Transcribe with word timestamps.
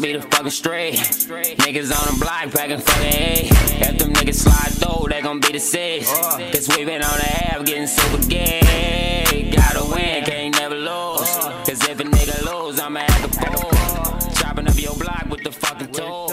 be 0.00 0.12
the 0.14 0.22
fucking 0.22 0.50
straight. 0.50 0.94
Niggas 0.94 1.92
on 1.92 2.14
the 2.14 2.20
block 2.20 2.50
packing 2.52 2.78
fucking 2.78 3.04
A. 3.04 3.48
If 3.88 3.98
them 3.98 4.12
niggas 4.14 4.34
slide 4.36 4.72
through, 4.72 5.08
they 5.08 5.20
gon' 5.20 5.40
be 5.40 5.52
the 5.52 5.60
six. 5.60 6.10
Cause 6.10 6.68
we 6.68 6.84
been 6.84 7.02
on 7.02 7.18
the 7.18 7.24
half 7.24 7.64
getting 7.66 7.86
super 7.86 8.26
gay. 8.28 9.52
Gotta 9.54 9.84
win, 9.84 10.24
can't 10.24 10.54
never 10.58 10.76
lose. 10.76 11.28
Cause 11.66 11.86
if 11.88 12.00
a 12.00 12.04
nigga 12.04 12.42
lose, 12.44 12.80
I'ma 12.80 13.00
act 13.00 13.24
a 13.24 13.28
fool. 13.28 14.30
Chopping 14.36 14.68
up 14.68 14.80
your 14.80 14.94
block 14.96 15.26
with 15.28 15.44
the 15.44 15.52
fucking 15.52 15.92
tool. 15.92 16.28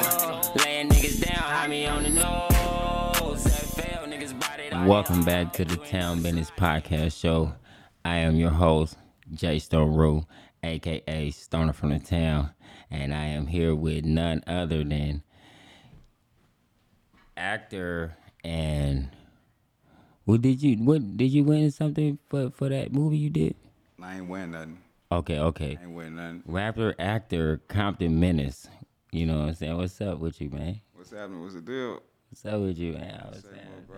Laying 0.63 0.89
niggas 0.89 1.25
down, 1.25 1.35
hide 1.35 1.69
me 1.69 1.85
on 1.87 2.03
the 2.03 2.09
nose. 2.09 2.47
Welcome 4.87 5.25
back 5.25 5.51
to 5.53 5.65
the 5.65 5.75
Town 5.75 6.21
Bidness 6.21 6.51
Podcast 6.55 7.19
Show. 7.19 7.53
I 8.05 8.19
am 8.19 8.37
your 8.37 8.51
host, 8.51 8.95
Jay 9.33 9.59
Stone 9.59 9.93
Ru, 9.93 10.23
aka 10.63 11.31
Stoner 11.31 11.73
from 11.73 11.89
the 11.89 11.99
Town, 11.99 12.51
and 12.89 13.13
I 13.13 13.25
am 13.25 13.47
here 13.47 13.75
with 13.75 14.05
none 14.05 14.43
other 14.47 14.83
than 14.83 15.23
actor 17.35 18.17
and 18.43 19.09
what 20.25 20.41
did 20.41 20.61
you 20.61 20.75
what 20.77 21.17
did 21.17 21.31
you 21.31 21.43
win 21.43 21.71
something 21.71 22.17
for 22.27 22.49
for 22.51 22.69
that 22.69 22.91
movie 22.91 23.17
you 23.17 23.29
did? 23.29 23.55
I 24.01 24.17
ain't 24.17 24.27
win 24.27 24.51
nothing. 24.51 24.79
Okay, 25.11 25.39
okay. 25.39 25.77
I 25.79 25.83
ain't 25.83 25.93
win 25.93 26.15
nothing. 26.17 26.43
Rapper, 26.45 26.95
actor, 26.99 27.61
Compton 27.69 28.19
Menace. 28.19 28.67
You 29.11 29.25
know 29.25 29.39
what 29.39 29.47
I'm 29.47 29.53
saying? 29.53 29.77
What's 29.77 30.01
up 30.01 30.19
with 30.19 30.41
you, 30.41 30.49
man? 30.49 30.81
What's 30.93 31.11
happening? 31.11 31.41
What's 31.41 31.55
the 31.55 31.61
deal? 31.61 32.01
What's 32.29 32.45
up 32.45 32.59
with 32.59 32.77
you, 32.77 32.93
man? 32.93 33.33
Say 33.35 33.41
saying. 33.41 33.67
more, 33.87 33.97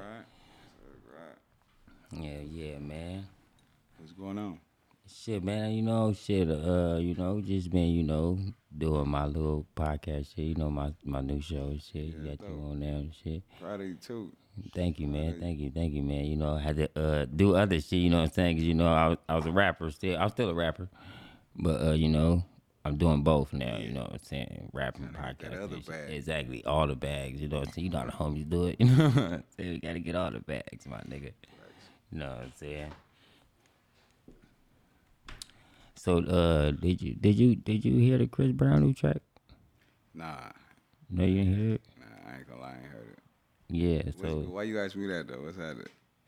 Yeah, 2.12 2.42
yeah, 2.42 2.78
man. 2.78 3.28
What's 3.98 4.14
going 4.14 4.38
on? 4.38 4.60
Shit, 5.12 5.44
man, 5.44 5.72
you 5.72 5.82
know, 5.82 6.14
shit, 6.14 6.48
uh, 6.48 6.98
you 7.00 7.16
know, 7.16 7.42
just 7.42 7.72
been, 7.72 7.88
you 7.88 8.04
know, 8.04 8.38
doing 8.78 9.10
my 9.10 9.26
little 9.26 9.66
podcast 9.76 10.36
shit, 10.36 10.46
you 10.46 10.56
know, 10.56 10.70
my 10.70 10.94
my 11.04 11.22
new 11.22 11.42
show 11.42 11.68
and 11.68 11.82
shit. 11.82 12.14
Yeah, 12.22 12.36
Got 12.36 12.50
you 12.50 12.56
on 12.70 12.80
there 12.80 12.96
and 12.96 13.14
shit. 13.14 13.44
You 13.62 13.96
too. 13.96 14.32
Thank 14.76 15.00
you, 15.00 15.08
man. 15.08 15.32
Right. 15.34 15.40
Thank 15.42 15.60
you, 15.60 15.72
thank 15.72 15.94
you, 15.94 16.04
man. 16.04 16.26
You 16.26 16.36
know, 16.36 16.56
I 16.56 16.60
had 16.60 16.76
to 16.78 16.90
uh 17.00 17.26
do 17.26 17.56
other 17.56 17.80
shit, 17.80 18.00
you 18.00 18.10
know 18.10 18.18
what 18.18 18.24
I'm 18.30 18.32
saying? 18.34 18.58
'Cause, 18.58 18.64
you 18.66 18.74
know, 18.74 18.88
I 18.92 19.08
was, 19.10 19.18
I 19.30 19.36
was 19.36 19.46
a 19.46 19.52
rapper 19.52 19.90
still. 19.92 20.18
I'm 20.18 20.30
still 20.30 20.50
a 20.50 20.54
rapper. 20.54 20.90
But, 21.56 21.82
uh, 21.82 21.92
you 21.94 22.10
know, 22.10 22.44
I'm 22.86 22.98
doing 22.98 23.24
both 23.24 23.52
now, 23.54 23.78
you 23.78 23.92
know 23.92 24.02
what 24.02 24.14
I'm 24.14 24.20
saying? 24.20 24.70
Rapping, 24.74 25.08
Tryna 25.10 25.38
get 25.40 25.40
that 25.40 25.52
podcast. 25.52 25.64
other 25.64 25.76
and 25.76 25.84
shit. 25.86 25.92
bag. 25.94 26.10
Exactly. 26.14 26.66
All 26.66 26.88
the 26.88 26.96
bags, 26.96 27.42
you 27.42 27.48
know 27.50 27.60
what 27.60 27.68
I'm 27.68 27.74
saying? 27.74 27.86
You 27.86 27.92
know 27.92 28.00
how 28.00 28.06
the 28.06 28.12
homies 28.12 28.50
do 28.50 28.66
it. 28.68 28.76
You 28.80 28.86
know 28.86 29.10
what 29.10 29.18
I'm 29.24 29.44
saying? 29.58 29.72
We 29.72 29.80
got 29.80 29.94
to 29.94 30.00
get 30.00 30.16
all 30.16 30.32
the 30.32 30.40
bags, 30.40 30.86
my 30.88 30.98
nigga. 31.02 31.32
You 32.12 32.20
know 32.20 32.30
what 32.30 32.38
I'm 32.44 32.54
saying? 32.56 32.92
So, 36.00 36.20
uh, 36.20 36.72
did 36.72 37.02
you 37.02 37.16
did 37.16 37.36
you 37.36 37.56
did 37.56 37.84
you 37.84 37.98
hear 37.98 38.18
the 38.18 38.26
Chris 38.26 38.54
Brown 38.54 38.84
new 38.84 38.94
track? 38.94 39.18
Nah, 40.14 40.50
No, 41.10 41.26
you 41.26 41.44
didn't 41.44 41.56
hear 41.58 41.74
it. 41.76 41.82
nah, 42.00 42.32
I 42.32 42.38
ain't 42.38 42.48
gonna 42.48 42.62
lie, 42.62 42.70
I 42.70 42.76
ain't 42.76 42.86
heard 42.86 43.10
it. 43.12 43.20
Yeah. 43.68 44.02
What's, 44.06 44.22
So 44.22 44.50
why 44.50 44.64
you 44.64 44.80
ask 44.80 44.96
me 44.96 45.08
that 45.08 45.28
though? 45.28 45.42
What's 45.44 45.58
that? 45.58 45.76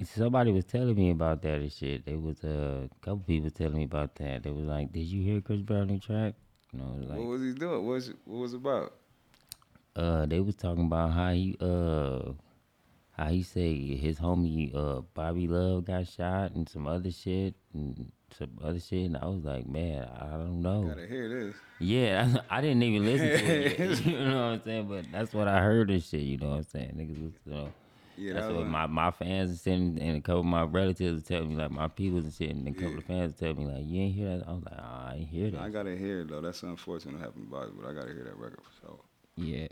somebody 0.03 0.51
was 0.51 0.65
telling 0.65 0.95
me 0.95 1.11
about 1.11 1.41
that 1.43 1.61
and 1.61 1.71
shit. 1.71 2.05
There 2.05 2.19
was 2.19 2.43
uh, 2.43 2.87
a 2.91 3.05
couple 3.05 3.23
people 3.25 3.49
telling 3.49 3.77
me 3.77 3.85
about 3.85 4.15
that. 4.15 4.43
They 4.43 4.51
was 4.51 4.65
like, 4.65 4.91
"Did 4.91 5.05
you 5.05 5.23
hear 5.23 5.39
Chris 5.39 5.61
Brown 5.61 5.87
new 5.87 5.99
track?" 5.99 6.33
You 6.73 6.79
know, 6.79 6.95
was 6.99 7.07
what 7.07 7.27
was 7.27 7.41
he 7.41 7.53
doing? 7.53 7.85
What 7.85 7.93
was 7.93 8.09
it, 8.09 8.17
what 8.25 8.39
was 8.39 8.53
about? 8.53 8.93
uh, 9.95 10.25
they 10.25 10.41
was 10.41 10.55
talking 10.55 10.85
about 10.85 11.11
how 11.11 11.31
he 11.31 11.55
uh, 11.61 12.33
how 13.11 13.29
he 13.29 13.41
say 13.41 13.95
his 13.95 14.19
homie 14.19 14.75
uh 14.75 15.01
Bobby 15.13 15.47
Love 15.47 15.85
got 15.85 16.07
shot 16.07 16.51
and 16.55 16.67
some 16.67 16.87
other 16.87 17.11
shit 17.11 17.55
and 17.73 18.11
some 18.37 18.49
other 18.63 18.79
shit. 18.79 19.05
And 19.05 19.17
I 19.17 19.25
was 19.25 19.43
like, 19.43 19.67
man, 19.67 20.07
I 20.19 20.25
don't 20.31 20.61
know. 20.61 20.87
Gotta 20.87 21.07
hear 21.07 21.27
this. 21.29 21.55
Yeah, 21.79 22.35
I, 22.49 22.57
I 22.57 22.61
didn't 22.61 22.83
even 22.83 23.05
listen 23.05 23.27
to 23.27 23.65
it. 23.65 23.79
Yet, 23.79 24.05
you 24.05 24.19
know 24.19 24.25
what 24.35 24.53
I'm 24.53 24.61
saying? 24.63 24.87
But 24.87 25.11
that's 25.11 25.33
what 25.33 25.47
I 25.47 25.61
heard 25.61 25.89
and 25.89 26.03
shit. 26.03 26.21
You 26.21 26.37
know 26.37 26.49
what 26.49 26.55
I'm 26.57 26.63
saying? 26.63 26.93
Niggas 26.95 27.23
was, 27.23 27.33
you 27.45 27.53
know. 27.53 27.73
Yeah, 28.17 28.33
That's 28.33 28.47
that 28.47 28.55
what 28.55 28.67
my, 28.67 28.85
my 28.87 29.09
fans 29.09 29.51
are 29.51 29.55
sitting 29.55 29.97
and 29.99 30.17
a 30.17 30.21
couple 30.21 30.41
of 30.41 30.45
my 30.45 30.63
relatives 30.63 31.23
are 31.23 31.25
telling 31.25 31.49
me, 31.49 31.55
like 31.55 31.71
my 31.71 31.87
people 31.87 32.19
and 32.19 32.31
shit, 32.31 32.51
and 32.51 32.67
a 32.67 32.71
couple 32.71 32.91
Yeah. 32.91 32.97
of 32.97 33.03
fans 33.05 33.33
are 33.33 33.37
telling 33.37 33.57
me, 33.67 33.73
like, 33.73 33.85
you 33.85 34.01
ain't 34.01 34.13
hear 34.15 34.37
that? 34.37 34.47
I 34.47 34.51
was 34.51 34.63
like, 34.65 34.75
oh, 34.77 34.83
I 35.07 35.13
ain't 35.15 35.29
hear 35.29 35.49
that. 35.51 35.59
I 35.59 35.69
gotta 35.69 35.95
hear 35.97 36.21
it 36.21 36.29
though. 36.29 36.41
That's 36.41 36.61
unfortunate 36.61 37.15
what 37.15 37.23
happened 37.23 37.47
about 37.49 37.69
it, 37.69 37.73
but 37.81 37.89
I 37.89 37.93
gotta 37.93 38.13
hear 38.13 38.25
that 38.25 38.37
record 38.37 38.59
for 38.61 38.85
sure. 38.87 38.99
yeah. 39.37 39.67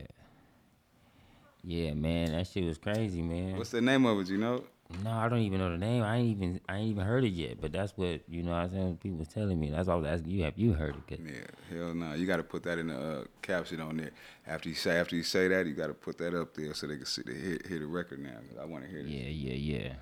Yeah, 1.64 1.94
man, 1.94 2.31
that 2.31 2.48
shit 2.48 2.64
was 2.64 2.78
crazy, 2.78 3.22
man. 3.22 3.58
What's 3.58 3.72
the 3.72 3.81
name 3.81 4.06
of 4.06 4.19
it? 4.22 4.30
You 4.30 4.38
know? 4.38 4.64
No, 5.04 5.12
I 5.12 5.30
don't 5.30 5.40
even 5.40 5.60
know 5.60 5.70
the 5.70 5.78
name. 5.78 6.02
I 6.04 6.18
ain't 6.18 6.28
even 6.30 6.60
I 6.68 6.78
ain't 6.78 6.90
even 6.90 7.06
heard 7.06 7.24
it 7.24 7.30
yet. 7.30 7.62
But 7.62 7.72
that's 7.72 7.94
what 7.96 8.22
you 8.28 8.42
know. 8.44 8.54
I 8.54 8.64
was 8.64 8.72
saying 8.72 8.98
people 9.02 9.20
was 9.20 9.28
telling 9.28 9.60
me. 9.60 9.70
That's 9.70 9.88
why 9.88 9.94
I 9.94 9.98
was 9.98 10.08
asking 10.08 10.32
you. 10.32 10.44
Have 10.44 10.58
you 10.58 10.74
heard 10.74 10.96
it? 10.96 11.08
'Cause- 11.08 11.20
Yeah, 11.26 11.78
hell 11.78 11.94
no. 11.94 12.14
You 12.14 12.26
gotta 12.26 12.44
put 12.44 12.64
that 12.64 12.78
in 12.80 12.88
the 12.88 13.00
uh, 13.00 13.24
caption 13.42 13.80
on 13.82 13.98
there. 13.98 14.12
After 14.48 14.68
you 14.68 14.76
say 14.76 14.98
after 14.98 15.16
you 15.16 15.24
say 15.24 15.48
that, 15.48 15.68
you 15.68 15.74
gotta 15.74 15.94
put 15.94 16.18
that 16.18 16.34
up 16.34 16.54
there 16.56 16.74
so 16.74 16.88
they 16.88 16.98
can 16.98 17.06
see 17.06 17.22
the 17.22 17.34
hear, 17.34 17.58
hear 17.68 17.80
the 17.80 17.86
record 17.86 18.20
now. 18.20 18.32
'cause 18.50 18.58
I 18.60 18.66
want 18.66 18.84
to 18.84 18.90
hear 18.90 19.04
this. 19.04 19.12
Yeah, 19.12 19.30
yeah, 19.30 19.54
yeah. 19.54 19.94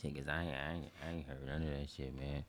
Shit, 0.00 0.16
cause 0.16 0.28
I 0.28 0.42
ain't, 0.42 0.54
I 0.56 0.72
ain't, 0.72 0.92
I 1.06 1.10
ain't 1.12 1.26
heard 1.26 1.44
none 1.46 1.62
of 1.62 1.68
that 1.78 1.90
shit, 1.90 2.18
man. 2.18 2.44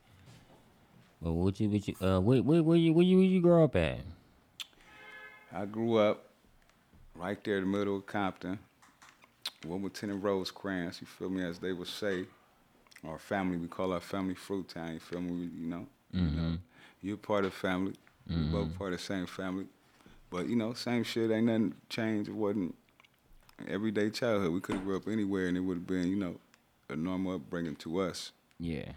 But 1.22 1.34
what 1.34 1.60
you, 1.60 1.70
what 1.70 1.88
you, 1.88 1.96
uh, 2.02 2.20
where, 2.22 2.42
where, 2.42 2.64
where 2.64 2.78
you, 2.78 2.94
where 2.94 3.04
you, 3.06 3.18
where 3.18 3.26
you 3.26 3.42
grow 3.42 3.66
up 3.66 3.76
at? 3.76 4.00
I 5.52 5.66
grew 5.66 5.98
up 5.98 6.30
right 7.16 7.44
there 7.44 7.58
in 7.58 7.70
the 7.70 7.78
middle 7.78 7.98
of 7.98 8.06
Compton, 8.06 8.58
Wilmington 9.66 10.10
and 10.10 10.24
Rosecrans, 10.24 11.02
you 11.02 11.08
feel 11.08 11.30
me, 11.30 11.44
as 11.44 11.60
they 11.60 11.74
would 11.74 11.88
say. 11.88 12.26
Our 13.08 13.18
family, 13.18 13.58
we 13.58 13.68
call 13.68 13.94
our 13.94 14.00
family 14.00 14.36
Fruit 14.36 14.70
Town, 14.70 14.94
you 14.94 15.00
feel 15.00 15.22
me, 15.22 15.32
we- 15.32 15.62
you 15.62 15.68
know? 15.68 15.88
You 16.14 16.22
know, 16.22 16.28
mm-hmm. 16.28 16.56
you're 17.02 17.18
part 17.18 17.46
of 17.46 17.54
family, 17.54 17.94
we 18.30 18.36
mm-hmm. 18.36 18.52
both 18.52 18.78
part 18.78 18.94
of 18.94 19.00
the 19.00 19.06
same 19.06 19.26
family. 19.26 19.66
But, 20.30 20.48
you 20.48 20.56
know, 20.56 20.74
same 20.74 21.04
shit, 21.04 21.32
ain't 21.32 21.46
nothing 21.46 21.74
changed. 21.90 22.30
It 22.30 22.36
wasn't 22.36 22.76
everyday 23.68 24.10
childhood. 24.10 24.54
We 24.54 24.62
could 24.62 24.76
have 24.76 24.84
grew 24.84 24.98
up 24.98 25.08
anywhere 25.08 25.48
and 25.48 25.58
it 25.58 25.62
would 25.62 25.78
have 25.78 25.88
been, 25.88 26.08
you 26.10 26.16
know, 26.16 26.36
a 26.90 26.96
normal 26.96 27.36
upbringing 27.36 27.76
to 27.78 28.02
us. 28.02 28.32
Yeah, 28.60 28.92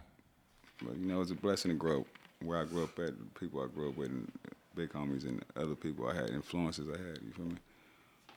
But, 0.82 0.96
you 0.96 1.06
know, 1.06 1.20
it's 1.20 1.30
a 1.30 1.34
blessing 1.34 1.70
to 1.70 1.76
grow 1.76 2.00
up 2.00 2.06
where 2.42 2.58
I 2.58 2.64
grew 2.64 2.84
up 2.84 2.98
at, 2.98 3.18
the 3.18 3.40
people 3.40 3.62
I 3.62 3.66
grew 3.74 3.88
up 3.88 3.96
with, 3.96 4.10
and 4.10 4.30
big 4.74 4.92
homies 4.92 5.24
and 5.24 5.42
other 5.56 5.74
people 5.74 6.08
I 6.08 6.14
had, 6.14 6.30
influences 6.30 6.86
I 6.88 6.98
had, 6.98 7.18
you 7.24 7.32
feel 7.32 7.46
me? 7.46 7.56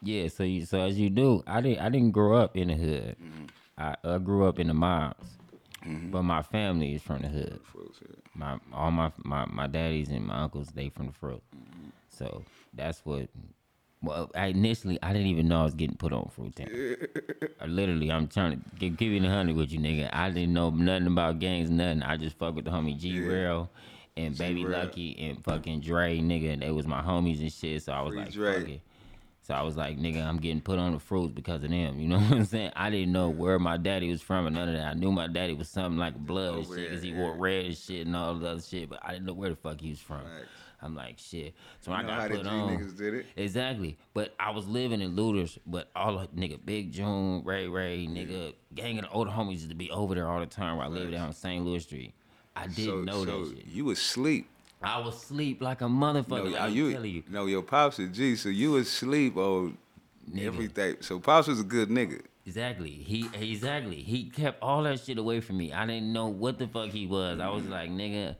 Yeah. 0.02 0.28
So, 0.28 0.42
you, 0.44 0.64
so 0.64 0.80
as 0.80 0.98
you 0.98 1.10
do, 1.10 1.42
I 1.46 1.60
didn't, 1.60 1.80
I 1.84 1.88
didn't 1.88 2.12
grow 2.12 2.36
up 2.36 2.56
in 2.56 2.68
the 2.68 2.74
hood. 2.74 3.16
I 3.76 3.94
uh, 4.04 4.18
grew 4.18 4.46
up 4.46 4.58
in 4.58 4.66
the 4.68 4.74
mobs, 4.74 5.36
but 5.84 6.22
my 6.22 6.42
family 6.42 6.94
is 6.94 7.02
from 7.02 7.22
the 7.22 7.28
hood. 7.28 7.60
My, 8.34 8.58
all 8.72 8.90
my, 8.90 9.12
my, 9.24 9.46
my 9.46 9.66
daddies 9.66 10.08
and 10.08 10.26
my 10.26 10.42
uncles, 10.42 10.68
they 10.74 10.88
from 10.88 11.06
the 11.06 11.12
fruit. 11.12 11.42
So 12.08 12.42
that's 12.74 13.00
what. 13.04 13.28
Well, 14.00 14.30
I 14.36 14.46
initially 14.46 14.96
I 15.02 15.12
didn't 15.12 15.26
even 15.26 15.48
know 15.48 15.62
I 15.62 15.64
was 15.64 15.74
getting 15.74 15.96
put 15.96 16.12
on 16.12 16.28
fruit 16.28 16.54
town. 16.54 16.68
I 17.60 17.66
literally, 17.66 18.12
I'm 18.12 18.28
trying 18.28 18.52
to 18.52 18.58
give, 18.78 18.96
give 18.96 19.10
you 19.10 19.18
the 19.20 19.28
hundred 19.28 19.56
with 19.56 19.72
you, 19.72 19.80
nigga. 19.80 20.08
I 20.12 20.30
didn't 20.30 20.52
know 20.52 20.70
nothing 20.70 21.08
about 21.08 21.40
gangs, 21.40 21.68
nothing. 21.68 22.04
I 22.04 22.16
just 22.16 22.38
fuck 22.38 22.54
with 22.54 22.64
the 22.64 22.70
homie 22.70 22.96
G 22.96 23.08
Yeah. 23.08 23.26
Rail 23.28 23.70
and 24.16 24.38
Baby 24.38 24.64
Lucky 24.64 25.16
and 25.18 25.42
fucking 25.42 25.80
Dre, 25.80 26.18
nigga. 26.18 26.52
And 26.52 26.62
they 26.62 26.70
was 26.70 26.86
my 26.86 27.02
homies 27.02 27.40
and 27.40 27.52
shit. 27.52 27.82
So 27.82 27.92
I 27.92 28.02
was 28.02 28.12
Free 28.12 28.20
like, 28.22 28.32
Dre. 28.32 28.80
So 29.48 29.54
I 29.54 29.62
was 29.62 29.78
like, 29.78 29.98
nigga, 29.98 30.22
I'm 30.22 30.36
getting 30.36 30.60
put 30.60 30.78
on 30.78 30.92
the 30.92 30.98
fruits 30.98 31.32
because 31.32 31.64
of 31.64 31.70
them. 31.70 31.98
You 31.98 32.06
know 32.06 32.18
what 32.18 32.32
I'm 32.32 32.44
saying? 32.44 32.70
I 32.76 32.90
didn't 32.90 33.12
know 33.12 33.30
where 33.30 33.58
my 33.58 33.78
daddy 33.78 34.10
was 34.10 34.20
from 34.20 34.46
or 34.46 34.50
none 34.50 34.68
of 34.68 34.74
that. 34.74 34.88
I 34.88 34.92
knew 34.92 35.10
my 35.10 35.26
daddy 35.26 35.54
was 35.54 35.70
something 35.70 35.96
like 35.98 36.14
blood 36.14 36.54
and 36.54 36.66
oh, 36.66 36.74
shit 36.76 36.90
because 36.90 37.02
he 37.02 37.14
wore 37.14 37.34
red 37.34 37.64
and 37.64 37.76
shit 37.76 38.06
and 38.06 38.14
all 38.14 38.34
the 38.34 38.46
other 38.46 38.60
shit. 38.60 38.90
But 38.90 39.00
I 39.02 39.12
didn't 39.12 39.24
know 39.24 39.32
where 39.32 39.48
the 39.48 39.56
fuck 39.56 39.80
he 39.80 39.88
was 39.88 40.00
from. 40.00 40.20
Facts. 40.20 40.48
I'm 40.82 40.94
like, 40.94 41.18
shit. 41.18 41.54
So 41.80 41.92
You 41.92 41.96
I 41.96 42.02
got 42.02 42.30
put 42.30 42.46
on. 42.46 42.76
niggas 42.76 42.98
did 42.98 43.14
it? 43.14 43.26
Exactly. 43.36 43.96
But 44.12 44.34
I 44.38 44.50
was 44.50 44.68
living 44.68 45.00
in 45.00 45.16
Looters, 45.16 45.58
but 45.66 45.88
all 45.96 46.18
of 46.18 46.30
nigga 46.32 46.58
Big 46.62 46.92
June, 46.92 47.42
Ray 47.42 47.68
Ray, 47.68 48.06
nigga, 48.06 48.52
gang 48.74 48.98
of 48.98 49.06
the 49.06 49.10
older 49.10 49.30
homies 49.30 49.52
used 49.52 49.70
to 49.70 49.74
be 49.74 49.90
over 49.90 50.14
there 50.14 50.28
all 50.28 50.40
the 50.40 50.46
time 50.46 50.76
where 50.76 50.84
I 50.84 50.90
lived 50.90 51.12
down 51.12 51.32
St. 51.32 51.64
Louis 51.64 51.80
Street. 51.80 52.12
I 52.54 52.66
didn't 52.66 52.84
so, 52.84 53.00
know 53.00 53.24
so 53.24 53.44
that 53.44 53.56
shit. 53.56 53.66
you 53.66 53.86
was 53.86 53.98
sleep. 53.98 54.46
I 54.82 55.00
was 55.00 55.20
sleep 55.20 55.60
like 55.60 55.80
a 55.80 55.84
motherfucker. 55.84 56.44
No, 56.44 56.50
like 56.50 56.60
I'm 56.60 56.72
you, 56.72 56.92
telling 56.92 57.14
you. 57.14 57.22
no, 57.28 57.46
your 57.46 57.62
pops 57.62 57.98
is 57.98 58.16
G, 58.16 58.36
so 58.36 58.48
you 58.48 58.72
was 58.72 58.90
sleep 58.90 59.36
on 59.36 59.76
Nigga. 60.30 60.46
everything. 60.46 60.96
So 61.00 61.18
pops 61.18 61.48
was 61.48 61.60
a 61.60 61.64
good 61.64 61.88
nigga. 61.88 62.22
Exactly. 62.46 62.90
He 62.90 63.28
exactly. 63.34 63.96
He 63.96 64.24
kept 64.24 64.62
all 64.62 64.84
that 64.84 65.00
shit 65.00 65.18
away 65.18 65.40
from 65.40 65.58
me. 65.58 65.72
I 65.72 65.84
didn't 65.84 66.12
know 66.12 66.28
what 66.28 66.58
the 66.58 66.66
fuck 66.66 66.90
he 66.90 67.06
was. 67.06 67.40
I 67.40 67.50
was 67.50 67.66
like, 67.66 67.90
nigga, 67.90 68.36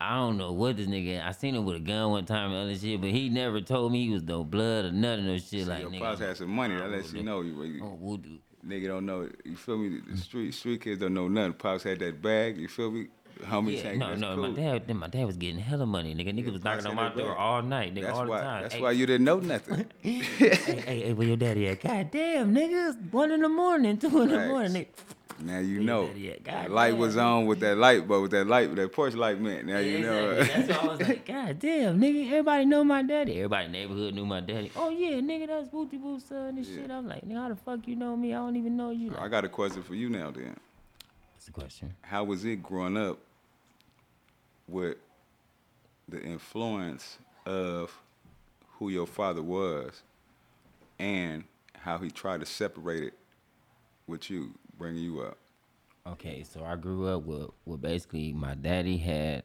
I 0.00 0.16
don't 0.16 0.38
know 0.38 0.52
what 0.52 0.76
this 0.76 0.86
nigga. 0.86 1.24
I 1.24 1.32
seen 1.32 1.54
him 1.54 1.64
with 1.64 1.76
a 1.76 1.80
gun 1.80 2.10
one 2.10 2.24
time 2.24 2.50
and 2.52 2.62
other 2.62 2.76
shit, 2.76 3.00
but 3.00 3.10
he 3.10 3.28
never 3.28 3.60
told 3.60 3.92
me 3.92 4.06
he 4.06 4.12
was 4.12 4.22
no 4.24 4.42
blood 4.42 4.86
or 4.86 4.92
nothing 4.92 5.28
or 5.28 5.38
shit. 5.38 5.68
Like 5.68 5.82
your 5.82 5.90
nigga. 5.90 6.00
pops 6.00 6.20
had 6.20 6.36
some 6.36 6.50
money. 6.50 6.76
That 6.76 6.90
lets 6.90 7.12
you 7.12 7.22
know. 7.22 7.42
You, 7.42 7.62
you 7.64 7.84
Oh, 7.84 8.18
nigga 8.66 8.88
don't 8.88 9.06
know. 9.06 9.28
You 9.44 9.56
feel 9.56 9.78
me? 9.78 10.00
The 10.00 10.12
hmm. 10.12 10.16
street 10.16 10.54
street 10.54 10.80
kids 10.80 11.00
don't 11.00 11.14
know 11.14 11.28
nothing. 11.28 11.52
Pops 11.54 11.84
had 11.84 12.00
that 12.00 12.20
bag. 12.20 12.58
You 12.58 12.68
feel 12.68 12.90
me? 12.90 13.08
Homies 13.44 13.82
Yeah, 13.84 13.94
no, 13.94 14.08
that's 14.10 14.20
no, 14.20 14.34
cool. 14.34 14.48
my 14.48 14.56
dad, 14.56 14.86
then 14.86 14.96
my 14.96 15.06
dad 15.08 15.24
was 15.26 15.36
getting 15.36 15.58
hella 15.60 15.86
money, 15.86 16.14
nigga. 16.14 16.32
Nigga 16.34 16.46
Yeah, 16.46 16.52
was 16.52 16.64
knocking 16.64 16.86
on 16.86 16.96
my 16.96 17.08
door 17.10 17.36
all 17.36 17.62
night, 17.62 17.94
nigga, 17.94 18.02
That's 18.02 18.18
all 18.18 18.26
why. 18.26 18.38
the 18.38 18.44
time. 18.44 18.62
That's 18.62 18.74
hey, 18.74 18.82
why 18.82 18.90
you 18.92 19.06
didn't 19.06 19.24
know 19.24 19.38
nothing. 19.40 19.86
hey, 20.00 20.10
hey, 20.20 21.00
hey, 21.00 21.12
where 21.12 21.26
your 21.28 21.36
daddy 21.36 21.68
at? 21.68 21.80
God 21.82 22.10
damn, 22.10 22.54
nigga, 22.54 22.90
it's 22.90 23.12
one 23.12 23.30
in 23.30 23.40
the 23.42 23.48
morning, 23.48 23.96
two 23.98 24.22
in 24.22 24.28
the 24.30 24.46
morning. 24.46 24.72
Nigga. 24.84 24.86
Now 25.40 25.60
you 25.60 25.78
Big 25.78 25.86
know. 25.86 26.06
Daddy, 26.08 26.30
The 26.32 26.50
God 26.50 26.70
light 26.70 26.90
damn, 26.90 26.98
was 26.98 27.16
on 27.16 27.46
with 27.46 27.60
that 27.60 27.76
light, 27.78 28.08
but 28.08 28.20
with 28.22 28.32
that 28.32 28.48
light, 28.48 28.74
that 28.74 28.92
porch 28.92 29.14
light 29.14 29.40
meant. 29.40 29.66
Now 29.66 29.78
you 29.78 30.00
know. 30.00 30.30
Exactly. 30.32 30.62
That's 30.66 30.82
why 30.82 30.88
I 30.88 30.90
was 30.96 31.08
like, 31.08 31.24
God 31.26 31.58
damn, 31.60 32.00
nigga, 32.00 32.26
everybody 32.26 32.64
know 32.64 32.82
my 32.82 33.02
daddy. 33.02 33.34
Everybody 33.36 33.66
in 33.66 33.72
the 33.72 33.78
neighborhood 33.78 34.14
knew 34.14 34.26
my 34.26 34.40
daddy. 34.40 34.72
Oh 34.74 34.88
yeah, 34.90 35.12
nigga, 35.20 35.46
that's 35.46 35.68
Booty 35.68 35.96
Boo's 35.96 36.24
son 36.24 36.56
and 36.58 36.66
shit. 36.66 36.90
I'm 36.90 37.06
like, 37.06 37.22
nigga, 37.24 37.36
how 37.36 37.48
the 37.50 37.54
fuck 37.56 37.86
you 37.86 37.94
know 37.94 38.16
me? 38.16 38.34
I 38.34 38.38
don't 38.38 38.56
even 38.56 38.76
know 38.76 38.90
you. 38.90 39.14
I 39.16 39.28
got 39.28 39.44
a 39.44 39.48
question 39.48 39.84
for 39.84 39.94
you 39.94 40.10
now. 40.10 40.32
Then, 40.32 40.56
That's 41.34 41.46
the 41.46 41.52
question. 41.52 41.94
how 42.02 42.24
was 42.24 42.44
it 42.44 42.60
growing 42.60 42.96
up 42.96 43.20
with 44.68 44.96
the 46.08 46.22
influence 46.22 47.18
of 47.46 47.96
who 48.78 48.90
your 48.90 49.06
father 49.06 49.42
was, 49.42 50.02
and 50.98 51.44
how 51.74 51.98
he 51.98 52.10
tried 52.10 52.40
to 52.40 52.46
separate 52.46 53.02
it 53.02 53.14
with 54.06 54.30
you, 54.30 54.54
bringing 54.78 55.02
you 55.02 55.20
up? 55.20 55.36
Okay, 56.06 56.42
so 56.42 56.64
I 56.64 56.76
grew 56.76 57.06
up 57.08 57.24
with, 57.24 57.50
with 57.66 57.82
basically 57.82 58.32
my 58.32 58.54
daddy 58.54 58.96
had 58.96 59.42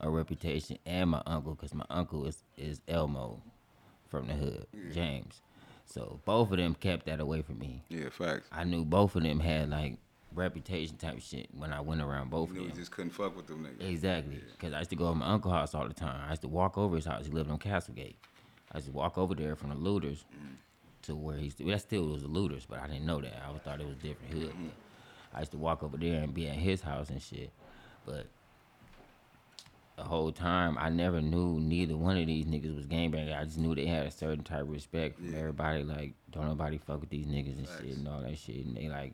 a 0.00 0.08
reputation 0.08 0.78
and 0.86 1.10
my 1.10 1.22
uncle, 1.26 1.54
because 1.54 1.74
my 1.74 1.84
uncle 1.90 2.26
is, 2.26 2.42
is 2.56 2.80
Elmo 2.88 3.42
from 4.08 4.26
the 4.26 4.34
hood, 4.34 4.66
James. 4.92 5.40
So 5.84 6.20
both 6.24 6.50
of 6.50 6.56
them 6.56 6.74
kept 6.74 7.06
that 7.06 7.20
away 7.20 7.42
from 7.42 7.58
me. 7.58 7.82
Yeah, 7.88 8.08
facts. 8.10 8.48
I 8.52 8.64
knew 8.64 8.84
both 8.84 9.14
of 9.16 9.22
them 9.22 9.40
had 9.40 9.70
like 9.70 9.98
reputation 10.34 10.96
type 10.96 11.20
shit 11.20 11.48
when 11.56 11.72
I 11.72 11.80
went 11.80 12.00
around 12.00 12.30
both 12.30 12.50
of 12.50 12.54
them. 12.56 12.64
you 12.64 12.70
just 12.70 12.90
couldn't 12.90 13.10
fuck 13.10 13.36
with 13.36 13.46
them 13.46 13.64
niggas. 13.66 13.88
Exactly, 13.88 14.40
because 14.52 14.72
I 14.72 14.78
used 14.78 14.90
to 14.90 14.96
go 14.96 15.08
to 15.10 15.14
my 15.14 15.26
uncle's 15.26 15.54
house 15.54 15.74
all 15.74 15.86
the 15.88 15.94
time. 15.94 16.22
I 16.26 16.30
used 16.30 16.42
to 16.42 16.48
walk 16.48 16.78
over 16.78 16.96
his 16.96 17.04
house. 17.04 17.26
He 17.26 17.32
lived 17.32 17.50
on 17.50 17.58
Castlegate. 17.58 18.16
I 18.72 18.78
used 18.78 18.86
to 18.86 18.92
walk 18.92 19.18
over 19.18 19.34
there 19.34 19.56
from 19.56 19.70
the 19.70 19.76
looters 19.76 20.24
mm-hmm. 20.34 20.54
to 21.02 21.16
where 21.16 21.36
he's. 21.36 21.54
That 21.54 21.80
still 21.80 22.06
was 22.06 22.22
the 22.22 22.28
looters, 22.28 22.66
but 22.68 22.80
I 22.80 22.86
didn't 22.86 23.06
know 23.06 23.20
that. 23.20 23.42
I 23.48 23.58
thought 23.58 23.80
it 23.80 23.86
was 23.86 23.96
different 23.96 24.32
hood. 24.32 24.52
But 25.32 25.36
I 25.36 25.40
used 25.40 25.52
to 25.52 25.58
walk 25.58 25.82
over 25.82 25.96
there 25.96 26.22
and 26.22 26.32
be 26.32 26.48
at 26.48 26.54
his 26.56 26.80
house 26.80 27.10
and 27.10 27.20
shit. 27.20 27.50
But 28.06 28.26
the 29.96 30.04
whole 30.04 30.32
time, 30.32 30.78
I 30.78 30.88
never 30.88 31.20
knew 31.20 31.60
neither 31.60 31.96
one 31.96 32.16
of 32.16 32.26
these 32.26 32.46
niggas 32.46 32.74
was 32.74 32.86
gangbanger. 32.86 33.38
I 33.38 33.44
just 33.44 33.58
knew 33.58 33.74
they 33.74 33.86
had 33.86 34.06
a 34.06 34.10
certain 34.10 34.44
type 34.44 34.62
of 34.62 34.70
respect 34.70 35.16
from 35.16 35.32
Yeah. 35.32 35.40
everybody. 35.40 35.82
Like, 35.82 36.14
don't 36.30 36.46
nobody 36.46 36.78
fuck 36.78 37.00
with 37.00 37.10
these 37.10 37.26
niggas 37.26 37.58
and 37.58 37.68
Facts. 37.68 37.82
shit 37.82 37.96
and 37.96 38.08
all 38.08 38.22
that 38.22 38.38
shit. 38.38 38.64
And 38.64 38.76
they 38.76 38.88
like, 38.88 39.12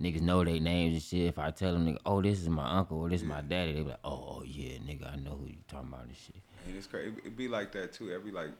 niggas 0.00 0.20
know 0.20 0.44
their 0.44 0.60
names 0.60 0.94
and 0.94 1.02
shit. 1.02 1.26
If 1.28 1.38
I 1.38 1.50
tell 1.50 1.72
them, 1.72 1.86
nigga, 1.86 1.98
oh, 2.06 2.20
this 2.22 2.40
is 2.40 2.48
my 2.48 2.78
uncle 2.78 2.98
or 2.98 3.08
this 3.08 3.22
is 3.22 3.26
my 3.26 3.40
daddy, 3.40 3.72
they 3.72 3.80
be 3.82 3.88
like, 3.90 3.98
oh, 4.04 4.38
oh, 4.38 4.42
yeah, 4.44 4.78
nigga, 4.78 5.12
I 5.12 5.16
know 5.16 5.32
who 5.40 5.46
you 5.46 5.56
talking 5.68 5.88
about 5.88 6.04
and 6.06 6.16
shit. 6.16 6.36
And 6.66 6.76
it's 6.76 6.86
crazy. 6.86 7.12
It, 7.24 7.36
be 7.36 7.48
like 7.48 7.72
that 7.72 7.92
too. 7.92 8.12
Every 8.12 8.32
like 8.32 8.50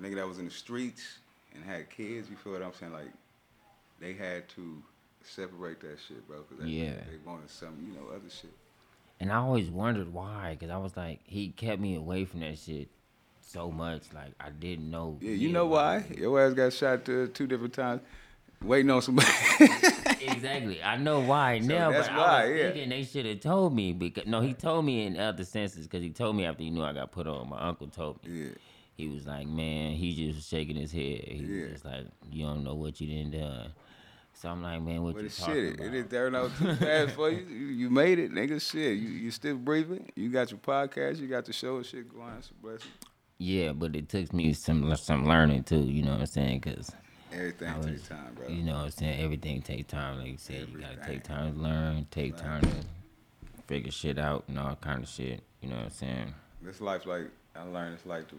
nigga 0.00 0.16
that 0.16 0.28
was 0.28 0.38
in 0.38 0.44
the 0.46 0.50
streets 0.50 1.18
and 1.54 1.64
had 1.64 1.88
kids. 1.90 2.28
You 2.30 2.36
feel 2.36 2.52
what 2.52 2.62
I'm 2.62 2.74
saying? 2.74 2.92
Like 2.92 3.12
they 4.00 4.12
had 4.12 4.48
to 4.50 4.82
separate 5.22 5.80
that 5.80 5.98
shit, 6.06 6.26
bro. 6.26 6.42
Cause 6.42 6.66
Yeah. 6.66 6.90
they 6.90 7.16
wanted 7.24 7.50
some, 7.50 7.76
you 7.86 7.94
know, 7.94 8.08
other 8.10 8.28
shit. 8.30 8.52
And 9.20 9.30
I 9.32 9.36
always 9.36 9.70
wondered 9.70 10.12
why, 10.12 10.56
because 10.58 10.70
I 10.70 10.76
was 10.76 10.96
like, 10.96 11.20
he 11.24 11.48
kept 11.48 11.80
me 11.80 11.94
away 11.94 12.24
from 12.24 12.40
that 12.40 12.58
shit 12.58 12.88
so 13.40 13.70
much. 13.70 14.02
Like, 14.12 14.32
I 14.40 14.50
didn't 14.50 14.90
know. 14.90 15.18
Yeah, 15.20 15.30
you 15.30 15.50
know 15.50 15.66
why? 15.66 16.04
Your 16.16 16.44
ass 16.44 16.52
got 16.52 16.72
shot 16.72 17.08
uh, 17.08 17.28
two 17.32 17.46
different 17.46 17.72
times, 17.74 18.02
waiting 18.64 18.90
on 18.90 19.02
somebody. 19.02 19.28
exactly. 20.20 20.82
I 20.82 20.96
know 20.96 21.20
why 21.20 21.58
now, 21.58 21.90
that's 21.90 22.08
but 22.08 22.16
why, 22.16 22.24
I 22.44 22.48
was 22.48 22.56
yeah. 22.58 22.62
thinking 22.70 22.88
they 22.90 23.04
should 23.04 23.26
have 23.26 23.40
told 23.40 23.74
me. 23.74 23.92
Because 23.92 24.26
no, 24.26 24.40
he 24.40 24.54
told 24.54 24.84
me 24.84 25.06
in 25.06 25.18
other 25.18 25.44
senses 25.44 25.86
because 25.86 26.02
he 26.02 26.10
told 26.10 26.36
me 26.36 26.44
after 26.44 26.62
he 26.62 26.70
knew 26.70 26.82
I 26.82 26.92
got 26.92 27.12
put 27.12 27.26
on. 27.26 27.48
My 27.50 27.60
uncle 27.60 27.88
told 27.88 28.24
me. 28.24 28.30
yeah, 28.44 28.48
He 28.96 29.08
was 29.08 29.26
like, 29.26 29.46
man, 29.46 29.92
he 29.92 30.14
just 30.14 30.36
was 30.36 30.46
shaking 30.46 30.76
his 30.76 30.92
head. 30.92 31.24
He 31.26 31.44
Yeah. 31.46 31.62
was 31.64 31.72
just 31.72 31.84
like, 31.84 32.06
you 32.30 32.46
don't 32.46 32.64
know 32.64 32.74
what 32.74 33.00
you 33.00 33.22
done 33.22 33.30
done. 33.30 33.72
So 34.36 34.48
I'm 34.48 34.62
like, 34.62 34.82
man, 34.82 35.02
what 35.02 35.14
but 35.14 35.22
you 35.24 35.28
talking 35.30 35.54
shit. 35.54 35.74
about? 35.74 35.86
It 35.86 35.90
didn't 35.90 36.10
turn 36.10 36.34
out 36.34 36.50
too 36.58 36.74
fast 36.74 37.14
for 37.14 37.30
you. 37.30 37.44
you. 37.46 37.66
You 37.66 37.90
made 37.90 38.18
it, 38.18 38.32
nigga. 38.32 38.60
Shit, 38.60 38.98
you 38.98 39.08
you 39.08 39.30
still 39.30 39.56
breathing. 39.56 40.10
You 40.16 40.28
got 40.28 40.50
your 40.50 40.58
podcast. 40.58 41.20
You 41.20 41.28
got 41.28 41.44
the 41.44 41.52
show 41.52 41.76
and 41.76 41.86
shit 41.86 42.12
going. 42.12 42.32
It's 42.38 42.50
a 42.50 42.54
blessing. 42.54 42.90
Yeah, 43.38 43.72
but 43.72 43.94
it 43.94 44.08
took 44.08 44.32
me 44.32 44.52
some 44.52 44.94
some 44.96 45.24
learning 45.24 45.62
too. 45.64 45.82
You 45.82 46.02
know 46.02 46.12
what 46.12 46.20
I'm 46.20 46.26
saying? 46.26 46.60
Because 46.60 46.90
Everything 47.34 47.76
was- 47.78 47.86
takes 47.86 48.08
time, 48.08 48.34
bro. 48.34 48.48
you 48.48 48.62
know 48.62 48.74
what 48.74 48.84
I'm 48.84 48.90
saying. 48.90 49.20
Everything 49.20 49.62
takes 49.62 49.90
time. 49.90 50.18
Like 50.18 50.28
you 50.28 50.36
said, 50.38 50.68
you 50.72 50.78
gotta 50.78 50.96
take 51.06 51.22
time 51.24 51.54
to 51.54 51.60
learn, 51.60 52.06
take 52.10 52.36
time 52.36 52.62
to 52.62 53.62
figure 53.66 53.90
shit 53.92 54.18
out 54.18 54.44
and 54.48 54.58
all 54.58 54.76
kind 54.76 55.02
of 55.02 55.08
shit. 55.08 55.42
You 55.60 55.68
know 55.70 55.76
what 55.76 55.84
I'm 55.86 55.90
saying? 55.90 56.34
This 56.62 56.80
life, 56.80 57.06
like 57.06 57.30
I 57.56 57.62
learned, 57.62 57.94
it's 57.94 58.06
like 58.06 58.28
the 58.28 58.36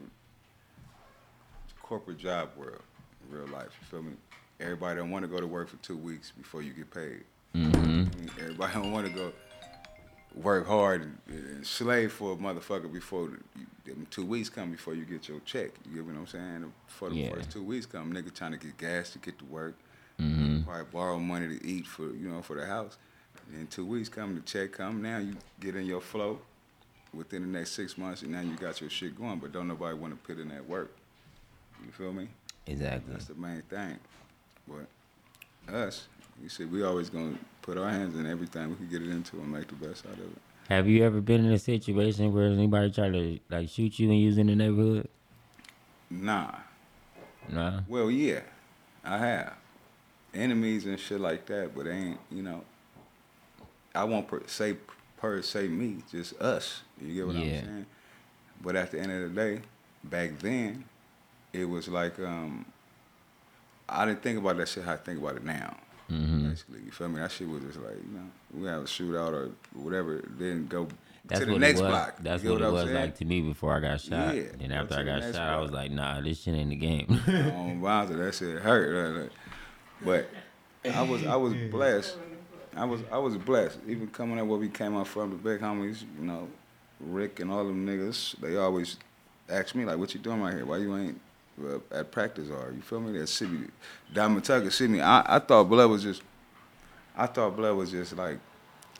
corporate 1.81 2.17
job 2.17 2.49
world, 2.57 2.81
real 3.29 3.47
life. 3.47 3.69
You 3.81 3.87
feel 3.89 4.01
me? 4.03 4.13
Everybody 4.59 4.99
don't 4.99 5.11
want 5.11 5.23
to 5.23 5.27
go 5.27 5.39
to 5.39 5.47
work 5.47 5.67
for 5.69 5.77
two 5.77 5.97
weeks 5.97 6.31
before 6.31 6.61
you 6.61 6.73
get 6.73 6.89
paid. 6.91 7.23
Mm-hmm. 7.53 8.05
Everybody 8.39 8.73
don't 8.81 8.91
want 8.91 9.07
to 9.07 9.13
go 9.13 9.31
work 10.35 10.67
hard 10.67 11.11
and, 11.27 11.65
slave 11.65 12.11
for 12.11 12.33
a 12.33 12.35
motherfucker 12.35 12.91
before 12.91 13.29
the, 13.29 13.91
them 13.91 14.05
two 14.09 14.25
weeks 14.25 14.49
come 14.49 14.71
before 14.71 14.93
you 14.93 15.05
get 15.05 15.27
your 15.27 15.39
check. 15.41 15.71
You 15.89 15.95
get 15.97 16.05
what 16.05 16.15
I'm 16.15 16.27
saying? 16.27 16.73
Before 16.87 17.09
the 17.09 17.15
Yeah. 17.15 17.33
first 17.33 17.51
two 17.51 17.63
weeks 17.63 17.85
come, 17.85 18.13
nigga 18.13 18.33
trying 18.33 18.51
to 18.51 18.57
get 18.57 18.77
gas 18.77 19.11
to 19.11 19.19
get 19.19 19.37
to 19.39 19.45
work. 19.45 19.75
Mm-hmm. 20.19 20.63
Probably 20.63 20.85
borrow 20.91 21.19
money 21.19 21.57
to 21.57 21.65
eat 21.67 21.85
for 21.87 22.03
you 22.03 22.29
know 22.29 22.41
for 22.41 22.55
the 22.55 22.65
house. 22.65 22.97
And 23.47 23.57
then 23.59 23.67
two 23.67 23.85
weeks 23.85 24.09
come, 24.09 24.35
the 24.35 24.41
check 24.41 24.71
come. 24.71 25.01
Now 25.01 25.17
you 25.19 25.35
get 25.59 25.75
in 25.75 25.85
your 25.85 26.01
flow 26.01 26.39
within 27.13 27.41
the 27.41 27.57
next 27.59 27.71
six 27.71 27.97
months, 27.97 28.21
and 28.21 28.31
now 28.31 28.41
you 28.41 28.55
got 28.55 28.81
your 28.81 28.89
shit 28.89 29.17
going. 29.17 29.39
But 29.39 29.51
don't 29.51 29.67
nobody 29.67 29.95
want 29.97 30.13
to 30.13 30.27
put 30.27 30.39
in 30.41 30.49
that 30.49 30.67
work. 30.67 30.95
You 31.85 31.91
feel 31.91 32.13
me? 32.13 32.29
Exactly. 32.65 33.11
That's 33.13 33.25
the 33.25 33.35
main 33.35 33.61
thing. 33.63 33.97
But 34.67 35.73
us, 35.73 36.07
you 36.41 36.49
see, 36.49 36.65
we 36.65 36.83
always 36.83 37.09
gonna 37.09 37.37
put 37.65 37.79
our 37.79 37.89
hands 37.89 38.15
in 38.15 38.27
everything 38.27 38.69
we 38.69 38.75
can 38.75 38.87
get 38.87 39.01
it 39.01 39.09
into 39.09 39.37
and 39.37 39.51
make 39.51 39.67
the 39.67 39.73
best 39.73 40.05
out 40.05 40.13
of 40.13 40.19
it. 40.19 40.37
Have 40.69 40.87
you 40.87 41.03
ever 41.03 41.19
been 41.19 41.43
in 41.45 41.51
a 41.51 41.57
situation 41.59 42.31
where 42.31 42.45
anybody 42.45 42.91
tried 42.91 43.13
to 43.13 43.39
like 43.49 43.69
shoot 43.69 43.97
you 43.99 44.09
and 44.11 44.19
you 44.19 44.27
was 44.27 44.37
in 44.37 44.47
the 44.47 44.55
neighborhood? 44.55 45.09
Nah. 46.11 46.51
Nah. 47.49 47.81
Well, 47.87 48.11
yeah, 48.11 48.41
I 49.03 49.17
have 49.17 49.53
enemies 50.33 50.85
and 50.85 50.99
shit 50.99 51.19
like 51.19 51.47
that, 51.47 51.75
but 51.75 51.87
ain't 51.87 52.19
you 52.31 52.43
know. 52.43 52.63
I 53.95 54.03
won't 54.03 54.27
per, 54.27 54.41
say 54.45 54.75
per 55.17 55.41
se 55.41 55.67
me, 55.67 55.97
just 56.11 56.39
us. 56.41 56.81
You 57.01 57.13
get 57.15 57.27
what 57.27 57.35
Yeah. 57.35 57.41
I'm 57.59 57.65
saying? 57.65 57.85
But 58.61 58.75
at 58.75 58.91
the 58.91 58.99
end 58.99 59.11
of 59.11 59.33
the 59.33 59.41
day, 59.41 59.61
back 60.03 60.37
then, 60.39 60.85
it 61.51 61.65
was 61.65 61.87
like 61.87 62.19
um. 62.19 62.65
I 63.87 64.05
didn't 64.05 64.23
think 64.23 64.39
about 64.39 64.57
that 64.57 64.67
shit 64.67 64.83
how 64.83 64.93
I 64.93 64.97
think 64.97 65.19
about 65.19 65.35
it 65.35 65.43
now. 65.45 65.77
Mm-hmm. 66.11 66.49
Basically, 66.49 66.79
you 66.85 66.91
feel 66.91 67.09
me? 67.09 67.19
That 67.19 67.31
shit 67.31 67.47
was 67.49 67.63
just 67.63 67.79
like 67.79 67.95
you 67.95 68.17
know 68.17 68.25
we 68.53 68.67
have 68.67 68.81
a 68.81 68.85
shootout 68.85 69.33
or 69.33 69.49
whatever, 69.73 70.23
then 70.37 70.67
go 70.67 70.87
That's 71.25 71.39
to 71.39 71.45
the 71.47 71.51
what 71.53 71.61
next 71.61 71.79
it 71.79 71.83
was. 71.83 71.91
block. 71.91 72.15
That's 72.21 72.43
You 72.43 72.49
get 72.51 72.61
what 72.61 72.67
it 72.67 72.71
was 72.71 72.83
saying? 72.85 72.95
like 72.95 73.15
to 73.17 73.25
me 73.25 73.41
before 73.41 73.75
I 73.75 73.79
got 73.79 74.01
shot. 74.01 74.35
Yeah, 74.35 74.43
Then 74.59 74.71
after 74.71 74.95
I 74.95 75.03
got 75.03 75.19
next 75.21 75.35
shot, 75.35 75.49
I 75.49 75.59
was 75.59 75.71
like, 75.71 75.89
nah, 75.91 76.21
this 76.21 76.41
shit 76.41 76.53
ain't 76.53 76.69
the 76.69 76.75
game. 76.75 77.19
on 77.55 77.81
Bowser. 77.81 78.17
That 78.17 78.35
shit 78.35 78.59
hurt. 78.61 79.31
But 80.03 80.29
I 80.93 81.01
was 81.01 81.25
I 81.25 81.35
was 81.35 81.53
blessed. 81.71 82.17
I 82.75 82.85
was 82.85 83.01
I 83.11 83.17
was 83.17 83.35
blessed. 83.37 83.79
Even 83.87 84.07
coming 84.07 84.37
up 84.39 84.45
where 84.45 84.59
we 84.59 84.69
came 84.69 84.95
up 84.95 85.07
from, 85.07 85.31
the 85.31 85.37
big 85.37 85.61
homies, 85.61 86.03
you 86.19 86.25
know, 86.25 86.47
Rick 86.99 87.39
and 87.39 87.51
all 87.51 87.65
them 87.65 87.85
niggas, 87.87 88.35
they 88.39 88.57
always 88.57 88.97
ask 89.49 89.73
me 89.75 89.85
like, 89.85 89.97
"What 89.97 90.13
you 90.13 90.19
doing 90.19 90.41
right 90.41 90.53
here? 90.53 90.65
Why 90.65 90.77
you 90.77 90.95
ain't 90.97 91.19
at 91.91 92.11
practice?" 92.11 92.49
Or 92.49 92.71
you 92.75 92.81
feel 92.81 92.99
me? 92.99 93.17
That 93.17 93.27
see 93.27 93.45
me, 93.45 93.67
Diamond 94.13 94.43
Tucker 94.43 94.71
see 94.71 94.87
me. 94.87 95.01
I, 95.01 95.37
I 95.37 95.39
thought 95.39 95.65
blood 95.65 95.89
was 95.89 96.03
just, 96.03 96.21
I 97.15 97.25
thought 97.27 97.55
blood 97.55 97.75
was 97.75 97.91
just 97.91 98.15
like 98.15 98.39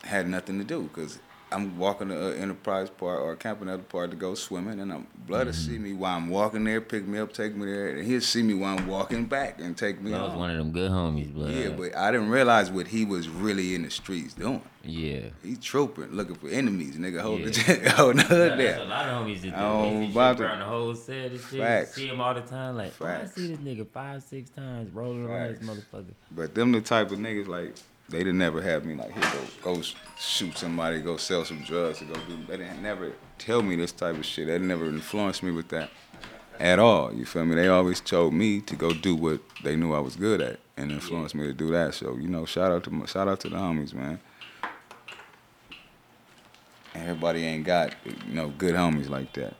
had 0.02 0.28
nothing 0.28 0.58
to 0.58 0.64
do 0.64 0.82
because 0.82 1.18
I'm 1.52 1.78
walking 1.78 2.08
to 2.08 2.28
uh, 2.28 2.34
Enterprise 2.34 2.90
Park 2.90 3.20
or 3.20 3.36
Camping 3.36 3.68
Other 3.68 3.82
Park 3.82 4.10
to 4.10 4.16
go 4.16 4.34
swimming, 4.34 4.80
and 4.80 4.92
I'm 4.92 5.06
blood 5.26 5.46
to 5.46 5.52
see 5.52 5.78
me 5.78 5.92
while 5.92 6.16
I'm 6.16 6.28
walking 6.28 6.64
there, 6.64 6.80
pick 6.80 7.06
me 7.06 7.18
up, 7.18 7.32
take 7.32 7.54
me 7.54 7.66
there, 7.66 7.88
and 7.96 8.06
he'll 8.06 8.20
see 8.20 8.42
me 8.42 8.54
while 8.54 8.76
I'm 8.76 8.86
walking 8.86 9.26
back 9.26 9.60
and 9.60 9.76
take 9.76 10.00
me 10.00 10.10
that 10.10 10.22
was 10.22 10.30
home. 10.30 10.40
one 10.40 10.50
of 10.50 10.56
them 10.56 10.72
good 10.72 10.90
homies, 10.90 11.32
blood. 11.32 11.50
Yeah, 11.50 11.68
but 11.70 11.96
I 11.96 12.10
didn't 12.10 12.30
realize 12.30 12.70
what 12.70 12.88
he 12.88 13.04
was 13.04 13.28
really 13.28 13.74
in 13.74 13.82
the 13.82 13.90
streets 13.90 14.34
doing. 14.34 14.62
Yeah. 14.86 15.28
He 15.42 15.56
trooping, 15.56 16.12
looking 16.12 16.36
for 16.36 16.48
enemies, 16.48 16.96
nigga, 16.96 17.20
holding 17.20 17.46
Yeah. 17.46 17.74
the 17.84 17.90
holding 17.90 18.16
the 18.18 18.22
hood 18.24 18.58
That's 18.58 18.80
a 18.80 18.84
lot 18.84 19.06
of 19.06 19.26
homies 19.26 19.42
that 19.42 19.50
do. 19.50 19.54
Oh, 19.56 19.82
They 19.82 19.90
see 19.90 20.06
shit 20.06 20.10
about 20.12 20.40
around 20.40 20.58
the 20.60 20.64
whole 20.64 20.94
set 20.94 21.30
and 21.32 21.40
shit. 21.40 21.60
Facts. 21.60 21.94
See 21.94 22.06
him 22.08 22.20
all 22.20 22.34
the 22.34 22.40
time. 22.42 22.76
Like, 22.76 22.92
oh, 23.00 23.06
I 23.06 23.24
see 23.26 23.48
this 23.48 23.58
nigga 23.58 23.86
five, 23.88 24.22
six 24.22 24.50
times 24.50 24.92
rolling 24.94 25.24
around 25.24 25.56
this 25.56 25.68
motherfucker. 25.68 26.14
But 26.30 26.54
them 26.54 26.72
the 26.72 26.80
type 26.80 27.10
of 27.10 27.18
niggas 27.18 27.48
like 27.48 27.74
they 28.08 28.18
didn't 28.18 28.38
never 28.38 28.62
have 28.62 28.84
me 28.84 28.94
like 28.94 29.12
here 29.12 29.32
go 29.62 29.74
go 29.74 29.82
shoot 30.18 30.56
somebody, 30.56 31.00
go 31.00 31.16
sell 31.16 31.44
some 31.44 31.62
drugs, 31.64 31.98
to 31.98 32.04
go 32.04 32.14
do. 32.28 32.38
They 32.46 32.58
didn't 32.58 32.82
never 32.82 33.12
tell 33.38 33.62
me 33.62 33.76
this 33.76 33.92
type 33.92 34.16
of 34.16 34.24
shit. 34.24 34.46
They 34.46 34.58
never 34.58 34.86
influenced 34.86 35.42
me 35.42 35.50
with 35.50 35.68
that 35.68 35.90
at 36.60 36.78
all. 36.78 37.12
You 37.12 37.24
feel 37.24 37.44
me? 37.44 37.54
They 37.56 37.68
always 37.68 38.00
told 38.00 38.34
me 38.34 38.60
to 38.60 38.76
go 38.76 38.92
do 38.92 39.16
what 39.16 39.40
they 39.62 39.76
knew 39.76 39.92
I 39.92 40.00
was 40.00 40.16
good 40.16 40.40
at 40.40 40.60
and 40.76 40.92
influenced 40.92 41.34
me 41.34 41.46
to 41.46 41.52
do 41.52 41.70
that. 41.70 41.94
So 41.94 42.16
you 42.16 42.28
know, 42.28 42.44
shout 42.46 42.70
out 42.70 42.84
to 42.84 43.06
shout 43.06 43.28
out 43.28 43.40
to 43.40 43.48
the 43.48 43.56
homies, 43.56 43.92
man. 43.92 44.20
Everybody 47.02 47.44
ain't 47.44 47.64
got 47.64 47.94
you 48.04 48.34
know 48.34 48.48
good 48.56 48.74
homies 48.74 49.08
like 49.08 49.32
that. 49.34 49.54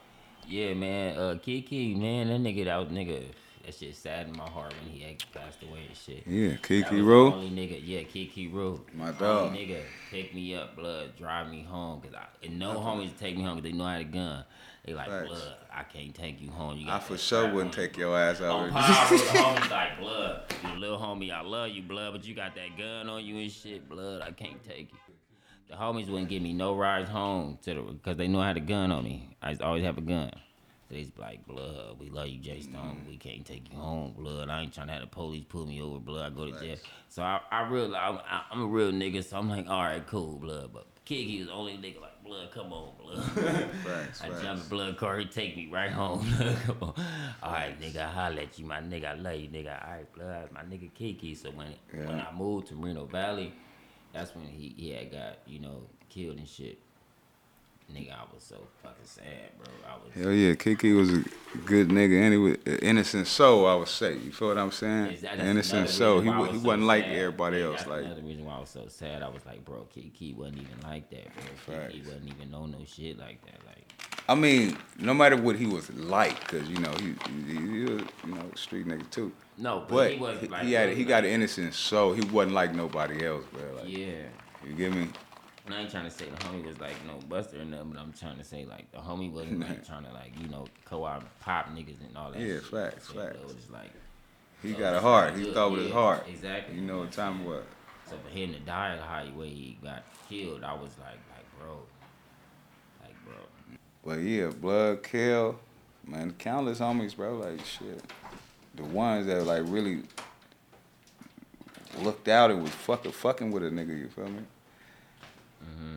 Yeah, 0.48 0.74
man. 0.74 1.18
Uh, 1.18 1.38
Kiki, 1.42 1.94
man, 1.94 2.28
that 2.28 2.40
nigga, 2.40 2.64
that 2.66 2.88
nigga. 2.94 3.24
that 3.64 3.74
shit 3.74 3.96
saddened 3.96 4.36
my 4.36 4.48
heart 4.48 4.72
when 4.80 4.92
he 4.92 5.16
passed 5.34 5.60
away 5.62 5.86
and 5.88 5.96
shit. 5.96 6.24
Yeah, 6.26 6.56
Kiki 6.62 7.00
Roo. 7.00 7.32
Only 7.32 7.50
nigga, 7.50 7.80
yeah, 7.84 8.04
Kiki 8.04 8.46
Roo. 8.46 8.80
My 8.94 9.08
Only 9.08 9.18
dog. 9.18 9.52
nigga 9.54 9.82
pick 10.10 10.34
me 10.34 10.54
up, 10.54 10.76
blood, 10.76 11.16
drive 11.16 11.50
me 11.50 11.62
home, 11.64 12.00
cause 12.00 12.14
I 12.14 12.26
and 12.46 12.58
no 12.60 12.74
homies 12.74 13.16
take 13.18 13.36
me 13.36 13.42
home, 13.42 13.54
cause 13.56 13.64
they 13.64 13.72
know 13.72 13.84
I 13.84 13.94
had 13.94 14.02
a 14.02 14.04
gun. 14.04 14.44
They 14.84 14.94
like, 14.94 15.08
Facts. 15.08 15.28
blood, 15.30 15.54
I 15.74 15.82
can't 15.82 16.14
take 16.14 16.40
you 16.40 16.48
home. 16.48 16.78
You 16.78 16.86
got 16.86 17.02
I 17.02 17.04
for 17.04 17.18
sure 17.18 17.52
wouldn't 17.52 17.74
on 17.76 17.82
you." 17.82 17.88
take 17.88 17.96
your 17.96 18.16
ass 18.16 18.40
On 18.40 18.70
out. 18.70 18.70
power, 18.70 19.08
the 19.18 19.24
homies 19.24 19.70
like 19.70 19.98
blood. 19.98 20.42
You 20.62 20.78
little 20.78 20.98
homie, 20.98 21.32
I 21.32 21.40
love 21.40 21.70
you, 21.70 21.82
blood, 21.82 22.12
but 22.12 22.24
you 22.24 22.36
got 22.36 22.54
that 22.54 22.78
gun 22.78 23.08
on 23.08 23.24
you 23.24 23.36
and 23.38 23.50
shit, 23.50 23.88
blood. 23.88 24.22
I 24.22 24.30
can't 24.30 24.62
take 24.62 24.92
you. 24.92 24.98
The 25.68 25.74
homies 25.74 26.08
wouldn't 26.08 26.28
give 26.28 26.42
me 26.42 26.52
no 26.52 26.76
rides 26.76 27.10
home 27.10 27.58
to 27.62 27.74
the 27.74 27.80
because 27.82 28.16
they 28.16 28.28
know 28.28 28.40
I 28.40 28.48
had 28.48 28.56
a 28.56 28.60
gun 28.60 28.92
on 28.92 29.02
me. 29.04 29.36
I 29.42 29.50
used 29.50 29.60
to 29.60 29.66
always 29.66 29.84
have 29.84 29.98
a 29.98 30.02
gun. 30.02 30.30
So 30.88 30.94
they's 30.94 31.10
like, 31.18 31.44
blood, 31.48 31.98
we 31.98 32.08
love 32.10 32.28
you, 32.28 32.38
Jay 32.38 32.60
Stone. 32.60 33.04
We 33.08 33.16
can't 33.16 33.44
take 33.44 33.72
you 33.72 33.76
home, 33.76 34.14
blood. 34.16 34.48
I 34.48 34.62
ain't 34.62 34.72
trying 34.72 34.86
to 34.86 34.92
have 34.92 35.02
the 35.02 35.08
police 35.08 35.44
pull 35.48 35.66
me 35.66 35.82
over, 35.82 35.98
blood. 35.98 36.32
I 36.32 36.34
go 36.34 36.48
to 36.48 36.60
jail. 36.60 36.76
So 37.08 37.24
I, 37.24 37.40
I 37.50 37.68
real, 37.68 37.96
I'm, 37.96 38.20
I'm 38.52 38.62
a 38.62 38.66
real 38.66 38.92
nigga. 38.92 39.24
So 39.24 39.36
I'm 39.36 39.50
like, 39.50 39.68
all 39.68 39.82
right, 39.82 40.06
cool, 40.06 40.38
blood. 40.38 40.70
But 40.72 40.86
Kiki 41.04 41.38
was 41.40 41.48
the 41.48 41.54
only 41.54 41.72
nigga 41.72 42.00
like, 42.00 42.22
blood, 42.24 42.52
come 42.52 42.72
on, 42.72 42.90
blood. 43.02 43.24
Facts, 43.84 44.22
I 44.22 44.28
facts. 44.28 44.42
jump 44.42 44.62
in 44.62 44.68
blood 44.68 44.96
car, 44.96 45.18
he 45.18 45.24
take 45.24 45.56
me 45.56 45.68
right 45.72 45.90
home. 45.90 46.24
Come 46.66 46.76
on. 46.80 46.94
All 47.42 47.52
right, 47.52 47.80
nigga, 47.80 48.04
I 48.04 48.10
holla 48.10 48.42
at 48.42 48.56
you, 48.58 48.66
my 48.66 48.80
nigga. 48.80 49.06
I 49.06 49.14
love 49.14 49.36
you, 49.36 49.48
nigga. 49.48 49.84
All 49.84 49.92
right, 49.92 50.12
blood, 50.14 50.52
my 50.52 50.62
nigga 50.62 50.92
Kiki. 50.94 51.34
So 51.34 51.50
when 51.50 51.74
when 51.92 52.20
I 52.20 52.32
moved 52.36 52.68
to 52.68 52.76
Reno 52.76 53.04
Valley, 53.06 53.52
that's 54.16 54.34
when 54.34 54.46
he, 54.46 54.74
he 54.76 54.90
had 54.90 55.10
got, 55.12 55.38
you 55.46 55.60
know, 55.60 55.82
killed 56.08 56.38
and 56.38 56.48
shit. 56.48 56.78
Nigga, 57.92 58.10
I 58.14 58.24
was 58.34 58.42
so 58.42 58.56
fucking 58.82 59.04
sad, 59.04 59.24
bro. 59.58 59.66
I 59.88 59.94
was 60.04 60.12
Hell 60.12 60.32
yeah, 60.32 60.56
Kiki 60.56 60.92
was 60.92 61.12
a 61.12 61.22
good 61.66 61.88
nigga. 61.88 62.20
Anyway, 62.20 62.56
innocent 62.82 63.28
soul, 63.28 63.64
I 63.64 63.76
would 63.76 63.86
say. 63.86 64.14
You 64.18 64.32
feel 64.32 64.48
what 64.48 64.58
I'm 64.58 64.72
saying? 64.72 65.04
That- 65.04 65.22
that's 65.22 65.40
innocent 65.42 65.72
another 65.78 65.92
soul. 65.92 66.14
reason 66.18 66.24
He, 66.24 66.28
why 66.30 66.34
I 66.34 66.38
wa- 66.40 66.46
he 66.46 66.52
was 66.54 66.62
so 66.62 66.66
wasn't 66.66 66.82
like 66.86 67.04
sad. 67.04 67.12
everybody 67.14 67.58
Yeah, 67.58 67.64
else. 67.66 67.76
That's 67.76 67.88
Like 67.90 68.04
another 68.06 68.22
reason 68.22 68.44
why 68.44 68.56
I 68.56 68.58
was 68.60 68.68
so 68.70 68.84
sad. 68.88 69.22
I 69.22 69.28
was 69.28 69.46
like, 69.46 69.64
bro, 69.64 69.86
Kiki 69.94 70.32
wasn't 70.32 70.58
even 70.62 70.80
like 70.82 71.08
that, 71.10 71.24
bro. 71.34 71.76
Kiki 71.76 72.00
Facts. 72.00 72.06
wasn't 72.12 72.34
even 72.34 72.54
on 72.54 72.70
no 72.72 72.78
shit 72.84 73.18
like 73.18 73.40
that. 73.44 73.64
Like, 73.64 73.84
I 74.28 74.34
mean, 74.34 74.76
no 74.98 75.14
matter 75.14 75.36
what 75.36 75.54
he 75.54 75.66
was 75.66 75.88
like, 75.94 76.48
cause 76.48 76.68
you 76.68 76.78
know 76.78 76.90
he 76.98 77.14
he, 77.46 77.54
he 77.54 77.84
was 77.84 78.02
you 78.26 78.34
know 78.34 78.50
street 78.56 78.88
nigga 78.88 79.08
too. 79.10 79.30
No, 79.58 79.80
but, 79.80 79.88
But 79.88 80.12
he 80.12 80.18
wasn't 80.18 80.50
like 80.50 80.64
he 80.64 80.72
had 80.72 80.90
he 80.96 81.04
got 81.04 81.24
an 81.24 81.30
innocent 81.30 81.74
soul. 81.74 82.12
He 82.12 82.22
wasn't 82.26 82.54
like 82.54 82.74
nobody 82.74 83.26
else, 83.26 83.44
bro. 83.52 83.62
Like 83.80 83.88
Yeah. 83.88 84.22
you 84.66 84.74
get 84.74 84.92
me? 84.92 85.08
And 85.64 85.74
I 85.74 85.80
ain't 85.80 85.90
trying 85.90 86.04
to 86.04 86.10
say 86.10 86.26
the 86.26 86.36
homie 86.46 86.64
was 86.64 86.78
like 86.78 86.94
no 87.06 87.18
buster 87.28 87.60
or 87.60 87.64
nothing, 87.64 87.90
but 87.90 88.00
I'm 88.00 88.12
trying 88.12 88.36
to 88.38 88.44
say 88.44 88.64
like 88.66 88.90
the 88.92 88.98
homie 88.98 89.32
wasn't 89.32 89.60
like 89.60 89.84
trying 89.88 90.04
to 90.04 90.12
like 90.12 90.32
you 90.40 90.48
know 90.48 90.66
co-op 90.84 91.24
pop 91.40 91.70
niggas 91.74 92.06
and 92.06 92.16
all 92.16 92.30
that. 92.30 92.40
Yeah, 92.40 92.54
shit. 92.54 92.64
facts, 92.64 93.08
So, 93.08 93.14
facts. 93.14 93.36
It 93.36 93.44
was 93.46 93.54
just 93.56 93.72
like 93.72 93.90
He 94.62 94.72
got 94.72 94.94
a 94.94 95.00
heart. 95.00 95.34
He 95.36 95.42
good, 95.44 95.54
thought 95.54 95.72
with 95.72 95.82
his 95.84 95.92
heart. 95.92 96.24
Exactly. 96.28 96.76
You 96.76 96.82
know 96.82 96.98
what 96.98 97.12
time 97.12 97.44
was. 97.44 97.64
So 98.08 98.16
for 98.24 98.30
him 98.30 98.52
to 98.52 98.60
die 98.60 98.96
how 98.98 99.24
he 99.24 99.32
way 99.32 99.48
he 99.48 99.78
got 99.82 100.04
killed, 100.28 100.62
I 100.62 100.74
was 100.74 100.92
like 101.00 101.18
like 101.34 101.58
bro, 101.58 101.80
like 103.02 103.14
bro. 103.24 103.34
But 104.04 104.20
yeah, 104.20 104.48
blood 104.48 105.02
kill, 105.02 105.58
man. 106.06 106.32
Countless 106.38 106.78
homies, 106.78 107.16
bro. 107.16 107.38
Like 107.38 107.64
shit, 107.64 108.00
the 108.76 108.84
ones 108.84 109.26
that 109.26 109.44
like 109.44 109.62
really 109.66 110.02
looked 112.00 112.28
out 112.28 112.50
and 112.50 112.62
was 112.62 112.72
fucking 112.72 113.12
fucking 113.12 113.50
with 113.50 113.64
a 113.64 113.70
nigga. 113.70 113.98
You 113.98 114.08
feel 114.08 114.28
me? 114.28 114.42
Mm-hmm. 115.64 115.96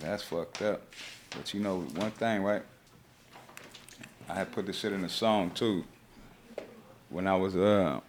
That's 0.00 0.22
fucked 0.22 0.62
up. 0.62 0.82
But 1.30 1.52
you 1.52 1.60
know 1.60 1.80
one 1.80 2.10
thing, 2.12 2.42
right? 2.42 2.62
I 4.28 4.34
had 4.34 4.52
put 4.52 4.66
this 4.66 4.78
shit 4.78 4.92
in 4.92 5.02
the 5.02 5.08
song 5.08 5.50
too. 5.50 5.84
When 7.10 7.26
I 7.26 7.36
was 7.36 7.54
uh, 7.56 8.00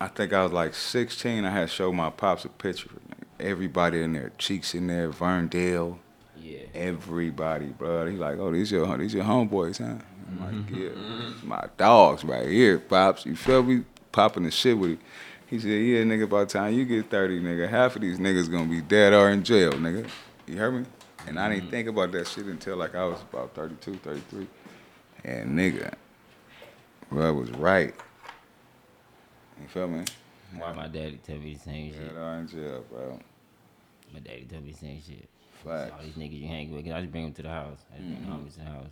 I 0.00 0.08
think 0.08 0.32
I 0.32 0.42
was 0.42 0.52
like 0.52 0.74
16. 0.74 1.44
I 1.44 1.50
had 1.50 1.70
showed 1.70 1.92
my 1.92 2.10
pops 2.10 2.44
a 2.44 2.48
picture. 2.48 2.90
Everybody 3.38 4.02
in 4.02 4.12
there, 4.14 4.32
cheeks 4.38 4.74
in 4.74 4.86
there, 4.86 5.10
Verndale 5.10 5.98
Yeah. 6.40 6.60
everybody, 6.74 7.66
bro. 7.66 8.06
He 8.06 8.16
like, 8.16 8.38
oh, 8.38 8.50
these 8.50 8.70
your 8.72 8.96
these 8.96 9.14
your 9.14 9.24
homeboys, 9.24 9.78
huh? 9.78 10.02
I'm 10.28 10.40
like, 10.40 10.70
yeah, 10.70 10.88
my 11.44 11.64
dogs 11.76 12.24
right 12.24 12.48
here, 12.48 12.78
pops. 12.78 13.24
You 13.26 13.36
feel 13.36 13.62
me? 13.62 13.84
Popping 14.12 14.44
the 14.44 14.50
shit 14.50 14.76
with 14.78 14.92
him. 14.92 14.98
He 15.46 15.58
said, 15.60 15.68
yeah, 15.68 16.02
nigga, 16.02 16.28
by 16.28 16.40
the 16.40 16.46
time 16.46 16.72
you 16.74 16.84
get 16.84 17.10
30, 17.10 17.40
nigga, 17.40 17.68
half 17.68 17.94
of 17.96 18.02
these 18.02 18.18
niggas 18.18 18.50
gonna 18.50 18.64
be 18.68 18.80
dead 18.80 19.12
or 19.12 19.30
in 19.30 19.44
jail, 19.44 19.72
nigga. 19.72 20.08
You 20.46 20.56
heard 20.56 20.72
me? 20.72 20.86
And 21.26 21.38
I 21.38 21.48
didn't 21.48 21.70
think 21.70 21.88
about 21.88 22.12
that 22.12 22.26
shit 22.26 22.46
until 22.46 22.76
like 22.76 22.94
I 22.94 23.04
was 23.04 23.20
about 23.22 23.54
32, 23.54 23.94
33. 23.96 24.46
And 25.24 25.58
nigga, 25.58 25.92
bro, 27.10 27.32
was 27.34 27.50
right. 27.50 27.94
You 29.60 29.68
feel 29.68 29.88
me? 29.88 30.04
Why 30.56 30.72
my 30.72 30.86
daddy 30.88 31.18
tell 31.24 31.36
me 31.38 31.54
the 31.54 31.60
same 31.60 31.92
shit? 31.92 32.14
Dead 32.14 32.16
or 32.16 32.34
in 32.38 32.48
jail, 32.48 32.84
bro. 32.90 33.18
My 34.12 34.20
daddy 34.20 34.46
tell 34.50 34.60
me 34.60 34.72
the 34.72 34.78
same 34.78 35.02
shit. 35.02 35.28
Facts. 35.64 35.92
All 35.96 36.02
these 36.04 36.14
niggas 36.14 36.40
you 36.40 36.48
hang 36.48 36.70
with, 36.72 36.86
I 36.92 37.00
just 37.00 37.10
bring 37.12 37.24
them 37.24 37.32
to 37.34 37.42
the 37.42 37.48
house. 37.50 37.78
I 37.92 37.98
just 37.98 38.08
bring 38.08 38.20
Mm-hmm. 38.20 38.32
homies 38.46 38.52
to 38.54 38.58
the 38.60 38.64
house. 38.66 38.90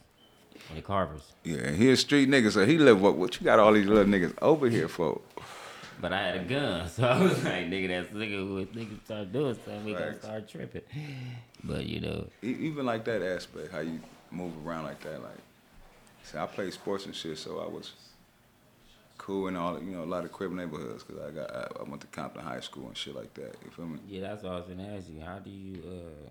And 0.69 0.79
the 0.79 0.83
Carvers. 0.83 1.33
Yeah, 1.45 1.71
he 1.73 1.91
a 1.91 1.97
street 1.97 2.29
nigga, 2.29 2.51
so 2.51 2.65
he 2.65 2.79
live 2.79 3.01
what? 3.01 3.17
What 3.17 3.39
you 3.39 3.45
got 3.45 3.59
all 3.59 3.73
these 3.73 3.87
little 3.87 4.05
niggas 4.05 4.35
over 4.41 4.69
here 4.69 4.89
for? 4.89 5.21
But 6.01 6.13
I 6.13 6.23
had 6.29 6.37
a 6.37 6.45
gun, 6.45 6.89
so 6.95 7.05
I 7.07 7.21
was 7.23 7.45
like, 7.45 7.67
nigga, 7.67 7.89
that's 7.89 8.09
nigga 8.15 8.37
who 8.37 8.65
niggas 8.67 9.05
start 9.05 9.33
doing 9.33 9.55
something, 9.55 9.85
we 9.85 9.93
gonna 9.93 10.19
start 10.21 10.49
tripping. 10.49 10.83
But 11.67 11.87
you 11.87 12.01
know, 12.01 12.27
even 12.43 12.85
like 12.85 13.05
that 13.07 13.23
aspect, 13.23 13.73
how 13.73 13.81
you 13.81 13.99
move 14.31 14.53
around 14.67 14.85
like 14.85 15.01
that, 15.01 15.23
like, 15.23 15.39
see, 16.23 16.37
I 16.37 16.45
played 16.47 16.73
sports 16.75 17.07
and 17.07 17.15
shit, 17.15 17.39
so 17.39 17.59
I 17.61 17.67
was 17.67 17.93
cool 19.17 19.49
in 19.49 19.57
all, 19.57 19.81
you 19.83 19.93
know, 19.93 20.03
a 20.03 20.05
lot 20.05 20.25
of 20.27 20.33
crib 20.33 20.53
neighborhoods, 20.53 21.03
cause 21.05 21.17
I 21.27 21.31
got, 21.31 21.51
I, 21.55 21.69
I 21.81 21.83
went 21.89 22.03
to 22.03 22.07
Compton 22.09 22.43
High 22.43 22.61
School 22.61 22.89
and 22.89 22.97
shit 22.97 23.15
like 23.15 23.33
that. 23.35 23.57
You 23.65 23.71
feel 23.71 23.87
me? 23.87 23.99
yeah, 24.09 24.21
that's 24.23 24.43
what 24.43 24.53
I 24.53 24.57
was 24.57 24.67
gonna 24.67 24.95
ask 24.95 25.07
you. 25.09 25.21
How 25.25 25.39
do 25.39 25.49
you, 25.49 25.83
uh, 25.87 26.29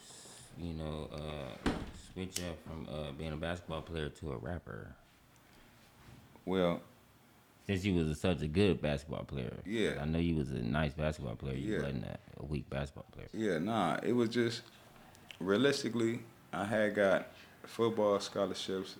s- 0.00 0.46
you 0.62 0.74
know, 0.74 1.08
uh, 1.12 1.68
switch 2.12 2.40
up 2.40 2.56
from 2.66 2.86
uh, 2.92 3.12
being 3.12 3.32
a 3.32 3.36
basketball 3.36 3.82
player 3.82 4.08
to 4.08 4.32
a 4.32 4.36
rapper? 4.36 4.94
Well, 6.44 6.80
Since 7.66 7.84
you 7.84 7.94
was 7.94 8.20
such 8.20 8.42
a 8.42 8.48
good 8.48 8.80
basketball 8.82 9.24
player, 9.24 9.54
Yeah. 9.64 9.98
I 10.00 10.04
know 10.04 10.18
you 10.18 10.36
was 10.36 10.50
a 10.50 10.54
nice 10.58 10.94
basketball 10.94 11.36
player. 11.36 11.54
You 11.56 11.74
Yeah. 11.74 11.82
wasn't 11.82 12.04
a, 12.04 12.18
a 12.40 12.44
weak 12.44 12.68
basketball 12.70 13.06
player. 13.12 13.28
yeah, 13.32 13.58
nah, 13.58 13.98
it 14.02 14.12
was 14.12 14.28
just 14.28 14.62
realistically, 15.40 16.20
I 16.52 16.64
had 16.64 16.94
got 16.94 17.28
football 17.64 18.18
scholarships, 18.20 18.96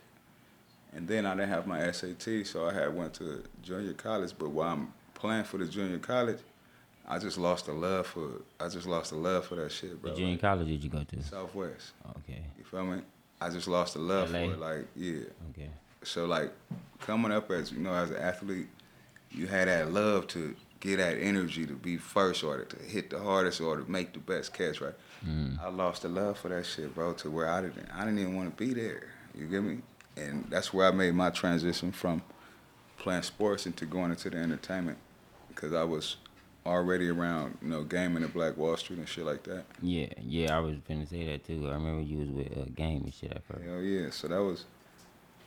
and 0.95 1.09
then 1.09 1.27
I 1.27 1.35
didn't 1.35 1.49
have 1.49 1.67
my 1.67 1.91
SAT, 1.91 2.45
so 2.47 2.69
I 2.69 2.73
had 2.73 2.95
went 2.95 3.15
to 3.15 3.43
junior 3.63 3.93
college. 3.95 4.33
But 4.39 4.51
while 4.51 4.73
I'm 4.73 4.93
playing 5.15 5.45
for 5.45 5.59
the 5.59 5.67
junior 5.67 5.99
college, 5.99 6.39
I 7.07 7.19
just 7.19 7.37
lost 7.39 7.67
the 7.67 7.73
love 7.73 8.07
for, 8.07 8.43
I 8.61 8.69
just 8.69 8.87
lost 8.87 9.11
the 9.11 9.17
love 9.17 9.47
for 9.47 9.57
that 9.57 9.73
shit, 9.73 10.01
bro. 10.01 10.13
What 10.13 10.19
junior 10.19 10.39
college 10.39 10.69
did 10.69 10.85
you 10.85 10.91
go 10.91 11.03
to? 11.03 11.23
Southwest. 11.23 11.93
Okay, 12.19 12.43
You 12.59 12.65
feel 12.65 12.85
me? 12.85 13.03
I 13.41 13.51
just 13.51 13.67
lost 13.67 13.95
the 13.95 14.01
love 14.01 14.31
LA? 14.31 14.39
for 14.39 14.53
it. 14.53 14.59
Like, 14.61 14.87
yeah. 14.95 15.25
okay. 15.51 15.69
So 16.05 16.27
like 16.27 16.53
coming 17.01 17.33
up 17.33 17.51
as 17.51 17.73
you 17.73 17.79
know, 17.81 17.95
as 17.95 18.11
an 18.11 18.17
athlete, 18.17 18.69
you 19.31 19.47
had 19.47 19.69
that 19.69 19.93
love 19.93 20.27
to 20.29 20.55
get 20.81 20.97
that 20.97 21.17
energy 21.19 21.65
to 21.67 21.75
be 21.75 21.97
first 21.97 22.43
or 22.43 22.65
to 22.65 22.83
hit 22.85 23.11
the 23.11 23.19
hardest 23.19 23.61
or 23.61 23.77
to 23.77 23.91
make 23.91 24.13
the 24.13 24.19
best 24.19 24.53
catch, 24.53 24.81
right? 24.81 24.95
Mm-hmm. 25.27 25.65
I 25.65 25.69
lost 25.69 26.03
the 26.03 26.09
love 26.09 26.39
for 26.39 26.49
that 26.49 26.67
shit, 26.67 26.95
bro, 26.95 27.13
to 27.15 27.31
where 27.31 27.49
I 27.49 27.63
didn't 27.63 27.89
I 27.95 28.05
didn't 28.05 28.19
even 28.19 28.37
want 28.37 28.57
to 28.57 28.65
be 28.65 28.75
there. 28.75 29.09
You 29.35 29.47
get 29.47 29.63
me? 29.63 29.79
And 30.17 30.47
that's 30.51 30.73
where 30.75 30.87
I 30.87 30.91
made 30.91 31.15
my 31.15 31.31
transition 31.31 31.93
from 31.93 32.23
playing 32.99 33.23
sports 33.23 33.67
into 33.67 33.87
going 33.87 34.11
into 34.11 34.29
the 34.31 34.37
entertainment 34.37 34.99
because 35.49 35.73
I 35.73 35.85
was 35.85 36.17
already 36.67 37.09
around, 37.09 37.59
you 37.63 37.69
know, 37.69 37.83
gaming 37.83 38.23
at 38.23 38.33
Black 38.33 38.57
Wall 38.57 38.77
Street 38.77 38.99
and 38.99 39.09
shit 39.09 39.25
like 39.25 39.43
that. 39.45 39.65
Yeah, 39.81 40.07
yeah, 40.23 40.57
I 40.57 40.61
was 40.61 40.77
finna 40.89 41.09
say 41.09 41.27
that 41.27 41.45
too. 41.47 41.69
I 41.69 41.73
remember 41.75 42.03
you 42.03 42.19
was 42.19 42.29
with 42.29 42.57
uh, 42.59 42.65
game 42.75 43.03
and 43.05 43.13
shit 43.15 43.33
at 43.33 43.43
first. 43.45 43.65
Hell 43.65 43.81
yeah. 43.81 44.11
So 44.11 44.29
that 44.29 44.41
was 44.43 44.65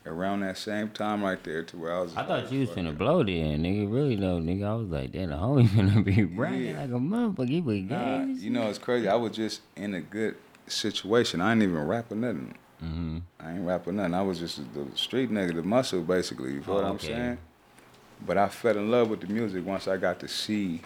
around 0.05 0.41
that 0.41 0.57
same 0.57 0.89
time 0.89 1.23
right 1.23 1.41
there 1.43 1.63
to 1.63 1.77
where 1.77 1.95
I 1.95 2.01
was. 2.01 2.15
I 2.15 2.23
thought 2.23 2.51
you 2.51 2.59
was 2.61 2.69
finna 2.69 2.95
blow 2.97 3.23
then, 3.23 3.63
nigga. 3.63 3.91
Really 3.91 4.15
though, 4.15 4.39
nigga. 4.39 4.65
I 4.67 4.75
was 4.75 4.87
like, 4.89 5.11
damn, 5.11 5.29
the 5.29 5.35
homie 5.35 5.67
finna 5.69 6.03
be 6.03 6.23
bragging 6.23 6.67
Yeah. 6.75 6.81
like 6.81 6.89
a 6.89 6.93
motherfucker. 6.93 7.49
He 7.49 7.61
with 7.61 7.89
Nah, 7.89 8.23
you 8.25 8.49
know 8.49 8.67
it's 8.69 8.77
crazy. 8.79 9.07
I 9.07 9.15
was 9.15 9.31
just 9.31 9.61
in 9.75 9.93
a 9.93 10.01
good 10.01 10.35
situation. 10.67 11.41
I 11.41 11.53
ain't 11.53 11.63
even 11.63 11.77
rapping 11.87 12.21
nothing. 12.21 12.55
Mm-hmm. 12.83 13.17
I 13.39 13.51
ain't 13.53 13.65
rapping 13.65 13.95
nothing. 13.95 14.13
I 14.13 14.21
was 14.21 14.39
just 14.39 14.57
the 14.73 14.85
street 14.95 15.31
nigga, 15.31 15.55
the 15.55 15.63
muscle 15.63 16.01
basically. 16.01 16.53
You 16.53 16.61
feel 16.61 16.73
Oh, 16.73 16.77
what 16.77 16.85
I'm 16.85 16.95
okay. 16.95 17.07
saying? 17.07 17.37
But 18.25 18.37
I 18.37 18.47
fell 18.49 18.77
in 18.77 18.91
love 18.91 19.09
with 19.09 19.21
the 19.21 19.27
music 19.27 19.65
once 19.65 19.87
I 19.87 19.97
got 19.97 20.19
to 20.21 20.27
see, 20.27 20.81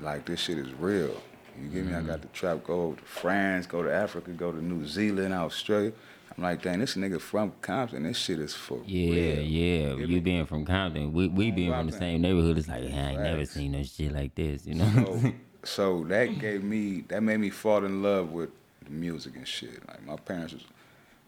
like 0.00 0.24
this 0.26 0.40
shit 0.40 0.58
is 0.58 0.72
real. 0.74 1.20
You 1.60 1.68
get 1.68 1.84
me? 1.86 1.92
Mm-hmm. 1.92 1.96
I 1.96 2.02
got 2.02 2.22
to 2.22 2.28
trap, 2.28 2.64
go 2.64 2.92
to 2.92 3.02
France, 3.04 3.66
go 3.66 3.82
to 3.82 3.92
Africa, 3.92 4.30
go 4.30 4.52
to 4.52 4.64
New 4.64 4.86
Zealand, 4.86 5.34
Australia. 5.34 5.92
I'm 6.36 6.44
like, 6.44 6.62
dang, 6.62 6.78
this 6.78 6.94
nigga 6.94 7.20
from 7.20 7.52
Compton. 7.62 8.04
This 8.04 8.16
shit 8.16 8.38
is 8.38 8.54
for 8.54 8.80
Yeah, 8.86 9.10
real. 9.12 9.40
yeah. 9.42 9.94
Get 9.96 10.08
You 10.08 10.20
being 10.20 10.46
from 10.46 10.64
Compton, 10.64 11.12
we 11.12 11.26
we 11.26 11.50
being 11.50 11.72
from 11.72 11.86
the 11.90 11.96
same 11.96 12.22
neighborhood. 12.22 12.58
It's 12.58 12.68
like, 12.68 12.84
yeah, 12.84 13.06
I 13.06 13.10
ain't 13.10 13.22
never 13.22 13.44
seen 13.44 13.72
no 13.72 13.82
shit 13.82 14.12
like 14.12 14.34
this. 14.36 14.64
You 14.66 14.74
know. 14.76 14.92
so, 14.94 15.32
so 15.64 16.04
that 16.04 16.38
gave 16.38 16.62
me 16.62 17.00
that 17.08 17.22
made 17.22 17.38
me 17.40 17.50
fall 17.50 17.84
in 17.84 18.02
love 18.04 18.30
with 18.30 18.50
the 18.84 18.90
music 18.92 19.34
and 19.34 19.48
shit. 19.48 19.86
Like 19.88 20.06
my 20.06 20.14
parents 20.16 20.52
was 20.54 20.62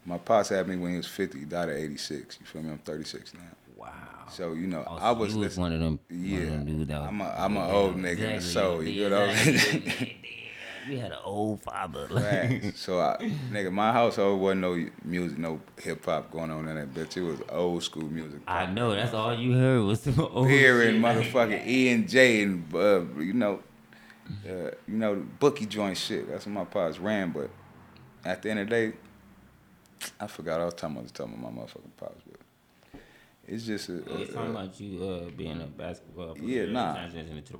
My 0.05 0.17
pops 0.17 0.47
had 0.49 0.65
me 0.69 0.77
when 0.77 0.91
he 0.91 0.97
was 0.97 1.07
50. 1.07 1.39
He 1.39 1.45
died 1.45 1.67
at 1.69 1.75
86. 1.75 2.37
You 2.39 2.45
feel 2.45 2.61
me? 2.63 2.71
I'm 2.71 2.77
36 2.77 3.33
now. 3.33 3.39
Wow. 3.81 4.27
So 4.29 4.53
you 4.53 4.67
know, 4.67 4.83
Oh, 4.87 4.97
I 4.97 5.11
was 5.11 5.33
you 5.33 5.39
was 5.39 5.57
one 5.57 5.73
of 5.73 5.79
them. 5.79 5.99
Yeah, 6.09 6.39
one 6.39 6.43
of 6.43 6.51
them 6.51 6.65
dudes 6.65 6.87
that 6.87 7.01
I'm 7.01 7.21
a 7.21 7.35
I'm 7.37 7.57
an 7.57 7.67
Yeah, 7.67 7.75
old 7.75 7.95
nigga 7.97 8.11
in 8.11 8.17
the 8.17 8.33
exactly, 8.35 8.51
soul. 8.53 8.83
You 8.83 9.09
know 9.09 9.19
what 9.21 9.29
I'm 9.29 9.47
exactly. 9.49 9.89
saying? 9.91 10.15
You 10.89 10.97
had 10.97 11.11
an 11.11 11.17
old 11.23 11.61
father. 11.61 12.07
Facts. 12.19 12.79
So 12.79 12.99
I, 12.99 13.17
nigga, 13.51 13.71
my 13.71 13.91
household 13.91 14.41
wasn't 14.41 14.61
no 14.61 14.85
music, 15.05 15.37
no 15.37 15.61
hip 15.79 16.03
hop 16.05 16.31
going 16.31 16.49
on 16.49 16.67
in 16.67 16.75
that 16.75 16.91
bitch. 16.93 17.17
It 17.17 17.21
was 17.21 17.39
old 17.49 17.83
school 17.83 18.09
music. 18.09 18.39
I 18.47 18.65
know. 18.65 18.95
That's 18.95 19.13
all 19.13 19.33
you 19.33 19.53
heard 19.53 19.83
was 19.83 20.01
some 20.01 20.19
old 20.19 20.49
Here 20.49 20.81
shit. 20.81 20.95
and 20.95 21.03
motherfucking 21.03 21.67
E 21.67 21.89
and 21.89 22.09
J 22.09 22.41
and 22.43 22.73
uh, 22.73 23.01
you 23.19 23.33
know, 23.33 23.59
uh, 24.47 24.71
you 24.87 24.95
know, 24.95 25.23
bookie 25.39 25.67
joint 25.67 25.97
shit. 25.97 26.27
That's 26.29 26.45
what 26.47 26.53
my 26.53 26.65
pops 26.65 26.97
ran. 26.97 27.31
But 27.31 27.49
at 28.25 28.41
the 28.41 28.49
end 28.49 28.59
of 28.61 28.69
the 28.69 28.75
day, 28.75 28.93
I 30.19 30.25
forgot. 30.27 30.61
I 30.61 30.65
was 30.65 30.73
talking. 30.73 30.97
I 30.97 31.01
was 31.01 31.11
talking 31.11 31.35
about 31.39 31.53
my 31.53 31.61
motherfucking 31.61 31.95
pops, 31.97 32.21
but 32.27 32.30
it's 33.51 33.65
just 33.65 33.89
a. 33.89 33.97
A- 33.97 34.25
talking 34.27 34.47
a- 34.47 34.49
about 34.51 34.79
you 34.79 35.03
uh, 35.03 35.29
being 35.35 35.61
a 35.61 35.65
basketball 35.65 36.35
player. 36.35 36.65
Yeah, 36.65 36.71
nah. 36.71 37.07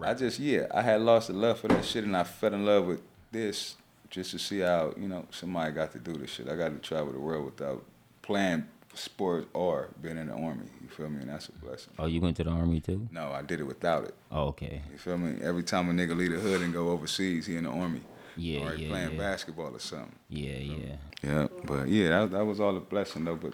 I 0.02 0.14
just 0.14 0.40
yeah, 0.40 0.68
I 0.74 0.82
had 0.82 1.02
lost 1.02 1.28
the 1.28 1.34
love 1.34 1.60
for 1.60 1.68
that 1.68 1.84
shit, 1.84 2.06
and 2.06 2.16
I 2.16 2.24
fell 2.24 2.54
in 2.54 2.66
love 2.66 2.86
with 2.86 3.02
this 3.32 3.76
just 4.10 4.32
to 4.32 4.40
see 4.40 4.60
how 4.60 4.94
you 4.98 5.08
know 5.08 5.26
somebody 5.32 5.74
got 5.74 5.92
to 5.92 6.00
do 6.00 6.14
this 6.14 6.30
shit. 6.30 6.48
I 6.48 6.56
got 6.56 6.70
to 6.70 6.80
travel 6.80 7.12
the 7.12 7.20
world 7.20 7.46
without 7.46 7.84
playing 8.22 8.66
sports 8.94 9.48
or 9.54 9.90
being 10.02 10.18
in 10.18 10.28
the 10.28 10.34
army. 10.34 10.66
You 10.82 10.88
feel 10.88 11.10
me? 11.10 11.22
And 11.22 11.30
that's 11.30 11.50
a 11.50 11.52
blessing. 11.54 11.94
Oh, 12.00 12.06
you 12.06 12.22
went 12.22 12.38
to 12.38 12.46
the 12.46 12.52
army 12.52 12.80
too? 12.80 13.08
No, 13.12 13.32
I 13.32 13.42
did 13.42 13.60
it 13.60 13.64
without 13.64 14.06
it. 14.06 14.16
Oh, 14.32 14.48
okay. 14.48 14.82
You 14.92 14.98
feel 14.98 15.18
me? 15.18 15.42
Every 15.42 15.64
time 15.64 15.90
a 15.90 15.94
nigga 15.94 16.16
leave 16.16 16.32
the 16.32 16.40
hood 16.40 16.62
and 16.62 16.74
go 16.74 16.90
overseas, 16.90 17.48
he 17.48 17.58
in 17.58 17.66
the 17.66 17.70
army. 17.70 18.02
Yeah, 18.38 18.62
or 18.62 18.76
yeah, 18.76 18.88
playing 18.88 19.12
yeah. 19.12 19.18
basketball 19.18 19.76
or 19.76 19.80
something. 19.80 20.16
Yeah, 20.30 20.56
yeah. 20.56 20.96
Yeah, 21.22 21.48
but 21.66 21.90
yeah, 21.90 22.22
that, 22.22 22.32
that 22.32 22.46
was 22.46 22.62
all 22.62 22.76
a 22.78 22.80
blessing 22.80 23.26
though. 23.26 23.36
But 23.36 23.54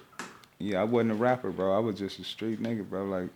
yeah, 0.59 0.81
I 0.81 0.83
wasn't 0.83 1.11
a 1.11 1.15
rapper, 1.15 1.51
bro. 1.51 1.75
I 1.75 1.79
was 1.79 1.97
just 1.97 2.19
a 2.19 2.23
street 2.23 2.61
nigga, 2.61 2.87
bro. 2.87 3.05
Like 3.05 3.29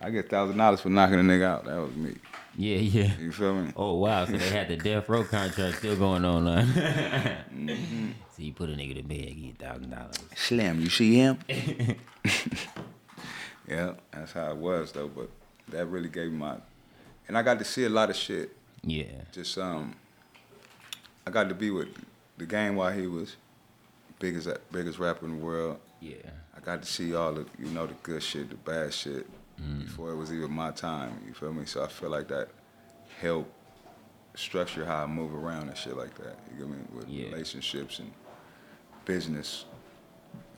I 0.00 0.10
get 0.10 0.30
thousand 0.30 0.56
dollars 0.56 0.80
for 0.80 0.88
knocking 0.88 1.20
a 1.20 1.22
nigga 1.22 1.44
out. 1.44 1.64
That 1.64 1.76
was 1.76 1.94
me. 1.94 2.14
Yeah, 2.56 2.78
yeah. 2.78 3.16
You 3.18 3.32
feel 3.32 3.54
me? 3.54 3.72
Oh 3.76 3.94
wow, 3.94 4.24
so 4.26 4.32
they 4.32 4.48
had 4.48 4.68
the 4.68 4.76
death 4.76 5.08
row 5.08 5.24
contract 5.24 5.78
still 5.78 5.96
going 5.96 6.24
on. 6.24 6.46
Huh? 6.46 6.60
Mm-hmm. 7.54 8.10
So 8.38 8.44
you 8.44 8.52
put 8.52 8.70
a 8.70 8.72
nigga 8.72 8.94
to 8.94 9.02
bed, 9.02 9.34
get 9.34 9.58
thousand 9.58 9.90
dollars. 9.90 10.14
Slim, 10.36 10.80
you 10.80 10.88
see 10.90 11.16
him? 11.16 11.40
yeah, 13.68 13.94
that's 14.12 14.30
how 14.30 14.52
it 14.52 14.56
was 14.56 14.92
though. 14.92 15.08
But 15.08 15.28
that 15.70 15.86
really 15.86 16.08
gave 16.08 16.30
me 16.30 16.38
my, 16.38 16.54
and 17.26 17.36
I 17.36 17.42
got 17.42 17.58
to 17.58 17.64
see 17.64 17.82
a 17.84 17.88
lot 17.88 18.10
of 18.10 18.16
shit. 18.16 18.56
Yeah. 18.84 19.06
Just 19.32 19.58
um, 19.58 19.96
I 21.26 21.32
got 21.32 21.48
to 21.48 21.54
be 21.56 21.72
with 21.72 21.88
the 22.36 22.46
game 22.46 22.76
while 22.76 22.92
he 22.92 23.08
was 23.08 23.34
biggest 24.18 24.48
biggest 24.72 24.98
rapper 24.98 25.26
in 25.26 25.38
the 25.38 25.44
world. 25.44 25.78
Yeah. 26.00 26.14
I 26.56 26.60
got 26.60 26.82
to 26.82 26.88
see 26.88 27.14
all 27.14 27.32
the 27.32 27.46
you 27.58 27.66
know 27.66 27.86
the 27.86 27.94
good 28.02 28.22
shit, 28.22 28.50
the 28.50 28.56
bad 28.56 28.92
shit 28.92 29.26
mm. 29.60 29.84
before 29.84 30.10
it 30.10 30.16
was 30.16 30.32
even 30.32 30.50
my 30.50 30.70
time. 30.70 31.20
You 31.26 31.34
feel 31.34 31.52
me? 31.52 31.64
So 31.66 31.82
I 31.82 31.88
feel 31.88 32.10
like 32.10 32.28
that 32.28 32.48
helped 33.20 33.52
structure 34.34 34.84
how 34.84 35.02
I 35.02 35.06
move 35.06 35.34
around 35.34 35.68
and 35.68 35.76
shit 35.76 35.96
like 35.96 36.14
that. 36.18 36.38
You 36.52 36.58
get 36.58 36.68
me? 36.68 36.76
With 36.94 37.08
Yeah. 37.08 37.26
relationships 37.30 37.98
and 37.98 38.12
business. 39.04 39.64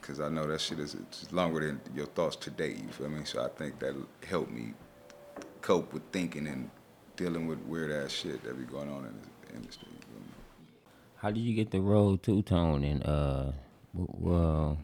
Cause 0.01 0.19
I 0.19 0.29
know 0.29 0.47
that 0.47 0.59
shit 0.59 0.79
is 0.79 0.95
longer 1.31 1.59
than 1.59 1.79
your 1.95 2.07
thoughts 2.07 2.35
today. 2.35 2.71
You 2.71 2.89
feel 2.89 3.09
me? 3.09 3.23
So 3.23 3.43
I 3.45 3.49
think 3.49 3.77
that 3.79 3.95
helped 4.27 4.51
me 4.51 4.73
cope 5.61 5.93
with 5.93 6.01
thinking 6.11 6.47
and 6.47 6.69
dealing 7.15 7.45
with 7.45 7.59
weird 7.59 7.91
ass 7.91 8.11
shit 8.11 8.43
that 8.43 8.57
be 8.57 8.65
going 8.65 8.89
on 8.89 9.05
in 9.05 9.13
the 9.47 9.55
industry. 9.55 9.87
You 11.23 11.27
feel 11.27 11.31
me? 11.31 11.31
How 11.31 11.31
did 11.31 11.41
you 11.41 11.53
get 11.55 11.71
the 11.71 11.81
role 11.81 12.17
two 12.17 12.41
tone 12.41 12.83
and 12.83 13.05
uh, 13.05 13.51
well, 13.93 14.77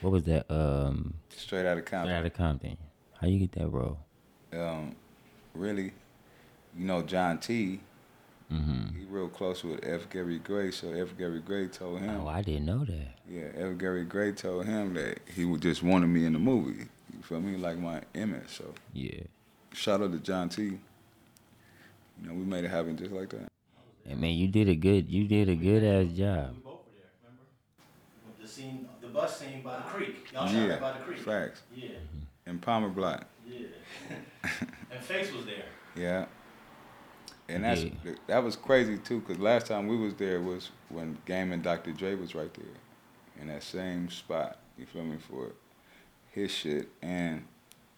what 0.00 0.10
was 0.12 0.24
that? 0.24 0.50
Um, 0.50 1.14
Straight 1.30 1.66
out 1.66 1.78
of 1.78 1.84
Compton. 1.84 2.14
out 2.16 2.26
of 2.26 2.34
Compton. 2.34 2.76
How 3.20 3.26
you 3.28 3.38
get 3.38 3.52
that 3.52 3.68
role? 3.68 3.98
um, 4.52 4.96
really, 5.54 5.92
you 6.76 6.84
know, 6.86 7.02
John 7.02 7.38
T. 7.38 7.80
Mm-hmm. 8.52 8.98
He 8.98 9.04
real 9.04 9.28
close 9.28 9.62
with 9.62 9.78
F. 9.86 10.10
Gary 10.10 10.40
Gray, 10.40 10.72
so 10.72 10.92
F. 10.92 11.16
Gary 11.16 11.38
Gray 11.40 11.68
told 11.68 12.00
him, 12.00 12.20
Oh, 12.20 12.26
I 12.26 12.42
didn't 12.42 12.66
know 12.66 12.84
that. 12.84 13.14
yeah, 13.28 13.46
F. 13.54 13.78
Gary 13.78 14.04
Gray 14.04 14.32
told 14.32 14.66
him 14.66 14.94
that 14.94 15.20
he 15.36 15.44
would 15.44 15.62
just 15.62 15.84
wanted 15.84 16.08
me 16.08 16.24
in 16.24 16.32
the 16.32 16.40
movie. 16.40 16.86
You 17.14 17.22
feel 17.22 17.40
me? 17.40 17.56
Like 17.56 17.78
my 17.78 18.02
image. 18.14 18.48
So 18.48 18.74
Yeah. 18.92 19.20
shout 19.72 20.02
out 20.02 20.10
to 20.10 20.18
John 20.18 20.48
T. 20.48 20.62
You 20.64 20.78
know, 22.22 22.34
we 22.34 22.42
made 22.44 22.64
it 22.64 22.70
happen 22.70 22.96
just 22.96 23.12
like 23.12 23.28
that. 23.30 23.46
And 24.10 24.20
man, 24.20 24.34
you 24.34 24.48
did 24.48 24.68
a 24.68 24.74
good. 24.74 25.08
You 25.08 25.26
did 25.28 25.48
a 25.48 25.54
good 25.54 25.84
ass 25.84 26.12
job. 26.16 26.50
We 26.56 26.62
both 26.62 26.80
were 26.84 26.92
there, 26.96 27.10
remember? 27.22 28.42
The 28.42 28.48
scene, 28.48 28.88
the 29.00 29.06
bus 29.08 29.38
scene 29.38 29.62
by 29.62 29.76
the 29.76 29.82
creek. 29.82 30.16
Y'all 30.32 30.46
shot 30.46 30.54
yeah, 30.56 30.66
that 30.66 30.80
by 30.80 30.92
the 30.92 30.98
creek. 30.98 31.18
facts. 31.18 31.62
Yeah, 31.74 31.90
and 32.46 32.60
Palmer 32.60 32.88
Block. 32.88 33.26
yeah. 33.46 33.66
and 34.90 35.00
Face 35.00 35.32
was 35.32 35.46
there. 35.46 35.64
Yeah. 35.94 36.26
And 37.48 37.64
that's 37.64 37.82
Yeah. 37.82 37.90
that 38.26 38.42
was 38.44 38.56
crazy 38.56 38.96
too, 38.98 39.20
cause 39.22 39.38
last 39.38 39.66
time 39.66 39.86
we 39.88 39.96
was 39.96 40.14
there 40.14 40.40
was 40.40 40.70
when 40.88 41.18
Game 41.26 41.52
and 41.52 41.62
Dr. 41.62 41.92
Dre 41.92 42.14
was 42.14 42.34
right 42.34 42.52
there, 42.54 43.40
in 43.40 43.48
that 43.48 43.62
same 43.62 44.08
spot. 44.08 44.58
You 44.78 44.86
feel 44.86 45.04
me 45.04 45.18
for 45.18 45.52
his 46.30 46.50
shit, 46.52 46.88
and 47.02 47.44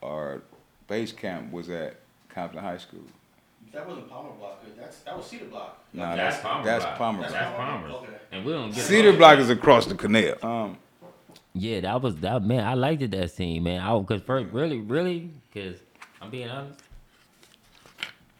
our 0.02 0.42
base 0.88 1.12
camp 1.12 1.52
was 1.52 1.68
at 1.68 2.00
Compton 2.30 2.60
High 2.62 2.78
School. 2.78 3.04
That 3.72 3.88
wasn't 3.88 4.10
Palmer 4.10 4.30
Block. 4.38 4.62
That's 4.78 4.98
that 5.00 5.16
was 5.16 5.26
Cedar 5.26 5.46
Block. 5.46 5.82
Nah, 5.94 6.14
that's 6.14 6.36
that's 6.36 6.42
Palmer. 6.98 7.22
That's 7.22 7.32
Block. 7.32 7.56
Palmer. 7.56 7.88
Okay. 7.88 8.06
And 8.32 8.44
we 8.44 8.52
don't 8.52 8.74
get 8.74 8.84
Cedar 8.84 9.12
Block 9.14 9.38
is 9.38 9.48
across 9.50 9.86
the 9.86 9.94
canal. 9.94 10.34
Um, 10.42 10.78
Yeah, 11.54 11.80
that 11.80 12.02
was 12.02 12.16
that 12.16 12.42
man. 12.44 12.64
I 12.66 12.74
liked 12.74 13.02
it 13.02 13.10
that 13.12 13.30
scene, 13.30 13.62
man. 13.62 13.80
I 13.80 14.02
cause 14.02 14.20
first, 14.20 14.52
really, 14.52 14.80
really, 14.80 15.30
cause 15.54 15.76
I'm 16.20 16.30
being 16.30 16.48
honest. 16.48 16.80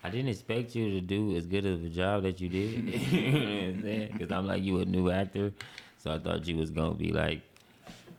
I 0.04 0.10
didn't 0.10 0.28
expect 0.28 0.74
you 0.74 0.90
to 0.90 1.00
do 1.00 1.36
as 1.36 1.46
good 1.46 1.64
of 1.64 1.84
a 1.84 1.88
job 1.88 2.24
that 2.24 2.40
you 2.40 2.48
did. 2.48 2.70
you 3.12 3.32
know 3.32 3.38
what 3.38 3.64
I'm 3.64 3.82
saying? 3.82 4.18
Cause 4.18 4.30
I'm 4.32 4.46
like 4.46 4.62
you 4.62 4.80
a 4.80 4.84
new 4.84 5.10
actor, 5.10 5.52
so 5.98 6.12
I 6.12 6.18
thought 6.18 6.46
you 6.46 6.56
was 6.56 6.70
gonna 6.70 6.94
be 6.94 7.12
like. 7.12 7.40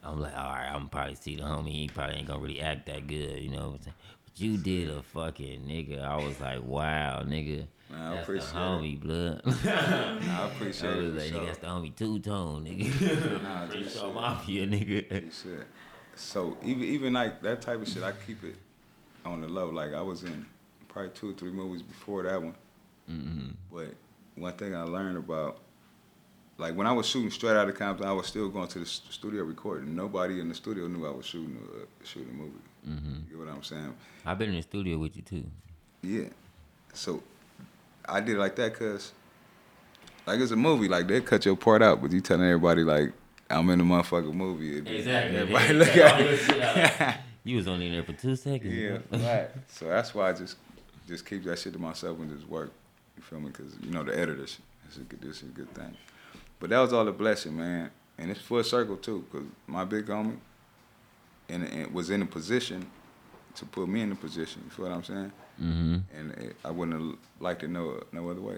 I'm 0.05 0.19
like, 0.19 0.37
all 0.37 0.51
right, 0.51 0.69
I'm 0.69 0.89
probably 0.89 1.15
see 1.15 1.37
the 1.37 1.43
homie. 1.43 1.69
He 1.71 1.87
probably 1.87 2.17
ain't 2.17 2.27
gonna 2.27 2.39
really 2.41 2.59
act 2.59 2.87
that 2.87 3.07
good, 3.07 3.39
you 3.39 3.47
know. 3.49 3.69
what 3.69 3.75
I'm 3.75 3.81
saying? 3.83 3.95
You 4.35 4.57
did 4.57 4.89
a 4.89 5.03
fucking 5.03 5.61
nigga. 5.61 6.03
I 6.03 6.15
was 6.17 6.39
like, 6.41 6.63
wow, 6.63 7.21
nigga. 7.23 7.67
Man, 7.91 8.01
I 8.01 8.15
that's 8.15 8.27
the 8.27 8.33
appreciate 8.33 8.49
it. 8.49 8.55
homie, 8.55 8.99
blood. 8.99 9.41
I 9.45 10.19
I 10.41 10.47
appreciate 10.47 10.95
was 10.97 11.05
it. 11.05 11.17
like, 11.17 11.29
for 11.29 11.29
nigga, 11.29 11.29
sure. 11.31 11.45
that's 11.45 11.57
the 11.59 11.67
homie 11.67 11.95
two 11.95 12.19
tone, 12.19 12.65
nigga. 12.65 13.43
Nah, 13.43 13.69
show 13.83 13.83
shit. 14.07 14.13
mafia, 14.13 14.67
nigga. 14.67 15.43
Shit. 15.43 15.67
So 16.15 16.57
even 16.63 16.83
even 16.83 17.13
like 17.13 17.41
that 17.43 17.61
type 17.61 17.81
of 17.81 17.87
shit, 17.87 18.01
I 18.03 18.11
keep 18.25 18.43
it 18.43 18.55
on 19.25 19.41
the 19.41 19.47
low. 19.47 19.69
Like 19.69 19.93
I 19.93 20.01
was 20.01 20.23
in 20.23 20.45
probably 20.87 21.11
two 21.11 21.31
or 21.31 21.33
three 21.33 21.51
movies 21.51 21.81
before 21.83 22.23
that 22.23 22.41
one. 22.41 22.55
Mm-hmm. 23.11 23.49
But 23.71 23.93
one 24.35 24.53
thing 24.53 24.75
I 24.75 24.83
learned 24.83 25.17
about, 25.17 25.59
like 26.57 26.75
when 26.75 26.87
I 26.87 26.91
was 26.91 27.05
shooting 27.07 27.29
straight 27.31 27.55
out 27.55 27.69
of 27.69 27.75
Compton, 27.75 28.07
I 28.07 28.13
was 28.13 28.25
still 28.27 28.49
going 28.49 28.67
to 28.69 28.79
the 28.79 28.85
studio 28.85 29.43
recording. 29.43 29.95
Nobody 29.95 30.39
in 30.39 30.49
the 30.49 30.55
studio 30.55 30.87
knew 30.87 31.05
I 31.05 31.11
was 31.11 31.25
shooting 31.27 31.57
a, 31.57 32.05
shooting 32.05 32.29
a 32.29 32.33
movie. 32.33 32.53
Mm-hmm. 32.87 33.13
You 33.29 33.37
get 33.37 33.45
what 33.45 33.55
I'm 33.55 33.63
saying? 33.63 33.95
I've 34.25 34.37
been 34.37 34.49
in 34.49 34.55
the 34.55 34.61
studio 34.61 34.97
with 34.97 35.15
you 35.15 35.21
too. 35.21 35.45
Yeah. 36.01 36.29
So 36.93 37.23
I 38.07 38.19
did 38.19 38.35
it 38.35 38.39
like 38.39 38.55
that 38.57 38.73
because, 38.73 39.13
like 40.25 40.39
it's 40.39 40.51
a 40.51 40.55
movie. 40.55 40.87
Like 40.87 41.07
they 41.07 41.21
cut 41.21 41.45
your 41.45 41.55
part 41.55 41.81
out, 41.81 42.01
but 42.01 42.11
you 42.11 42.21
telling 42.21 42.45
everybody 42.45 42.83
like 42.83 43.13
I'm 43.49 43.69
in 43.69 43.79
the 43.79 43.85
motherfucking 43.85 44.33
movie. 44.33 44.79
Then 44.79 45.35
Everybody 45.35 45.73
look 45.73 45.95
at 45.97 46.21
it. 46.21 47.15
You 47.45 47.57
was 47.57 47.67
only 47.67 47.87
in 47.87 47.91
there 47.91 48.03
for 48.03 48.13
two 48.13 48.37
seconds. 48.37 48.73
Yeah, 48.73 48.99
right. 49.11 49.49
So 49.67 49.89
that's 49.89 50.15
why 50.15 50.29
I 50.29 50.33
just 50.33 50.55
just 51.07 51.25
keep 51.25 51.43
that 51.43 51.59
shit 51.59 51.73
to 51.73 51.79
myself 51.79 52.17
and 52.19 52.33
just 52.33 52.49
work. 52.49 52.71
You 53.17 53.23
feel 53.23 53.41
me? 53.41 53.47
Because 53.47 53.75
you 53.81 53.91
know 53.91 54.01
the 54.01 54.17
editor, 54.17 54.35
this 54.35 54.59
is 54.89 54.97
a 54.97 55.01
good, 55.01 55.21
this 55.21 55.43
is 55.43 55.49
a 55.49 55.51
good 55.51 55.73
thing. 55.73 55.97
But 56.61 56.69
that 56.69 56.79
was 56.79 56.93
all 56.93 57.05
a 57.05 57.11
blessing, 57.11 57.57
man, 57.57 57.91
and 58.17 58.31
it's 58.31 58.39
full 58.39 58.63
circle 58.63 58.95
too. 58.95 59.25
Because 59.29 59.45
my 59.67 59.83
big 59.83 60.05
homie, 60.05 60.37
and, 61.53 61.63
and 61.63 61.93
was 61.93 62.09
in 62.09 62.21
a 62.21 62.25
position 62.25 62.85
to 63.55 63.65
put 63.65 63.87
me 63.87 64.01
in 64.01 64.11
a 64.11 64.15
position. 64.15 64.61
You 64.65 64.71
feel 64.71 64.85
what 64.85 64.95
I'm 64.95 65.03
saying? 65.03 65.31
Mm-hmm. 65.61 65.97
And 66.17 66.31
it, 66.33 66.55
I 66.65 66.71
wouldn't 66.71 66.99
have 66.99 67.17
liked 67.39 67.63
it 67.63 67.69
no 67.69 68.01
no 68.11 68.29
other 68.29 68.41
way. 68.41 68.57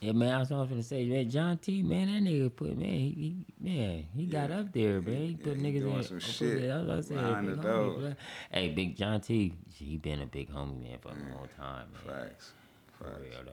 Yeah, 0.00 0.12
man. 0.12 0.32
I 0.32 0.38
was 0.38 0.48
gonna 0.50 0.82
say, 0.82 1.04
man, 1.06 1.28
John 1.28 1.58
T. 1.58 1.82
Man, 1.82 2.06
that 2.06 2.30
nigga 2.30 2.54
put 2.54 2.76
man, 2.78 2.88
he, 2.88 3.44
he 3.60 3.78
man, 3.78 4.06
he 4.14 4.26
got 4.26 4.50
up 4.52 4.72
there, 4.72 5.00
man. 5.00 5.14
He 5.26 5.34
put 5.34 5.56
yeah, 5.56 5.62
he 5.70 5.72
niggas 5.72 5.80
doing 5.80 5.96
in. 5.96 6.02
some 6.04 6.20
shit 6.20 6.62
it- 6.64 6.70
I 6.70 6.76
was 6.76 6.84
about 6.84 6.96
to 6.96 7.02
say, 7.02 7.14
behind 7.14 7.46
big 7.48 7.56
the 7.62 7.68
homie, 7.68 8.16
Hey, 8.52 8.68
Big 8.68 8.96
John 8.96 9.20
T. 9.20 9.54
He 9.74 9.96
been 9.96 10.20
a 10.20 10.26
big 10.26 10.52
homie 10.52 10.80
man 10.82 10.98
for 11.00 11.08
a 11.08 11.12
long 11.12 11.48
time, 11.56 11.86
man. 12.06 12.28
Facts. 12.28 12.52
For 12.98 13.04
real 13.20 13.44
though. 13.44 13.52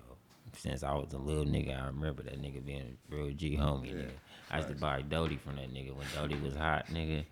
Since 0.58 0.84
I 0.84 0.94
was 0.94 1.14
a 1.14 1.18
little 1.18 1.46
nigga, 1.46 1.82
I 1.82 1.88
remember 1.88 2.24
that 2.24 2.40
nigga 2.42 2.64
being 2.66 2.98
a 3.12 3.16
real 3.16 3.32
G 3.32 3.58
homie. 3.58 3.88
Yeah, 3.88 3.94
nigga. 3.94 4.10
I 4.52 4.58
used 4.58 4.70
to 4.70 4.76
buy 4.76 5.02
Doty 5.02 5.38
from 5.38 5.56
that 5.56 5.74
nigga 5.74 5.96
when 5.96 6.06
Doty 6.16 6.36
was 6.36 6.56
hot, 6.56 6.88
nigga. 6.94 7.26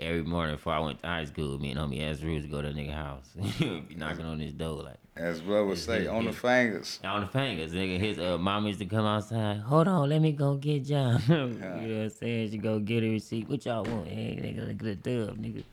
Every 0.00 0.22
morning 0.22 0.56
before 0.56 0.72
I 0.72 0.78
went 0.78 1.02
to 1.02 1.06
high 1.06 1.26
school, 1.26 1.58
me 1.58 1.72
and 1.72 1.78
homie 1.78 2.00
ass 2.00 2.22
Rules 2.22 2.46
go 2.46 2.62
to 2.62 2.68
that 2.68 2.76
nigga 2.76 2.94
house. 2.94 3.28
be 3.58 3.94
knocking 3.94 4.24
on 4.24 4.40
his 4.40 4.54
door 4.54 4.82
like, 4.82 4.96
As 5.14 5.42
well 5.42 5.66
would 5.66 5.76
say, 5.76 6.06
on 6.06 6.24
the 6.24 6.32
fingers. 6.32 7.00
On 7.04 7.20
the 7.20 7.26
fingers, 7.26 7.72
nigga. 7.72 8.00
His 8.00 8.18
uh, 8.18 8.38
mom 8.38 8.66
used 8.66 8.78
to 8.78 8.86
come 8.86 9.04
outside. 9.04 9.58
Hold 9.58 9.88
on, 9.88 10.08
let 10.08 10.22
me 10.22 10.32
go 10.32 10.54
get 10.54 10.86
John. 10.86 11.22
you 11.28 11.34
know 11.36 11.46
what 11.48 12.02
I'm 12.04 12.08
saying? 12.08 12.50
She 12.50 12.56
go 12.56 12.78
get 12.78 13.02
her 13.02 13.10
receipt. 13.10 13.46
What 13.46 13.66
y'all 13.66 13.84
want? 13.84 14.08
Hey, 14.08 14.38
nigga, 14.42 14.66
look 14.68 14.88
at 14.88 15.02
the 15.02 15.26
dub, 15.26 15.36
nigga. 15.36 15.64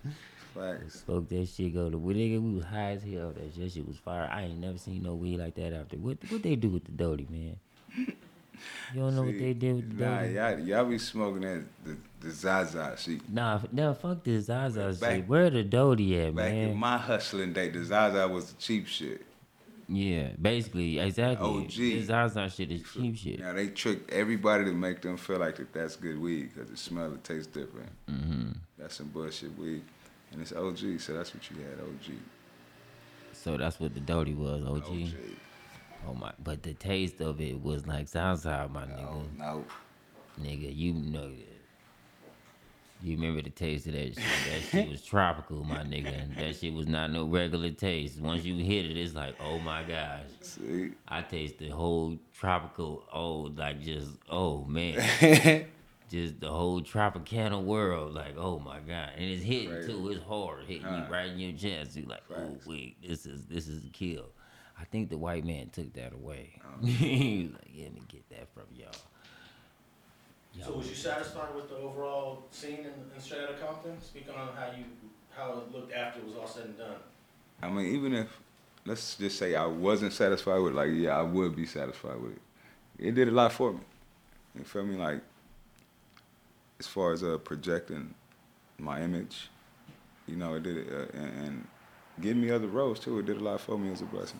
Facts. 0.53 0.99
Spoke 0.99 1.29
that 1.29 1.47
shit. 1.47 1.73
Go 1.73 1.89
to 1.89 1.97
we 1.97 2.13
nigga. 2.13 2.41
We 2.41 2.55
was 2.55 2.65
high 2.65 2.91
as 2.91 3.03
hell. 3.03 3.31
That 3.31 3.55
shit, 3.55 3.71
shit 3.71 3.87
was 3.87 3.95
fire. 3.95 4.29
I 4.29 4.43
ain't 4.43 4.59
never 4.59 4.77
seen 4.77 5.03
no 5.03 5.15
weed 5.15 5.37
like 5.37 5.55
that 5.55 5.71
after. 5.71 5.95
What 5.95 6.17
what 6.27 6.43
they 6.43 6.57
do 6.57 6.67
with 6.67 6.83
the 6.83 6.91
Doty, 6.91 7.27
man? 7.29 7.55
You 8.93 9.01
don't 9.01 9.15
know 9.15 9.23
what 9.23 9.37
they 9.37 9.53
did 9.53 9.75
with 9.75 9.97
the 9.97 10.03
Nah, 10.03 10.21
Doty? 10.21 10.33
y'all, 10.33 10.59
y'all 10.59 10.85
be 10.85 10.97
smoking 10.97 11.41
that 11.41 11.63
the, 11.85 11.97
the 12.19 12.31
Zaza. 12.31 12.93
See, 12.97 13.19
Nah, 13.29 13.59
nah, 13.71 13.93
fuck 13.93 14.23
the 14.23 14.39
Zaza 14.39 14.95
Back- 14.99 15.15
shit. 15.17 15.27
Where 15.27 15.49
the 15.49 15.63
Doty 15.63 16.19
at, 16.19 16.33
man. 16.33 16.35
back 16.35 16.53
man? 16.53 16.69
in 16.69 16.77
my 16.77 16.97
hustling 16.97 17.53
day, 17.53 17.69
the 17.69 17.83
Zaza 17.83 18.27
was 18.27 18.51
the 18.53 18.57
cheap 18.61 18.87
shit. 18.87 19.21
yeah, 19.87 20.29
basically, 20.41 20.99
exactly. 20.99 21.47
OG. 21.47 21.71
This 21.75 22.05
Zaza 22.07 22.49
shit 22.49 22.71
is 22.71 22.83
cheap 22.93 23.15
shit. 23.17 23.39
Now 23.39 23.53
they 23.53 23.67
tricked 23.69 24.11
everybody 24.11 24.65
to 24.65 24.71
make 24.73 25.01
them 25.01 25.15
feel 25.17 25.37
like 25.39 25.55
that 25.57 25.71
that's 25.73 25.95
good 25.95 26.19
weed 26.19 26.49
because 26.53 26.69
it 26.71 26.77
smell, 26.79 27.13
it 27.13 27.23
tastes 27.23 27.47
different. 27.47 27.89
Mm-hmm. 28.09 28.51
That's 28.77 28.95
some 28.95 29.07
bullshit 29.07 29.57
weed, 29.57 29.83
and 30.31 30.41
it's 30.41 30.51
OG, 30.53 30.99
so 30.99 31.13
that's 31.13 31.33
what 31.33 31.49
you 31.49 31.57
had, 31.57 31.79
OG. 31.81 32.15
So 33.33 33.55
that's 33.57 33.79
what 33.79 33.93
the 33.93 33.99
Doty 34.01 34.33
was, 34.33 34.63
OG. 34.65 34.83
OG. 34.83 35.09
Oh 36.07 36.13
my! 36.13 36.31
But 36.43 36.63
the 36.63 36.73
taste 36.73 37.21
of 37.21 37.39
it 37.41 37.61
was 37.61 37.85
like 37.87 38.07
Zaza, 38.07 38.69
my 38.73 38.83
nigga. 38.85 39.05
Oh 39.07 39.23
no, 39.37 39.65
Nigga, 40.41 40.75
you 40.75 40.93
know 40.93 41.29
that. 41.29 41.56
You 43.01 43.15
remember 43.15 43.41
the 43.43 43.51
taste 43.51 43.85
of 43.87 43.93
that 43.93 44.15
shit? 44.15 44.15
That 44.15 44.61
shit 44.71 44.89
was 44.89 45.03
tropical, 45.03 45.63
my 45.63 45.83
nigga. 45.83 46.35
That 46.35 46.55
shit 46.55 46.73
was 46.73 46.87
not 46.87 47.11
no 47.11 47.25
regular 47.25 47.69
taste. 47.69 48.19
Once 48.19 48.43
you 48.43 48.55
hit 48.55 48.85
it, 48.85 48.97
it's 48.97 49.13
like, 49.13 49.35
oh 49.39 49.59
my 49.59 49.83
gosh. 49.83 50.23
see, 50.41 50.91
I 51.07 51.21
taste 51.21 51.59
the 51.59 51.69
whole 51.69 52.17
tropical, 52.33 53.03
oh, 53.13 53.51
like 53.55 53.81
just, 53.81 54.09
oh 54.29 54.63
man. 54.65 55.65
just 56.09 56.39
the 56.39 56.49
whole 56.49 56.81
Tropicana 56.81 57.61
world, 57.61 58.13
like, 58.13 58.35
oh 58.37 58.59
my 58.59 58.79
god. 58.79 59.11
And 59.15 59.25
it's 59.25 59.43
hitting 59.43 59.85
too, 59.85 60.09
it's 60.09 60.23
hard, 60.23 60.65
hitting 60.65 60.87
you 60.87 61.03
right 61.09 61.29
in 61.29 61.39
your 61.39 61.53
chest. 61.53 61.95
You're 61.95 62.07
like, 62.07 62.23
oh 62.35 62.57
wait, 62.65 62.97
this 63.05 63.25
is 63.25 63.45
this 63.45 63.67
is 63.67 63.85
a 63.85 63.89
kill. 63.89 64.29
I 64.79 64.85
think 64.85 65.09
the 65.09 65.17
white 65.17 65.43
man 65.43 65.69
took 65.69 65.93
that 65.93 66.13
away. 66.13 66.59
Oh. 66.63 66.85
he 66.85 67.43
was 67.43 67.53
like, 67.53 67.71
let 67.77 67.93
me 67.93 68.01
get 68.07 68.29
that 68.29 68.53
from 68.53 68.65
y'all. 68.73 68.91
So 70.63 70.73
was 70.73 70.89
you 70.89 70.95
satisfied 70.95 71.55
with 71.55 71.69
the 71.69 71.77
overall 71.77 72.43
scene 72.51 72.79
in, 72.79 73.15
in 73.15 73.21
Straight 73.21 73.43
Outta 73.43 73.53
Compton? 73.63 74.01
Speaking 74.01 74.33
on 74.33 74.49
how 74.55 74.71
you, 74.77 74.85
how 75.35 75.59
it 75.59 75.71
looked 75.71 75.93
after 75.93 76.19
it 76.19 76.25
was 76.25 76.35
all 76.35 76.47
said 76.47 76.65
and 76.65 76.77
done. 76.77 76.95
I 77.61 77.69
mean, 77.69 77.95
even 77.95 78.13
if 78.13 78.27
let's 78.85 79.15
just 79.15 79.37
say 79.37 79.55
I 79.55 79.65
wasn't 79.65 80.13
satisfied 80.13 80.59
with, 80.59 80.73
it, 80.73 80.75
like, 80.75 80.89
yeah, 80.93 81.17
I 81.17 81.21
would 81.21 81.55
be 81.55 81.65
satisfied 81.65 82.19
with 82.21 82.33
it. 82.33 82.41
It 82.99 83.15
did 83.15 83.27
a 83.27 83.31
lot 83.31 83.51
for 83.51 83.73
me. 83.73 83.79
You 84.57 84.63
feel 84.63 84.83
me? 84.83 84.97
Like, 84.97 85.21
as 86.79 86.87
far 86.87 87.13
as 87.13 87.23
uh, 87.23 87.37
projecting 87.37 88.13
my 88.79 89.01
image, 89.01 89.49
you 90.27 90.35
know, 90.35 90.55
it 90.55 90.63
did 90.63 90.77
it, 90.77 90.87
uh, 90.91 91.17
and, 91.17 91.45
and 91.45 91.67
giving 92.21 92.41
me 92.41 92.51
other 92.51 92.67
roles 92.67 92.99
too. 92.99 93.19
It 93.19 93.25
did 93.25 93.37
a 93.37 93.43
lot 93.43 93.61
for 93.61 93.77
me. 93.77 93.87
It 93.87 93.91
was 93.91 94.01
a 94.01 94.05
blessing. 94.05 94.39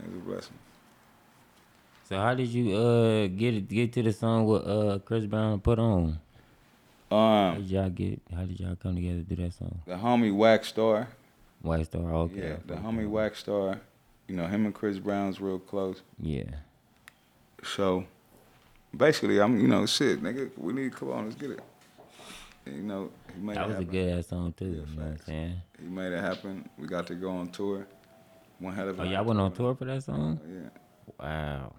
It 0.00 0.08
was 0.08 0.16
a 0.16 0.20
blessing. 0.20 0.58
So 2.08 2.16
how 2.16 2.34
did 2.34 2.48
you 2.48 2.76
uh 2.76 3.26
get 3.26 3.54
it 3.54 3.68
get 3.68 3.92
to 3.94 4.02
the 4.02 4.12
song 4.12 4.46
with 4.46 4.66
uh 4.66 4.98
Chris 5.04 5.26
Brown 5.26 5.60
put 5.60 5.78
on? 5.78 6.18
How 7.10 7.16
Um, 7.16 7.56
did 7.56 7.66
y'all 7.70 7.88
get 7.90 8.20
how 8.34 8.42
did 8.44 8.60
y'all 8.60 8.76
come 8.76 8.94
together 8.96 9.18
to 9.22 9.34
do 9.34 9.42
that 9.42 9.52
song? 9.54 9.80
the 9.86 9.94
homie 9.94 10.34
Wax 10.34 10.68
Star, 10.68 11.08
White 11.62 11.86
Star, 11.86 12.02
okay. 12.14 12.48
yeah, 12.50 12.56
the 12.66 12.74
homie 12.74 13.08
Wax 13.08 13.40
Star, 13.40 13.80
you 14.28 14.36
know, 14.36 14.46
him 14.46 14.66
and 14.66 14.74
Chris 14.74 14.98
Brown's 14.98 15.40
real 15.40 15.58
close. 15.58 16.02
Yeah. 16.20 16.44
So 17.64 18.04
basically, 18.96 19.40
I'm, 19.40 19.58
you 19.60 19.66
know, 19.66 19.86
shit, 19.86 20.22
nigga, 20.22 20.50
we 20.56 20.72
need 20.72 20.92
to 20.92 20.98
come 20.98 21.10
on, 21.10 21.24
let's 21.24 21.36
get 21.36 21.50
it. 21.50 21.60
And, 22.66 22.76
you 22.76 22.82
know, 22.82 23.10
he 23.34 23.40
made 23.40 23.56
That 23.56 23.68
was 23.68 23.78
a 23.78 23.84
good 23.84 24.18
ass 24.18 24.28
song 24.28 24.52
too, 24.56 24.64
Yeah, 24.66 24.70
you 24.70 24.76
know 24.96 25.02
what 25.02 25.10
I'm 25.12 25.18
saying? 25.26 25.62
He 25.80 25.88
made 25.88 26.12
it 26.12 26.20
happen. 26.20 26.68
We 26.78 26.86
got 26.86 27.06
to 27.08 27.14
go 27.14 27.30
on 27.30 27.48
tour. 27.48 27.86
One 28.58 28.74
hell 28.74 28.88
of 28.88 28.98
a 28.98 29.02
Oh, 29.02 29.04
y'all 29.04 29.24
went 29.24 29.40
on 29.40 29.52
tour 29.52 29.74
for 29.74 29.84
that 29.86 30.02
song? 30.02 30.40
Yeah. 30.48 30.68
Wow. 31.20 31.72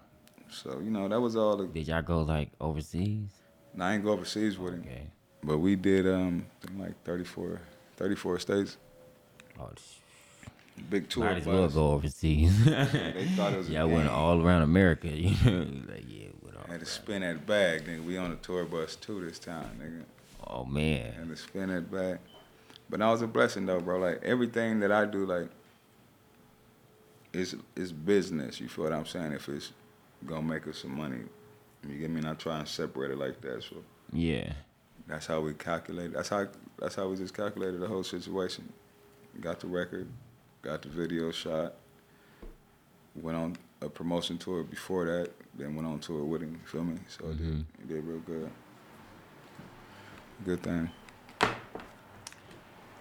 So, 0.50 0.80
you 0.82 0.90
know, 0.90 1.08
that 1.08 1.20
was 1.20 1.36
all 1.36 1.56
the. 1.56 1.66
Did 1.66 1.88
y'all 1.88 2.02
go 2.02 2.22
like 2.22 2.50
overseas? 2.60 3.28
Now, 3.74 3.86
I 3.86 3.94
ain't 3.94 4.04
go 4.04 4.12
overseas 4.12 4.58
with 4.58 4.74
him, 4.74 4.80
Okay. 4.80 5.06
but 5.42 5.58
we 5.58 5.76
did, 5.76 6.06
um, 6.06 6.46
like 6.76 7.00
34, 7.04 7.60
34 7.96 8.38
states. 8.40 8.76
Oh, 9.60 9.70
Big 10.90 11.08
tour. 11.08 11.24
might 11.24 11.38
as 11.38 11.46
well 11.46 11.68
go 11.68 11.90
overseas. 11.92 12.64
They 12.64 13.26
thought 13.36 13.52
it 13.52 13.58
was 13.58 13.68
a 13.68 13.72
y'all 13.72 13.88
went 13.88 14.08
all 14.08 14.40
around 14.44 14.62
America. 14.62 15.08
You 15.12 15.30
know, 15.44 15.66
like 15.88 16.04
yeah, 16.08 16.28
all. 16.56 16.70
Had 16.70 16.80
to 16.80 16.86
spin 16.86 17.22
that 17.22 17.46
bag, 17.46 17.84
nigga. 17.86 18.04
We 18.04 18.16
on 18.16 18.30
the 18.30 18.36
tour 18.36 18.64
bus 18.64 18.94
too 18.96 19.24
this 19.24 19.38
time, 19.38 19.70
nigga. 19.80 20.04
Oh 20.46 20.64
man. 20.64 21.12
Had 21.12 21.28
to 21.28 21.36
spin 21.36 21.68
that 21.68 21.90
bag. 21.90 22.18
But 22.88 23.00
that 23.00 23.06
was 23.10 23.22
a 23.22 23.26
blessing 23.26 23.66
though, 23.66 23.80
bro. 23.80 23.98
Like 23.98 24.20
everything 24.22 24.80
that 24.80 24.92
I 24.92 25.04
do, 25.04 25.26
like, 25.26 25.48
is 27.32 27.56
is 27.76 27.92
business. 27.92 28.60
You 28.60 28.68
feel 28.68 28.84
what 28.84 28.92
I'm 28.92 29.06
saying? 29.06 29.32
If 29.32 29.48
it's 29.48 29.72
gonna 30.26 30.42
make 30.42 30.66
us 30.66 30.78
some 30.78 30.96
money, 30.96 31.20
you 31.86 31.98
get 31.98 32.10
me? 32.10 32.20
Not 32.20 32.38
try 32.38 32.58
and 32.58 32.68
separate 32.68 33.10
it 33.10 33.18
like 33.18 33.40
that. 33.42 33.62
So 33.62 33.76
Yeah. 34.12 34.52
that's 35.06 35.26
how 35.26 35.40
we 35.40 35.54
calculate. 35.54 36.12
That's 36.12 36.28
how 36.28 36.48
that's 36.78 36.94
how 36.94 37.08
we 37.08 37.16
just 37.16 37.34
calculated 37.34 37.80
the 37.80 37.88
whole 37.88 38.04
situation. 38.04 38.72
Got 39.40 39.60
the 39.60 39.66
record, 39.66 40.08
got 40.62 40.82
the 40.82 40.88
video 40.88 41.30
shot. 41.30 41.74
Went 43.14 43.36
on 43.36 43.56
a 43.80 43.88
promotion 43.88 44.38
tour 44.38 44.62
before 44.62 45.06
that, 45.06 45.30
then 45.54 45.74
went 45.74 45.86
on 45.86 45.98
tour 46.00 46.24
with 46.24 46.42
him. 46.42 46.52
You 46.52 46.66
feel 46.66 46.84
me? 46.84 46.98
So 47.08 47.26
it 47.26 47.38
did 47.38 47.46
mm-hmm. 47.46 47.60
it 47.82 47.88
did 47.88 48.04
real 48.04 48.18
good. 48.20 48.50
Good 50.44 50.62
thing. 50.62 50.90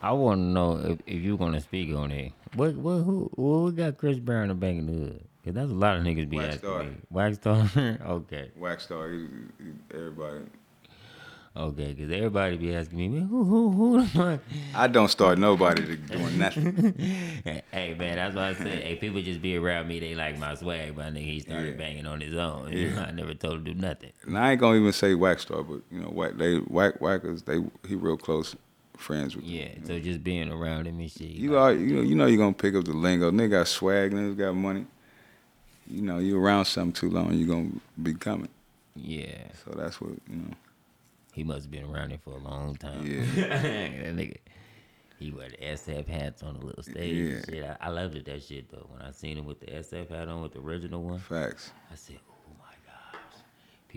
I 0.01 0.11
want 0.11 0.39
to 0.39 0.43
know 0.43 0.77
if, 0.77 0.99
if 1.05 1.21
you 1.21 1.37
gonna 1.37 1.61
speak 1.61 1.95
on 1.95 2.11
it. 2.11 2.31
What 2.53 2.75
what 2.75 2.99
who 2.99 3.29
what 3.35 3.57
we 3.65 3.71
got 3.71 3.97
Chris 3.97 4.19
Brown 4.19 4.43
in 4.43 4.49
the 4.49 4.55
Bank 4.55 4.79
in 4.79 4.85
the 4.85 4.93
Hood? 4.93 5.23
Cause 5.47 5.53
that's 5.55 5.71
a 5.71 5.75
lot 5.75 5.95
of 5.95 6.03
niggas 6.03 6.29
be 6.29 6.35
Wax 6.35 6.55
asking 6.55 6.69
Star. 6.69 6.83
me. 6.83 6.95
Wax 7.09 7.35
Star. 7.37 7.69
okay. 8.05 8.51
Wax 8.57 8.83
Star, 8.83 9.17
everybody. 9.93 10.41
Okay. 11.55 11.93
Cause 11.95 12.11
everybody 12.11 12.57
be 12.57 12.75
asking 12.75 12.97
me, 12.97 13.07
man, 13.07 13.27
who 13.29 13.45
who 13.45 13.71
who 13.71 14.01
the 14.01 14.07
fuck? 14.09 14.41
I 14.75 14.87
don't 14.87 15.07
start 15.07 15.39
nobody 15.39 15.85
to 15.85 15.95
doing 15.95 16.37
nothing. 16.37 16.93
hey 17.71 17.95
man, 17.97 18.17
that's 18.17 18.35
why 18.35 18.49
I 18.49 18.53
said, 18.55 18.83
hey, 18.83 18.95
people 18.97 19.21
just 19.21 19.41
be 19.41 19.55
around 19.55 19.87
me. 19.87 20.01
They 20.01 20.15
like 20.15 20.37
my 20.37 20.53
swag, 20.55 20.97
but 20.97 21.13
nigga, 21.13 21.23
he 21.23 21.39
started 21.39 21.69
Yeah. 21.71 21.77
banging 21.77 22.05
on 22.05 22.19
his 22.19 22.35
own. 22.35 22.73
Yeah. 22.73 23.05
I 23.07 23.11
never 23.11 23.33
told 23.33 23.59
him 23.59 23.65
to 23.65 23.73
do 23.73 23.79
nothing. 23.79 24.11
and 24.25 24.37
I 24.37 24.51
ain't 24.51 24.59
gonna 24.59 24.77
even 24.81 24.91
say 24.91 25.15
Wax 25.15 25.43
Star, 25.43 25.63
but 25.63 25.79
you 25.89 26.01
know, 26.01 26.09
whack 26.09 26.33
they 26.35 26.57
whack 26.57 26.99
whackers, 26.99 27.43
they 27.43 27.63
he 27.87 27.95
real 27.95 28.17
close 28.17 28.53
friends 28.97 29.33
with. 29.33 29.45
Yeah. 29.45 29.69
So 29.85 29.97
just 29.97 30.25
being 30.25 30.51
around 30.51 30.87
him 30.87 30.99
and 30.99 31.09
shit. 31.09 31.21
You 31.29 31.51
like, 31.53 31.77
are 31.77 31.79
you 31.79 31.95
know 31.95 32.01
you 32.01 32.15
know 32.15 32.25
you 32.25 32.37
gonna 32.37 32.51
pick 32.51 32.75
up 32.75 32.83
the 32.83 32.91
lingo. 32.91 33.31
Nigga 33.31 33.51
got 33.51 33.67
swag, 33.69 34.11
nigga 34.11 34.37
got 34.37 34.53
money. 34.53 34.85
You 35.89 36.01
know 36.01 36.19
you 36.19 36.37
around 36.39 36.65
something 36.65 36.93
too 36.93 37.09
long, 37.09 37.33
you're 37.33 37.47
gonna 37.47 37.71
be 38.01 38.13
coming. 38.13 38.49
yeah. 38.95 39.37
So 39.65 39.71
that's 39.75 39.99
what 40.01 40.11
you 40.29 40.35
know. 40.37 40.53
He 41.33 41.43
must 41.43 41.63
have 41.63 41.71
been 41.71 41.85
around 41.85 42.11
it 42.11 42.19
for 42.23 42.31
a 42.31 42.37
long 42.39 42.75
time. 42.77 43.05
Yeah. 43.05 43.21
that 43.49 44.15
nigga. 44.15 44.37
He 45.19 45.31
wear 45.31 45.49
the 45.49 45.57
SF 45.57 46.07
hats 46.07 46.43
on 46.43 46.59
the 46.59 46.65
little 46.65 46.83
stage. 46.83 46.95
and 46.95 47.29
Yeah. 47.53 47.61
Shit, 47.69 47.77
I, 47.81 47.87
I 47.87 47.89
loved 47.89 48.15
it 48.15 48.25
that 48.25 48.43
shit 48.43 48.69
though. 48.69 48.87
When 48.91 49.01
I 49.01 49.11
seen 49.11 49.37
him 49.37 49.45
with 49.45 49.59
the 49.59 49.67
SF 49.67 50.09
hat 50.09 50.27
on 50.27 50.41
with 50.41 50.53
the 50.53 50.59
original 50.59 51.01
one, 51.03 51.19
Facts. 51.19 51.71
I 51.91 51.95
said, 51.95 52.17
"Oh 52.17 52.21
my 52.29 52.35
gosh, 52.35 52.36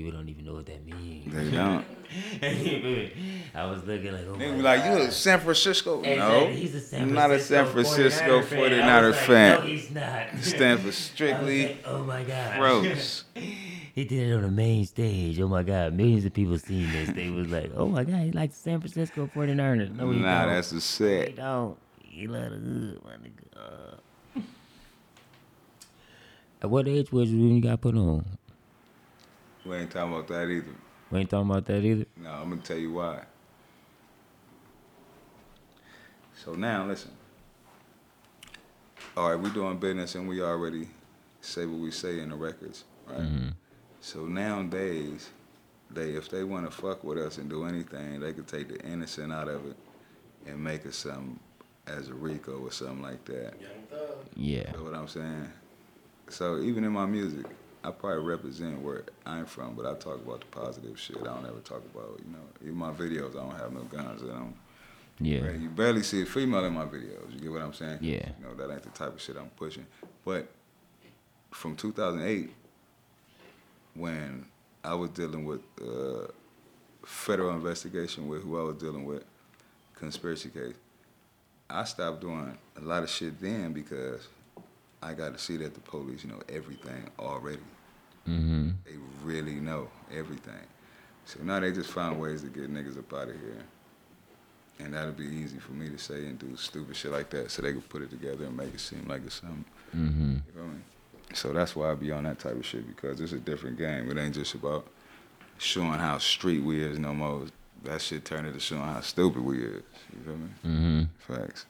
people 0.05 0.13
don't 0.19 0.29
even 0.29 0.45
know 0.45 0.55
what 0.55 0.67
that 0.67 0.85
means." 0.87 1.33
They 1.35 1.51
don't. 1.51 1.85
I 3.55 3.67
was 3.67 3.85
looking 3.85 4.13
like, 4.13 4.25
"Oh 4.29 4.35
They 4.37 4.51
my 4.51 4.57
be 4.57 4.63
like, 4.63 4.85
you 4.85 5.07
a 5.07 5.11
San 5.11 5.41
Francisco? 5.41 6.01
Exactly, 6.01 6.17
No, 6.19 6.47
he's 6.49 6.75
a 6.75 6.81
San 6.81 7.03
I'm 7.03 7.13
not 7.15 7.31
a 7.31 7.39
San 7.41 7.67
Francisco 7.67 8.41
49er 8.41 8.43
49er 8.43 8.83
fan. 8.83 9.11
Like, 9.11 9.15
fan. 9.15 9.61
No, 9.61 9.67
he's 9.67 9.91
not. 9.91 10.27
Stand 10.43 10.79
for 10.81 10.85
I 10.85 10.87
was 10.87 10.97
strictly 10.97 11.67
like, 11.69 11.79
oh 11.87 12.05
my 12.05 12.23
god, 12.25 12.59
gross. 12.59 13.25
he 13.35 14.05
did 14.05 14.29
it 14.31 14.35
on 14.35 14.43
the 14.43 14.51
main 14.51 14.85
stage. 14.87 15.41
Oh 15.41 15.49
my 15.49 15.63
god, 15.63 15.93
millions 15.95 16.25
of 16.25 16.33
people 16.33 16.59
seen 16.59 16.91
this. 16.91 17.11
They 17.11 17.31
was 17.31 17.49
like, 17.49 17.71
oh 17.77 17.87
my 17.89 18.05
god, 18.05 18.21
he 18.23 18.33
likes 18.33 18.57
San 18.57 18.81
Francisco 18.81 19.29
49ers. 19.35 19.95
No, 19.97 20.11
he 20.11 20.19
Nah, 20.19 20.45
don't. 20.47 20.55
that's 20.55 20.73
a 20.73 20.75
He 20.77 20.81
set. 20.81 21.37
don't. 21.37 21.77
He 22.03 22.27
love 22.27 22.51
the 22.51 22.57
hood, 22.59 23.01
my 23.05 23.13
nigga. 23.13 23.57
Uh. 23.57 24.41
At 26.63 26.69
what 26.69 26.87
age 26.89 27.11
was 27.11 27.31
you 27.31 27.39
when 27.41 27.55
you 27.57 27.63
got 27.63 27.81
put 27.81 27.95
on? 27.97 28.25
We 29.65 29.77
ain't 29.77 29.91
talking 29.91 30.13
about 30.13 30.29
that 30.29 30.49
either. 30.49 30.75
We 31.11 31.21
ain't 31.21 31.31
talking 31.31 31.51
about 31.51 31.67
that 31.67 31.85
either. 31.85 32.07
No, 32.17 32.31
I'm 32.31 32.51
gonna 32.51 32.63
tell 32.63 32.79
you 32.79 32.93
why. 32.93 33.23
So 36.45 36.55
now, 36.55 36.87
listen. 36.87 37.11
All 39.17 39.31
right, 39.31 39.39
we 39.39 39.51
doing 39.51 39.79
business 39.79 40.15
and 40.15 40.29
we 40.29 40.41
already 40.41 40.89
say 41.41 41.67
what 41.67 41.81
we 41.81 41.91
say 41.91 42.21
in 42.21 42.31
the 42.31 42.37
records, 42.37 42.85
right? 43.07 43.19
Mm-hmm. 43.19 43.49
So 44.01 44.27
nowadays, 44.27 45.31
they 45.91 46.11
if 46.11 46.29
they 46.31 46.45
want 46.45 46.71
to 46.71 46.71
fuck 46.71 47.05
with 47.05 47.19
us 47.19 47.39
and 47.39 47.51
do 47.51 47.65
anything, 47.65 48.21
they 48.21 48.33
could 48.33 48.47
take 48.47 48.69
the 48.69 48.81
innocent 48.87 49.33
out 49.33 49.49
of 49.49 49.67
it 49.67 49.77
and 50.47 50.63
make 50.63 50.85
it 50.85 50.95
some 50.95 51.39
as 51.87 52.09
a 52.09 52.15
RICO 52.15 52.61
or 52.61 52.73
something 52.73 53.03
like 53.03 53.25
that. 53.27 53.61
Young 53.61 53.71
Thug. 53.91 54.17
Yeah. 54.37 54.71
You 54.71 54.79
know 54.79 54.85
what 54.85 54.95
I'm 54.95 55.09
saying? 55.09 55.53
So 56.29 56.61
even 56.61 56.85
in 56.85 56.93
my 56.93 57.07
music, 57.07 57.47
I 57.83 57.91
probably 57.91 58.23
represent 58.23 58.81
where 58.83 59.05
I'm 59.25 59.47
from, 59.47 59.75
but 59.75 59.87
I 59.87 59.95
talk 59.95 60.17
about 60.17 60.41
the 60.41 60.47
positive 60.47 60.99
shit. 61.01 61.17
I 61.21 61.25
don't 61.25 61.47
ever 61.47 61.61
talk 61.61 61.83
about, 61.95 62.21
you 62.25 62.33
know, 62.33 62.69
in 62.69 62.75
my 62.75 62.91
videos, 62.91 63.31
I 63.31 63.43
don't 63.43 63.57
have 63.57 63.73
no 63.73 63.83
guns. 63.83 64.23
I 64.23 64.27
don't. 64.27 64.55
Yeah. 65.19 65.47
Right? 65.47 65.59
You 65.59 65.69
barely 65.69 66.03
see 66.03 66.23
a 66.23 66.27
female 66.27 66.65
in 66.65 66.75
my 66.75 66.85
videos. 66.85 67.33
You 67.33 67.41
get 67.41 67.51
what 67.51 67.63
I'm 67.63 67.73
saying? 67.73 67.99
Yeah. 68.01 68.29
You 68.39 68.47
know, 68.47 68.55
that 68.55 68.73
ain't 68.73 68.83
the 68.83 68.91
type 68.91 69.15
of 69.15 69.21
shit 69.21 69.37
I'm 69.37 69.51
pushing. 69.51 69.87
But 70.25 70.49
from 71.51 71.75
2008, 71.77 72.51
when 73.95 74.47
I 74.85 74.95
was 74.95 75.11
dealing 75.11 75.45
with 75.45 75.61
uh, 75.81 76.29
federal 77.05 77.55
investigation 77.55 78.29
with 78.29 78.43
who 78.43 78.59
I 78.59 78.63
was 78.63 78.77
dealing 78.77 79.05
with, 79.05 79.25
conspiracy 79.95 80.51
case, 80.51 80.75
I 81.69 81.85
stopped 81.85 82.21
doing 82.21 82.57
a 82.77 82.81
lot 82.81 83.03
of 83.03 83.11
shit 83.11 83.41
then 83.41 83.73
because 83.73 84.27
I 85.03 85.15
got 85.15 85.33
to 85.33 85.39
see 85.39 85.57
that 85.59 85.75
the 85.75 85.81
police 85.81 86.25
know 86.25 86.41
everything 86.49 87.09
already. 87.19 87.63
Mm-hmm. 88.29 88.71
They 88.85 88.97
really 89.25 89.55
know 89.55 89.89
everything. 90.15 90.67
So 91.25 91.41
now 91.43 91.61
they 91.61 91.73
just 91.73 91.91
find 91.91 92.21
ways 92.21 92.43
to 92.43 92.49
get 92.49 92.73
niggas 92.73 92.99
up 92.99 93.13
out 93.13 93.29
of 93.29 93.41
here. 93.41 93.63
And 94.79 94.95
that'll 94.95 95.13
be 95.13 95.27
easy 95.27 95.59
for 95.59 95.73
me 95.73 95.89
to 95.91 95.99
say 95.99 96.27
and 96.27 96.39
do 96.39 96.57
stupid 96.57 96.97
shit 96.97 97.13
like 97.13 97.31
that 97.31 97.51
so 97.51 97.63
they 97.63 97.73
can 97.73 97.83
put 97.83 98.03
it 98.03 98.11
together 98.11 98.47
and 98.47 98.57
make 98.57 98.75
it 98.75 98.81
seem 98.81 99.07
like 99.07 99.23
it's 99.25 99.41
something. 99.41 99.65
Mm-hmm. 99.97 100.35
You 100.35 100.53
feel 100.55 100.65
me? 100.65 100.81
So 101.35 101.53
that's 101.53 101.77
why 101.77 101.91
I 101.91 101.95
be 101.95 102.11
on 102.11 102.25
that 102.25 102.39
type 102.39 102.57
of 102.57 102.65
shit 102.65 102.87
because 102.87 103.21
it's 103.21 103.33
a 103.33 103.39
different 103.39 103.79
game. 103.79 104.11
It 104.11 104.19
ain't 104.19 104.35
just 104.35 104.55
about 104.55 104.87
showing 105.59 105.99
how 105.99 106.19
street 106.19 106.63
we 106.63 106.83
is 106.83 106.99
no 106.99 107.15
more. 107.15 107.47
That 107.85 108.01
shit 108.01 108.25
turned 108.25 108.47
into 108.47 108.61
showing 108.61 108.83
how 108.83 109.01
stupid 109.01 109.43
we 109.43 109.59
is. 109.59 109.83
You 110.13 110.25
feel 110.25 110.37
me? 110.37 110.49
Mm-hmm. 110.67 111.03
Facts. 111.33 111.67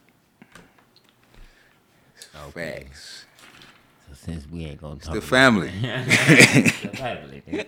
Okay. 2.49 2.85
Facts. 2.85 3.27
So 4.09 4.15
since 4.15 4.47
we 4.51 4.65
ain't 4.65 4.81
gonna 4.81 4.97
It's 4.97 5.07
talk 5.07 5.15
the 5.15 5.21
family. 5.21 5.71
The 5.81 6.91
family. 6.95 7.43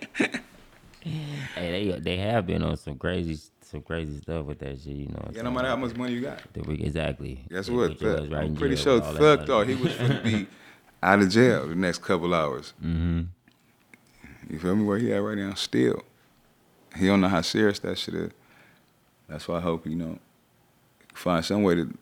hey, 1.01 1.91
they 1.91 1.99
they 1.99 2.17
have 2.17 2.47
been 2.47 2.63
on 2.63 2.77
some 2.77 2.97
crazy 2.97 3.37
some 3.61 3.81
crazy 3.81 4.19
stuff 4.21 4.45
with 4.45 4.59
that 4.59 4.79
shit. 4.79 4.93
You 4.93 5.07
know. 5.07 5.31
Yeah, 5.31 5.41
no 5.41 5.51
matter 5.51 5.67
how 5.67 5.75
much 5.75 5.95
money 5.95 6.13
you 6.13 6.21
got. 6.21 6.39
Exactly. 6.55 7.43
Guess 7.49 7.69
what? 7.69 7.99
your 7.99 8.27
right 8.27 8.45
I'm 8.45 8.55
pretty 8.55 8.75
sure 8.75 9.01
Thug 9.01 9.45
thought 9.45 9.67
he 9.67 9.75
was 9.75 9.95
to 9.97 10.21
be 10.23 10.47
out 11.01 11.19
of 11.19 11.29
jail 11.29 11.67
the 11.67 11.75
next 11.75 12.01
couple 12.01 12.33
hours. 12.33 12.73
Mm-hmm. 12.83 13.23
You 14.49 14.59
feel 14.59 14.75
me? 14.75 14.83
Where 14.83 14.97
he 14.97 15.13
at 15.13 15.17
right 15.17 15.37
now? 15.37 15.53
Still. 15.53 16.03
He 16.95 17.07
don't 17.07 17.21
know 17.21 17.27
how 17.27 17.41
serious 17.41 17.79
that 17.79 17.97
shit 17.97 18.13
is. 18.13 18.31
That's 19.27 19.47
why 19.47 19.57
I 19.57 19.61
hope, 19.61 19.85
you 19.87 19.95
know, 19.95 20.19
find 21.13 21.43
some 21.43 21.63
way 21.63 21.75
to, 21.75 21.93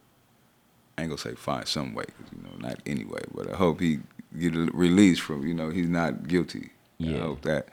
I 1.01 1.05
ain't 1.05 1.09
gonna 1.09 1.17
say 1.17 1.33
find 1.33 1.67
some 1.67 1.95
way, 1.95 2.03
'cause, 2.05 2.27
you 2.35 2.43
know, 2.43 2.55
not 2.59 2.79
anyway, 2.85 3.23
but 3.33 3.51
I 3.51 3.55
hope 3.55 3.79
he 3.79 3.99
get 4.37 4.53
released 4.53 5.21
from, 5.21 5.47
you 5.47 5.53
know, 5.55 5.71
he's 5.71 5.89
not 5.89 6.27
guilty. 6.27 6.69
I 6.99 7.03
Yeah. 7.05 7.19
hope 7.21 7.41
that. 7.41 7.69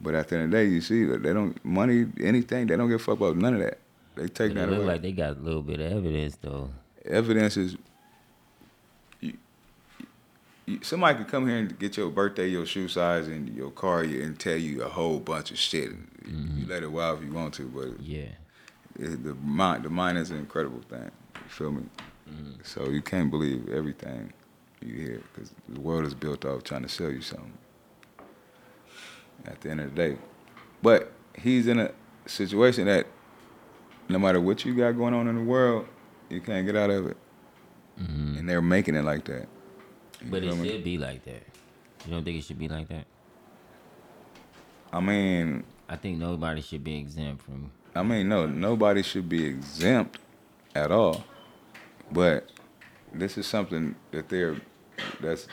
But 0.00 0.14
at 0.14 0.28
the 0.28 0.36
end 0.36 0.44
of 0.44 0.50
the 0.52 0.56
day, 0.58 0.68
you 0.68 0.80
see 0.80 1.04
that 1.06 1.24
they 1.24 1.32
don't, 1.32 1.62
money, 1.64 2.06
anything, 2.20 2.68
they 2.68 2.76
don't 2.76 2.88
give 2.88 3.00
a 3.00 3.02
fuck 3.04 3.16
about 3.16 3.36
none 3.36 3.54
of 3.54 3.60
that. 3.60 3.78
They 4.14 4.28
take 4.28 4.52
It 4.52 4.54
that 4.54 4.68
look 4.68 4.78
away. 4.78 4.86
like 4.86 5.02
they 5.02 5.10
got 5.10 5.36
a 5.38 5.40
little 5.40 5.62
bit 5.62 5.80
of 5.80 5.90
evidence 5.92 6.36
though. 6.40 6.70
evidence 7.04 7.56
is 7.56 7.76
you, 9.20 9.32
you, 10.66 10.78
somebody 10.82 11.18
could 11.18 11.28
come 11.28 11.48
here 11.48 11.56
and 11.56 11.76
get 11.80 11.96
your 11.96 12.10
birthday, 12.10 12.46
your 12.48 12.64
shoe 12.66 12.86
size, 12.86 13.26
and 13.26 13.48
your 13.56 13.70
car, 13.72 14.02
and 14.02 14.38
tell 14.38 14.56
you 14.56 14.82
a 14.84 14.88
whole 14.88 15.18
bunch 15.18 15.50
of 15.50 15.58
shit. 15.58 15.90
You 15.90 16.32
mm-hmm. 16.32 16.70
let 16.70 16.82
it 16.84 16.92
wild 16.92 17.18
if 17.20 17.24
you 17.26 17.32
want 17.32 17.54
to, 17.54 17.64
but 17.66 18.00
Yeah. 18.00 18.28
it, 18.98 19.24
the 19.24 19.34
mind, 19.34 19.82
the 19.84 19.90
mind 19.90 20.18
is 20.18 20.30
an 20.30 20.36
incredible 20.38 20.82
thing. 20.88 21.10
You 21.34 21.48
feel 21.48 21.72
me? 21.72 21.82
So 22.62 22.88
you 22.88 23.02
can't 23.02 23.30
believe 23.30 23.68
everything 23.70 24.32
you 24.80 24.94
hear 24.94 25.22
because 25.32 25.52
the 25.68 25.80
world 25.80 26.04
is 26.04 26.14
built 26.14 26.44
off 26.44 26.64
trying 26.64 26.82
to 26.82 26.88
sell 26.88 27.10
you 27.10 27.22
something. 27.22 27.56
At 29.46 29.60
the 29.60 29.70
end 29.70 29.80
of 29.80 29.94
the 29.94 29.96
day, 29.96 30.18
but 30.82 31.12
he's 31.40 31.68
in 31.68 31.78
a 31.78 31.92
situation 32.26 32.86
that 32.86 33.06
no 34.08 34.18
matter 34.18 34.40
what 34.40 34.64
you 34.64 34.74
got 34.74 34.92
going 34.92 35.14
on 35.14 35.28
in 35.28 35.36
the 35.36 35.42
world, 35.44 35.86
you 36.28 36.40
can't 36.40 36.66
get 36.66 36.76
out 36.76 36.90
of 36.90 37.06
it. 37.06 37.16
Mm-hmm. 38.00 38.38
And 38.38 38.48
they're 38.48 38.60
making 38.62 38.94
it 38.96 39.04
like 39.04 39.24
that. 39.24 39.46
You 40.20 40.30
But 40.30 40.42
it 40.42 40.46
feel 40.46 40.56
me? 40.56 40.68
should 40.68 40.84
be 40.84 40.98
like 40.98 41.24
that. 41.24 41.42
You 42.04 42.12
don't 42.12 42.24
think 42.24 42.38
it 42.38 42.44
should 42.44 42.58
be 42.58 42.68
like 42.68 42.88
that? 42.88 43.06
I 44.92 45.00
mean, 45.00 45.64
I 45.88 45.96
think 45.96 46.18
nobody 46.18 46.60
should 46.60 46.82
be 46.84 46.98
exempt 46.98 47.42
from. 47.44 47.70
I 47.94 48.02
mean, 48.02 48.28
no, 48.28 48.46
nobody 48.46 49.02
should 49.02 49.28
be 49.28 49.44
exempt 49.44 50.18
at 50.74 50.90
all. 50.90 51.24
But 52.10 52.48
this 53.12 53.38
is 53.38 53.46
something 53.46 53.94
that 54.12 54.28
they're 54.28 54.56
that's 55.20 55.46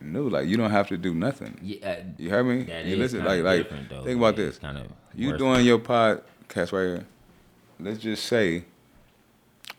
new. 0.00 0.28
Like 0.28 0.48
you 0.48 0.56
don't 0.56 0.70
have 0.70 0.88
to 0.88 0.96
do 0.96 1.14
nothing. 1.14 1.58
Yeah. 1.62 2.02
You 2.18 2.30
heard 2.30 2.44
me? 2.46 2.58
You 2.64 2.94
is 2.94 2.98
listen, 3.12 3.24
like 3.24 3.42
like 3.42 3.68
though. 3.88 4.04
think 4.04 4.18
about 4.18 4.36
this. 4.36 4.58
kinda 4.58 4.86
You 5.14 5.36
doing 5.36 5.54
than- 5.58 5.64
your 5.66 5.78
podcast 5.78 6.72
right 6.72 6.82
here. 6.86 7.06
Let's 7.78 7.98
just 7.98 8.24
say, 8.26 8.64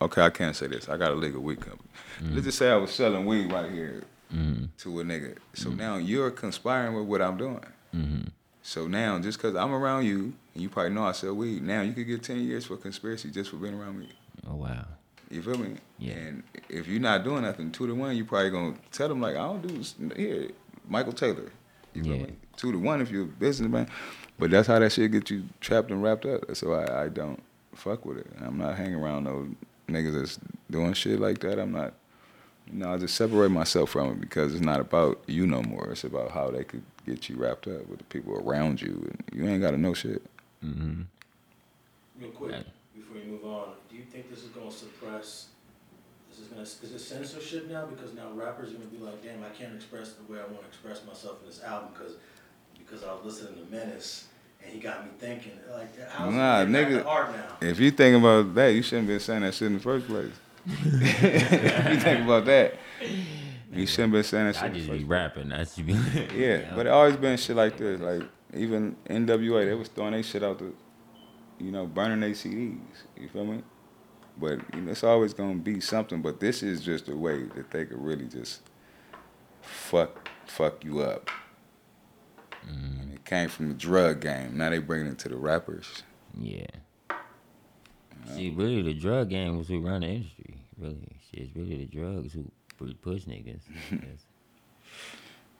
okay, 0.01 0.21
I 0.23 0.29
can't 0.31 0.55
say 0.55 0.67
this. 0.67 0.89
I 0.89 0.97
got 0.97 1.11
a 1.11 1.15
legal 1.15 1.41
weed 1.41 1.59
company. 1.61 1.89
Mm-hmm. 2.19 2.33
Let's 2.33 2.45
just 2.45 2.57
say 2.57 2.71
I 2.71 2.75
was 2.77 2.91
selling 2.91 3.25
weed 3.25 3.51
right 3.51 3.71
here 3.71 4.03
Mm-hmm. 4.33 4.65
to 4.77 4.99
a 5.01 5.03
nigga. 5.03 5.35
So 5.55 5.71
now 5.71 5.97
you're 5.97 6.31
conspiring 6.31 6.95
with 6.95 7.05
what 7.05 7.21
I'm 7.21 7.35
doing. 7.35 7.65
Mm-hmm. 7.93 8.29
So 8.63 8.87
now, 8.87 9.19
just 9.19 9.37
because 9.37 9.55
I'm 9.57 9.73
around 9.73 10.05
you, 10.05 10.31
and 10.53 10.63
you 10.63 10.69
probably 10.69 10.93
know 10.93 11.03
I 11.03 11.11
sell 11.11 11.33
weed, 11.33 11.61
now 11.63 11.81
you 11.81 11.91
could 11.91 12.07
get 12.07 12.23
10 12.23 12.39
years 12.39 12.63
for 12.65 12.77
conspiracy 12.77 13.29
just 13.29 13.49
for 13.49 13.57
being 13.57 13.73
around 13.73 13.99
me. 13.99 14.07
Oh 14.49 14.55
wow. 14.55 14.85
You 15.31 15.41
feel 15.41 15.57
me? 15.57 15.75
Yeah. 15.97 16.13
And 16.13 16.43
if 16.69 16.87
you're 16.87 16.99
not 16.99 17.23
doing 17.23 17.43
nothing, 17.43 17.71
two 17.71 17.87
to 17.87 17.95
one, 17.95 18.15
you 18.17 18.25
probably 18.25 18.49
gonna 18.49 18.75
tell 18.91 19.07
them 19.07 19.21
like, 19.21 19.35
I 19.35 19.39
don't 19.47 19.65
do 19.65 19.77
this. 19.77 19.95
here. 20.15 20.49
Michael 20.87 21.13
Taylor. 21.13 21.51
You 21.93 22.03
feel 22.03 22.15
Yeah. 22.15 22.23
me? 22.23 22.33
Two 22.57 22.71
to 22.71 22.77
one 22.77 23.01
if 23.01 23.09
you're 23.09 23.23
a 23.23 23.27
businessman. 23.27 23.87
But 24.37 24.51
that's 24.51 24.67
how 24.67 24.79
that 24.79 24.91
shit 24.91 25.11
get 25.11 25.29
you 25.29 25.43
trapped 25.61 25.89
and 25.91 26.03
wrapped 26.03 26.25
up. 26.25 26.55
So 26.55 26.73
I, 26.73 27.03
I 27.05 27.09
don't 27.09 27.41
fuck 27.75 28.05
with 28.05 28.17
it. 28.17 28.27
I'm 28.41 28.57
not 28.57 28.75
hanging 28.77 28.95
around 28.95 29.23
no 29.23 29.47
niggas 29.87 30.13
that's 30.19 30.39
doing 30.69 30.93
shit 30.93 31.19
like 31.19 31.39
that. 31.39 31.59
I'm 31.59 31.71
not. 31.71 31.93
You 32.71 32.77
know, 32.79 32.93
I 32.93 32.97
just 32.97 33.15
separate 33.15 33.49
myself 33.49 33.89
from 33.89 34.11
it 34.11 34.21
because 34.21 34.53
it's 34.53 34.63
not 34.63 34.79
about 34.79 35.21
you 35.27 35.45
no 35.47 35.61
more. 35.63 35.89
It's 35.91 36.03
about 36.03 36.31
how 36.31 36.51
they 36.51 36.63
could 36.63 36.83
get 37.05 37.27
you 37.27 37.35
wrapped 37.35 37.67
up 37.67 37.85
with 37.87 37.97
the 37.97 38.03
people 38.05 38.37
around 38.37 38.81
you, 38.81 39.09
and 39.09 39.23
you 39.33 39.47
ain't 39.49 39.61
gotta 39.61 39.77
know 39.77 39.93
shit. 39.93 40.21
Mm-hmm. 40.63 41.01
Real 42.21 42.31
quick, 42.31 42.55
Right. 43.21 43.29
before 43.31 43.37
you 43.37 43.51
move 43.51 43.57
on, 43.57 43.73
do 43.89 43.95
you 43.95 44.03
think 44.03 44.29
this 44.29 44.39
is 44.43 44.49
gonna 44.49 44.71
suppress, 44.71 45.47
this 46.29 46.39
is 46.39 46.47
gonna, 46.47 46.61
is 46.63 46.83
it 46.83 46.99
censorship 46.99 47.69
now? 47.69 47.85
Because 47.85 48.13
now 48.13 48.31
rappers 48.33 48.69
are 48.71 48.73
gonna 48.75 48.85
be 48.85 48.97
like, 48.97 49.21
damn, 49.23 49.43
I 49.43 49.49
can't 49.49 49.75
express 49.75 50.13
the 50.13 50.31
way 50.31 50.39
I 50.39 50.45
wanna 50.45 50.67
express 50.67 51.05
myself 51.05 51.37
in 51.41 51.47
this 51.47 51.61
album 51.63 51.89
because, 51.93 52.13
because 52.77 53.03
I 53.03 53.13
was 53.13 53.23
listening 53.25 53.63
to 53.65 53.71
Menace 53.71 54.27
and 54.63 54.71
he 54.73 54.79
got 54.79 55.03
me 55.05 55.11
thinking, 55.19 55.53
like, 55.71 55.87
how's 56.09 56.33
Nah, 56.33 56.61
it 56.61 56.71
getting 56.71 56.73
back 56.73 56.87
nigga- 56.87 57.03
to 57.03 57.07
art 57.07 57.35
now? 57.35 57.67
If 57.67 57.79
you 57.79 57.91
think 57.91 58.17
about 58.17 58.53
that, 58.55 58.67
you 58.69 58.81
shouldn't 58.81 59.07
been 59.07 59.19
saying 59.19 59.41
that 59.41 59.53
shit 59.53 59.67
in 59.67 59.73
the 59.73 59.79
first 59.79 60.07
place. 60.07 60.31
if 60.67 61.89
you 61.89 61.99
think 61.99 62.23
about 62.25 62.45
that, 62.45 62.75
you 63.73 63.87
shouldn't 63.87 64.13
been 64.13 64.23
saying 64.23 64.47
that 64.47 64.55
shit. 64.55 64.63
I 64.63 64.67
in 64.67 64.73
the 64.73 64.77
just 64.79 64.89
first 64.89 64.99
be 64.99 65.05
rapping. 65.05 65.51
I 65.51 65.63
should 65.63 65.87
be. 65.87 65.93
Yeah, 66.35 66.73
but 66.75 66.85
it 66.85 66.89
always 66.89 67.15
been 67.15 67.37
shit 67.37 67.55
like 67.55 67.77
this. 67.77 67.99
Like 67.99 68.21
even 68.53 68.95
NWA, 69.09 69.65
they 69.65 69.73
was 69.73 69.87
throwing 69.87 70.11
their 70.11 70.21
shit 70.21 70.43
out 70.43 70.59
the, 70.59 70.71
you 71.61 71.71
know, 71.71 71.85
burning 71.85 72.19
their 72.21 72.31
CDs. 72.31 72.77
You 73.17 73.29
feel 73.29 73.45
me? 73.45 73.63
But 74.37 74.59
you 74.73 74.81
know, 74.81 74.91
it's 74.91 75.03
always 75.03 75.33
gonna 75.33 75.55
be 75.55 75.79
something. 75.79 76.21
But 76.21 76.39
this 76.39 76.63
is 76.63 76.81
just 76.81 77.07
a 77.09 77.15
way 77.15 77.43
that 77.55 77.71
they 77.71 77.85
could 77.85 78.01
really 78.01 78.27
just 78.27 78.61
fuck 79.61 80.29
fuck 80.45 80.83
you 80.83 81.01
up. 81.01 81.29
Mm-hmm. 82.65 83.01
And 83.01 83.13
it 83.13 83.25
came 83.25 83.49
from 83.49 83.69
the 83.69 83.73
drug 83.75 84.21
game. 84.21 84.57
Now 84.57 84.69
they 84.69 84.79
bring 84.79 85.05
it 85.07 85.19
to 85.19 85.29
the 85.29 85.37
rappers. 85.37 86.03
Yeah. 86.39 86.65
See, 88.35 88.51
really, 88.51 88.81
the 88.83 88.93
drug 88.93 89.29
game 89.29 89.57
was 89.57 89.67
who 89.67 89.81
run 89.81 90.01
the 90.01 90.07
industry. 90.07 90.55
Really, 90.77 91.07
it's 91.33 91.55
really 91.55 91.77
the 91.77 91.85
drugs 91.85 92.33
who 92.33 92.45
push 93.01 93.23
niggas. 93.25 93.61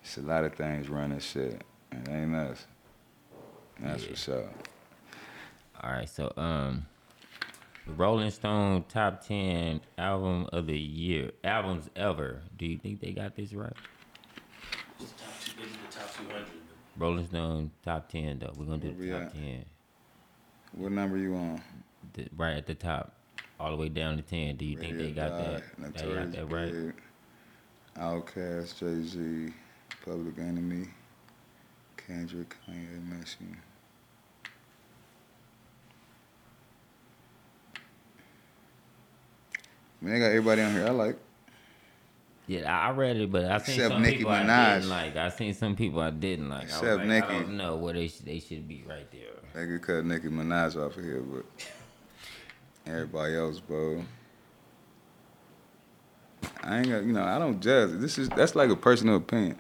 It's 0.04 0.18
a 0.18 0.22
lot 0.22 0.44
of 0.44 0.56
things 0.56 0.90
running 0.90 1.20
shit. 1.20 1.62
It 1.92 2.10
ain't 2.10 2.34
us. 2.36 2.66
That's 3.80 4.02
Yeah. 4.04 4.10
for 4.10 4.16
sure. 4.16 4.50
All 5.84 5.92
right, 5.92 6.08
so 6.08 6.32
um, 6.38 6.86
Rolling 7.88 8.30
Stone 8.30 8.86
top 8.88 9.26
ten 9.26 9.82
album 9.98 10.48
of 10.54 10.68
the 10.68 10.78
year, 10.78 11.32
albums 11.44 11.90
ever. 11.96 12.42
Do 12.58 12.68
you 12.68 12.78
think 12.78 13.00
they 13.02 13.12
got 13.12 13.36
this 13.36 13.52
right? 13.54 13.74
It's 15.00 15.12
the 15.12 15.24
top 15.24 15.34
two, 15.44 15.52
this 15.60 15.72
is 15.72 15.78
the 15.90 16.00
top 16.00 16.16
two 16.16 16.24
hundred. 16.26 16.48
Rolling 16.98 17.26
Stone 17.26 17.72
top 17.84 18.10
ten 18.10 18.38
though. 18.38 18.54
We're 18.58 18.66
gonna 18.66 18.78
do 18.78 18.94
the 18.94 19.10
top 19.12 19.22
at? 19.24 19.34
ten, 19.34 19.66
What 20.74 20.92
number 20.92 21.18
you 21.18 21.34
on? 21.36 21.62
the, 22.14 22.28
right 22.38 22.54
at 22.58 22.68
the 22.68 22.76
top, 22.76 23.16
all 23.60 23.72
the 23.72 23.78
way 23.78 23.90
down 23.90 24.18
to 24.18 24.22
ten. 24.22 24.58
Do 24.58 24.66
you 24.66 24.78
think 24.78 25.00
they 25.00 25.12
got 25.12 25.36
that? 25.38 25.64
They 25.80 26.14
got 26.14 26.32
that 26.32 26.46
right? 26.52 26.72
Big, 26.72 26.94
Outkast, 27.98 28.78
Jay 28.80 29.04
Z, 29.04 29.54
Public 30.06 30.38
Enemy, 30.38 30.88
Kendrick, 31.98 32.56
Kanye, 32.68 33.04
Missy. 40.02 40.12
mean, 40.12 40.14
they 40.14 40.20
got 40.20 40.28
everybody 40.32 40.62
on 40.62 40.72
here 40.74 40.88
I 40.88 40.90
like. 40.92 41.18
Yeah, 42.48 42.76
I 42.78 42.88
I 42.88 42.92
read 42.92 43.18
it, 43.18 43.32
but 43.32 43.46
I 43.46 43.58
seen 43.60 43.76
Except 43.76 43.94
some 43.94 44.02
Nicki 44.02 44.18
people 44.18 44.32
I 44.34 44.44
Minaj. 44.44 44.74
didn't 44.76 44.90
like. 44.90 45.16
I 45.16 45.30
seen 45.30 45.54
some 45.54 45.76
people 45.76 46.02
I 46.02 46.10
didn't 46.10 46.50
like. 46.50 46.64
I 46.64 46.66
was 46.66 46.74
Except 46.74 46.98
like, 46.98 47.08
Nicki. 47.08 47.28
I 47.28 47.40
don't 47.40 47.58
know 47.58 47.76
where 47.78 47.94
they 47.94 48.08
should, 48.08 48.26
they 48.26 48.40
should 48.40 48.68
be 48.68 48.84
right 48.88 49.10
there. 49.12 49.22
They 49.54 49.66
could 49.72 49.82
cut 49.82 50.06
Nicki 50.06 50.28
Minaj 50.28 50.76
off 50.76 50.98
of 50.98 51.04
here, 51.04 51.22
but 51.22 51.46
everybody 52.86 53.36
else, 53.36 53.60
bro. 53.60 54.04
I 56.64 56.80
ain't 56.80 56.90
got, 56.90 57.04
you 57.04 57.14
know, 57.14 57.24
I 57.24 57.38
don't 57.40 57.62
judge. 57.62 57.92
This 57.94 58.18
is 58.18 58.28
that's 58.30 58.56
like 58.56 58.70
a 58.70 58.76
personal 58.76 59.18
opinion. 59.18 59.58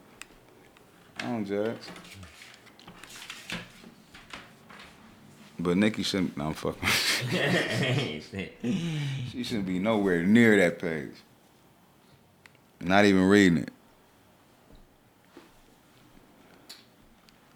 I 1.19 1.23
don't 1.25 1.45
judge. 1.45 1.77
But 5.59 5.77
Nicki 5.77 6.01
shouldn't. 6.03 6.35
No, 6.35 6.47
I'm 6.47 6.53
fucking. 6.55 6.89
she 9.31 9.43
shouldn't 9.43 9.65
be 9.67 9.79
nowhere 9.79 10.23
near 10.23 10.55
that 10.57 10.79
page. 10.79 11.11
Not 12.79 13.05
even 13.05 13.23
reading 13.27 13.57
it. 13.59 13.69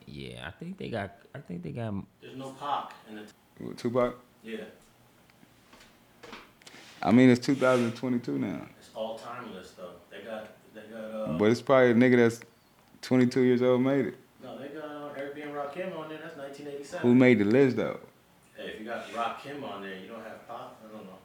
yeah, 0.08 0.48
I 0.48 0.52
think 0.52 0.78
they 0.78 0.90
got. 0.90 1.16
I 1.34 1.40
think 1.40 1.64
they 1.64 1.72
got. 1.72 1.94
There's 2.22 2.38
no 2.38 2.52
Pac 2.52 2.94
in 3.10 3.16
the, 3.18 3.24
What, 3.60 3.78
Tupac. 3.78 4.16
yeah, 4.44 4.58
I 7.02 7.12
mean, 7.12 7.30
it's 7.30 7.46
2022 7.46 8.38
now, 8.40 8.62
it's 8.80 8.90
all 8.96 9.18
timeless 9.18 9.72
though. 9.72 9.90
They 10.10 10.24
got, 10.24 10.48
they 10.74 10.82
got, 10.82 11.00
uh, 11.00 11.38
but 11.38 11.52
it's 11.52 11.62
probably 11.62 11.92
a 11.92 11.96
nigga 11.96 12.18
that's 12.18 12.42
22 13.02 13.42
years 13.42 13.62
old 13.62 13.82
made 13.82 14.06
it. 14.08 14.16
no, 14.44 14.58
they 14.58 14.70
got 14.70 14.86
uh, 14.86 15.10
Eric 15.18 15.36
B. 15.36 15.42
and 15.42 15.52
Rakim 15.54 15.98
on 15.98 16.10
there, 16.10 16.20
that's 16.24 16.38
nineteen 16.38 16.68
eighty-seven. 16.68 17.08
Who 17.08 17.16
made 17.16 17.40
the 17.40 17.46
list 17.46 17.78
though? 17.78 18.00
Hey, 18.86 18.92
if 18.92 19.10
you 19.10 19.16
got 19.16 19.40
Rakim 19.40 19.64
on 19.64 19.82
there, 19.82 19.98
you 19.98 20.08
don't 20.08 20.24
have 20.24 20.48
Pac, 20.48 20.58
I 20.60 20.96
don't 20.96 21.06
know. 21.06 21.18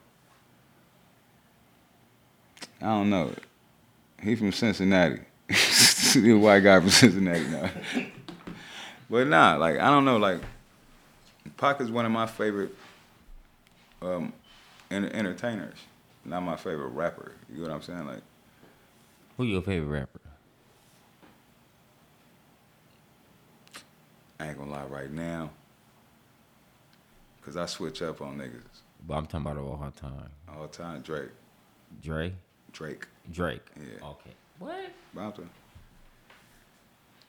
I 2.81 2.85
don't 2.85 3.09
know. 3.09 3.33
He 4.21 4.35
from 4.35 4.51
Cincinnati. 4.51 5.19
He 6.11 6.29
a 6.31 6.37
white 6.37 6.59
guy 6.59 6.77
from 6.77 6.89
Cincinnati 6.89 7.47
now. 7.47 7.69
but 9.09 9.27
nah, 9.27 9.55
like 9.55 9.79
I 9.79 9.89
don't 9.89 10.03
know. 10.03 10.17
Like 10.17 10.41
Pac 11.55 11.79
is 11.79 11.89
one 11.89 12.05
of 12.05 12.11
my 12.11 12.25
favorite 12.25 12.75
um, 14.01 14.33
entertainers. 14.89 15.77
Not 16.25 16.41
my 16.41 16.57
favorite 16.57 16.89
rapper. 16.89 17.31
You 17.49 17.61
know 17.61 17.69
what 17.69 17.75
I'm 17.75 17.81
saying? 17.81 18.07
Like 18.07 18.23
Who 19.37 19.45
your 19.45 19.61
favorite 19.61 19.99
rapper? 19.99 20.19
I 24.37 24.49
ain't 24.49 24.57
gonna 24.57 24.71
lie 24.71 24.85
right 24.85 25.11
now, 25.11 25.51
cause 27.51 27.57
I 27.57 27.65
switch 27.65 28.01
up 28.01 28.21
on 28.21 28.37
niggas 28.37 28.61
But 29.07 29.15
I'm 29.15 29.25
talking 29.25 29.47
about 29.47 29.57
all 29.57 29.91
time. 29.99 30.29
all 30.47 30.67
time. 30.67 31.01
Drake, 31.01 31.29
Dre, 32.01 32.31
Drake, 32.71 33.05
Drake. 33.31 33.61
Yeah. 33.75 34.07
Okay. 34.07 34.29
What? 34.59 34.91
Bounty, 35.13 35.43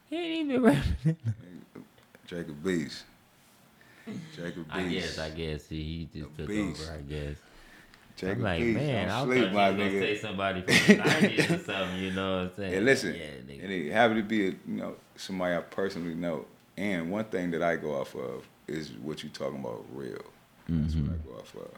He 0.08 0.16
ain't 0.16 0.50
even 0.50 0.62
rapping. 0.62 1.16
Jacob 2.26 2.62
Beast, 2.62 3.04
Jacob 4.36 4.64
Beast. 4.68 4.70
I 4.72 4.88
guess. 4.88 5.18
I 5.18 5.30
guess 5.30 5.68
he, 5.68 5.82
he 6.12 6.20
just 6.20 6.36
took 6.36 6.46
beast. 6.46 6.82
over. 6.88 6.98
I 6.98 7.00
guess. 7.02 7.36
Jacob 8.16 8.38
I'm 8.38 8.42
like, 8.44 8.60
Beast. 8.60 8.76
man, 8.78 9.10
I 9.10 9.18
don't 9.18 9.28
was 9.28 9.38
sleep, 9.38 9.52
my 9.52 9.70
gonna 9.72 9.90
say 9.90 10.16
somebody 10.18 10.60
from 10.60 10.74
the 10.96 11.02
'90s 11.02 11.38
or 11.50 11.64
something. 11.64 11.96
You 11.98 12.10
know 12.12 12.32
what 12.36 12.42
I'm 12.44 12.54
saying? 12.56 12.72
Yeah, 12.74 12.78
listen, 12.80 13.14
Yeah, 13.14 13.22
and 13.22 13.48
nigga. 13.48 13.86
it 13.88 13.92
happened 13.92 14.18
to 14.18 14.22
be 14.22 14.42
a, 14.48 14.50
you 14.50 14.56
know 14.66 14.94
somebody 15.16 15.56
I 15.56 15.60
personally 15.60 16.14
know. 16.14 16.46
And 16.76 17.10
one 17.10 17.24
thing 17.24 17.50
that 17.50 17.62
I 17.62 17.76
go 17.76 18.00
off 18.00 18.14
of 18.14 18.46
is 18.68 18.92
what 19.02 19.22
you 19.22 19.28
talking 19.30 19.60
about 19.60 19.84
real. 19.92 20.24
That's 20.68 20.94
what 20.94 21.04
I 21.04 21.14
mm-hmm. 21.14 21.28
go 21.28 21.38
off 21.38 21.54
of. 21.56 21.70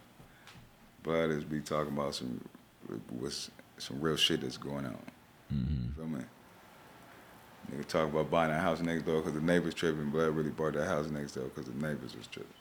Blood 1.02 1.30
is 1.30 1.44
be 1.44 1.60
talking 1.60 1.92
about 1.92 2.14
some 2.14 2.40
what's 3.10 3.50
some 3.78 4.00
real 4.00 4.16
shit 4.16 4.42
that's 4.42 4.56
going 4.56 4.86
on. 4.86 4.98
You 5.50 5.92
feel 5.96 6.06
me? 6.06 6.20
Nigga 7.72 7.86
talk 7.86 8.08
about 8.08 8.30
buying 8.30 8.50
a 8.50 8.58
house 8.58 8.80
next 8.80 9.04
door 9.04 9.20
because 9.20 9.34
the 9.34 9.40
neighbors 9.40 9.74
tripping. 9.74 10.10
Blood 10.10 10.34
really 10.34 10.50
bought 10.50 10.74
that 10.74 10.86
house 10.86 11.08
next 11.08 11.32
door 11.32 11.44
because 11.44 11.66
the 11.66 11.74
neighbors 11.74 12.16
was 12.16 12.26
tripping. 12.26 12.52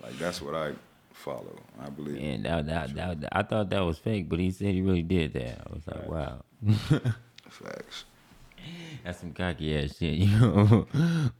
Like 0.00 0.16
that's 0.18 0.40
what 0.40 0.54
I 0.54 0.72
follow. 1.12 1.56
I 1.80 1.90
believe. 1.90 2.22
And 2.22 2.44
that, 2.44 2.66
that, 2.66 2.94
that, 2.94 3.20
that- 3.20 3.36
I 3.36 3.42
thought 3.42 3.70
that 3.70 3.80
was 3.80 3.98
fake, 3.98 4.28
but 4.28 4.38
he 4.38 4.50
said 4.50 4.74
he 4.74 4.82
really 4.82 5.02
did 5.02 5.32
that. 5.34 5.66
I 5.66 5.72
was 5.72 5.86
like, 5.86 6.08
wow. 6.08 6.42
Facts. 7.48 8.04
That's 9.04 9.20
some 9.20 9.32
cocky 9.32 9.76
ass 9.78 9.96
shit, 9.98 10.14
you 10.18 10.38
know. 10.38 10.86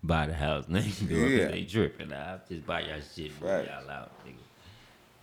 buy 0.03 0.27
the 0.27 0.35
house 0.35 0.65
next 0.69 1.01
door 1.01 1.19
'cause 1.21 1.31
Yeah. 1.31 1.49
they 1.49 1.65
tripping. 1.65 2.13
I 2.13 2.39
just 2.49 2.67
buy 2.67 2.81
y'all 2.81 3.01
shit, 3.15 3.31
move 3.41 3.51
Facts. 3.51 3.69
y'all 3.69 3.91
out, 3.91 4.11
nigga. 4.27 4.35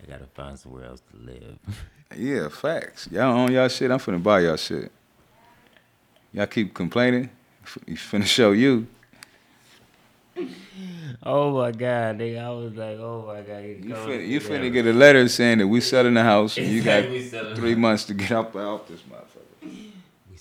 I 0.03 0.11
gotta 0.11 0.25
find 0.33 0.59
somewhere 0.59 0.85
else 0.85 1.01
to 1.11 1.17
live. 1.25 1.57
Yeah, 2.15 2.49
facts. 2.49 3.09
Y'all 3.11 3.35
own 3.35 3.51
y'all 3.51 3.67
shit. 3.67 3.89
I'm 3.89 3.97
finna 3.97 4.21
buy 4.21 4.41
y'all 4.41 4.55
shit. 4.57 4.91
Y'all 6.31 6.45
keep 6.45 6.73
complaining. 6.73 7.29
You 7.87 7.95
finna 7.95 8.25
show 8.25 8.51
you. 8.51 8.85
oh 11.23 11.51
my 11.57 11.71
god, 11.71 12.19
nigga! 12.19 12.43
I 12.43 12.49
was 12.51 12.73
like, 12.75 12.97
oh 12.99 13.23
my 13.25 13.41
god, 13.41 13.63
You 13.63 13.95
finna, 13.95 14.27
you 14.27 14.39
finna 14.39 14.71
get 14.71 14.85
a 14.85 14.93
letter 14.93 15.27
saying 15.27 15.57
that 15.57 15.67
we 15.67 15.81
selling 15.81 16.13
the 16.13 16.23
house 16.23 16.57
and 16.57 16.67
you 16.67 16.81
got 16.91 17.03
three 17.55 17.73
months 17.75 18.03
to 18.05 18.13
get 18.13 18.31
up 18.31 18.55
out 18.55 18.87
this 18.87 18.99
motherfucker. 19.01 19.54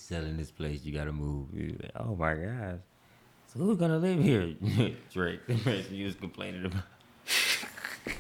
Selling 0.05 0.37
this 0.37 0.51
place. 0.51 0.85
You 0.85 0.93
gotta 0.93 1.13
move. 1.13 1.49
Like, 1.55 1.91
Oh 1.97 2.15
my 2.15 2.35
god. 2.35 2.83
So 3.47 3.61
who's 3.61 3.79
gonna 3.79 3.97
live 3.97 4.23
here? 4.23 4.55
Drake, 5.13 5.47
the 5.47 5.55
person 5.55 5.95
you 5.95 6.05
was 6.05 6.15
complaining 6.15 6.67
about. 6.67 6.83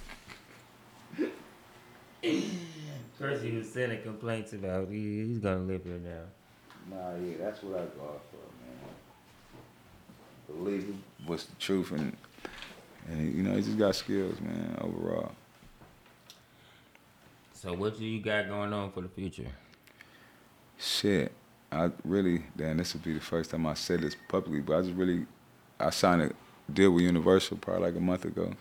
First 3.19 3.45
he 3.45 3.51
was 3.53 3.71
sending 3.71 4.01
complaints 4.03 4.55
about. 4.55 4.89
He, 4.89 5.27
he's 5.27 5.41
gonna 5.41 5.65
live 5.65 5.85
here 5.85 6.01
now. 6.03 6.23
Nah, 6.97 7.17
yeah, 7.17 7.35
that's 7.39 7.63
what 7.63 7.75
I 7.81 7.85
go 7.85 8.19
for, 8.31 8.39
man. 8.65 8.79
Believe 10.65 10.85
him 10.85 11.03
what's 11.27 11.45
the 11.45 11.57
truth 11.57 11.93
and 11.93 12.17
and 13.09 13.35
you 13.35 13.43
know 13.43 13.53
he 13.57 13.61
just 13.61 13.77
got 13.77 13.95
skills, 13.95 14.41
man. 14.41 14.75
Overall, 14.81 15.33
So 17.53 17.75
what 17.75 17.99
do 17.99 18.07
you 18.07 18.23
got 18.23 18.49
going 18.49 18.73
on 18.73 18.91
for 18.91 19.03
the 19.03 19.09
future? 19.09 19.49
shit. 20.79 21.31
I 21.75 21.91
really, 22.05 22.45
damn, 22.57 22.77
this 22.77 22.95
would 22.95 23.03
be 23.05 23.13
the 23.15 23.21
first 23.21 23.51
time 23.51 23.67
I 23.67 23.75
said 23.75 24.01
this 24.01 24.17
publicly, 24.29 24.61
but 24.61 24.79
I 24.79 24.83
just 24.83 24.95
really, 24.95 25.27
I 25.81 25.91
signed 25.91 26.23
a 26.23 26.31
deal 26.73 26.91
with 26.93 27.03
Universal 27.05 27.59
probably 27.59 27.83
like 27.85 27.97
a 27.97 28.01
month 28.01 28.25
ago. 28.25 28.53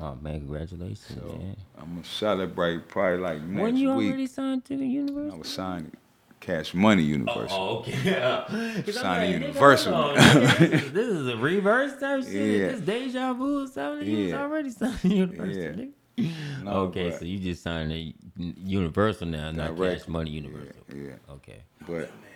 Oh 0.00 0.16
man, 0.20 0.40
congratulations, 0.40 1.06
So 1.20 1.36
man. 1.38 1.56
I'm 1.78 1.90
gonna 1.94 2.04
celebrate 2.04 2.88
probably 2.88 3.18
like 3.18 3.42
next 3.42 3.62
When 3.62 3.76
you 3.76 3.94
week. 3.94 4.08
already 4.08 4.26
signed 4.26 4.64
to 4.66 4.76
the 4.76 4.86
Universal? 4.86 5.34
I 5.34 5.38
was 5.38 5.48
signed 5.48 5.96
Cash 6.40 6.74
Money 6.74 7.04
Universal. 7.04 7.56
Oh, 7.56 7.78
okay. 7.78 8.02
'Cause 8.84 8.96
I'm 8.98 9.02
Signed 9.02 9.34
nigga, 9.34 9.40
Universal. 9.48 9.94
hold 9.94 10.16
this, 10.16 10.60
is, 10.82 10.92
this 10.92 11.08
is 11.08 11.28
a 11.28 11.36
reverse 11.36 11.98
type 12.00 12.24
shit. 12.24 12.32
Yeah. 12.60 12.68
This 12.72 12.80
deja 12.80 13.32
vu 13.34 13.64
or 13.64 13.66
something. 13.68 14.06
You 14.08 14.18
was 14.24 14.30
Yeah. 14.30 14.42
already 14.42 14.70
signed 14.70 15.00
to 15.00 15.08
Universal. 15.08 15.86
Yeah. 16.16 16.30
No, 16.64 16.70
okay, 16.88 17.16
so 17.16 17.24
you 17.24 17.38
just 17.38 17.62
signed 17.62 17.92
a 17.92 18.12
Universal 18.36 19.28
now, 19.28 19.50
not 19.52 19.76
Direct. 19.76 20.00
Cash 20.00 20.08
Money 20.08 20.30
Universal. 20.32 20.72
Yeah, 20.94 21.02
yeah. 21.02 21.32
Okay. 21.34 21.62
But 21.86 22.10
oh, 22.10 22.33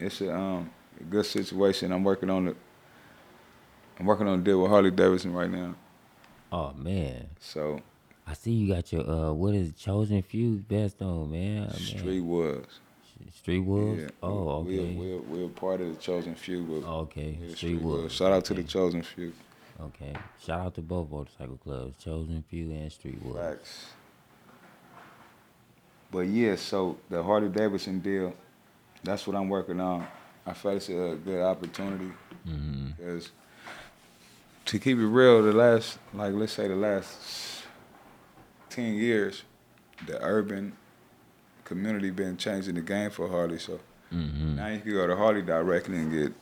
it's 0.00 0.20
a 0.20 0.34
um 0.34 0.70
a 1.00 1.04
good 1.04 1.26
situation. 1.26 1.92
I'm 1.92 2.04
working 2.04 2.30
on 2.30 2.48
it. 2.48 2.56
I'm 3.98 4.06
working 4.06 4.28
on 4.28 4.38
a 4.40 4.42
deal 4.42 4.60
with 4.62 4.70
Harley 4.70 4.90
Davidson 4.90 5.32
right 5.32 5.50
now. 5.50 5.74
Oh 6.52 6.72
man, 6.74 7.28
So 7.40 7.80
I 8.26 8.34
see 8.34 8.52
you 8.52 8.72
got 8.74 8.92
your 8.92 9.08
uh, 9.08 9.32
what 9.32 9.54
is 9.54 9.68
it, 9.70 9.76
chosen 9.76 10.22
few 10.22 10.56
best 10.56 11.00
on 11.02 11.30
man? 11.30 11.64
Oh, 11.68 11.72
man. 11.72 11.78
Street 11.80 12.20
Woods. 12.20 12.80
Street 13.34 13.60
Wolves. 13.60 14.02
Yeah. 14.02 14.08
Oh, 14.22 14.48
okay. 14.60 14.94
We're, 14.94 15.18
we're, 15.18 15.44
we're 15.44 15.48
part 15.48 15.80
of 15.80 15.88
the 15.88 16.00
chosen 16.00 16.34
few. 16.34 16.62
But 16.62 16.86
Oh, 16.88 17.00
okay. 17.00 17.38
yeah, 17.40 17.54
Street 17.54 17.80
Wolves. 17.80 18.14
Shout 18.14 18.32
out 18.32 18.44
to 18.46 18.54
the 18.54 18.62
chosen 18.62 19.02
few. 19.02 19.32
Okay. 19.80 20.14
Shout 20.44 20.60
out 20.60 20.74
to 20.76 20.82
both 20.82 21.10
motorcycle 21.10 21.56
clubs, 21.58 22.02
Chosen 22.02 22.42
Few 22.48 22.70
and 22.72 22.90
Street 22.90 23.20
Wolves. 23.22 23.38
Facts. 23.40 23.86
But 26.10 26.20
yeah, 26.28 26.56
so 26.56 26.96
the 27.10 27.22
Harley 27.22 27.48
Davidson 27.48 28.00
deal, 28.00 28.32
that's 29.06 29.26
what 29.26 29.36
I'm 29.36 29.48
working 29.48 29.80
on. 29.80 30.06
I 30.46 30.52
felt 30.52 30.76
it's 30.76 30.88
a 30.88 31.16
good 31.24 31.42
opportunity 31.42 32.10
Mm-hmm. 32.46 32.90
because 32.96 33.30
to 34.66 34.78
keep 34.78 34.98
it 34.98 35.06
real, 35.06 35.42
the 35.42 35.52
last, 35.52 35.98
like 36.14 36.32
let's 36.34 36.52
say 36.52 36.68
the 36.68 36.76
last 36.76 37.64
10 38.70 38.94
years, 38.94 39.42
the 40.06 40.22
urban 40.22 40.72
community 41.64 42.10
been 42.10 42.36
changing 42.36 42.74
the 42.76 42.80
game 42.82 43.10
for 43.10 43.28
Harley. 43.28 43.58
So 43.58 43.80
Mm-hmm. 44.14 44.54
now 44.54 44.68
you 44.68 44.78
can 44.80 44.92
go 44.92 45.06
to 45.08 45.16
Harley 45.16 45.42
directly 45.42 45.96
and 45.96 46.12
get 46.12 46.32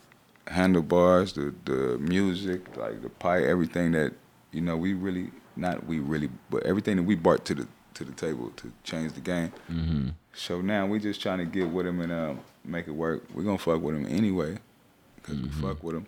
handlebars, 0.53 1.33
the 1.33 1.51
the 1.65 1.97
music, 1.97 2.77
like 2.77 3.01
the 3.01 3.09
pipe, 3.09 3.43
everything 3.43 3.91
that 3.93 4.13
you 4.51 4.61
know 4.61 4.77
we 4.77 4.93
really 4.93 5.31
not 5.55 5.83
we 5.87 5.97
really, 5.99 6.29
but 6.51 6.61
everything 6.63 6.97
that 6.97 7.03
we 7.03 7.15
brought 7.15 7.43
to 7.45 7.55
the 7.55 7.67
to 7.95 8.03
the 8.05 8.11
table 8.11 8.51
to 8.57 8.71
change 8.83 9.13
the 9.13 9.19
game. 9.21 9.51
Mm-hmm. 9.71 10.09
So 10.33 10.61
now 10.61 10.85
we 10.85 10.99
just 10.99 11.19
trying 11.21 11.39
to 11.39 11.45
get 11.45 11.67
with 11.69 11.87
him 11.87 12.01
and 12.01 12.11
uh, 12.11 12.33
make 12.67 12.87
it 12.87 12.91
work. 12.91 13.23
We're 13.33 13.43
gonna 13.43 13.57
fuck 13.57 13.81
with 13.81 13.95
him 13.95 14.05
anyway, 14.07 14.57
because 15.17 15.41
we 15.41 15.49
fuck 15.49 15.83
with 15.83 15.95
him. 15.95 16.07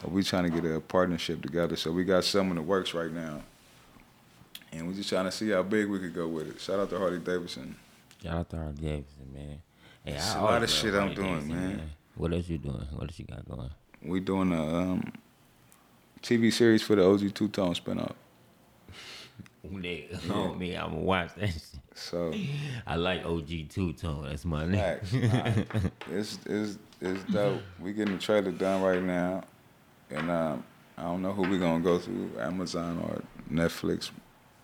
But 0.00 0.10
we 0.12 0.22
trying 0.22 0.50
to 0.50 0.60
get 0.60 0.68
a 0.70 0.80
partnership 0.80 1.42
together. 1.42 1.76
So 1.76 1.92
we 1.92 2.04
got 2.04 2.24
some 2.24 2.50
in 2.50 2.56
the 2.56 2.62
works 2.62 2.92
right 2.94 3.12
now, 3.12 3.42
and 4.72 4.88
we 4.88 4.94
just 4.94 5.08
trying 5.08 5.26
to 5.26 5.32
see 5.32 5.50
how 5.50 5.62
big 5.62 5.88
we 5.88 5.98
could 5.98 6.14
go 6.14 6.26
with 6.28 6.48
it. 6.48 6.60
Shout 6.60 6.80
out 6.80 6.90
to 6.90 6.98
Harley 6.98 7.18
Davidson. 7.18 7.76
Shout 8.22 8.36
out 8.36 8.50
to 8.50 8.56
R. 8.56 8.72
Davidson, 8.72 9.32
man. 9.32 9.62
Hey, 10.04 10.12
It's 10.12 10.34
I 10.34 10.38
a 10.38 10.42
lot 10.44 10.62
of 10.62 10.70
shit 10.70 10.94
I'm 10.94 11.14
doing, 11.14 11.28
Davidson, 11.48 11.48
man. 11.76 11.90
What 12.14 12.32
else 12.32 12.48
you 12.48 12.58
doing? 12.58 12.86
What 12.92 13.04
else 13.04 13.18
you 13.18 13.24
got 13.24 13.48
going? 13.48 13.70
We 14.02 14.20
doing 14.20 14.52
a 14.52 14.76
um, 14.76 15.12
TV 16.22 16.52
series 16.52 16.82
for 16.82 16.94
the 16.96 17.04
OG 17.04 17.34
Two 17.34 17.48
Tone 17.48 17.74
spinoff. 17.74 18.14
Nigga, 19.64 20.30
oh 20.30 20.54
me, 20.54 20.74
I'm 20.74 20.90
gonna 20.90 21.02
watch 21.02 21.34
that 21.36 21.48
shit. 21.48 21.62
So 21.94 22.32
I 22.86 22.96
like 22.96 23.24
OG 23.24 23.68
Two 23.68 23.92
Tone. 23.92 24.26
That's 24.28 24.44
my 24.44 24.66
name. 24.66 24.98
Nah, 25.12 25.52
it's 26.10 26.38
it's 26.46 26.78
it's 27.00 27.24
dope. 27.32 27.60
We 27.78 27.92
getting 27.92 28.14
the 28.16 28.20
trailer 28.20 28.50
done 28.50 28.82
right 28.82 29.02
now, 29.02 29.44
and 30.10 30.30
um, 30.30 30.64
I 30.98 31.02
don't 31.02 31.22
know 31.22 31.32
who 31.32 31.42
we 31.42 31.58
gonna 31.58 31.82
go 31.82 31.98
through, 31.98 32.30
Amazon 32.40 32.98
or 32.98 33.22
Netflix, 33.52 34.10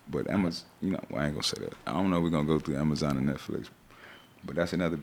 but 0.08 0.28
Amazon, 0.28 0.66
you 0.80 0.90
know, 0.90 1.00
well, 1.10 1.22
I 1.22 1.26
ain't 1.26 1.34
gonna 1.34 1.44
say 1.44 1.60
that. 1.60 1.74
I 1.86 1.92
don't 1.92 2.10
know 2.10 2.16
if 2.16 2.22
we're 2.24 2.30
gonna 2.30 2.46
go 2.46 2.58
through 2.58 2.76
Amazon 2.76 3.18
and 3.18 3.28
Netflix, 3.28 3.68
but 4.44 4.56
that's 4.56 4.72
another 4.72 4.98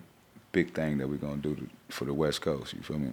big 0.51 0.73
thing 0.73 0.97
that 0.97 1.07
we're 1.07 1.17
gonna 1.17 1.37
do 1.37 1.55
to, 1.55 1.69
for 1.89 2.05
the 2.05 2.13
West 2.13 2.41
Coast. 2.41 2.73
You 2.73 2.81
feel 2.81 2.99
me? 2.99 3.11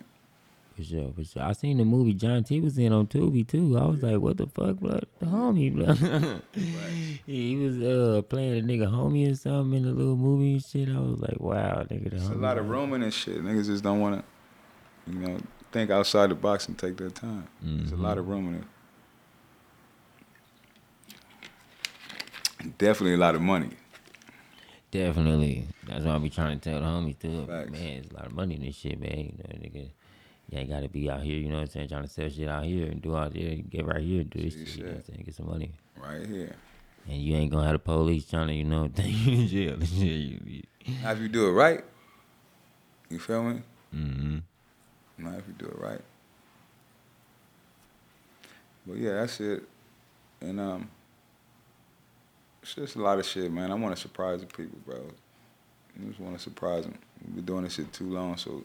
For 0.82 0.88
sure, 0.88 1.12
for 1.14 1.24
sure. 1.24 1.42
I 1.42 1.52
seen 1.52 1.76
the 1.78 1.84
movie 1.84 2.12
John 2.12 2.42
T 2.42 2.60
was 2.60 2.76
in 2.76 2.92
on 2.92 3.06
Tubi 3.06 3.46
too. 3.46 3.78
I 3.78 3.84
was 3.84 4.02
like, 4.02 4.18
what 4.18 4.38
the 4.38 4.48
fuck, 4.48 4.80
blood? 4.80 5.06
The 5.20 5.26
homie, 5.26 5.72
blood. 5.72 6.42
he 7.26 7.56
was 7.56 7.80
uh 7.80 8.22
playing 8.22 8.58
a 8.58 8.62
nigga 8.62 8.90
homie 8.90 9.30
or 9.30 9.36
something 9.36 9.78
in 9.78 9.84
the 9.84 9.92
little 9.92 10.16
movie 10.16 10.54
and 10.54 10.64
shit. 10.64 10.88
I 10.88 10.98
was 10.98 11.20
like, 11.20 11.38
wow, 11.38 11.84
nigga, 11.84 12.10
the 12.10 12.16
It's 12.16 12.28
a 12.30 12.34
lot 12.34 12.58
of 12.58 12.68
rooming 12.68 13.04
and 13.04 13.14
shit. 13.14 13.44
Niggas 13.44 13.66
just 13.66 13.84
don't 13.84 14.00
wanna, 14.00 14.24
you 15.06 15.14
know, 15.14 15.38
think 15.70 15.90
outside 15.90 16.30
the 16.30 16.34
box 16.34 16.66
and 16.66 16.76
take 16.76 16.96
their 16.96 17.10
time. 17.10 17.46
There's 17.60 17.92
a 17.92 17.96
lot 17.96 18.18
of 18.18 18.26
room 18.26 18.48
in 18.48 18.54
it. 22.64 22.78
Definitely 22.78 23.14
a 23.14 23.18
lot 23.18 23.36
of 23.36 23.40
money. 23.40 23.70
Definitely. 24.90 25.68
That's 25.86 26.04
why 26.04 26.16
I 26.16 26.18
be 26.18 26.28
trying 26.28 26.58
to 26.58 26.70
tell 26.70 26.80
the 26.80 26.86
homies 26.86 27.18
too. 27.20 27.46
Facts. 27.46 27.70
Man, 27.70 27.98
it's 27.98 28.10
a 28.10 28.14
lot 28.14 28.26
of 28.26 28.32
money 28.32 28.56
in 28.56 28.62
this 28.62 28.74
shit, 28.74 29.00
man. 29.00 29.18
You 29.18 29.34
know, 29.38 29.68
nigga. 29.68 29.90
You 30.52 30.58
ain't 30.58 30.68
gotta 30.68 30.88
be 30.88 31.08
out 31.08 31.22
here, 31.22 31.38
you 31.38 31.48
know 31.48 31.54
what 31.54 31.60
I'm 31.62 31.68
saying, 31.68 31.88
trying 31.88 32.02
to 32.02 32.08
sell 32.08 32.28
shit 32.28 32.46
out 32.46 32.64
here 32.64 32.84
and 32.84 33.00
do 33.00 33.16
out 33.16 33.32
there, 33.32 33.56
get 33.56 33.86
right 33.86 34.02
here, 34.02 34.22
do 34.22 34.42
this 34.42 34.52
See 34.52 34.66
shit, 34.66 34.76
you 34.76 34.82
know 34.82 34.90
what 34.90 34.96
I'm 34.98 35.04
saying, 35.04 35.22
get 35.24 35.34
some 35.34 35.46
money. 35.46 35.72
Right 35.96 36.26
here. 36.26 36.54
And 37.08 37.22
you 37.22 37.36
ain't 37.36 37.50
gonna 37.50 37.64
have 37.64 37.72
the 37.72 37.78
police 37.78 38.28
trying 38.28 38.48
to, 38.48 38.54
you 38.54 38.64
know, 38.64 38.86
take 38.94 39.06
you 39.06 39.32
in 39.32 39.48
jail 39.48 39.72
and 39.80 39.88
shit. 39.88 39.98
You, 39.98 40.40
you, 40.44 40.62
Now, 41.02 41.12
if 41.12 41.20
you 41.20 41.28
do 41.28 41.48
it 41.48 41.52
right, 41.52 41.82
you 43.08 43.18
feel 43.18 43.42
me? 43.42 43.62
mm-hmm. 43.94 44.38
Now, 45.16 45.38
if 45.38 45.46
you 45.48 45.54
do 45.56 45.66
it 45.66 45.78
right. 45.78 46.00
But 48.86 48.98
yeah, 48.98 49.12
that's 49.14 49.40
it. 49.40 49.62
And 50.42 50.60
um, 50.60 50.90
it's 52.62 52.74
just 52.74 52.96
a 52.96 53.00
lot 53.00 53.18
of 53.18 53.24
shit, 53.24 53.50
man. 53.50 53.70
I 53.70 53.74
want 53.74 53.96
to 53.96 54.00
surprise 54.00 54.40
the 54.40 54.46
people, 54.46 54.78
bro. 54.84 55.02
I 55.98 56.08
just 56.08 56.20
want 56.20 56.36
to 56.36 56.42
surprise 56.42 56.84
them. 56.84 56.98
We've 57.24 57.36
been 57.36 57.44
doing 57.46 57.64
this 57.64 57.74
shit 57.74 57.90
too 57.90 58.12
long, 58.12 58.36
so 58.36 58.64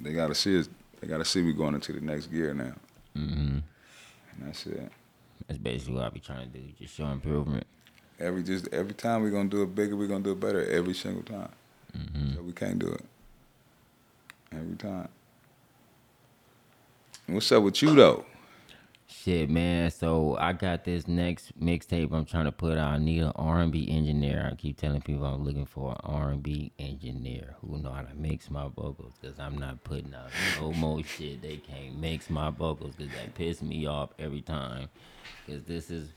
they 0.00 0.12
gotta 0.12 0.34
see 0.34 0.58
us. 0.58 0.68
They 1.02 1.08
gotta 1.08 1.24
see 1.24 1.42
we 1.42 1.52
going 1.52 1.74
into 1.74 1.92
the 1.92 2.00
next 2.00 2.28
gear 2.28 2.54
now, 2.54 2.74
Mm-hmm. 3.18 3.58
and 3.58 3.62
that's 4.40 4.64
it. 4.66 4.90
That's 5.48 5.58
basically 5.58 5.94
what 5.96 6.04
I 6.04 6.08
be 6.10 6.20
trying 6.20 6.48
to 6.50 6.58
do, 6.58 6.64
just 6.80 6.94
show 6.94 7.06
improvement. 7.06 7.66
Every 8.20 8.44
just 8.44 8.68
every 8.72 8.94
time 8.94 9.22
we're 9.22 9.30
gonna 9.30 9.48
do 9.48 9.62
it 9.64 9.74
bigger, 9.74 9.96
we're 9.96 10.06
gonna 10.06 10.22
do 10.22 10.30
it 10.32 10.38
better 10.40 10.64
every 10.64 10.94
single 10.94 11.24
time. 11.24 11.50
Mm-hmm. 11.98 12.36
So 12.36 12.42
we 12.42 12.52
can't 12.52 12.78
do 12.78 12.86
it 12.86 13.04
every 14.52 14.76
time. 14.76 15.08
What's 17.26 17.50
up 17.50 17.64
with 17.64 17.82
you 17.82 17.94
though? 17.96 18.24
Shit, 19.12 19.50
man. 19.50 19.90
So 19.90 20.36
I 20.38 20.52
got 20.52 20.84
this 20.84 21.06
next 21.06 21.58
mixtape 21.60 22.12
I'm 22.12 22.24
trying 22.24 22.46
to 22.46 22.52
put 22.52 22.78
out. 22.78 22.92
I 22.92 22.98
need 22.98 23.22
an 23.22 23.32
R&B 23.36 23.88
engineer. 23.90 24.48
I 24.50 24.54
keep 24.54 24.78
telling 24.78 25.02
people 25.02 25.24
I'm 25.26 25.44
looking 25.44 25.66
for 25.66 25.92
an 25.92 25.98
R&B 26.02 26.72
engineer 26.78 27.56
who 27.60 27.78
know 27.78 27.92
how 27.92 28.02
to 28.02 28.14
mix 28.14 28.50
my 28.50 28.68
vocals. 28.68 29.12
Cause 29.22 29.38
I'm 29.38 29.58
not 29.58 29.84
putting 29.84 30.14
out 30.14 30.30
no 30.60 30.72
more 30.72 31.02
shit. 31.02 31.42
They 31.42 31.58
can't 31.58 31.98
mix 31.98 32.30
my 32.30 32.50
vocals. 32.50 32.94
Cause 32.96 33.08
that 33.16 33.34
piss 33.34 33.60
me 33.60 33.86
off 33.86 34.10
every 34.18 34.40
time. 34.40 34.88
Cause 35.46 35.62
this 35.64 35.90
is 35.90 36.08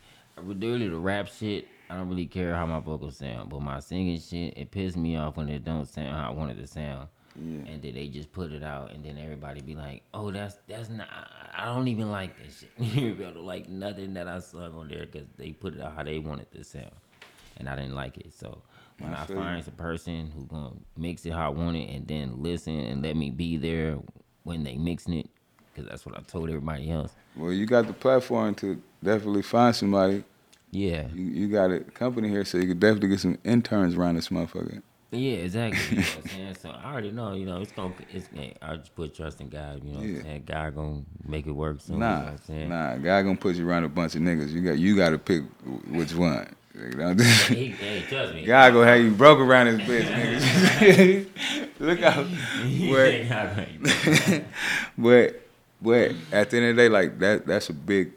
literally 0.41 0.87
the 0.87 0.97
rap 0.97 1.27
shit. 1.27 1.67
I 1.89 1.97
don't 1.97 2.09
really 2.09 2.27
care 2.27 2.55
how 2.55 2.65
my 2.65 2.79
vocals 2.79 3.17
sound, 3.17 3.49
but 3.49 3.61
my 3.61 3.79
singing 3.79 4.19
shit 4.19 4.57
it 4.57 4.71
pisses 4.71 4.95
me 4.95 5.17
off 5.17 5.37
when 5.37 5.49
it 5.49 5.63
don't 5.63 5.85
sound 5.85 6.15
how 6.15 6.29
I 6.29 6.33
want 6.33 6.51
it 6.51 6.61
to 6.61 6.67
sound 6.67 7.09
Yeah. 7.37 7.69
and 7.71 7.81
then 7.81 7.93
they 7.95 8.07
just 8.07 8.31
put 8.31 8.51
it 8.51 8.63
out, 8.63 8.93
and 8.93 9.03
then 9.03 9.17
everybody 9.17 9.61
be 9.61 9.75
like, 9.75 10.03
"Oh, 10.13 10.31
that's 10.31 10.55
that's 10.67 10.89
not. 10.89 11.07
I 11.53 11.65
don't 11.65 11.87
even 11.87 12.09
like 12.09 12.37
this 12.41 12.59
shit. 12.59 12.71
you 12.95 13.13
don't 13.13 13.37
like 13.43 13.67
nothing 13.67 14.13
that 14.13 14.27
I 14.27 14.39
sung 14.39 14.73
on 14.73 14.87
there 14.87 15.05
because 15.05 15.27
they 15.37 15.51
put 15.51 15.75
it 15.75 15.81
out 15.81 15.95
how 15.95 16.03
they 16.03 16.19
want 16.19 16.41
it 16.41 16.51
to 16.53 16.63
sound, 16.63 16.91
and 17.57 17.67
I 17.67 17.75
didn't 17.75 17.95
like 17.95 18.17
it. 18.17 18.33
So 18.33 18.61
when 18.99 19.13
I 19.13 19.23
I, 19.23 19.25
find 19.25 19.67
a 19.67 19.71
person 19.71 20.31
who 20.33 20.45
gonna 20.45 20.75
mix 20.97 21.25
it 21.25 21.33
how 21.33 21.47
I 21.47 21.49
want 21.49 21.75
it, 21.75 21.89
and 21.89 22.07
then 22.07 22.41
listen 22.41 22.79
and 22.79 23.03
let 23.03 23.15
me 23.17 23.29
be 23.31 23.57
there 23.57 23.97
when 24.43 24.63
they 24.63 24.77
mixing 24.77 25.15
it, 25.15 25.29
because 25.73 25.89
that's 25.89 26.05
what 26.05 26.17
I 26.17 26.21
told 26.21 26.49
everybody 26.49 26.89
else. 26.89 27.11
Well, 27.35 27.51
you 27.51 27.65
got 27.65 27.87
the 27.87 27.93
platform 27.93 28.55
to 28.55 28.81
definitely 29.03 29.41
find 29.41 29.75
somebody. 29.75 30.23
Yeah, 30.71 31.07
You, 31.13 31.23
you 31.23 31.47
got 31.47 31.71
a 31.71 31.79
company 31.79 32.27
here, 32.27 32.43
so 32.43 32.57
you 32.57 32.67
could 32.67 32.79
definitely 32.81 33.09
get 33.09 33.21
some 33.21 33.37
interns 33.45 33.95
around 33.95 34.15
this 34.15 34.27
motherfucker. 34.29 34.81
Yeah, 35.11 35.37
exactly. 35.37 35.97
You 35.97 36.01
know 36.03 36.07
what 36.09 36.17
I'm 36.25 36.29
saying? 36.29 36.55
So 36.61 36.69
I 36.71 36.91
already 36.91 37.11
know, 37.11 37.33
you 37.33 37.45
know, 37.45 37.61
it's 37.61 37.71
gonna 37.71 37.93
it's 38.11 38.27
eh, 38.37 38.51
I 38.61 38.75
just 38.77 38.95
put 38.95 39.15
trust 39.15 39.39
in 39.41 39.49
God, 39.49 39.83
you 39.83 39.91
know 39.91 39.99
what 39.99 40.05
I'm 40.07 40.21
saying? 40.23 40.43
God 40.45 40.75
gonna 40.75 41.01
make 41.25 41.47
it 41.47 41.51
work 41.51 41.79
soon, 41.81 41.95
you 41.95 42.01
know 42.01 42.07
Nah, 42.09 42.19
what 42.23 42.31
I'm 42.31 42.37
saying? 42.39 42.69
nah. 42.69 42.95
God 42.97 43.21
gonna 43.23 43.35
put 43.37 43.55
you 43.55 43.67
around 43.67 43.83
a 43.85 43.89
bunch 43.89 44.15
of 44.15 44.21
niggas. 44.21 44.49
You 44.51 44.61
got 44.61 44.77
you 44.77 44.95
got 44.95 45.09
to 45.11 45.17
pick 45.17 45.43
which 45.89 46.13
one. 46.13 46.53
You 46.77 46.89
know? 46.97 47.13
He, 47.13 47.67
hey, 47.67 48.03
trust 48.09 48.33
me. 48.33 48.45
God 48.45 48.73
gonna 48.73 48.87
have 48.87 48.99
you 48.99 49.11
broke 49.11 49.39
around 49.39 49.67
his 49.67 49.79
bitch, 49.87 50.07
niggas. 50.11 51.79
Look 51.79 52.01
out. 52.01 52.25
But, 52.91 54.43
but 54.97 55.41
but 55.81 56.11
at 56.33 56.49
the 56.49 56.57
end 56.57 56.65
of 56.71 56.75
the 56.75 56.81
day, 56.81 56.89
like 56.89 57.19
that 57.19 57.45
that's 57.45 57.69
a 57.69 57.73
big 57.73 58.11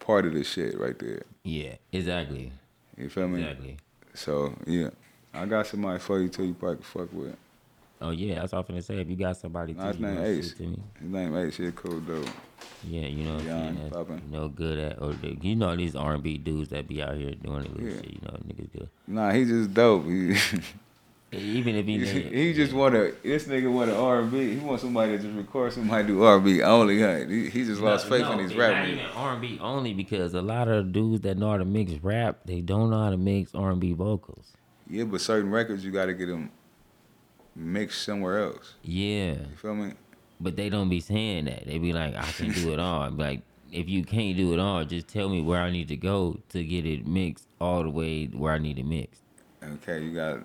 part 0.00 0.26
of 0.26 0.32
this 0.34 0.48
shit 0.48 0.78
right 0.78 0.98
there. 0.98 1.22
yeah, 1.44 1.74
exactly. 1.92 2.52
You 2.96 3.08
feel 3.08 3.28
me? 3.28 3.42
Exactly. 3.42 3.76
So 4.14 4.54
yeah, 4.66 4.90
I 5.36 5.46
got 5.46 5.66
somebody 5.66 5.98
for 5.98 6.20
you 6.20 6.28
too. 6.28 6.44
You 6.44 6.54
probably 6.54 6.76
can 6.76 6.84
fuck 6.84 7.12
with. 7.12 7.36
Oh 8.00 8.10
yeah, 8.10 8.40
that's 8.40 8.52
all 8.52 8.64
I'm 8.68 8.74
finna 8.76 8.82
say. 8.84 9.00
If 9.00 9.08
you 9.08 9.16
got 9.16 9.36
somebody 9.36 9.72
too, 9.74 9.80
Nah, 9.80 9.88
his 9.88 10.00
name 10.00 10.18
Ace. 10.18 10.52
to 10.54 10.62
me. 10.62 10.78
His 11.00 11.08
name 11.10 11.36
Ace. 11.36 11.56
He 11.56 11.66
a 11.66 11.72
cool 11.72 12.00
dude. 12.00 12.28
Yeah, 12.84 13.06
you 13.06 13.24
know 13.24 13.34
what 13.36 13.44
I'm 13.48 13.76
saying? 13.76 14.20
You 14.26 14.38
know, 14.38 14.48
good 14.48 14.78
at 14.78 15.02
or 15.02 15.14
you 15.42 15.56
know 15.56 15.74
these 15.74 15.96
R 15.96 16.14
and 16.14 16.22
B 16.22 16.36
dudes 16.38 16.70
that 16.70 16.86
be 16.88 17.02
out 17.02 17.16
here 17.16 17.32
doing 17.32 17.62
little 17.62 17.80
Yeah. 17.82 17.96
shit, 17.96 18.12
you 18.12 18.20
know, 18.22 18.38
niggas 18.46 18.72
good. 18.72 18.88
Nah, 19.06 19.32
he 19.32 19.44
just 19.44 19.72
dope. 19.72 20.04
He, 21.32 21.38
Even 21.38 21.74
if 21.74 21.86
he, 21.86 21.98
he, 22.06 22.22
he 22.22 22.54
just 22.54 22.72
wanna. 22.72 23.10
This 23.24 23.48
nigga 23.48 23.70
want 23.70 23.90
an 23.90 23.96
R 23.96 24.20
and 24.20 24.30
B. 24.30 24.54
He 24.54 24.60
want 24.60 24.80
somebody 24.80 25.16
to 25.16 25.22
just 25.22 25.36
record 25.36 25.72
somebody 25.72 26.06
do 26.06 26.22
R 26.22 26.36
and 26.36 26.44
B 26.44 26.62
only. 26.62 27.00
Huh? 27.00 27.26
He, 27.26 27.48
he 27.50 27.64
just 27.64 27.80
lost 27.80 28.08
faith 28.08 28.30
in 28.30 28.38
his 28.38 28.54
rap. 28.54 28.76
Not 28.76 28.88
even 28.88 29.06
R 29.06 29.32
and 29.32 29.40
B 29.40 29.58
only 29.60 29.92
because 29.92 30.34
a 30.34 30.40
lot 30.40 30.68
of 30.68 30.92
dudes 30.92 31.22
that 31.22 31.36
know 31.36 31.50
how 31.50 31.56
to 31.56 31.64
mix 31.64 31.92
rap, 31.94 32.38
they 32.44 32.60
don't 32.60 32.90
know 32.90 33.02
how 33.02 33.10
to 33.10 33.16
mix 33.16 33.54
R 33.56 33.70
and 33.72 33.80
B 33.80 33.92
vocals. 33.92 34.52
Yeah, 34.88 35.04
but 35.04 35.20
certain 35.20 35.50
records 35.50 35.84
you 35.84 35.90
got 35.90 36.06
to 36.06 36.14
get 36.14 36.26
them 36.26 36.50
mixed 37.54 38.02
somewhere 38.02 38.38
else. 38.44 38.74
Yeah, 38.82 39.32
You 39.32 39.56
feel 39.56 39.74
me? 39.74 39.92
but 40.40 40.54
they 40.56 40.68
don't 40.68 40.88
be 40.88 41.00
saying 41.00 41.46
that. 41.46 41.66
They 41.66 41.78
be 41.78 41.92
like, 41.92 42.14
I 42.14 42.30
can 42.32 42.52
do 42.52 42.72
it 42.72 42.78
all. 42.78 43.02
I'm 43.02 43.16
like, 43.16 43.40
if 43.72 43.88
you 43.88 44.04
can't 44.04 44.36
do 44.36 44.52
it 44.52 44.60
all, 44.60 44.84
just 44.84 45.08
tell 45.08 45.28
me 45.28 45.40
where 45.42 45.60
I 45.60 45.70
need 45.70 45.88
to 45.88 45.96
go 45.96 46.38
to 46.50 46.62
get 46.64 46.84
it 46.86 47.06
mixed 47.06 47.48
all 47.60 47.82
the 47.82 47.90
way 47.90 48.26
where 48.26 48.52
I 48.52 48.58
need 48.58 48.78
it 48.78 48.84
mixed. 48.86 49.22
Okay, 49.64 50.02
you 50.04 50.14
got 50.14 50.40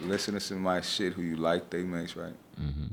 listen 0.00 0.34
to 0.34 0.40
some 0.40 0.60
my 0.62 0.80
shit 0.80 1.12
who 1.14 1.22
you 1.22 1.36
like. 1.36 1.70
They 1.70 1.82
mix 1.82 2.16
right. 2.16 2.34
hmm 2.56 2.86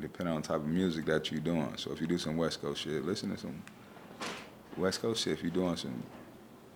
Depending 0.00 0.34
on 0.34 0.42
the 0.42 0.48
type 0.48 0.56
of 0.58 0.66
music 0.66 1.06
that 1.06 1.30
you 1.32 1.40
doing. 1.40 1.72
So 1.76 1.90
if 1.92 2.00
you 2.00 2.06
do 2.06 2.18
some 2.18 2.36
West 2.36 2.60
Coast 2.62 2.82
shit, 2.82 3.04
listen 3.04 3.30
to 3.30 3.36
some 3.38 3.62
West 4.76 5.00
Coast 5.02 5.24
shit. 5.24 5.32
If 5.34 5.42
you 5.42 5.50
doing 5.50 5.76
some 5.76 6.02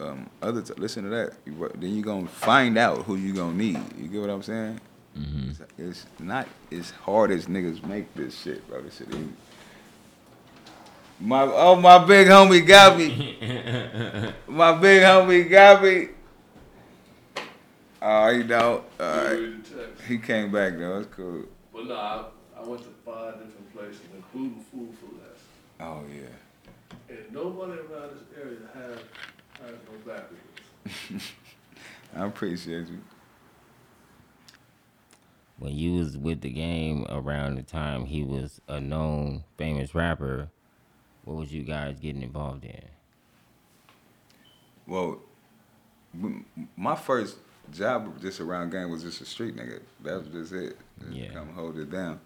um, 0.00 0.28
other, 0.40 0.62
t- 0.62 0.74
listen 0.76 1.04
to 1.04 1.10
that. 1.10 1.32
Then 1.80 1.94
you're 1.94 2.04
gonna 2.04 2.26
find 2.26 2.76
out 2.78 3.04
who 3.04 3.16
you 3.16 3.32
gonna 3.34 3.56
need. 3.56 3.80
You 3.98 4.08
get 4.08 4.20
what 4.20 4.30
I'm 4.30 4.42
saying? 4.42 4.80
hmm 5.14 5.50
It's, 5.50 5.60
it's 5.78 6.06
not 6.18 6.48
as 6.70 6.90
hard 6.90 7.30
as 7.30 7.46
niggas 7.46 7.84
make 7.84 8.12
this 8.14 8.38
shit, 8.40 8.66
bro. 8.68 8.80
This 8.82 8.98
shit 8.98 9.08
easy. 9.08 9.28
My 11.20 11.42
oh 11.42 11.76
my 11.76 12.04
big 12.04 12.26
homie 12.26 12.66
got 12.66 12.98
me. 12.98 13.38
my 14.48 14.72
big 14.76 15.02
homie 15.02 15.48
got 15.48 15.82
me. 15.82 16.08
Oh, 18.04 18.30
you 18.30 18.42
know, 18.42 18.84
uh, 18.98 19.36
he 20.08 20.18
came 20.18 20.50
back 20.50 20.76
though. 20.76 20.98
It's 20.98 21.14
cool. 21.14 21.44
Well, 21.72 21.84
no, 21.84 21.94
I, 21.94 22.24
I 22.58 22.66
went 22.66 22.82
to 22.82 22.88
five 23.06 23.34
different 23.34 23.72
places, 23.72 24.00
including 24.16 24.64
Food 24.72 24.88
4 25.00 25.10
Less. 25.20 25.38
Oh 25.78 26.02
yeah. 26.12 27.06
And 27.08 27.32
nobody 27.32 27.72
around 27.72 28.10
this 28.14 28.42
area 28.42 28.58
has, 29.62 29.70
has 29.70 29.78
no 29.90 29.98
black 30.04 30.24
people. 30.28 31.20
I 32.16 32.26
appreciate 32.26 32.88
you. 32.88 33.00
When 35.58 35.74
you 35.74 36.00
was 36.00 36.18
with 36.18 36.40
the 36.40 36.50
game 36.50 37.06
around 37.08 37.54
the 37.56 37.62
time 37.62 38.06
he 38.06 38.24
was 38.24 38.60
a 38.68 38.80
known 38.80 39.44
famous 39.56 39.94
rapper, 39.94 40.48
what 41.24 41.36
was 41.36 41.52
you 41.52 41.62
guys 41.62 42.00
getting 42.00 42.22
involved 42.22 42.64
in? 42.64 42.82
Well, 44.86 45.20
my 46.76 46.96
first 46.96 47.38
job 47.72 48.20
just 48.20 48.40
around 48.40 48.70
game 48.70 48.90
was 48.90 49.02
just 49.02 49.20
a 49.20 49.24
street 49.24 49.56
nigga. 49.56 49.80
That 50.02 50.18
was 50.18 50.28
just 50.28 50.52
it. 50.52 50.76
Just 51.00 51.12
Yeah. 51.12 51.32
Come 51.32 51.50
hold 51.50 51.78
it 51.78 51.90
down. 51.90 52.20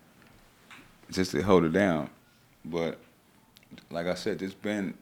Just 1.10 1.32
to 1.32 1.42
hold 1.42 1.64
it 1.64 1.72
down. 1.72 2.10
But 2.64 2.98
like 3.90 4.06
I 4.06 4.14
said, 4.14 4.38
just 4.38 4.60
been 4.62 4.94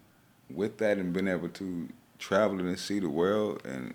with 0.51 0.79
that 0.79 0.99
and 0.99 1.13
been 1.13 1.29
able 1.29 1.49
to 1.51 1.89
travel 2.25 2.59
and 2.59 2.79
see 2.79 2.99
the 3.01 3.09
world 3.09 3.61
and 3.67 3.93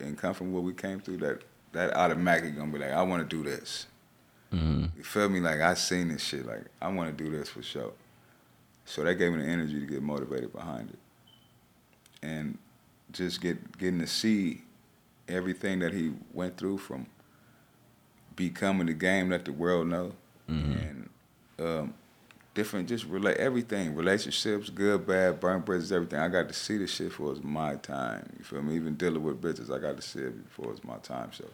and 0.00 0.16
come 0.18 0.34
from 0.34 0.52
where 0.52 0.62
we 0.62 0.72
came 0.74 1.00
through 1.00 1.16
that 1.18 1.42
that 1.72 1.96
automatically 1.96 2.50
gonna 2.50 2.72
be 2.72 2.78
like, 2.78 2.90
I 2.92 3.02
wanna 3.02 3.24
do 3.24 3.42
this. 3.42 3.86
hmm 4.50 4.86
You 4.96 5.02
feel 5.04 5.28
me? 5.28 5.40
Like 5.40 5.60
I 5.60 5.74
seen 5.74 6.08
this 6.08 6.22
shit. 6.22 6.44
Like 6.46 6.64
I 6.82 6.88
wanna 6.88 7.12
do 7.12 7.30
this 7.30 7.48
for 7.48 7.62
sure. 7.62 7.92
So 8.84 9.02
that 9.04 9.14
gave 9.14 9.32
me 9.32 9.38
the 9.38 9.48
energy 9.48 9.78
to 9.80 9.86
get 9.86 10.02
motivated 10.02 10.52
behind 10.52 10.90
it. 10.90 10.98
And 12.22 12.58
just 13.12 13.40
get 13.40 13.78
getting 13.78 14.00
to 14.00 14.06
see 14.06 14.62
everything 15.28 15.78
that 15.78 15.92
he 15.94 16.12
went 16.34 16.56
through 16.58 16.78
from 16.78 17.06
becoming 18.36 18.86
the 18.88 18.94
game 18.94 19.28
that 19.30 19.44
the 19.44 19.52
world 19.52 19.86
know 19.86 20.12
and 20.48 21.08
um, 21.60 21.94
different 22.54 22.88
just 22.88 23.04
relate 23.04 23.36
everything 23.36 23.94
relationships 23.94 24.70
good 24.70 25.06
bad 25.06 25.38
burnt 25.38 25.64
bridges 25.64 25.92
everything 25.92 26.18
i 26.18 26.28
got 26.28 26.48
to 26.48 26.54
see 26.54 26.76
this 26.78 26.90
shit 26.92 27.12
for 27.12 27.30
it's 27.32 27.42
my 27.44 27.76
time 27.76 28.28
you 28.38 28.44
feel 28.44 28.60
me 28.62 28.74
even 28.74 28.94
dealing 28.94 29.22
with 29.22 29.40
bitches 29.40 29.74
i 29.74 29.78
got 29.78 29.94
to 29.96 30.02
see 30.02 30.20
it 30.20 30.44
before 30.44 30.72
it's 30.72 30.82
my 30.84 30.96
time 30.98 31.30
so 31.32 31.44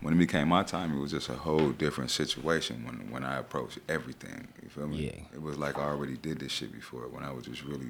when 0.00 0.12
it 0.14 0.18
became 0.18 0.48
my 0.48 0.62
time 0.62 0.96
it 0.96 1.00
was 1.00 1.10
just 1.12 1.28
a 1.30 1.34
whole 1.34 1.70
different 1.70 2.10
situation 2.10 2.84
when 2.84 3.10
when 3.10 3.24
i 3.24 3.38
approached 3.38 3.78
everything 3.88 4.46
you 4.62 4.68
feel 4.68 4.86
me 4.86 5.06
Yeah. 5.06 5.22
it 5.34 5.40
was 5.42 5.56
like 5.56 5.78
i 5.78 5.82
already 5.82 6.16
did 6.18 6.40
this 6.40 6.52
shit 6.52 6.72
before 6.72 7.08
when 7.08 7.24
i 7.24 7.30
was 7.32 7.44
just 7.46 7.62
really 7.64 7.88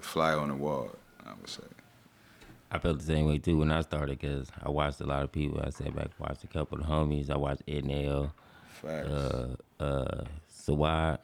fly 0.00 0.32
on 0.32 0.48
the 0.48 0.54
wall 0.54 0.90
i 1.26 1.30
would 1.38 1.48
say 1.48 1.62
I 2.70 2.78
felt 2.78 2.98
the 2.98 3.04
same 3.04 3.26
way 3.26 3.38
too 3.38 3.58
when 3.58 3.70
I 3.70 3.82
started 3.82 4.18
because 4.18 4.48
I 4.60 4.68
watched 4.68 5.00
a 5.00 5.04
lot 5.06 5.22
of 5.22 5.30
people. 5.30 5.60
I 5.64 5.70
sat 5.70 5.94
back, 5.94 6.08
watched 6.18 6.42
a 6.42 6.48
couple 6.48 6.80
of 6.80 6.86
homies. 6.86 7.30
I 7.30 7.36
watched 7.36 7.62
Ed 7.68 7.84
Nail, 7.84 8.32
facts 8.82 9.06
uh, 9.08 9.54
uh, 9.78 10.24
Sawad. 10.52 11.18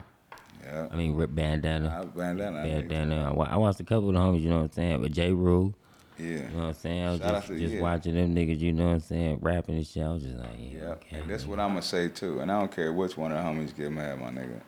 Yeah 0.65 0.89
I 0.91 0.97
mean, 0.97 1.15
Rip 1.15 1.35
Bandana. 1.35 2.01
I 2.03 2.05
bandana. 2.05 2.63
Bandana. 2.63 3.35
I, 3.41 3.53
I 3.55 3.57
watched 3.57 3.81
a 3.81 3.85
couple 3.85 4.09
of 4.11 4.15
the 4.15 4.21
homies, 4.21 4.43
you 4.43 4.51
know 4.51 4.57
what 4.59 4.63
I'm 4.65 4.73
saying? 4.73 5.03
But 5.03 5.13
J. 5.13 5.33
Rule, 5.33 5.75
Yeah. 6.19 6.27
you 6.27 6.39
know 6.41 6.59
what 6.59 6.65
I'm 6.67 6.75
saying? 6.75 7.03
I 7.05 7.11
was 7.13 7.21
Shout 7.21 7.35
just, 7.47 7.61
just 7.61 7.75
yeah. 7.75 7.81
watching 7.81 8.15
them 8.15 8.35
niggas, 8.35 8.61
you 8.61 8.73
know 8.73 8.87
what 8.89 8.93
I'm 8.95 9.01
saying? 9.01 9.39
Rapping 9.41 9.77
and 9.77 9.87
shit. 9.87 10.03
I 10.03 10.09
was 10.13 10.23
just 10.23 10.37
like, 10.37 10.49
yeah. 10.59 10.79
Yeah, 10.79 10.85
okay, 10.91 11.17
and 11.19 11.31
that's 11.31 11.43
man. 11.45 11.51
what 11.51 11.61
I'm 11.61 11.69
gonna 11.71 11.83
say 11.83 12.09
too. 12.09 12.41
And 12.41 12.51
I 12.53 12.59
don't 12.59 12.71
care 12.75 12.93
which 12.93 13.17
one 13.17 13.33
of 13.33 13.39
the 13.39 13.45
homies 13.45 13.77
get 13.77 13.91
mad, 13.93 14.21
my 14.21 14.29
nigga. 14.31 14.61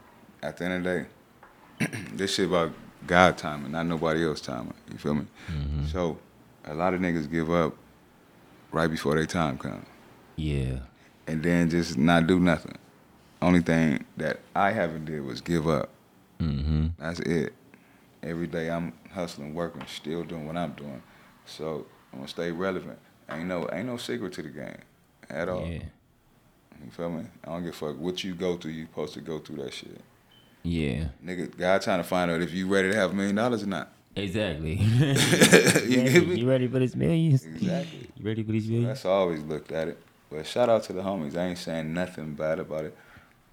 At 0.43 0.57
the 0.57 0.65
end 0.65 0.75
of 0.75 0.83
the 0.85 1.07
day, 1.89 1.97
this 2.15 2.35
shit 2.35 2.49
about 2.49 2.73
God 3.07 3.37
timing, 3.39 3.73
not 3.73 3.87
nobody 3.87 4.25
else 4.25 4.41
timing. 4.41 4.75
You 4.91 4.99
feel 4.99 5.15
me? 5.15 5.27
Mm-hmm. 5.49 5.87
So, 5.87 6.19
a 6.65 6.75
lot 6.75 6.95
of 6.95 7.01
niggas 7.01 7.31
give 7.31 7.51
up 7.51 7.75
right 8.71 8.89
before 8.89 9.15
their 9.17 9.27
time 9.27 9.59
comes, 9.59 9.85
Yeah. 10.37 10.79
and 11.27 11.43
then 11.43 11.69
just 11.71 11.99
not 11.99 12.27
do 12.27 12.39
nothing. 12.41 12.77
Only 13.43 13.61
thing 13.61 14.05
that 14.19 14.39
I 14.55 14.71
haven't 14.71 15.05
did 15.05 15.25
was 15.25 15.41
give 15.41 15.69
up. 15.69 15.91
Mm-hmm. 16.39 16.87
That's 16.99 17.19
it. 17.21 17.53
Every 18.23 18.47
day 18.47 18.71
I'm 18.71 18.93
hustling, 19.13 19.53
working, 19.53 19.83
still 19.89 20.23
doing 20.23 20.47
what 20.47 20.57
I'm 20.57 20.73
doing. 20.73 21.03
So 21.45 21.87
I'm 22.13 22.21
gonna 22.21 22.29
stay 22.29 22.53
relevant. 22.53 23.01
Ain't 23.29 23.49
no 23.49 23.69
ain't 23.73 23.87
no 23.87 23.97
secret 23.97 24.33
to 24.35 24.43
the 24.43 24.49
game 24.49 24.79
at 25.29 25.49
all. 25.49 25.67
Yeah. 25.67 25.83
You 26.85 26.91
feel 26.91 27.11
me? 27.11 27.25
I 27.45 27.51
don't 27.51 27.65
give 27.65 27.75
a 27.75 27.77
fuck 27.77 27.99
what 27.99 28.23
you 28.23 28.35
go 28.35 28.57
through. 28.57 28.73
You 28.73 28.87
supposed 28.87 29.15
to 29.15 29.21
go 29.21 29.41
through 29.41 29.57
that 29.65 29.73
shit. 29.75 30.01
Yeah. 30.63 31.07
Nigga, 31.25 31.57
God 31.57 31.83
trying 31.83 31.99
to 31.99 32.05
find 32.05 32.31
out 32.31 32.43
if 32.43 32.53
you 32.53 32.69
ready 32.69 32.91
to 32.91 32.97
have 32.97 33.11
a 33.11 33.15
million 33.15 33.35
dollars 33.35 33.65
or 33.65 33.67
not. 33.67 33.93
Exactly. 34.15 34.75
you 34.77 34.77
you, 34.77 36.03
ready, 36.05 36.27
me? 36.27 36.35
you 36.37 36.49
ready 36.49 36.69
for 36.69 36.79
this 36.79 36.95
millions? 36.95 37.45
Exactly. 37.45 38.09
You 38.17 38.27
ready 38.27 38.43
for 38.45 38.53
these 38.53 38.69
millions? 38.69 38.89
That's 38.89 39.05
always 39.05 39.43
looked 39.43 39.73
at 39.73 39.89
it. 39.89 40.01
But 40.31 40.47
shout 40.47 40.69
out 40.69 40.85
to 40.85 40.93
the 40.93 41.03
homies. 41.03 41.37
I 41.37 41.47
ain't 41.47 41.59
saying 41.59 41.93
nothing 41.93 42.35
bad 42.35 42.61
about 42.61 42.85
it. 42.85 42.97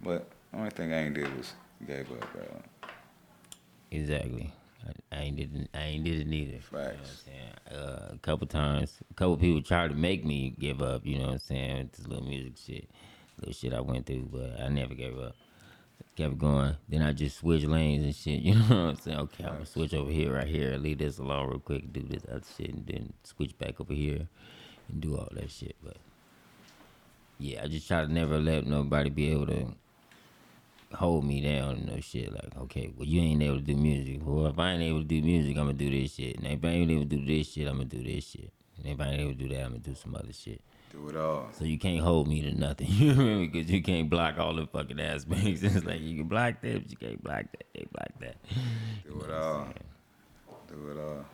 But 0.01 0.29
the 0.51 0.57
only 0.57 0.69
thing 0.71 0.93
I 0.93 1.05
ain't 1.05 1.15
did 1.15 1.35
was 1.37 1.53
gave 1.85 2.11
up, 2.11 2.31
bro. 2.33 2.43
Exactly. 3.91 4.53
I, 4.87 5.17
I 5.17 5.19
ain't 5.21 5.35
did 5.37 5.55
it, 5.55 5.69
I 5.73 5.81
ain't 5.83 6.03
did 6.05 6.21
it 6.21 6.27
neither. 6.27 6.51
You 6.53 6.59
know 6.71 6.79
what 6.79 6.87
I'm 6.91 6.97
Facts. 6.97 7.25
saying? 7.25 7.79
Uh, 7.79 8.09
a 8.13 8.17
couple 8.21 8.47
times, 8.47 8.99
a 9.11 9.13
couple 9.13 9.37
people 9.37 9.61
tried 9.61 9.89
to 9.89 9.95
make 9.95 10.25
me 10.25 10.55
give 10.59 10.81
up. 10.81 11.05
You 11.05 11.19
know 11.19 11.25
what 11.25 11.33
I'm 11.33 11.39
saying? 11.39 11.89
This 11.95 12.07
little 12.07 12.25
music 12.25 12.53
shit, 12.57 12.89
little 13.39 13.53
shit 13.53 13.73
I 13.73 13.81
went 13.81 14.05
through, 14.05 14.29
but 14.31 14.59
I 14.61 14.69
never 14.69 14.93
gave 14.93 15.17
up. 15.19 15.35
Kept 16.15 16.37
going. 16.37 16.75
Then 16.87 17.01
I 17.01 17.13
just 17.13 17.37
switched 17.37 17.65
lanes 17.65 18.03
and 18.03 18.15
shit. 18.15 18.39
You 18.43 18.55
know 18.55 18.61
what 18.61 18.89
I'm 18.91 18.95
saying? 18.95 19.17
Okay, 19.19 19.43
I'm 19.43 19.53
gonna 19.53 19.65
switch 19.65 19.93
over 19.93 20.11
here, 20.11 20.33
right 20.33 20.47
here. 20.47 20.77
Leave 20.77 20.97
this 20.99 21.17
alone 21.17 21.49
real 21.49 21.59
quick. 21.59 21.91
Do 21.91 22.01
this 22.01 22.23
other 22.29 22.41
shit, 22.57 22.69
and 22.73 22.85
then 22.87 23.13
switch 23.23 23.57
back 23.57 23.79
over 23.79 23.93
here 23.93 24.27
and 24.89 25.01
do 25.01 25.17
all 25.17 25.29
that 25.33 25.51
shit. 25.51 25.75
But 25.83 25.97
yeah, 27.37 27.63
I 27.63 27.67
just 27.67 27.87
try 27.87 28.01
to 28.05 28.11
never 28.11 28.37
let 28.39 28.65
nobody 28.65 29.09
be 29.09 29.31
able 29.31 29.47
to 29.47 29.73
hold 30.93 31.25
me 31.25 31.41
down 31.41 31.75
and 31.75 31.87
no 31.87 31.99
shit. 31.99 32.31
Like, 32.33 32.57
okay, 32.63 32.91
well, 32.95 33.07
you 33.07 33.21
ain't 33.21 33.41
able 33.43 33.57
to 33.57 33.61
do 33.61 33.75
music. 33.75 34.21
Well, 34.23 34.47
if 34.47 34.57
I 34.57 34.71
ain't 34.71 34.83
able 34.83 34.99
to 34.99 35.05
do 35.05 35.21
music, 35.21 35.57
I'm 35.57 35.65
gonna 35.65 35.73
do 35.73 35.89
this 35.89 36.15
shit. 36.15 36.37
And 36.37 36.47
if 36.47 36.63
I 36.63 36.69
ain't 36.69 36.91
able 36.91 37.03
to 37.03 37.15
do 37.15 37.25
this 37.25 37.51
shit, 37.51 37.67
I'm 37.67 37.77
gonna 37.77 37.85
do 37.85 38.03
this 38.03 38.27
shit. 38.29 38.51
And 38.77 38.87
if 38.87 38.99
I 38.99 39.05
ain't 39.11 39.21
able 39.21 39.33
to 39.33 39.37
do 39.37 39.49
that, 39.49 39.61
I'm 39.61 39.71
gonna 39.71 39.79
do 39.79 39.95
some 39.95 40.15
other 40.15 40.33
shit. 40.33 40.61
Do 40.91 41.09
it 41.09 41.15
all. 41.15 41.49
So 41.53 41.65
you 41.65 41.77
can't 41.77 42.01
hold 42.01 42.27
me 42.27 42.41
to 42.41 42.51
nothing. 42.51 42.87
You 42.89 43.13
know 43.13 43.15
what 43.15 43.21
I 43.21 43.25
mean? 43.25 43.51
Because 43.51 43.71
you 43.71 43.83
can't 43.83 44.09
block 44.09 44.39
all 44.39 44.55
the 44.55 44.65
fucking 44.67 44.99
aspects. 44.99 45.61
It's 45.63 45.85
like 45.85 46.01
you 46.01 46.17
can 46.17 46.27
block 46.27 46.61
that, 46.61 46.81
but 46.81 46.91
you 46.91 46.97
can't 46.97 47.23
block 47.23 47.45
that. 47.51 47.63
They 47.73 47.85
block 47.91 48.19
that. 48.19 48.35
Do 49.05 49.21
it 49.21 49.31
all. 49.31 49.67
Do 50.67 50.91
it 50.91 50.97
all. 50.97 51.25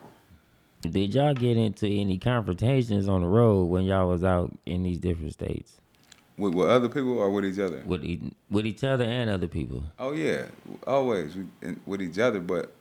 Did 0.82 1.16
y'all 1.16 1.34
get 1.34 1.58
into 1.58 1.88
any 1.88 2.20
confrontations 2.20 3.08
on 3.08 3.22
the 3.22 3.28
road 3.28 3.66
when 3.66 3.86
y'all 3.86 4.08
was 4.08 4.24
out 4.24 4.56
in 4.66 4.84
these 4.84 4.99
different 4.99 5.34
states 5.34 5.80
With, 6.38 6.54
with 6.54 6.68
other 6.70 6.90
people 6.90 7.18
or 7.18 7.32
with 7.32 7.46
each 7.46 7.60
other? 7.60 7.82
with 7.86 8.04
e- 8.04 8.34
with 8.50 8.66
each 8.66 8.84
other 8.84 9.06
and 9.06 9.30
other 9.30 9.48
people? 9.48 9.84
Oh 9.98 10.12
yeah, 10.12 10.48
always 10.86 11.36
in- 11.62 11.80
with 11.86 12.02
each 12.02 12.20
other. 12.20 12.40
But 12.42 12.74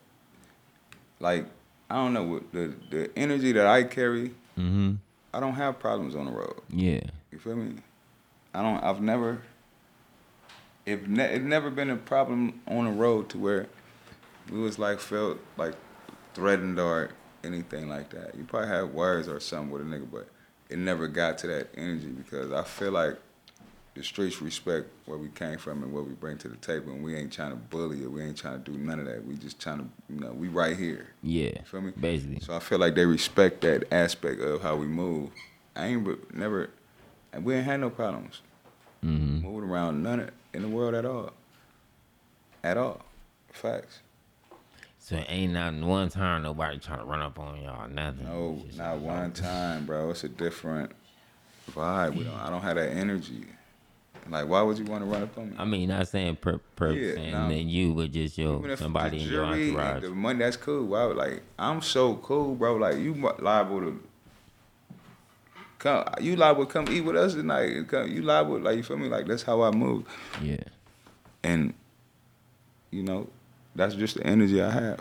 like 1.21 1.47
I 1.91 1.97
don't 1.97 2.13
know 2.15 2.25
with 2.25 2.51
the 2.53 2.75
the 2.91 3.11
energy 3.17 3.53
that 3.53 3.67
I 3.67 3.85
carry. 3.85 4.29
Mm-hmm. 4.59 4.95
I 5.33 5.41
don't 5.41 5.55
have 5.55 5.79
problems 5.79 6.15
on 6.15 6.27
the 6.27 6.33
road. 6.33 6.61
Yeah. 6.71 7.01
You 7.33 7.39
feel 7.39 7.57
me? 7.57 7.77
I 8.55 8.63
don't. 8.63 8.83
I've 8.83 9.01
never. 9.01 9.43
It 10.87 11.09
ne- 11.09 11.35
it 11.37 11.43
never 11.43 11.71
been 11.71 11.91
a 11.91 11.97
problem 11.97 12.61
on 12.69 12.85
the 12.85 12.91
road 12.93 13.29
to 13.31 13.39
where 13.39 13.69
we 14.51 14.59
was 14.59 14.79
like 14.79 14.99
felt 15.01 15.39
like 15.57 15.75
threatened 16.35 16.79
or 16.79 17.11
anything 17.43 17.89
like 17.89 18.11
that. 18.11 18.35
You 18.35 18.45
probably 18.45 18.69
had 18.69 18.93
words 18.93 19.29
or 19.29 19.41
something 19.41 19.71
with 19.71 19.83
a 19.83 19.85
nigga, 19.85 20.07
but 20.11 20.29
it 20.69 20.79
never 20.79 21.09
got 21.09 21.39
to 21.39 21.47
that 21.49 21.69
energy 21.77 22.09
because 22.09 22.53
I 22.53 22.63
feel 22.65 22.93
like 22.93 23.17
the 23.95 24.03
streets 24.03 24.43
respect 24.43 24.89
where 25.07 25.19
we 25.19 25.29
came 25.29 25.57
from 25.59 25.83
and 25.83 25.93
what 25.93 26.07
we 26.07 26.15
bring 26.15 26.37
to 26.39 26.49
the 26.49 26.57
table, 26.57 26.93
and 26.93 27.03
we 27.05 27.15
ain't 27.17 27.33
trying 27.33 27.51
to 27.51 27.57
bully 27.57 28.03
it. 28.03 28.11
We 28.11 28.23
ain't 28.23 28.37
trying 28.37 28.63
to 28.63 28.71
do 28.73 28.77
none 28.77 28.99
of 28.99 29.07
that. 29.07 29.25
We 29.25 29.35
just 29.37 29.61
trying 29.61 29.79
to, 29.79 29.87
you 30.13 30.19
know, 30.21 30.33
we 30.33 30.49
right 30.49 30.77
here. 30.77 31.09
Yeah. 31.23 31.51
You 31.51 31.63
feel 31.65 31.81
me? 31.81 31.93
Basically. 31.99 32.41
So 32.41 32.55
I 32.55 32.59
feel 32.59 32.79
like 32.79 32.95
they 32.97 33.07
respect 33.07 33.61
that 33.61 33.85
aspect 33.93 34.41
of 34.41 34.63
how 34.63 34.75
we 34.77 34.87
move. 34.87 35.31
I 35.77 35.87
ain't 35.87 36.35
never, 36.35 36.71
and 37.33 37.45
we 37.45 37.55
ain't 37.55 37.65
had 37.65 37.81
no 37.81 37.91
problems 37.91 38.41
Mm-hmm. 39.05 39.47
moving 39.47 39.69
around 39.69 40.03
none 40.03 40.21
of, 40.21 40.31
in 40.55 40.63
the 40.63 40.69
world 40.69 40.95
at 40.95 41.05
all. 41.05 41.31
At 42.63 42.79
all. 42.79 43.03
Facts. 43.53 44.01
So 44.99 45.23
ain't 45.29 45.53
not 45.53 45.75
one 45.75 46.09
time 46.09 46.43
nobody 46.43 46.79
trying 46.79 47.01
to 47.01 47.05
run 47.05 47.21
up 47.21 47.39
on 47.39 47.61
y'all, 47.61 47.87
nothing. 47.87 48.25
No, 48.25 48.63
not 48.79 48.99
one 48.99 49.33
time, 49.33 49.85
bro. 49.85 50.09
It's 50.11 50.25
a 50.25 50.31
different 50.31 50.91
vibe. 51.71 52.17
We 52.17 52.25
don't. 52.25 52.35
I 52.35 52.49
don't 52.49 52.63
have 52.63 52.77
that 52.77 52.93
energy. 52.93 53.45
Like, 54.31 54.49
why 54.49 54.63
would 54.63 54.79
you 54.79 54.85
want 54.87 55.05
to 55.05 55.11
run 55.11 55.23
up 55.23 55.37
on 55.37 55.51
me? 55.51 55.57
I 55.59 55.65
mean, 55.67 55.89
not 55.91 56.09
saying 56.09 56.37
per, 56.37 56.59
per 56.77 56.93
Yeah, 56.93 57.15
saying 57.15 57.33
no. 57.33 57.49
that 57.49 57.55
you, 57.63 57.93
but 57.95 58.11
just 58.11 58.39
yo 58.39 58.59
Even 58.59 58.71
if 58.71 58.79
somebody 58.79 59.19
the 59.19 59.25
in 59.25 59.31
your 59.31 59.45
and 59.45 59.55
entourage. 59.77 60.03
the 60.03 60.11
money, 60.11 60.39
that's 60.39 60.57
cool. 60.57 60.87
Why 60.87 61.05
would 61.05 61.17
like 61.17 61.43
I'm 61.59 61.83
so 61.83 62.17
cool, 62.17 62.55
bro. 62.55 62.77
Like 62.77 62.97
you 62.99 63.13
liable 63.39 63.81
to 63.81 64.01
come. 65.79 66.05
You 66.21 66.37
liable 66.37 66.67
to 66.67 66.73
come 66.73 66.89
eat 66.91 67.03
with 67.03 67.17
us 67.17 67.35
tonight. 67.35 67.71
and 67.77 67.89
Come, 67.89 68.11
you 68.11 68.23
liable 68.23 68.59
like 68.61 68.77
you 68.77 68.83
feel 68.83 68.97
me? 68.97 69.09
Like 69.09 69.27
that's 69.27 69.43
how 69.43 69.63
I 69.63 69.71
move. 69.71 70.05
Yeah. 70.43 70.57
and 71.43 71.75
you 72.91 73.03
know 73.03 73.29
that's 73.75 73.95
just 73.95 74.17
the 74.17 74.27
energy 74.27 74.63
I 74.63 74.71
have. 74.71 75.01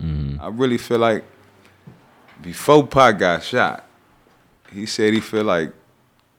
Mm-hmm. 0.00 0.40
I 0.40 0.48
really 0.48 0.78
feel 0.78 0.98
like 0.98 1.24
before 2.42 2.86
Pac 2.86 3.18
got 3.18 3.42
shot, 3.42 3.84
he 4.72 4.86
said 4.86 5.12
he 5.14 5.20
feel 5.20 5.44
like 5.44 5.72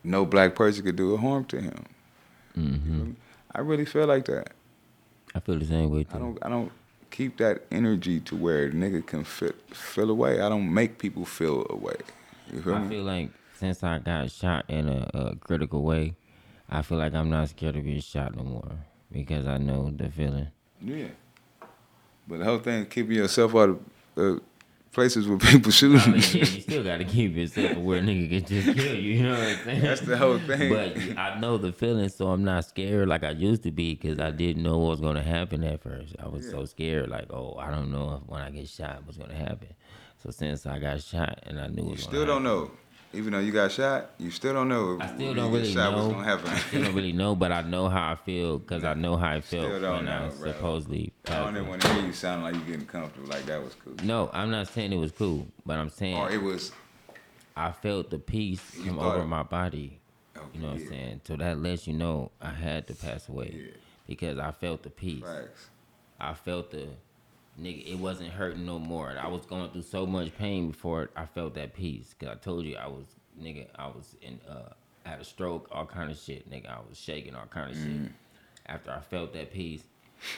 no 0.03 0.25
black 0.25 0.55
person 0.55 0.83
could 0.85 0.95
do 0.95 1.13
a 1.13 1.17
harm 1.17 1.45
to 1.45 1.61
him. 1.61 1.85
Mm-hmm. 2.57 3.11
I 3.53 3.59
really 3.61 3.85
feel 3.85 4.07
like 4.07 4.25
that. 4.25 4.51
I 5.33 5.39
feel 5.39 5.59
the 5.59 5.65
same 5.65 5.89
way 5.89 6.03
too. 6.03 6.15
I 6.15 6.19
don't. 6.19 6.37
I 6.41 6.49
don't 6.49 6.71
keep 7.11 7.37
that 7.37 7.63
energy 7.71 8.19
to 8.21 8.35
where 8.35 8.65
a 8.65 8.71
nigga 8.71 9.05
can 9.05 9.23
feel 9.23 9.53
feel 9.71 10.09
away. 10.09 10.41
I 10.41 10.49
don't 10.49 10.73
make 10.73 10.97
people 10.97 11.25
feel 11.25 11.65
away. 11.69 11.95
You 12.51 12.61
feel 12.61 12.75
I 12.75 12.79
me? 12.79 12.89
feel 12.89 13.03
like 13.03 13.29
since 13.57 13.83
I 13.83 13.99
got 13.99 14.31
shot 14.31 14.65
in 14.69 14.87
a, 14.89 15.09
a 15.13 15.35
critical 15.37 15.83
way, 15.83 16.15
I 16.69 16.81
feel 16.81 16.97
like 16.97 17.13
I'm 17.13 17.29
not 17.29 17.49
scared 17.49 17.75
of 17.75 17.83
being 17.83 18.01
shot 18.01 18.35
no 18.35 18.43
more 18.43 18.71
because 19.11 19.47
I 19.47 19.57
know 19.57 19.91
the 19.95 20.09
feeling. 20.09 20.47
Yeah. 20.81 21.07
But 22.27 22.39
the 22.39 22.45
whole 22.45 22.59
thing, 22.59 22.85
keeping 22.87 23.15
yourself 23.17 23.55
out 23.55 23.69
of 23.69 23.79
uh, 24.17 24.39
places 24.95 25.27
where 25.27 25.37
people 25.37 25.71
I 25.71 26.07
mean, 26.07 26.21
shooting. 26.21 26.41
yeah, 26.41 26.47
you 26.47 26.61
still 26.61 26.83
got 26.83 26.97
to 26.97 27.05
keep 27.05 27.35
yourself 27.35 27.77
where 27.77 27.99
a 27.99 28.01
nigga 28.01 28.29
can 28.29 28.45
just 28.45 28.77
kill 28.77 28.95
you. 28.95 29.13
You 29.13 29.23
know 29.23 29.37
what 29.37 29.47
I'm 29.47 29.63
saying? 29.65 29.81
That's 29.81 30.01
the 30.01 30.17
whole 30.17 30.39
thing. 30.39 30.73
But 30.73 31.17
I 31.19 31.39
know 31.39 31.57
the 31.57 31.71
feeling, 31.71 32.09
so 32.09 32.29
I'm 32.29 32.43
not 32.43 32.65
scared 32.65 33.07
like 33.07 33.23
I 33.23 33.31
used 33.31 33.61
to 33.63 33.71
be 33.71 33.93
because 33.93 34.19
I 34.19 34.31
didn't 34.31 34.63
know 34.63 34.79
what 34.79 34.91
was 34.91 35.01
gonna 35.01 35.21
happen 35.21 35.63
at 35.63 35.83
first. 35.83 36.15
I 36.17 36.27
was 36.27 36.49
so 36.49 36.65
scared, 36.65 37.09
like, 37.09 37.31
oh, 37.31 37.55
I 37.59 37.69
don't 37.69 37.91
know 37.91 38.21
if 38.23 38.29
when 38.29 38.41
I 38.41 38.49
get 38.49 38.67
shot 38.67 39.03
what's 39.05 39.17
gonna 39.17 39.35
happen. 39.35 39.67
So 40.23 40.31
since 40.31 40.65
I 40.65 40.79
got 40.79 41.03
shot 41.03 41.39
and 41.43 41.59
I 41.59 41.67
knew 41.67 41.87
it 41.87 41.91
You 41.91 41.97
still 41.97 42.25
don't 42.25 42.43
know. 42.43 42.71
Even 43.15 43.33
though 43.33 43.39
you 43.39 43.51
got 43.51 43.71
shot, 43.71 44.11
you 44.17 44.29
still 44.31 44.53
don't 44.53 44.67
know. 44.69 44.97
I 45.01 45.07
still 45.15 45.33
don't 45.33 45.51
really 45.51 45.71
shot 45.71 45.91
know. 45.91 45.97
What's 46.09 46.13
gonna 46.13 46.23
happen? 46.25 46.47
I 46.49 46.57
still 46.57 46.83
don't 46.83 46.95
really 46.95 47.13
know, 47.13 47.35
but 47.35 47.51
I 47.51 47.61
know 47.61 47.87
how 47.89 48.11
I 48.11 48.15
feel 48.15 48.59
because 48.59 48.83
I 48.83 48.93
know 48.93 49.15
how 49.15 49.29
I 49.31 49.41
felt 49.41 49.65
Still 49.67 49.79
don't 49.81 49.97
when 50.05 50.07
I 50.07 50.27
know, 50.27 50.33
bro. 50.35 50.51
supposedly. 50.51 51.13
I 51.27 51.35
don't 51.39 51.55
even 51.55 51.67
want 51.67 51.81
to 51.81 51.93
hear 51.93 52.05
you 52.05 52.13
sound 52.13 52.43
like 52.43 52.55
you 52.55 52.61
getting 52.61 52.85
comfortable. 52.85 53.27
Like 53.27 53.45
that 53.45 53.63
was 53.63 53.73
cool. 53.75 53.93
No, 54.03 54.29
I'm 54.33 54.51
not 54.51 54.67
saying 54.67 54.91
it 54.93 54.97
was 54.97 55.11
cool, 55.11 55.47
but 55.65 55.77
I'm 55.79 55.89
saying 55.89 56.17
Or 56.17 56.29
it 56.29 56.41
was. 56.41 56.71
I 57.55 57.71
felt 57.71 58.09
the 58.09 58.19
peace 58.19 58.61
come 58.85 58.99
over 58.99 59.25
my 59.25 59.43
body. 59.43 59.99
Okay, 60.35 60.45
You 60.53 60.61
know 60.61 60.71
what 60.71 60.77
yeah. 60.79 60.83
I'm 60.85 60.89
saying? 60.91 61.21
So 61.25 61.35
that 61.37 61.57
lets 61.59 61.87
you 61.87 61.93
know 61.93 62.31
I 62.41 62.49
had 62.49 62.85
to 62.87 62.93
pass 62.95 63.29
away 63.29 63.53
Yeah. 63.55 63.71
because 64.07 64.37
I 64.37 64.51
felt 64.51 64.83
the 64.83 64.89
peace. 64.89 65.23
Facts. 65.23 65.69
I 66.19 66.33
felt 66.33 66.71
the 66.71 66.87
nigga. 67.61 67.85
It 67.87 67.99
wasn't 67.99 68.29
hurting 68.29 68.65
no 68.65 68.79
more. 68.79 69.13
I 69.21 69.27
was 69.27 69.45
going 69.45 69.69
through 69.71 69.83
so 69.83 70.05
much 70.05 70.35
pain 70.37 70.71
before 70.71 71.09
I 71.15 71.25
felt 71.25 71.55
that 71.55 71.73
peace. 71.73 72.13
Cause 72.19 72.29
I 72.29 72.35
told 72.35 72.65
you 72.65 72.75
I 72.77 72.87
was 72.87 73.05
nigga. 73.41 73.67
I 73.75 73.87
was 73.87 74.15
in. 74.21 74.39
uh 74.49 74.69
I 75.05 75.09
had 75.09 75.21
a 75.21 75.23
stroke, 75.23 75.67
all 75.71 75.85
kind 75.85 76.09
of 76.09 76.17
shit, 76.17 76.49
nigga. 76.49 76.67
I 76.67 76.79
was 76.89 76.97
shaking, 76.97 77.35
all 77.35 77.45
kind 77.49 77.69
of 77.71 77.77
Mm. 77.77 78.03
shit. 78.05 78.11
After 78.65 78.91
I 78.91 78.99
felt 79.01 79.33
that 79.33 79.53
peace, 79.53 79.83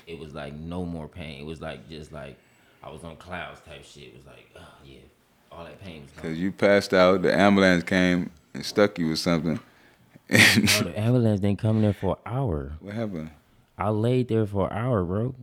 it 0.06 0.20
was 0.20 0.34
like 0.34 0.54
no 0.54 0.84
more 0.84 1.08
pain. 1.08 1.40
It 1.40 1.46
was 1.46 1.62
like 1.62 1.88
just 1.90 2.12
like 2.12 2.38
I 2.84 2.90
was 2.90 3.04
on 3.06 3.16
clouds 3.16 3.62
type 3.66 3.86
shit. 3.86 4.04
It 4.10 4.16
was 4.18 4.26
like, 4.26 4.50
oh 4.60 4.62
yeah, 4.86 5.00
all 5.52 5.64
that 5.64 5.82
pain 5.82 6.02
was 6.02 6.12
gone. 6.12 6.24
Cause 6.32 6.38
you 6.38 6.52
passed 6.52 6.94
out, 6.94 7.22
the 7.22 7.34
ambulance 7.34 7.84
came 7.86 8.30
and 8.54 8.66
stuck 8.66 9.00
you 9.00 9.08
with 9.10 9.20
something. 9.20 9.60
Bro, 10.30 10.38
the 10.38 10.94
ambulance 11.00 11.40
didn't 11.40 11.60
come 11.60 11.82
there 11.82 11.94
for 11.94 12.18
an 12.26 12.34
hour. 12.34 12.74
what 12.82 12.94
happened? 12.94 13.30
I 13.78 13.90
laid 13.90 14.28
there 14.28 14.46
for 14.46 14.68
an 14.70 14.78
hour, 14.78 15.06
bro. 15.06 15.34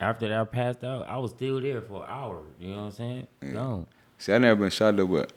After 0.00 0.28
that 0.28 0.40
I 0.40 0.44
passed 0.44 0.84
out, 0.84 1.08
I 1.08 1.16
was 1.18 1.32
still 1.32 1.60
there 1.60 1.80
for 1.80 2.04
an 2.04 2.08
hour. 2.08 2.42
You 2.60 2.70
know 2.70 2.76
what 2.76 2.82
I'm 2.82 2.92
saying? 2.92 3.26
Gone. 3.52 3.86
See, 4.18 4.32
I 4.32 4.38
never 4.38 4.60
been 4.60 4.70
shot 4.70 4.96
though, 4.96 5.06
but 5.06 5.32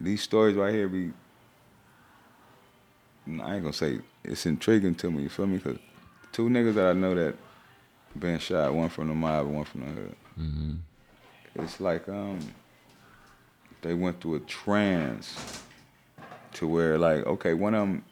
these 0.00 0.22
stories 0.22 0.56
right 0.56 0.72
here 0.72 0.88
be. 0.88 1.12
I 3.26 3.54
ain't 3.56 3.62
gonna 3.62 3.72
say 3.72 4.00
it's 4.24 4.46
intriguing 4.46 4.94
to 4.96 5.10
me. 5.10 5.24
You 5.24 5.28
feel 5.28 5.46
me? 5.46 5.58
Cause 5.58 5.78
two 6.32 6.48
niggas 6.48 6.74
that 6.74 6.90
I 6.90 6.92
know 6.92 7.14
that 7.14 7.34
been 8.18 8.38
shot, 8.38 8.72
one 8.72 8.88
from 8.88 9.08
the 9.08 9.14
mob, 9.14 9.46
one 9.46 9.64
from 9.64 9.80
the 9.80 9.86
hood. 9.86 10.16
Mm-hmm. 10.40 10.72
It's 11.56 11.80
like 11.80 12.08
um, 12.08 12.38
they 13.82 13.94
went 13.94 14.20
through 14.20 14.36
a 14.36 14.40
trance 14.40 15.62
to 16.54 16.66
where 16.66 16.96
like 16.96 17.26
okay, 17.26 17.52
one 17.52 17.74
of 17.74 17.80
them, 17.80 18.04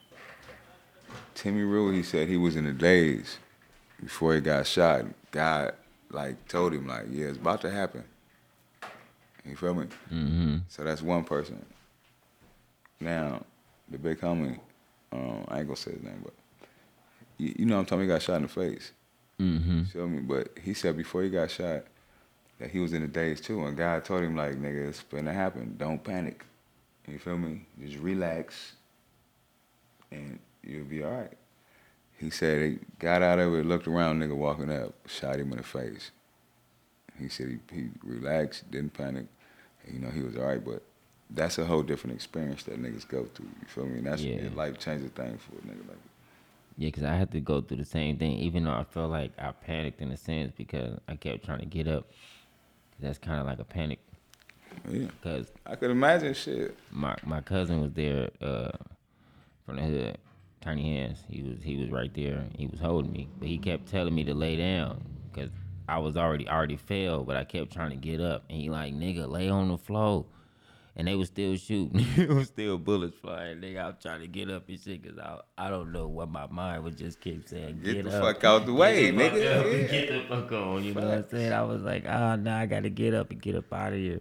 Timmy 1.35 1.63
Rule, 1.63 1.93
he 1.93 2.03
said 2.03 2.29
he 2.29 2.37
was 2.37 2.57
in 2.57 2.65
the 2.65 2.73
daze 2.73 3.39
before 4.05 4.35
he 4.35 4.41
got 4.41 4.67
shot. 4.67 5.07
God 5.31 5.73
like 6.11 6.47
told 6.47 6.75
him 6.75 6.87
like, 6.87 7.07
yeah, 7.11 7.27
it's 7.27 7.39
about 7.39 7.63
to 7.63 7.71
happen. 7.71 8.05
You 9.45 9.57
feel 9.57 9.75
me? 9.75 9.87
Mm-hmm. 10.13 10.57
So 10.69 10.85
that's 10.85 11.03
one 11.03 11.25
person. 11.25 11.65
Now, 13.01 13.43
the 13.91 13.99
big 13.99 14.21
homie, 14.21 14.59
um, 15.13 15.45
I 15.49 15.59
ain't 15.59 15.67
gonna 15.67 15.77
say 15.77 15.93
his 15.93 16.03
name, 16.03 16.21
but 16.23 16.33
you, 17.39 17.55
you 17.59 17.67
know 17.67 17.75
what 17.77 17.81
I'm 17.81 17.87
talking. 17.87 18.03
He 18.03 18.09
got 18.09 18.23
shot 18.23 18.37
in 18.37 18.43
the 18.43 18.49
face. 18.49 18.93
Mm-hmm. 19.41 19.79
You 19.81 19.85
feel 19.87 20.09
me? 20.09 20.21
But 20.21 20.49
he 20.63 20.73
said 20.75 20.97
before 20.97 21.23
he 21.23 21.31
got 21.31 21.51
shot 21.51 21.85
that 22.59 22.71
he 22.71 22.79
was 22.79 22.93
in 22.93 23.03
the 23.03 23.09
daze 23.09 23.41
too, 23.41 23.65
and 23.67 23.77
God 23.77 24.05
told 24.05 24.23
him 24.23 24.37
like, 24.37 24.55
nigga, 24.55 24.89
it's 24.89 25.03
gonna 25.03 25.33
happen. 25.33 25.75
Don't 25.77 26.03
panic. 26.03 26.45
You 27.07 27.19
feel 27.19 27.37
me? 27.37 27.67
Just 27.85 27.99
relax, 27.99 28.73
and 30.11 30.39
you'll 30.63 30.85
be 30.85 31.03
all 31.03 31.11
right. 31.11 31.33
He 32.25 32.31
said 32.31 32.63
he 32.63 32.79
got 32.99 33.21
out 33.23 33.39
of 33.39 33.53
it, 33.55 33.67
looked 33.67 33.87
around, 33.87 34.21
nigga 34.21 34.35
walking 34.35 34.73
up, 34.73 34.95
shot 35.07 35.37
him 35.37 35.51
in 35.53 35.59
the 35.59 35.63
face. 35.63 36.11
He 37.19 37.29
said 37.29 37.61
he, 37.71 37.77
he 37.77 37.89
relaxed, 38.03 38.71
didn't 38.71 38.95
panic, 38.95 39.27
and, 39.85 39.95
you 39.95 40.01
know 40.01 40.09
he 40.11 40.23
was 40.23 40.35
all 40.37 40.45
right. 40.45 40.65
But 40.65 40.83
that's 41.29 41.59
a 41.59 41.67
whole 41.67 41.83
different 41.83 42.17
experience 42.17 42.63
that 42.63 42.81
niggas 42.83 43.07
go 43.07 43.27
through. 43.27 43.51
You 43.61 43.67
feel 43.67 43.85
me? 43.85 43.99
And 43.99 44.07
that's 44.07 44.23
Yeah. 44.23 44.49
a 44.49 44.51
life 44.55 44.79
changing 44.79 45.11
thing 45.11 45.37
for 45.37 45.53
a 45.57 45.61
nigga 45.71 45.87
like. 45.87 45.99
Yeah, 46.79 46.89
because 46.89 47.03
I 47.05 47.15
had 47.15 47.31
to 47.33 47.41
go 47.41 47.61
through 47.61 47.77
the 47.77 47.85
same 47.85 48.17
thing, 48.17 48.33
even 48.39 48.65
though 48.65 48.73
I 48.73 48.85
felt 48.85 49.11
like 49.11 49.33
I 49.39 49.53
panicked 49.53 50.01
in 50.01 50.11
a 50.11 50.17
sense 50.17 50.51
because 50.57 50.99
I 51.07 51.17
kept 51.17 51.45
trying 51.45 51.61
to 51.61 51.67
get 51.67 51.87
up. 51.87 52.11
That's 53.01 53.19
kind 53.19 53.39
of 53.39 53.47
like 53.47 53.59
a 53.59 53.65
panic 53.65 53.99
Yeah, 54.89 55.09
because 55.21 55.53
I 55.67 55.77
could 55.77 55.91
imagine 55.91 56.33
shit. 56.33 56.75
my 56.91 57.17
my 57.25 57.41
cousin 57.43 57.83
was 57.83 57.93
there 57.93 58.31
uh, 58.41 58.71
from 59.67 59.77
the 59.77 59.83
hood, 59.83 60.19
Tiny 60.65 60.97
Hands. 60.97 61.19
He 61.29 61.43
was 61.43 61.59
he 61.63 61.77
was 61.77 61.91
right 61.91 62.13
there. 62.15 62.45
He 62.57 62.67
was 62.67 62.81
holding 62.81 63.13
me, 63.13 63.29
but 63.39 63.49
he 63.49 63.59
kept 63.59 63.87
telling 63.89 64.15
me 64.15 64.25
to 64.25 64.35
lay 64.35 64.57
down 64.57 65.03
because 65.31 65.51
I 65.89 65.99
was 65.99 66.17
already 66.17 66.49
already 66.49 66.77
fell, 66.77 67.23
but 67.25 67.37
I 67.37 67.45
kept 67.45 67.73
trying 67.73 67.91
to 67.91 67.97
get 67.97 68.21
up, 68.21 68.45
and 68.49 68.59
he 68.59 68.71
like 68.71 68.95
nigga 68.95 69.29
lay 69.31 69.51
on 69.51 69.69
the 69.69 69.77
floor, 69.77 70.25
and 70.97 71.07
they 71.07 71.15
was 71.15 71.29
still 71.29 71.57
shooting. 71.57 72.07
it 72.17 72.31
was 72.31 72.47
still 72.49 72.79
bullets 72.79 73.17
flying. 73.19 73.59
Nigga, 73.59 73.79
I 73.83 73.87
was 73.89 73.97
trying 74.01 74.21
to 74.21 74.27
get 74.27 74.51
up 74.51 74.67
and 74.69 74.81
shit 74.81 75.03
because 75.03 75.19
I 75.19 75.41
I 75.59 75.69
don't 75.69 75.93
know 75.93 76.09
what 76.09 76.31
my 76.31 76.47
mind 76.47 76.83
would 76.85 76.97
just 76.97 77.21
keep 77.21 77.47
saying. 77.47 77.81
Get 77.85 77.95
Get, 77.97 78.05
the 78.07 78.17
up. 78.17 78.25
fuck 78.25 78.45
out 78.45 78.65
the 78.65 78.73
way, 78.73 79.13
Get 79.13 79.15
nigga. 79.17 79.43
Yeah. 79.45 79.87
Get 79.91 80.09
the 80.09 80.25
fuck 80.29 80.51
on. 80.53 80.83
You 80.83 80.95
know 80.95 81.03
what 81.03 81.19
I'm 81.19 81.29
saying? 81.31 81.53
I 81.53 81.63
was 81.63 81.83
like, 81.83 82.05
ah, 82.09 82.37
nah, 82.37 82.61
I 82.61 82.67
gotta 82.67 82.89
get 82.89 83.13
up 83.13 83.31
and 83.31 83.43
get 83.43 83.55
up 83.55 83.71
out 83.71 83.93
of 83.93 83.99
here. 83.99 84.21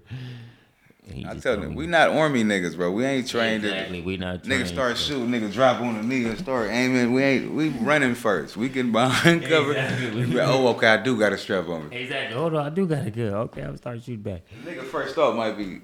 I 1.27 1.35
tell 1.35 1.57
them, 1.59 1.75
we 1.75 1.85
not 1.85 2.09
army 2.09 2.43
niggas, 2.43 2.75
bro. 2.77 2.89
We 2.91 3.05
ain't 3.05 3.27
trained 3.27 3.65
Exactly, 3.65 3.99
to 4.01 4.05
we 4.07 4.17
not 4.17 4.43
niggas 4.43 4.47
trained, 4.47 4.67
start 4.67 4.97
so- 4.97 5.03
shooting, 5.13 5.27
niggas 5.29 5.51
drop 5.53 5.81
on 5.81 5.95
the 5.97 6.03
knee 6.03 6.25
and 6.25 6.37
start 6.39 6.69
aiming. 6.71 7.11
We 7.13 7.21
ain't 7.23 7.53
we 7.53 7.69
running 7.69 8.15
first. 8.15 8.55
We 8.55 8.69
getting 8.69 8.91
behind 8.93 9.43
cover. 9.49 9.73
Exactly. 9.73 10.39
Oh, 10.39 10.67
okay, 10.69 10.87
I 10.87 10.97
do 11.03 11.17
got 11.19 11.33
a 11.33 11.37
strap 11.37 11.67
on 11.67 11.89
me. 11.89 11.97
Exactly. 12.03 12.37
Hold 12.37 12.55
on, 12.55 12.65
I 12.65 12.69
do 12.69 12.87
got 12.87 13.05
a 13.05 13.11
go. 13.11 13.23
Okay, 13.41 13.61
I'm 13.61 13.75
start 13.77 14.01
shooting 14.01 14.21
back. 14.21 14.41
Nigga 14.65 14.83
first 14.85 15.13
thought 15.15 15.35
might 15.35 15.57
be, 15.57 15.81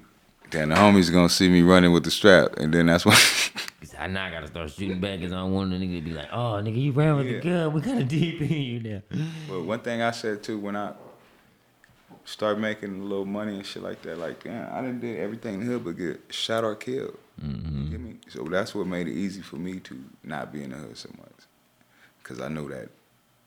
damn, 0.50 0.70
the 0.70 0.74
homies 0.74 1.12
gonna 1.12 1.28
see 1.28 1.48
me 1.48 1.62
running 1.62 1.92
with 1.92 2.04
the 2.04 2.10
strap, 2.10 2.56
and 2.56 2.72
then 2.72 2.86
that's 2.86 3.04
why. 3.04 3.16
I 3.98 4.06
now 4.06 4.30
gotta 4.30 4.46
start 4.46 4.70
shooting 4.70 4.98
back 5.00 5.18
because 5.18 5.32
I 5.34 5.36
don't 5.36 5.52
want 5.52 5.70
the 5.70 5.76
nigga 5.76 5.98
to 5.98 6.00
be 6.02 6.12
like, 6.12 6.28
oh, 6.32 6.60
nigga, 6.62 6.80
you 6.82 6.92
ran 6.92 7.16
with 7.16 7.26
Yeah. 7.26 7.32
the 7.32 7.40
gun. 7.40 7.72
We 7.74 7.80
got 7.82 7.98
a 7.98 8.04
deep 8.04 8.40
in 8.40 8.48
you 8.50 8.80
now. 8.80 9.02
but 9.46 9.62
one 9.64 9.80
thing 9.80 10.00
I 10.00 10.10
said 10.12 10.42
too 10.42 10.58
when 10.58 10.74
I 10.74 10.92
start 12.30 12.58
making 12.58 13.00
a 13.00 13.04
little 13.04 13.26
money 13.26 13.56
and 13.56 13.66
shit 13.66 13.82
like 13.82 14.02
that, 14.02 14.18
like 14.18 14.44
damn, 14.44 14.72
I 14.72 14.80
didn't 14.80 15.00
did 15.00 15.18
everything 15.18 15.54
in 15.54 15.60
the 15.60 15.66
hood 15.66 15.84
but 15.84 15.96
get 15.96 16.20
shot 16.30 16.64
or 16.64 16.76
killed. 16.76 17.18
Mm-hmm. 17.42 17.84
You 17.84 17.90
get 17.90 18.00
me? 18.00 18.16
So 18.28 18.44
that's 18.44 18.74
what 18.74 18.86
made 18.86 19.08
it 19.08 19.14
easy 19.14 19.42
for 19.42 19.56
me 19.56 19.80
to 19.80 20.04
not 20.22 20.52
be 20.52 20.62
in 20.62 20.70
the 20.70 20.76
hood 20.76 20.96
so 20.96 21.10
much, 21.18 21.46
cause 22.22 22.40
I 22.40 22.48
know 22.48 22.68
that 22.68 22.88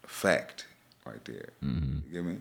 fact 0.04 0.68
right 1.06 1.24
there. 1.26 1.50
Mm-hmm. 1.64 1.98
You 2.08 2.14
get 2.14 2.26
me? 2.26 2.38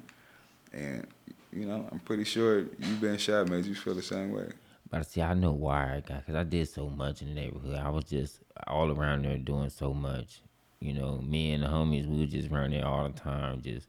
And 0.72 1.06
you 1.52 1.66
know, 1.66 1.86
I'm 1.92 2.00
pretty 2.00 2.24
sure 2.24 2.60
you 2.60 2.96
been 3.00 3.18
shot 3.18 3.48
made 3.48 3.64
you 3.64 3.74
feel 3.74 3.94
the 3.94 4.02
same 4.02 4.32
way. 4.32 4.48
But 4.90 5.06
see, 5.06 5.22
I 5.22 5.34
know 5.34 5.52
why 5.52 5.96
I 5.96 6.00
got 6.00 6.26
because 6.26 6.34
I 6.34 6.42
did 6.42 6.68
so 6.68 6.88
much 6.88 7.22
in 7.22 7.28
the 7.28 7.34
neighborhood. 7.34 7.78
I 7.78 7.88
was 7.88 8.04
just 8.04 8.40
all 8.66 8.90
around 8.90 9.24
there 9.24 9.38
doing 9.38 9.70
so 9.70 9.94
much. 9.94 10.40
You 10.80 10.94
know, 10.94 11.18
me 11.18 11.52
and 11.52 11.62
the 11.62 11.68
homies, 11.68 12.06
we 12.06 12.22
was 12.22 12.30
just 12.30 12.50
around 12.50 12.72
there 12.72 12.84
all 12.84 13.08
the 13.08 13.18
time. 13.18 13.62
Just 13.62 13.86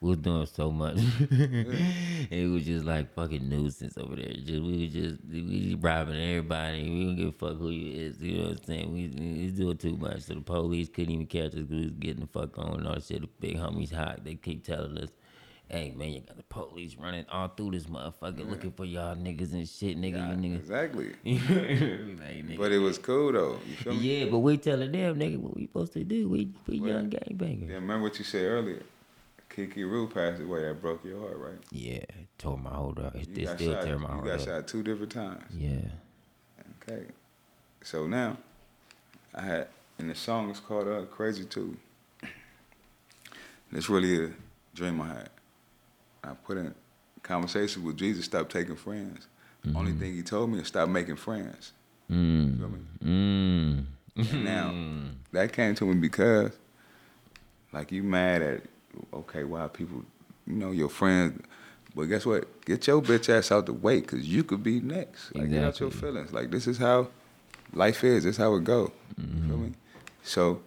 we 0.00 0.10
was 0.10 0.18
doing 0.18 0.46
so 0.46 0.70
much. 0.70 0.96
it 1.30 2.48
was 2.50 2.64
just 2.64 2.84
like 2.84 3.12
fucking 3.14 3.48
nuisance 3.48 3.98
over 3.98 4.14
there. 4.14 4.32
Just 4.32 4.62
we 4.62 4.84
was 4.84 4.92
just 4.92 5.18
we 5.28 5.72
was 5.72 5.82
robbing 5.82 6.20
everybody. 6.20 6.88
We 6.88 7.04
don't 7.04 7.16
give 7.16 7.28
a 7.28 7.32
fuck 7.32 7.58
who 7.58 7.70
you 7.70 8.06
is. 8.06 8.20
You 8.20 8.38
know 8.38 8.48
what 8.50 8.58
I'm 8.58 8.64
saying? 8.64 8.92
We, 8.92 9.08
we 9.08 9.48
doing 9.48 9.76
too 9.76 9.96
much. 9.96 10.20
So 10.22 10.34
the 10.34 10.40
police 10.40 10.88
couldn't 10.88 11.12
even 11.12 11.26
catch 11.26 11.54
us. 11.54 11.68
We 11.68 11.86
was 11.86 11.90
getting 11.98 12.20
the 12.20 12.28
fuck 12.28 12.56
on 12.58 12.78
and 12.78 12.86
all 12.86 12.94
that 12.94 13.04
shit. 13.04 13.22
The 13.22 13.28
big 13.40 13.56
homies 13.56 13.92
hot. 13.92 14.24
They 14.24 14.36
keep 14.36 14.64
telling 14.64 14.98
us. 14.98 15.10
Hey 15.70 15.92
man, 15.94 16.08
you 16.12 16.20
got 16.20 16.38
the 16.38 16.44
police 16.44 16.96
running 16.96 17.26
all 17.30 17.48
through 17.48 17.72
this 17.72 17.84
motherfucker 17.84 18.48
looking 18.48 18.72
for 18.72 18.86
y'all 18.86 19.14
niggas 19.14 19.52
and 19.52 19.68
shit, 19.68 19.98
nigga. 19.98 20.12
Yeah, 20.12 20.30
you 20.30 20.36
niggas 20.36 20.56
exactly. 20.60 21.08
like, 21.26 22.46
nigga. 22.46 22.56
But 22.56 22.72
it 22.72 22.78
was 22.78 22.96
cool 22.96 23.32
though. 23.32 23.58
You 23.68 23.76
feel 23.76 23.92
me? 23.92 23.98
yeah, 23.98 24.30
but 24.30 24.38
we 24.38 24.56
telling 24.56 24.92
them, 24.92 25.18
nigga, 25.18 25.36
what 25.36 25.54
we 25.54 25.66
supposed 25.66 25.92
to 25.92 26.04
do? 26.04 26.26
We 26.26 26.50
we 26.66 26.80
Well, 26.80 26.92
young 26.92 27.10
gangbangers. 27.10 27.68
Yeah, 27.68 27.74
remember 27.74 28.04
what 28.04 28.18
you 28.18 28.24
said 28.24 28.46
earlier? 28.46 28.82
Kiki 29.58 29.82
Rue 29.82 30.06
passed 30.06 30.40
away. 30.40 30.62
That 30.62 30.80
broke 30.80 31.04
your 31.04 31.18
heart, 31.18 31.36
right? 31.36 31.58
Yeah, 31.72 32.04
tore 32.38 32.56
my 32.56 32.70
hold 32.70 33.00
up. 33.00 33.16
It, 33.16 33.28
You 33.28 33.48
it 33.48 33.58
still 33.58 33.82
tear 33.82 33.98
my 33.98 34.06
heart 34.06 34.24
You 34.24 34.30
got 34.30 34.40
shot 34.40 34.68
two 34.68 34.84
different 34.84 35.10
times. 35.10 35.42
Yeah. 35.52 35.80
Okay. 36.80 37.06
So 37.82 38.06
now, 38.06 38.36
I 39.34 39.42
had, 39.42 39.68
and 39.98 40.08
the 40.10 40.14
song 40.14 40.50
is 40.50 40.60
called 40.60 40.86
uh, 40.86 41.02
Crazy 41.06 41.44
Too. 41.44 41.76
It's 43.72 43.88
really 43.88 44.26
a 44.26 44.30
dream 44.76 45.00
I 45.00 45.08
had. 45.08 45.30
I 46.22 46.34
put 46.34 46.56
in 46.56 46.72
conversation 47.24 47.82
with 47.82 47.96
Jesus, 47.96 48.26
stop 48.26 48.48
taking 48.48 48.76
friends. 48.76 49.26
Only 49.74 49.92
thing 49.92 50.14
he 50.14 50.22
told 50.22 50.50
me 50.50 50.60
is 50.60 50.68
stop 50.68 50.88
making 50.88 51.16
friends. 51.16 51.72
Mm. 52.08 52.58
Feel 52.58 52.68
me? 52.68 53.86
Mm. 54.16 54.44
Now, 54.44 54.72
that 55.32 55.52
came 55.52 55.74
to 55.74 55.84
me 55.84 55.94
because, 55.94 56.52
like, 57.72 57.90
you 57.90 58.04
mad 58.04 58.40
at, 58.40 58.62
okay, 59.12 59.44
why 59.44 59.66
people, 59.68 60.04
you 60.46 60.54
know, 60.54 60.70
your 60.72 60.88
friends 60.88 61.42
But 61.94 62.04
guess 62.06 62.24
what? 62.26 62.44
Get 62.64 62.86
your 62.86 63.00
bitch 63.02 63.28
ass 63.28 63.50
out 63.50 63.66
the 63.66 63.72
way, 63.72 64.00
cause 64.00 64.20
you 64.20 64.44
could 64.44 64.62
be 64.62 64.80
next. 64.80 65.34
Like 65.34 65.50
get 65.50 65.64
out 65.64 65.80
your 65.80 65.90
feelings. 65.90 66.32
Like 66.32 66.50
this 66.50 66.66
is 66.66 66.78
how 66.78 67.08
life 67.72 68.04
is. 68.04 68.24
This 68.24 68.32
is 68.36 68.38
how 68.38 68.54
it 68.54 68.64
go. 68.64 68.92
Mm-hmm. 69.20 69.48
feel 69.48 69.56
me? 69.58 69.72
So 70.22 70.60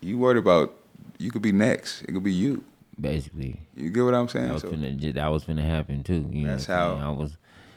you 0.00 0.18
worried 0.18 0.38
about 0.38 0.74
you 1.18 1.30
could 1.30 1.42
be 1.42 1.52
next. 1.52 2.02
It 2.02 2.12
could 2.12 2.24
be 2.24 2.32
you. 2.32 2.64
Basically, 3.00 3.60
You 3.74 3.90
get 3.90 4.02
what 4.04 4.14
I'm 4.14 4.28
saying? 4.28 4.46
that 4.48 4.52
was 4.54 4.62
So 4.62 4.70
finna 4.70 5.14
that 5.14 5.28
was 5.28 5.44
finna 5.44 5.64
happen 5.64 6.02
too. 6.04 6.28
You 6.30 6.46
That's 6.46 6.68
know 6.68 6.74
how-? 7.00 7.08
I 7.08 7.10
was 7.10 7.36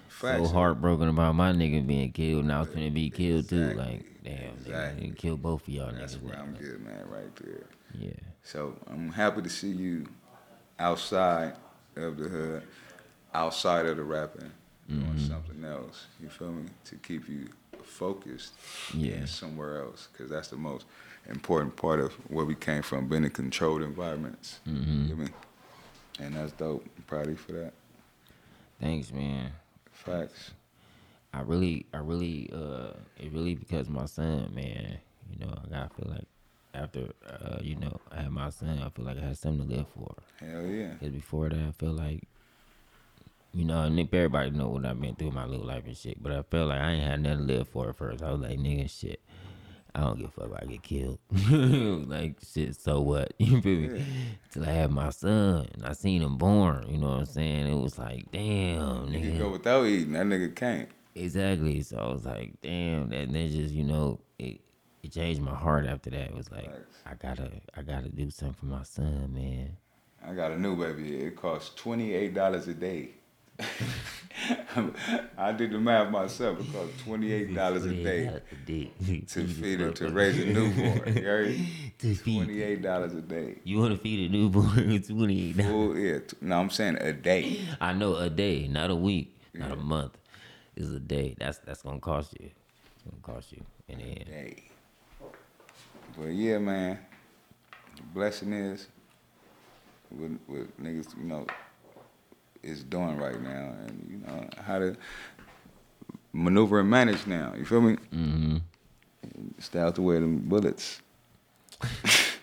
facts. 0.10 0.48
so 0.50 0.54
heartbroken 0.54 1.08
about 1.08 1.34
my 1.36 1.52
nigga 1.52 1.86
being 1.88 2.12
killed, 2.12 2.44
and 2.44 2.52
I 2.54 2.60
was 2.60 2.70
finna 2.70 2.94
be 2.94 3.10
killed 3.10 3.50
too. 3.50 3.74
Like, 3.74 4.06
damn, 4.24 4.34
nigga, 4.36 4.58
Exactly. 4.66 5.10
they 5.10 5.16
killed 5.16 5.42
both 5.42 5.62
of 5.68 5.70
y'all 5.70 5.92
That's 5.92 6.16
niggas. 6.18 6.22
where. 6.24 6.40
I'm 6.40 6.54
good, 6.54 6.82
man. 6.86 7.06
Right 7.10 7.36
there. 7.38 7.66
Yeah. 7.98 8.12
So 8.48 8.78
I'm 8.90 9.12
happy 9.12 9.42
to 9.42 9.50
see 9.50 9.72
you 9.72 10.08
outside 10.80 11.56
of 11.98 12.16
the 12.16 12.30
hood, 12.30 12.64
outside 13.34 13.86
of 13.88 13.98
the 13.98 14.04
rapping, 14.04 14.52
doing 14.88 15.02
Mm-hmm. 15.04 15.28
something 15.28 15.66
else. 15.66 16.06
You 16.22 16.30
feel 16.30 16.54
me? 16.54 16.70
To 16.86 16.96
keep 16.96 17.28
you 17.28 17.50
focused 17.84 18.54
Yeah. 18.94 19.26
somewhere 19.26 19.82
else, 19.82 20.08
because 20.14 20.30
that's 20.30 20.48
the 20.48 20.56
most 20.56 20.86
important 21.28 21.76
part 21.76 22.00
of 22.00 22.14
where 22.32 22.46
we 22.46 22.56
came 22.56 22.84
from, 22.84 23.10
being 23.10 23.26
in 23.26 23.32
controlled 23.32 23.82
environments. 23.82 24.62
Mm-hmm. 24.66 25.02
You 25.02 25.08
feel 25.10 25.18
me? 25.26 25.32
And 26.22 26.36
that's 26.38 26.54
dope. 26.54 26.86
I'm 26.96 27.04
proud 27.04 27.26
of 27.26 27.32
you 27.32 27.36
for 27.36 27.52
that. 27.52 27.74
Thanks, 28.80 29.12
man. 29.12 29.52
Facts. 29.92 30.52
I 31.34 31.42
really, 31.42 31.86
I 31.94 31.98
really, 31.98 32.50
uh, 32.54 32.94
it 33.18 33.30
really 33.34 33.56
because 33.56 33.90
my 33.90 34.06
son, 34.06 34.54
man. 34.56 35.00
You 35.30 35.46
know, 35.46 35.54
I 35.54 35.68
gotta 35.70 35.90
feel 35.94 36.10
like 36.10 36.28
after, 36.74 37.10
uh, 37.28 37.58
you 37.62 37.76
know, 37.76 38.00
I 38.12 38.22
had 38.24 38.32
my 38.32 38.50
son, 38.50 38.82
I 38.84 38.90
feel 38.90 39.06
like 39.06 39.18
I 39.18 39.22
had 39.28 39.38
something 39.38 39.68
to 39.68 39.76
live 39.76 39.86
for. 39.96 40.14
Hell 40.40 40.66
yeah. 40.66 40.94
Cause 41.00 41.10
before 41.10 41.50
that, 41.50 41.58
I 41.60 41.72
feel 41.72 41.94
like, 41.94 42.24
you 43.54 43.66
know, 43.66 43.82
and 43.84 44.00
if 44.00 44.14
everybody 44.14 44.52
know 44.52 44.68
what 44.68 44.86
I've 44.86 45.00
been 45.02 45.16
through 45.16 45.32
my 45.32 45.46
little 45.46 45.66
life 45.66 45.84
and 45.88 45.98
shit. 45.98 46.22
But 46.22 46.32
I 46.32 46.44
felt 46.44 46.70
like 46.70 46.80
I 46.80 46.92
ain't 46.92 47.04
had 47.04 47.22
nothing 47.22 47.48
to 47.48 47.54
live 47.54 47.68
for 47.70 47.90
at 47.90 47.96
first. 47.96 48.22
I 48.24 48.32
was 48.32 48.42
like, 48.42 48.60
nigga, 48.60 48.90
shit. 48.90 49.20
I 49.96 50.02
don't 50.02 50.20
give 50.20 50.28
a 50.28 50.32
fuck 50.32 50.52
if 50.52 50.64
I 50.64 50.66
get 50.72 50.84
killed. 50.84 51.18
like 52.10 52.36
shit, 52.54 52.76
so 52.76 53.02
what? 53.02 53.34
You 53.40 53.60
feel 53.62 53.80
me? 53.94 54.06
Till 54.52 54.64
I 54.64 54.72
had 54.72 54.92
my 54.92 55.10
son 55.10 55.68
and 55.74 55.86
I 55.86 55.94
seen 55.94 56.22
him 56.22 56.38
born. 56.38 56.86
You 56.88 57.00
know 57.00 57.08
what 57.10 57.20
I'm 57.20 57.26
saying? 57.26 57.68
It 57.68 57.82
was 57.82 57.98
like, 57.98 58.32
damn, 58.32 59.08
You 59.08 59.20
nigga. 59.20 59.38
go 59.40 59.50
without 59.50 59.86
eating. 59.88 60.14
That 60.14 60.28
nigga 60.28 60.56
can't. 60.56 60.90
Exactly. 61.16 61.82
So 61.82 61.98
I 61.98 62.14
was 62.14 62.26
like, 62.26 62.54
damn, 62.62 63.10
that 63.10 63.32
then 63.34 63.50
just, 63.50 63.74
you 63.74 63.86
know, 63.86 64.20
it 64.38 64.62
it 65.04 65.12
changed 65.12 65.42
my 65.42 65.56
heart 65.56 65.86
after 65.86 66.10
that. 66.10 66.30
It 66.30 66.36
was 66.36 66.52
like. 66.52 66.70
I 67.06 67.14
gotta 67.16 67.52
I 67.76 67.82
gotta 67.84 68.10
do 68.10 68.30
something 68.30 68.56
for 68.56 68.66
my 68.66 68.84
son, 68.84 69.34
man. 69.34 69.78
I 70.26 70.34
got 70.34 70.52
a 70.52 70.60
new 70.60 70.76
baby. 70.76 71.18
It 71.18 71.36
costs 71.36 71.74
twenty 71.76 72.14
eight 72.14 72.34
dollars 72.34 72.68
a 72.68 72.74
day. 72.74 73.12
I 75.38 75.52
did 75.54 75.72
the 75.72 75.80
math 75.80 76.12
myself. 76.12 76.60
It 76.60 76.72
costs 76.74 77.02
twenty 77.04 77.32
eight 77.32 77.56
dollars 77.56 77.86
a 77.86 77.94
day 77.94 78.42
to 78.68 79.48
feed 79.48 79.82
it 79.82 79.96
to 79.96 80.10
raise 80.10 80.38
a 80.38 80.46
newborn. 80.46 81.16
You 81.16 81.24
heard? 81.24 81.56
To 82.00 82.16
feed. 82.16 82.44
Twenty 82.44 82.62
eight 82.62 82.82
dollars 82.82 83.14
a 83.14 83.22
day. 83.22 83.56
You 83.64 83.80
want 83.80 83.94
to 83.94 83.98
feed 83.98 84.30
a 84.30 84.34
newborn 84.34 85.02
twenty 85.02 85.50
eight 85.50 85.58
dollars? 85.58 85.98
Yeah. 85.98 86.20
No, 86.42 86.60
I'm 86.60 86.70
saying 86.70 86.98
a 87.00 87.14
day. 87.14 87.62
I 87.80 87.94
know 87.94 88.16
a 88.16 88.30
day, 88.30 88.68
not 88.68 88.90
a 88.90 88.96
week, 88.96 89.36
not 89.54 89.72
a 89.72 89.78
month. 89.78 90.18
It's 90.76 90.90
a 90.90 91.00
day. 91.00 91.36
That's 91.40 91.58
that's 91.60 91.82
gonna 91.84 92.00
cost 92.00 92.36
you. 92.40 92.50
It's 92.96 93.04
gonna 93.04 93.22
cost 93.22 93.52
you 93.52 93.64
in 93.88 94.00
the 94.00 94.04
end. 94.04 94.26
Day. 94.26 94.64
But 96.18 96.30
yeah, 96.30 96.58
man. 96.58 97.00
The 97.96 98.04
blessing 98.14 98.54
is 98.54 98.88
what 100.10 100.32
what 100.48 100.82
niggas, 100.82 101.18
you 101.18 101.24
know, 101.24 101.46
is 102.64 102.84
doing 102.84 103.18
right 103.18 103.42
now 103.42 103.76
and 103.86 104.08
you 104.10 104.18
know 104.26 104.48
how 104.64 104.80
to 104.80 104.96
maneuver 106.34 106.80
and 106.80 106.90
manage 106.90 107.26
now. 107.28 107.54
You 107.58 107.66
feel 107.66 107.82
me? 107.82 107.98
Mm-hmm. 108.14 108.58
Stay 109.60 109.80
out 109.80 109.96
the 109.96 110.02
way 110.02 110.16
of 110.16 110.22
them 110.22 110.40
bullets. 110.40 111.02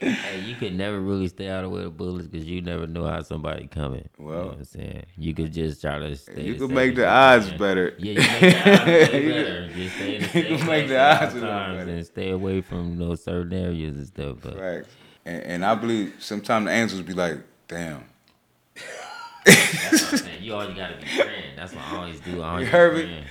Hey, 0.00 0.40
you 0.46 0.54
could 0.54 0.74
never 0.76 1.00
really 1.00 1.26
stay 1.28 1.48
out 1.48 1.64
of 1.64 1.70
the 1.70 1.76
way 1.76 1.82
of 1.84 1.96
bullets 1.96 2.28
because 2.28 2.46
you 2.46 2.62
never 2.62 2.86
know 2.86 3.04
how 3.06 3.20
somebody 3.22 3.66
coming. 3.66 4.08
you 4.18 4.24
know 4.24 4.30
Well, 4.30 4.46
what 4.46 4.58
I'm 4.58 4.64
saying 4.64 5.04
you 5.16 5.34
could 5.34 5.52
just 5.52 5.80
try 5.80 5.98
to 5.98 6.14
stay. 6.16 6.42
You 6.42 6.58
same 6.58 6.72
make 6.74 6.94
the 6.94 7.08
odds 7.08 7.50
better. 7.52 7.94
Yeah, 7.98 8.12
you 8.12 8.18
make 8.20 8.40
the 8.40 8.58
odds 8.58 9.10
better. 9.10 9.68
Just 9.74 9.96
stay 9.96 10.16
in 10.16 10.22
the 10.22 10.28
You 10.50 10.56
can 10.58 10.66
make 10.66 10.88
the 10.88 11.00
odds 11.00 11.34
all 11.34 11.40
a 11.40 11.42
little 11.42 11.48
times 11.50 11.78
better. 11.78 11.90
and 11.90 12.06
stay 12.06 12.30
away 12.30 12.60
from 12.60 12.90
you 12.90 13.06
know, 13.06 13.14
certain 13.16 13.52
areas 13.52 13.96
and 13.96 14.06
stuff. 14.06 14.36
But 14.42 14.56
Facts. 14.56 14.88
And, 15.26 15.42
and 15.42 15.64
I 15.64 15.74
believe 15.74 16.14
sometimes 16.20 16.66
the 16.66 16.72
angels 16.72 17.00
be 17.02 17.14
like, 17.14 17.38
damn. 17.66 18.04
that's 19.44 20.02
what 20.02 20.12
I'm 20.12 20.18
saying. 20.18 20.42
You 20.42 20.54
always 20.54 20.76
gotta 20.76 20.96
be 20.96 21.06
praying. 21.06 21.56
That's 21.56 21.74
what 21.74 21.84
I 21.84 21.96
always 21.96 22.20
do. 22.20 22.40
I 22.42 22.48
always 22.50 22.66
You 22.66 22.70
heard 22.72 22.94
me? 22.96 23.24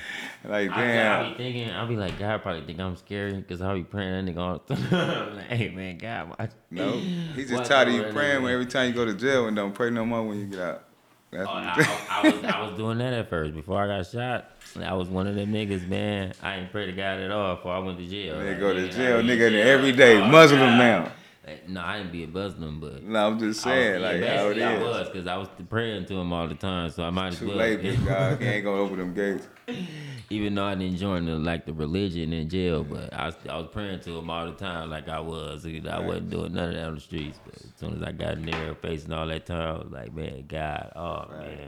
Like, 0.47 0.69
I, 0.71 0.81
I 0.81 0.87
damn. 0.87 1.31
be 1.31 1.37
thinking, 1.37 1.69
I'll 1.71 1.87
be 1.87 1.95
like, 1.97 2.17
God 2.17 2.41
probably 2.41 2.61
think 2.61 2.79
I'm 2.79 2.95
scary 2.95 3.33
because 3.33 3.61
I'll 3.61 3.75
be 3.75 3.83
praying 3.83 4.25
that 4.25 4.33
nigga 4.33 4.39
all 4.39 4.61
the 4.67 4.75
time. 4.75 5.35
like, 5.35 5.45
hey 5.47 5.69
man, 5.69 5.97
God, 5.97 6.29
why? 6.37 6.49
No. 6.71 7.01
He's 7.35 7.49
just 7.49 7.53
What 7.53 7.65
tired 7.65 7.89
of 7.89 7.93
you 7.95 8.03
praying 8.13 8.43
when 8.43 8.53
every 8.53 8.65
time 8.65 8.87
you 8.87 8.93
go 8.93 9.03
to 9.05 9.13
jail 9.13 9.47
and 9.47 9.55
don't 9.55 9.73
pray 9.73 9.89
no 9.89 10.05
more 10.05 10.23
when 10.23 10.39
you 10.39 10.45
get 10.45 10.59
out. 10.59 10.83
That's 11.31 11.47
Oh, 11.49 11.51
I, 11.53 12.07
I, 12.09 12.21
I 12.21 12.29
was 12.31 12.43
I 12.45 12.61
was 12.69 12.77
doing 12.77 12.97
that 12.99 13.13
at 13.13 13.29
first 13.29 13.53
before 13.53 13.81
I 13.83 13.87
got 13.87 14.07
shot. 14.07 14.51
I 14.81 14.93
was 14.93 15.09
one 15.09 15.27
of 15.27 15.35
them 15.35 15.51
niggas, 15.51 15.87
man. 15.87 16.33
I 16.41 16.57
ain't 16.57 16.71
pray 16.71 16.85
to 16.85 16.91
God 16.93 17.19
at 17.19 17.31
all 17.31 17.55
before 17.55 17.73
I 17.73 17.79
went 17.79 17.97
to 17.97 18.07
jail. 18.07 18.39
They 18.39 18.51
Like, 18.51 18.59
go 18.59 18.73
to 18.73 18.87
jail, 18.89 19.21
nigga, 19.21 19.51
every 19.59 19.91
oh, 19.91 20.27
Muslim 20.27 20.59
God. 20.61 20.77
now. 20.77 21.11
Like, 21.47 21.69
No, 21.69 21.81
I 21.81 21.97
didn't 21.97 22.11
be 22.11 22.23
a 22.23 22.27
Muslim, 22.27 22.79
but 22.79 23.01
No, 23.03 23.27
I'm 23.27 23.39
just 23.39 23.65
I 23.65 23.69
was, 23.75 23.85
saying, 23.85 24.01
like, 24.01 24.29
how 24.29 24.49
it 24.49 24.57
I 24.61 24.75
is. 24.75 24.83
was 24.83 25.09
because 25.09 25.27
I 25.27 25.37
was 25.37 25.47
praying 25.69 26.05
to 26.07 26.19
him 26.19 26.33
all 26.33 26.47
the 26.47 26.55
time, 26.55 26.89
so 26.91 27.03
I 27.03 27.09
might 27.09 27.29
as 27.29 27.39
Too 27.39 27.47
well. 27.47 27.57
late, 27.57 27.81
big 27.81 28.05
God. 28.05 28.41
He 28.41 28.47
ain't 28.47 28.65
gonna 28.65 28.81
open 28.81 28.97
them 28.99 29.13
gates. 29.13 29.47
Even 30.29 30.55
though 30.55 30.65
I 30.65 30.75
didn't 30.75 30.97
join 30.97 31.25
the 31.25 31.35
like 31.37 31.65
the 31.65 31.71
religion 31.73 32.33
in 32.33 32.49
jail, 32.49 32.83
but 32.83 33.13
I 33.13 33.27
was, 33.27 33.35
I 33.49 33.57
was 33.57 33.67
praying 33.71 34.01
to 34.01 34.17
him 34.17 34.29
all 34.29 34.45
the 34.45 34.51
time, 34.57 34.89
like 34.89 35.07
I 35.07 35.21
was. 35.21 35.65
You 35.65 35.79
know, 35.79 35.89
I 35.91 35.99
wasn't 35.99 36.29
doing 36.31 36.53
none 36.53 36.69
of 36.69 36.75
that 36.75 36.85
on 36.85 36.95
the 36.95 36.99
streets. 37.01 37.39
But 37.43 37.55
as 37.55 37.71
soon 37.77 37.95
as 37.95 38.03
I 38.03 38.11
got 38.11 38.33
in 38.33 38.45
there, 38.45 38.75
facing 38.75 39.13
all 39.13 39.25
that 39.27 39.45
time, 39.45 39.75
I 39.75 39.77
was 39.79 39.89
like, 39.89 40.13
man, 40.13 40.43
God, 40.45 40.91
oh 40.97 41.25
Right. 41.31 41.39
man, 41.47 41.67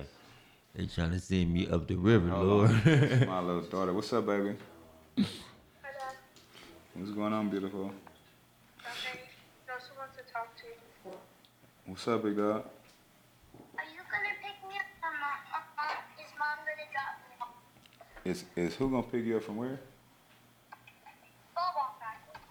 they 0.76 0.86
trying 0.88 1.12
to 1.12 1.20
send 1.22 1.54
me 1.54 1.70
up 1.70 1.88
the 1.88 1.96
river, 1.96 2.28
Hold 2.28 2.46
Lord. 2.48 2.86
My 3.28 3.40
little 3.48 3.62
daughter. 3.62 3.94
What's 3.94 4.12
up, 4.12 4.26
baby? 4.26 4.56
Hi, 5.18 5.24
Dad. 5.84 6.16
What's 6.96 7.12
going 7.12 7.32
on, 7.32 7.50
beautiful? 7.50 7.86
Okay. 7.86 9.20
No, 9.68 9.74
she 9.80 9.98
wants 9.98 10.18
to 10.18 10.34
talk 10.34 10.50
to 10.58 10.64
you. 10.66 11.14
What's 11.90 12.08
up, 12.08 12.22
big 12.22 12.38
dog? 12.38 12.46
Are 12.46 13.84
you 13.84 14.02
gonna 14.12 14.36
pick 14.44 14.62
me 14.70 14.76
up 14.76 14.86
from 15.02 15.14
mom? 15.20 15.42
Uh, 15.76 16.22
is 16.22 16.30
mom 16.38 16.60
gonna 16.62 16.86
drop 16.94 17.18
me 17.26 17.34
off? 17.42 17.56
Is 18.24 18.46
is 18.56 18.76
who 18.76 18.92
gonna 18.92 19.02
pick 19.02 19.26
you 19.26 19.38
up 19.38 19.44
from 19.44 19.58
where? 19.58 19.80
Football 21.56 21.98
practice. 21.98 22.44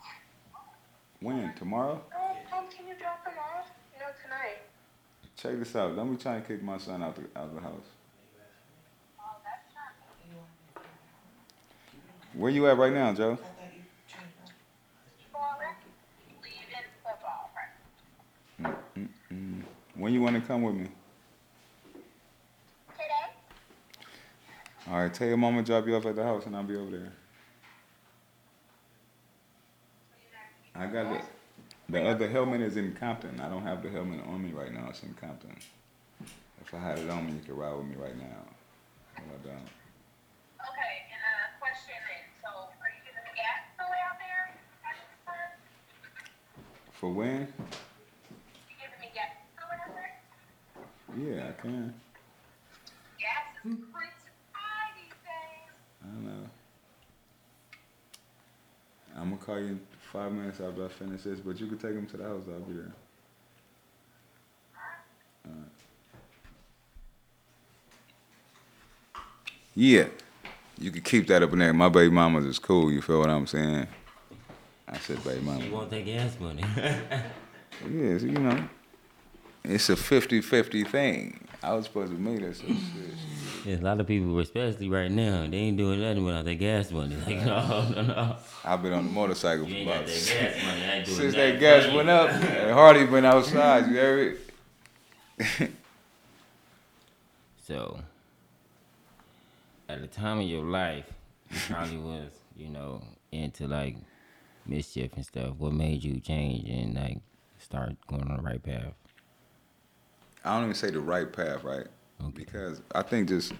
When? 1.21 1.55
Tomorrow? 1.55 2.03
Oh, 2.17 2.37
mom, 2.51 2.65
can 2.69 2.89
you 2.89 2.95
drop 2.99 3.25
him 3.25 3.39
off? 3.39 3.69
No, 4.01 4.07
tonight. 4.25 4.59
Check 5.37 5.61
this 5.61 5.77
out. 5.77 5.95
Don't 5.95 6.11
be 6.11 6.21
trying 6.21 6.43
to 6.43 6.49
kick 6.49 6.61
my 6.61 6.79
son 6.79 7.01
out 7.05 7.15
the 7.15 7.23
out 7.39 7.47
of 7.47 7.55
the 7.55 7.61
house. 7.61 7.87
Oh, 9.21 9.37
that's 9.45 9.73
not. 9.73 10.83
Where 12.35 12.51
you 12.51 12.67
at 12.67 12.77
right 12.77 12.93
now, 12.93 13.15
Joe? 13.15 13.39
Well, 15.33 15.59
leaving 16.43 16.89
football 17.05 17.51
practice. 17.55 19.09
Mm-mm. 19.33 19.63
When 19.95 20.13
you 20.13 20.23
want 20.23 20.37
to 20.37 20.43
come 20.43 20.63
with 20.63 20.75
me? 20.75 20.89
Today? 22.93 23.33
All 24.91 25.01
right, 25.01 25.13
tell 25.13 25.29
your 25.29 25.37
mama 25.37 25.63
drop 25.63 25.87
you 25.87 25.97
off 25.97 26.07
at 26.07 26.17
the 26.17 26.25
house, 26.25 26.47
and 26.47 26.57
I'll 26.57 26.63
be 26.63 26.77
over 26.77 26.91
there. 26.91 27.13
I 30.75 30.87
got 30.87 31.11
the 31.11 31.21
the 31.91 32.07
other 32.07 32.29
helmet 32.29 32.61
is 32.61 32.77
in 32.77 32.95
Compton. 32.95 33.41
I 33.41 33.49
don't 33.49 33.63
have 33.63 33.83
the 33.83 33.89
helmet 33.89 34.21
on 34.27 34.45
me 34.45 34.53
right 34.53 34.73
now. 34.73 34.87
It's 34.91 35.03
in 35.03 35.15
Compton. 35.15 35.57
If 36.61 36.75
I 36.75 36.79
had 36.79 36.99
it 36.99 37.09
on 37.09 37.27
me, 37.27 37.33
you 37.33 37.41
could 37.41 37.57
ride 37.57 37.75
with 37.75 37.87
me 37.87 37.97
right 37.97 38.17
now. 38.17 38.45
If 39.17 39.23
I 39.25 39.49
don't. 39.49 39.57
Okay, 39.57 41.09
and 41.09 41.23
uh, 41.25 41.59
question 41.59 41.97
so 42.43 42.49
are 42.49 42.91
you 42.93 43.01
giving 43.09 43.25
me 43.25 43.33
gas 43.35 43.65
on 43.81 43.87
the 43.87 43.91
way 43.91 43.99
out 44.05 44.19
there? 44.21 44.53
For 46.93 47.11
when? 47.11 47.49
You 48.69 48.77
giving 48.77 49.01
me 49.01 49.11
gas 49.15 49.33
on 49.57 49.65
the 49.65 49.75
way 49.75 49.81
out 49.83 49.95
there? 49.97 50.13
Yeah, 51.17 51.49
I 51.49 51.61
can. 51.61 51.95
Gas 53.19 53.57
is 53.65 53.79
pretty 53.93 54.13
high 54.53 54.91
these 54.97 55.15
days. 55.25 55.71
I 56.03 56.07
don't 56.07 56.27
know. 56.27 56.49
I'm 59.17 59.31
gonna 59.31 59.37
call 59.37 59.59
you 59.59 59.67
in 59.67 59.81
five 60.13 60.33
minutes 60.33 60.61
after 60.61 60.85
I 60.85 60.89
finish 60.89 61.23
this, 61.23 61.41
but 61.41 61.59
you 61.59 61.67
can 61.67 61.79
take 61.79 61.93
him 61.93 62.07
to 62.07 62.17
the 62.17 62.25
house. 62.25 62.43
I'll 62.49 62.61
be 62.61 62.75
there. 62.75 62.93
Alright. 65.47 65.69
Yeah, 69.75 70.07
you 70.79 70.91
can 70.91 71.03
keep 71.03 71.27
that 71.29 71.43
up 71.43 71.53
in 71.53 71.59
there. 71.59 71.73
My 71.73 71.89
baby 71.89 72.13
mamas 72.13 72.45
is 72.45 72.59
cool. 72.59 72.93
You 72.93 73.01
feel 73.01 73.21
what 73.21 73.31
I'm 73.31 73.47
saying? 73.47 73.87
I 74.87 74.99
said 74.99 75.23
baby 75.25 75.41
mama. 75.41 75.65
won't 75.71 75.91
take 75.91 76.07
gas 76.07 76.39
money. 76.41 76.65
Yeah, 77.89 78.19
so, 78.19 78.25
you 78.25 78.33
know, 78.33 78.69
it's 79.69 79.89
a 79.91 79.95
50-50 79.95 80.87
thing. 80.89 81.47
I 81.63 81.75
was 81.75 81.85
supposed 81.87 82.13
to 82.13 82.19
meet 82.19 82.41
her, 82.41 82.55
so. 82.55 82.65
Yeah, 83.65 83.77
a 83.77 83.83
lot 83.83 84.01
of 84.01 84.07
people, 84.07 84.39
especially 84.39 84.89
right 84.89 85.11
now, 85.11 85.47
they 85.47 85.57
ain't 85.57 85.77
doing 85.77 86.01
nothing 86.01 86.25
without 86.25 86.45
their 86.45 86.55
gas 86.55 86.91
money. 86.91 87.17
Like, 87.27 87.45
no, 87.45 87.89
no, 87.95 88.03
no. 88.03 88.37
I've 88.65 88.83
been 88.83 88.93
on 88.93 89.07
the 89.07 89.13
motorcycle 89.13 89.67
for 89.67 89.83
about 89.83 90.07
that 90.07 90.07
gas 90.07 90.65
money. 90.65 90.85
I 90.85 90.95
ain't 90.95 91.07
doing 91.07 91.19
since 91.19 91.35
that 91.35 91.61
gas 91.61 91.93
went 91.93 92.09
up. 92.09 92.31
Harley 92.73 93.07
been 93.07 93.25
outside. 93.25 93.89
You 93.89 93.97
heard 93.97 94.39
it? 95.61 95.71
So, 97.67 98.01
at 99.91 100.01
the 100.01 100.07
time 100.07 100.39
of 100.39 100.45
your 100.47 100.63
life, 100.65 101.05
you 101.51 101.59
probably 101.69 101.99
was, 101.99 102.31
you 102.57 102.71
know, 102.71 103.03
into 103.31 103.67
like 103.69 103.97
mischief 104.65 105.11
and 105.17 105.27
stuff. 105.27 105.57
What 105.59 105.75
made 105.75 106.03
you 106.03 106.19
change 106.19 106.67
and 106.71 106.95
like 106.95 107.19
start 107.59 107.95
going 108.07 108.23
on 108.31 108.39
the 108.39 108.43
right 108.43 108.63
path? 108.63 108.95
I 110.49 110.55
don't 110.55 110.65
even 110.65 110.75
say 110.75 110.91
the 110.91 111.01
right 111.01 111.31
path, 111.31 111.63
right? 111.63 111.87
Okay. 112.21 112.33
Because 112.35 112.81
I 112.95 113.03
think 113.03 113.29
just 113.29 113.53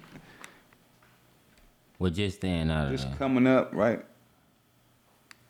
Well, 1.99 2.11
just 2.11 2.39
staying 2.39 2.71
out 2.71 2.87
of 2.87 2.93
just 2.93 3.19
coming 3.19 3.47
up, 3.47 3.75
right? 3.75 4.03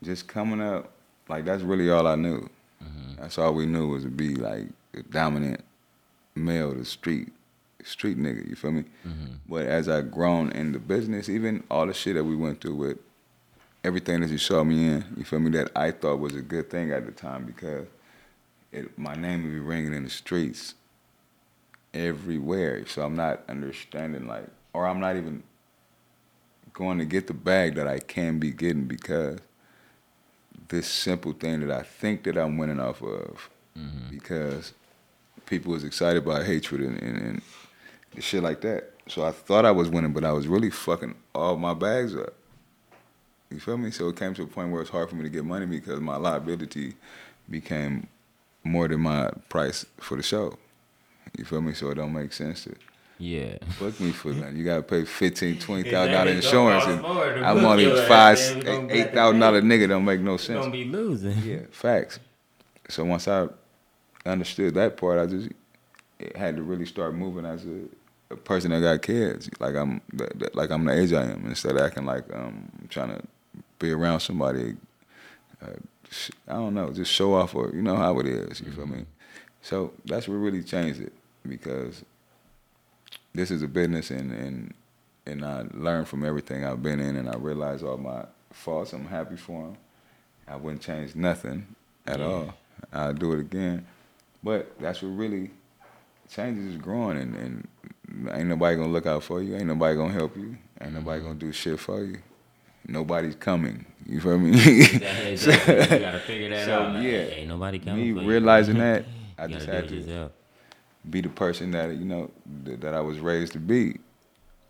Just 0.03 0.27
coming 0.27 0.61
up, 0.61 0.91
like 1.29 1.45
that's 1.45 1.63
really 1.63 1.89
all 1.89 2.07
I 2.07 2.15
knew. 2.15 2.49
Mm-hmm. 2.83 3.21
That's 3.21 3.37
all 3.37 3.53
we 3.53 3.65
knew 3.65 3.87
was 3.87 4.03
to 4.03 4.09
be 4.09 4.35
like 4.35 4.67
the 4.91 5.03
dominant 5.03 5.63
male, 6.35 6.73
the 6.73 6.83
street, 6.83 7.31
street 7.85 8.17
nigga. 8.17 8.47
You 8.47 8.55
feel 8.55 8.71
me? 8.71 8.83
Mm-hmm. 9.07 9.33
But 9.47 9.65
as 9.67 9.87
I 9.87 10.01
grown 10.01 10.51
in 10.51 10.73
the 10.73 10.79
business, 10.79 11.29
even 11.29 11.63
all 11.71 11.85
the 11.85 11.93
shit 11.93 12.15
that 12.15 12.23
we 12.25 12.35
went 12.35 12.59
through 12.59 12.75
with 12.75 12.97
everything 13.85 14.19
that 14.21 14.29
you 14.29 14.37
saw 14.37 14.65
me 14.65 14.87
in, 14.87 15.05
you 15.15 15.23
feel 15.23 15.39
me? 15.39 15.51
That 15.51 15.71
I 15.73 15.91
thought 15.91 16.19
was 16.19 16.35
a 16.35 16.41
good 16.41 16.69
thing 16.69 16.91
at 16.91 17.05
the 17.05 17.13
time 17.13 17.45
because 17.45 17.87
it, 18.73 18.97
my 18.99 19.15
name 19.15 19.43
would 19.43 19.53
be 19.53 19.59
ringing 19.59 19.93
in 19.93 20.03
the 20.03 20.09
streets 20.09 20.75
everywhere. 21.93 22.85
So 22.87 23.03
I'm 23.03 23.15
not 23.15 23.43
understanding 23.49 24.27
like, 24.27 24.47
or 24.73 24.87
I'm 24.87 24.99
not 24.99 25.15
even 25.15 25.43
going 26.73 26.99
to 26.99 27.05
get 27.05 27.27
the 27.27 27.33
bag 27.33 27.75
that 27.75 27.87
I 27.87 27.99
can 27.99 28.39
be 28.39 28.51
getting 28.51 28.85
because 28.85 29.39
this 30.69 30.87
simple 30.87 31.33
thing 31.33 31.61
that 31.61 31.71
I 31.71 31.83
think 31.83 32.23
that 32.23 32.37
I'm 32.37 32.57
winning 32.57 32.79
off 32.79 33.01
of 33.01 33.49
mm-hmm. 33.77 34.09
because 34.09 34.73
people 35.45 35.71
was 35.71 35.83
excited 35.83 36.23
by 36.23 36.43
hatred 36.43 36.81
and, 36.81 37.01
and, 37.01 37.17
and 38.13 38.23
shit 38.23 38.43
like 38.43 38.61
that. 38.61 38.91
So 39.07 39.25
I 39.25 39.31
thought 39.31 39.65
I 39.65 39.71
was 39.71 39.89
winning, 39.89 40.13
but 40.13 40.23
I 40.23 40.31
was 40.31 40.47
really 40.47 40.69
fucking 40.69 41.15
all 41.33 41.57
my 41.57 41.73
bags 41.73 42.15
up. 42.15 42.33
You 43.49 43.59
feel 43.59 43.77
me? 43.77 43.89
So 43.89 44.09
it 44.09 44.15
came 44.15 44.35
to 44.35 44.43
a 44.43 44.47
point 44.47 44.71
where 44.71 44.81
it's 44.81 44.91
hard 44.91 45.09
for 45.09 45.15
me 45.15 45.23
to 45.23 45.29
get 45.29 45.43
money 45.43 45.65
because 45.65 45.99
my 45.99 46.17
liability 46.17 46.93
became 47.49 48.07
more 48.63 48.87
than 48.87 49.01
my 49.01 49.31
price 49.49 49.85
for 49.97 50.15
the 50.15 50.23
show. 50.23 50.57
You 51.37 51.45
feel 51.45 51.61
me? 51.61 51.73
So 51.73 51.89
it 51.91 51.95
don't 51.95 52.13
make 52.13 52.33
sense 52.33 52.63
to 52.65 52.75
yeah. 53.17 53.57
book 53.79 53.99
me 53.99 54.11
for 54.11 54.31
that. 54.33 54.53
You 54.53 54.63
gotta 54.65 54.81
pay 54.83 55.05
fifteen, 55.05 55.59
twenty 55.59 55.89
thousand 55.89 56.13
dollar 56.13 56.31
insurance, 56.31 56.85
and 56.85 57.01
cost 57.01 57.13
more 57.15 57.33
to 57.33 57.45
I'm 57.45 57.55
book 57.57 57.65
only 57.65 57.83
your 57.85 57.99
ass, 58.01 58.07
five, 58.07 58.37
man. 58.39 58.57
We 58.57 58.63
gonna 58.63 58.77
eight- 58.77 58.87
got 58.87 58.95
eight 58.95 59.03
to 59.05 59.11
thousand 59.13 59.39
dollar 59.39 59.61
nigga. 59.61 59.87
Don't 59.89 60.05
make 60.05 60.21
no 60.21 60.37
sense. 60.37 60.61
Don't 60.61 60.71
be 60.71 60.85
losing. 60.85 61.37
Yeah, 61.39 61.59
facts. 61.71 62.19
So 62.89 63.05
once 63.05 63.27
I 63.27 63.47
understood 64.25 64.73
that 64.75 64.97
part, 64.97 65.19
I 65.19 65.25
just 65.25 65.49
it 66.19 66.35
had 66.35 66.55
to 66.57 66.63
really 66.63 66.85
start 66.85 67.13
moving 67.15 67.45
as 67.45 67.65
a, 67.65 68.33
a 68.33 68.35
person 68.35 68.71
that 68.71 68.81
got 68.81 69.01
kids. 69.01 69.49
Like 69.59 69.75
I'm, 69.75 70.01
that, 70.13 70.37
that- 70.39 70.55
like 70.55 70.71
I'm 70.71 70.83
the 70.85 70.93
age 70.99 71.13
I 71.13 71.23
am, 71.23 71.45
instead 71.45 71.73
of 71.75 71.81
acting 71.81 72.05
like 72.05 72.23
um, 72.33 72.69
I'm 72.81 72.87
trying 72.89 73.09
to 73.09 73.21
be 73.79 73.91
around 73.91 74.19
somebody. 74.21 74.75
Uh, 75.61 75.67
I 76.47 76.53
don't 76.53 76.73
know, 76.73 76.91
just 76.91 77.11
show 77.11 77.35
off, 77.35 77.53
or 77.53 77.69
you 77.73 77.83
know 77.83 77.95
how 77.95 78.17
it 78.19 78.25
is. 78.25 78.61
You 78.61 78.71
feel 78.71 78.87
me? 78.87 79.05
So 79.61 79.93
that's 80.05 80.27
what 80.27 80.35
really 80.35 80.63
changed 80.63 81.01
it 81.01 81.13
because 81.47 82.03
this 83.33 83.51
is 83.51 83.61
a 83.61 83.67
business, 83.67 84.11
and 84.11 84.31
and 84.31 84.73
and 85.25 85.45
I 85.45 85.65
learned 85.73 86.07
from 86.07 86.23
everything 86.23 86.65
I've 86.65 86.81
been 86.81 86.99
in, 86.99 87.15
and 87.15 87.29
I 87.29 87.35
realized 87.37 87.83
all 87.83 87.97
my 87.97 88.25
faults. 88.51 88.93
I'm 88.93 89.05
happy 89.05 89.37
for 89.37 89.63
them. 89.63 89.77
I 90.47 90.55
wouldn't 90.55 90.81
change 90.81 91.15
nothing 91.15 91.67
at 92.07 92.19
Yeah. 92.19 92.25
all. 92.25 92.53
I'd 92.91 93.19
do 93.19 93.33
it 93.33 93.39
again. 93.39 93.85
But 94.43 94.79
that's 94.79 95.01
what 95.01 95.09
really 95.09 95.51
changes 96.29 96.73
is 96.73 96.77
growing 96.77 97.17
and, 97.17 97.35
and 97.35 97.67
ain't 98.31 98.47
nobody 98.47 98.77
gonna 98.77 98.91
look 98.91 99.05
out 99.05 99.23
for 99.23 99.41
you, 99.43 99.55
ain't 99.55 99.65
nobody 99.67 99.95
gonna 99.95 100.13
help 100.13 100.35
you, 100.37 100.57
ain't 100.81 100.93
nobody 100.93 101.21
gonna 101.21 101.35
do 101.35 101.51
shit 101.51 101.79
for 101.79 102.03
you. 102.03 102.17
Nobody's 102.87 103.35
coming. 103.35 103.85
You 104.07 104.19
feel 104.21 104.39
me? 104.39 104.51
Exactly. 105.29 105.75
you 105.75 105.99
gotta 105.99 106.19
figure 106.21 106.49
that 106.49 106.65
so, 106.65 106.73
out. 106.83 107.03
Yeah, 107.03 107.11
ain't 107.11 107.49
nobody 107.49 107.77
coming. 107.79 108.01
Me 108.07 108.13
for 108.13 108.21
you. 108.21 108.29
realizing 108.29 108.77
that, 108.79 109.05
I 109.37 109.47
just 109.47 109.65
had 109.67 109.87
to 109.89 109.95
yourself. 109.95 110.31
Be 111.07 111.21
the 111.21 111.29
person 111.29 111.71
that 111.71 111.95
you 111.95 112.05
know 112.05 112.31
that, 112.63 112.81
that 112.81 112.93
I 112.93 113.01
was 113.01 113.19
raised 113.19 113.53
to 113.53 113.59
be. 113.59 113.99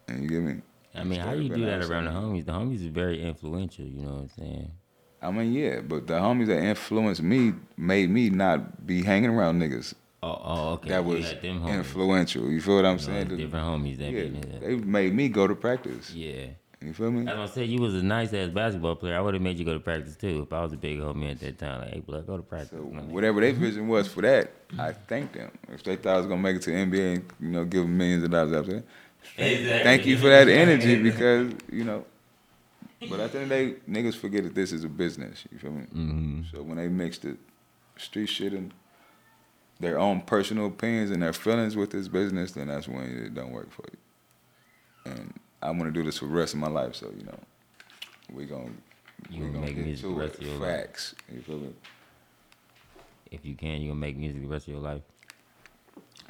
And 0.08 0.24
you 0.24 0.30
get 0.30 0.42
me? 0.42 0.62
I 0.96 1.04
mean, 1.04 1.20
how 1.20 1.34
you 1.34 1.50
do 1.50 1.66
that 1.66 1.84
around 1.84 2.06
the 2.06 2.12
homies? 2.12 2.46
The 2.46 2.52
homies 2.52 2.76
is 2.76 2.86
very 2.88 3.22
influential. 3.22 3.86
You 3.86 4.02
know 4.02 4.14
what 4.14 4.22
I'm 4.22 4.30
saying? 4.30 4.72
I 5.22 5.32
mean, 5.32 5.54
yeah, 5.54 5.82
but 5.82 6.08
the 6.08 6.14
homies 6.14 6.48
that 6.48 6.60
influenced 6.64 7.22
me 7.22 7.54
made 7.78 8.10
me 8.10 8.30
not 8.30 8.88
be 8.88 9.04
hanging 9.04 9.30
around 9.32 9.62
niggas 9.62 9.94
Oh, 10.22 10.42
oh 10.44 10.70
okay. 10.74 10.90
that 10.90 11.06
was 11.06 11.34
them 11.42 11.66
influential. 11.68 12.50
You 12.52 12.62
feel 12.62 12.76
what 12.76 12.86
I'm 12.86 12.98
You 13.00 13.08
know, 13.08 13.14
saying? 13.14 13.28
different 13.38 13.66
homies 13.66 13.98
that 14.00 14.12
yeah, 14.12 14.22
be 14.22 14.28
in 14.28 14.42
there. 14.42 14.60
they 14.60 14.76
made 14.76 15.14
me 15.14 15.30
go 15.30 15.48
to 15.48 15.56
practice. 15.56 16.12
Yeah. 16.14 16.48
You 16.82 16.94
feel 16.94 17.12
me? 17.12 17.30
As 17.30 17.38
I 17.38 17.46
said, 17.54 17.68
you 17.68 17.82
was 17.82 17.94
a 17.94 18.02
nice 18.04 18.34
ass 18.34 18.50
basketball 18.50 18.96
player. 18.96 19.18
I 19.18 19.22
would 19.22 19.34
have 19.34 19.44
made 19.44 19.60
you 19.60 19.66
go 19.66 19.74
to 19.74 19.82
practice 19.82 20.16
too 20.16 20.44
if 20.44 20.54
I 20.54 20.62
was 20.64 20.72
a 20.72 20.78
big 20.78 21.00
homie 21.00 21.30
at 21.32 21.40
that 21.42 21.58
time. 21.58 21.82
Like, 21.82 21.94
hey, 21.94 22.00
blood, 22.00 22.26
go 22.26 22.38
to 22.38 22.44
practice. 22.44 22.70
So 22.72 22.78
whatever 22.78 23.42
their 23.42 23.52
vision 23.52 23.88
was 23.90 24.08
for 24.08 24.22
that, 24.22 24.52
I 24.78 24.94
thank 24.94 25.34
them. 25.34 25.52
If 25.68 25.84
they 25.84 25.98
thought 25.98 26.14
I 26.16 26.18
was 26.18 26.26
gonna 26.28 26.42
make 26.42 26.56
it 26.56 26.62
to 26.64 26.72
the 26.72 26.78
NBA 26.78 27.16
and 27.16 27.24
you 27.42 27.50
know 27.50 27.66
give 27.66 27.82
them 27.84 27.98
millions 27.98 28.24
of 28.24 28.32
dollars 28.32 28.54
after 28.54 28.74
that, 28.76 28.84
Exactly. 29.38 29.84
thank 29.84 30.06
you 30.06 30.18
for 30.18 30.30
that 30.30 30.48
energy 30.48 31.02
because 31.02 31.52
you 31.72 31.84
know. 31.84 32.06
But 33.10 33.20
at 33.22 33.32
the 33.34 33.40
end 33.40 33.52
of 33.52 33.58
the 33.58 33.66
day, 33.72 33.76
niggas 33.90 34.16
forget 34.16 34.44
that 34.44 34.56
this 34.56 34.72
is 34.72 34.84
a 34.86 34.90
business. 34.90 35.46
You 35.52 35.58
feel 35.58 35.72
me? 35.72 35.86
Mhm. 35.94 36.52
So 36.52 36.62
when 36.64 36.78
they 36.78 36.88
mix 36.90 37.18
the 37.18 37.38
street 37.98 38.28
shit 38.28 38.54
and 38.54 38.74
their 39.80 39.98
own 40.00 40.22
personal 40.22 40.66
opinions 40.68 41.12
and 41.12 41.22
their 41.22 41.32
feelings 41.34 41.76
with 41.76 41.92
this 41.92 42.08
business, 42.08 42.52
then 42.54 42.68
that's 42.68 42.88
when 42.88 43.04
it 43.04 43.34
don't 43.34 43.52
work 43.52 43.72
for 43.72 43.84
you. 43.92 45.12
And 45.14 45.39
I 45.62 45.70
want 45.72 45.84
to 45.86 45.92
do 45.92 46.04
this 46.04 46.18
for 46.20 46.26
the 46.26 46.32
rest 46.32 46.54
of 46.54 46.60
my 46.60 46.70
life, 46.70 46.96
so 46.96 47.12
you 47.18 47.26
know, 47.26 47.40
we 48.34 48.46
gonna 48.46 48.70
You 49.30 49.46
we 49.46 49.48
gonna 49.48 49.52
gonna 49.54 49.66
make 49.66 49.76
get 49.76 49.86
music 49.86 50.04
the 50.06 50.12
rest 50.14 50.36
it. 50.36 50.42
of 50.42 50.48
your 50.48 50.58
life. 50.58 50.78
Facts. 50.82 51.16
You 51.34 51.42
feel 51.42 51.58
me? 51.60 51.70
If 53.32 53.46
you 53.46 53.56
can, 53.56 53.82
you 53.82 53.90
gonna 53.90 54.00
make 54.00 54.18
music 54.18 54.42
the 54.42 54.48
rest 54.48 54.68
of 54.68 54.74
your 54.74 54.82
life. 54.82 55.02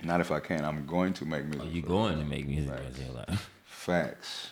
Not 0.03 0.21
if 0.21 0.31
I 0.31 0.39
can. 0.39 0.63
I'm 0.63 0.85
going 0.85 1.13
to 1.13 1.25
make 1.25 1.43
music. 1.45 1.61
Oh, 1.63 1.67
or 1.67 1.71
you 1.71 1.81
for- 1.81 1.87
going 1.89 2.19
to 2.19 2.25
make 2.25 2.47
music 2.47 2.69
the 2.75 2.81
rest 2.81 2.97
of 2.97 3.05
your 3.05 3.15
life. 3.15 3.49
Facts. 3.65 4.49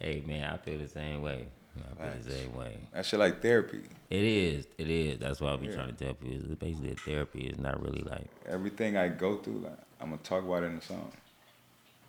hey 0.00 0.22
man, 0.26 0.52
I 0.52 0.56
feel 0.56 0.78
the 0.78 0.88
same 0.88 1.22
way. 1.22 1.46
I 1.76 2.02
feel 2.04 2.22
the 2.22 2.30
same 2.30 2.54
way. 2.56 2.78
That 2.94 3.04
shit 3.04 3.20
like 3.20 3.42
therapy. 3.42 3.82
It 4.08 4.22
is. 4.22 4.66
It 4.78 4.88
is. 4.88 5.18
That's 5.18 5.40
why 5.40 5.52
I 5.52 5.56
be 5.56 5.66
Yeah. 5.66 5.74
trying 5.74 5.94
to 5.94 6.04
tell 6.04 6.14
people. 6.14 6.36
It's 6.36 6.54
basically 6.60 6.92
a 6.92 6.94
therapy. 6.96 7.40
It's 7.40 7.58
not 7.58 7.82
really 7.82 8.02
like 8.02 8.28
Everything 8.46 8.96
I 8.96 9.08
go 9.08 9.36
through, 9.36 9.58
like 9.60 9.78
I'm 10.00 10.10
gonna 10.10 10.22
talk 10.22 10.42
about 10.44 10.62
it 10.62 10.66
in 10.66 10.76
the 10.76 10.82
song. 10.82 11.12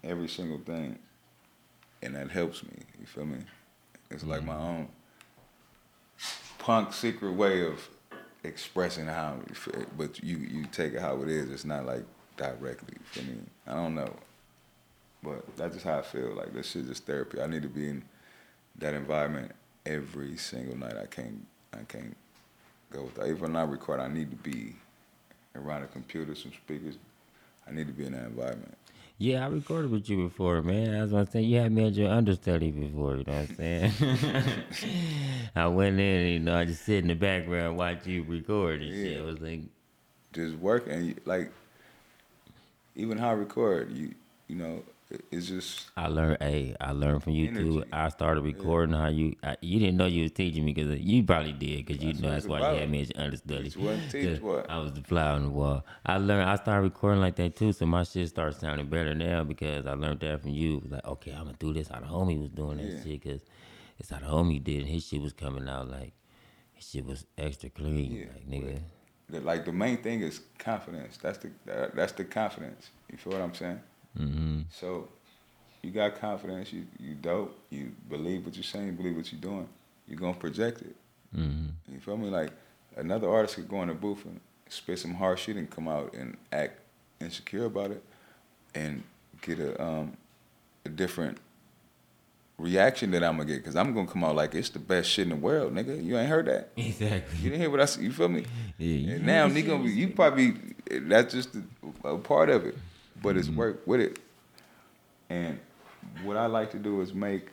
Every 0.03 0.27
single 0.29 0.59
thing, 0.59 0.99
and 2.01 2.15
that 2.15 2.29
helps 2.29 2.63
me. 2.63 2.71
You 2.99 3.05
feel 3.05 3.25
me? 3.25 3.39
It's 4.09 4.23
like 4.23 4.39
mm-hmm. 4.39 4.47
my 4.47 4.55
own 4.55 4.87
punk 6.59 6.93
secret 6.93 7.33
way 7.33 7.65
of 7.65 7.87
expressing 8.43 9.05
how 9.05 9.37
you 9.47 9.55
feel, 9.55 9.85
but 9.97 10.23
you 10.23 10.37
you 10.37 10.65
take 10.65 10.93
it 10.93 11.01
how 11.01 11.21
it 11.21 11.29
is. 11.29 11.49
It's 11.51 11.65
not 11.65 11.85
like 11.85 12.03
directly. 12.35 12.95
You 12.99 13.05
feel 13.05 13.23
me? 13.23 13.41
I 13.65 13.73
don't 13.73 13.95
know, 13.95 14.13
but 15.23 15.55
that's 15.57 15.73
just 15.73 15.85
how 15.85 15.99
I 15.99 16.01
feel. 16.01 16.33
Like 16.35 16.53
this 16.53 16.71
shit 16.71 16.87
just 16.87 17.05
therapy. 17.05 17.41
I 17.41 17.47
need 17.47 17.63
to 17.63 17.69
be 17.69 17.87
in 17.89 18.03
that 18.77 18.93
environment 18.93 19.51
every 19.85 20.37
single 20.37 20.77
night. 20.77 20.95
I 21.01 21.05
can't 21.05 21.45
I 21.73 21.83
can't 21.87 22.15
go 22.91 23.03
with 23.03 23.15
that. 23.15 23.27
Even 23.27 23.41
when 23.41 23.55
I 23.55 23.63
record, 23.63 23.99
I 23.99 24.07
need 24.07 24.29
to 24.31 24.37
be 24.37 24.75
around 25.55 25.83
a 25.83 25.87
computer, 25.87 26.35
some 26.35 26.53
speakers. 26.53 26.95
I 27.67 27.71
need 27.71 27.87
to 27.87 27.93
be 27.93 28.05
in 28.05 28.13
that 28.13 28.25
environment. 28.25 28.77
Yeah, 29.19 29.43
I 29.45 29.47
recorded 29.49 29.89
with 29.89 30.07
you 30.09 30.27
before, 30.27 30.61
man. 30.61 30.91
That's 30.91 31.11
what 31.11 31.19
I'm 31.21 31.27
saying. 31.27 31.49
You 31.49 31.57
had 31.59 31.71
me 31.71 31.87
as 31.87 31.97
your 31.97 32.09
understudy 32.11 32.69
before, 32.69 33.15
you 33.17 33.23
know 33.25 33.33
what 33.33 33.49
I'm 33.49 33.55
saying? 33.55 33.91
I 35.55 35.67
went 35.67 35.99
in, 35.99 35.99
and, 36.21 36.33
you 36.33 36.39
know, 36.39 36.55
I 36.55 36.65
just 36.65 36.85
sit 36.85 36.99
in 36.99 37.07
the 37.07 37.15
background, 37.15 37.77
watch 37.77 38.05
you 38.05 38.23
record 38.23 38.81
and 38.81 38.91
shit. 38.93 39.13
Yeah. 39.17 39.23
I 39.23 39.25
was 39.25 39.39
like, 39.41 39.61
Just 40.33 40.55
working, 40.57 41.17
like 41.25 41.51
even 42.95 43.17
how 43.17 43.29
I 43.29 43.33
record, 43.33 43.91
you 43.91 44.13
you 44.47 44.55
know, 44.55 44.75
it- 44.75 44.93
it's 45.31 45.47
just 45.47 45.85
I 45.95 46.07
learned, 46.07 46.37
hey, 46.41 46.75
I 46.81 46.91
learned 46.91 47.23
from 47.23 47.33
you 47.33 47.47
too. 47.53 47.83
I 47.93 48.09
started 48.09 48.41
recording 48.41 48.93
how 48.95 49.07
you, 49.07 49.35
I, 49.41 49.55
you 49.61 49.79
didn't 49.79 49.97
know 49.97 50.05
you 50.05 50.23
was 50.23 50.31
teaching 50.33 50.65
me 50.65 50.73
because 50.73 50.99
you 50.99 51.23
probably 51.23 51.53
did 51.53 51.85
because 51.85 52.03
you 52.03 52.13
know 52.21 52.29
that's 52.29 52.45
why 52.45 52.59
about. 52.59 52.73
you 52.73 52.79
had 52.81 52.89
me 52.89 53.01
as 53.01 53.09
your 53.15 53.23
understudy. 53.23 53.63
Teach 53.69 53.77
what, 53.77 53.99
teach 54.11 54.25
'Cause 54.25 54.41
what. 54.41 54.69
I 54.69 54.79
was 54.79 54.93
the 54.93 55.01
fly 55.01 55.29
on 55.31 55.43
the 55.43 55.49
wall. 55.49 55.85
I 56.05 56.17
learned, 56.17 56.49
I 56.49 56.55
started 56.57 56.81
recording 56.83 57.21
like 57.21 57.35
that 57.37 57.55
too, 57.55 57.71
so 57.71 57.85
my 57.85 58.03
shit 58.03 58.27
started 58.29 58.59
sounding 58.59 58.87
better 58.87 59.15
now 59.15 59.43
because 59.43 59.85
I 59.85 59.93
learned 59.93 60.19
that 60.19 60.41
from 60.41 60.51
you. 60.51 60.77
It 60.77 60.83
was 60.83 60.91
like, 60.91 61.05
okay, 61.07 61.31
I'm 61.31 61.45
gonna 61.45 61.55
do 61.57 61.73
this 61.73 61.87
how 61.87 61.99
the 61.99 62.05
homie 62.07 62.39
was 62.39 62.49
doing 62.49 62.77
that 62.77 62.83
Yeah. 62.85 63.03
shit 63.03 63.21
because 63.23 63.41
it's 63.97 64.09
how 64.09 64.19
the 64.19 64.25
homie 64.25 64.63
did 64.63 64.81
and 64.81 64.89
his 64.89 65.05
shit 65.07 65.21
was 65.21 65.33
coming 65.33 65.67
out 65.69 65.89
like, 65.89 66.13
his 66.73 66.89
shit 66.89 67.05
was 67.05 67.25
extra 67.37 67.69
clean. 67.69 68.11
Yeah, 68.13 68.25
like, 68.33 68.47
nigga. 68.49 69.43
like 69.45 69.65
the 69.65 69.71
main 69.71 69.97
thing 69.97 70.21
is 70.21 70.41
confidence. 70.59 71.17
That's 71.17 71.37
the 71.39 71.49
that's 71.95 72.11
the 72.11 72.25
confidence. 72.25 72.89
You 73.11 73.17
feel 73.17 73.33
what 73.33 73.41
I'm 73.41 73.53
saying? 73.53 73.79
Mm-hmm. 74.19 74.61
So 74.71 75.09
you 75.81 75.91
got 75.91 76.19
confidence. 76.19 76.73
You 76.73 76.85
you 76.99 77.15
dope. 77.15 77.57
You 77.69 77.91
believe 78.09 78.45
what 78.45 78.55
you're 78.55 78.63
saying. 78.63 78.95
Believe 78.95 79.15
what 79.15 79.31
you're 79.31 79.41
doing. 79.41 79.67
You're 80.07 80.19
gonna 80.19 80.33
project 80.33 80.81
it. 80.81 80.95
Mm-hmm. 81.35 81.93
You 81.93 81.99
feel 81.99 82.17
me? 82.17 82.29
Like 82.29 82.51
another 82.95 83.29
artist 83.29 83.55
could 83.55 83.67
go 83.67 83.81
in 83.83 83.89
a 83.89 83.93
booth 83.93 84.25
and 84.25 84.39
spit 84.69 84.99
some 84.99 85.13
hard 85.15 85.39
shit 85.39 85.55
and 85.55 85.69
come 85.69 85.87
out 85.87 86.13
and 86.13 86.37
act 86.51 86.79
insecure 87.19 87.65
about 87.65 87.91
it, 87.91 88.03
and 88.75 89.03
get 89.41 89.59
a 89.59 89.81
um 89.81 90.17
a 90.85 90.89
different 90.89 91.37
reaction 92.57 93.11
that 93.11 93.23
I'm 93.23 93.37
gonna 93.37 93.45
get 93.45 93.57
because 93.57 93.75
I'm 93.75 93.93
gonna 93.93 94.07
come 94.07 94.23
out 94.23 94.35
like 94.35 94.55
it's 94.55 94.69
the 94.69 94.79
best 94.79 95.09
shit 95.09 95.23
in 95.23 95.29
the 95.29 95.35
world, 95.35 95.73
nigga. 95.73 96.03
You 96.03 96.17
ain't 96.17 96.29
heard 96.29 96.47
that. 96.47 96.69
Exactly. 96.77 97.37
You 97.37 97.49
didn't 97.49 97.61
hear 97.61 97.69
what 97.69 97.81
I 97.81 97.85
said. 97.85 98.03
You 98.03 98.11
feel 98.11 98.29
me? 98.29 98.45
Yeah, 98.77 98.95
you 98.95 99.15
And 99.15 99.25
now 99.25 99.47
nigga, 99.47 99.93
you 99.93 100.09
probably 100.09 100.55
that's 100.89 101.33
just 101.33 101.55
a, 101.55 102.09
a 102.09 102.17
part 102.17 102.49
of 102.49 102.65
it, 102.65 102.75
but 103.21 103.37
it's 103.37 103.47
Mm-hmm. 103.47 103.57
work 103.57 103.87
with 103.87 103.99
it. 104.01 104.19
And 105.29 105.59
what 106.23 106.37
I 106.37 106.45
like 106.45 106.71
to 106.71 106.79
do 106.79 107.01
is 107.01 107.13
make 107.13 107.47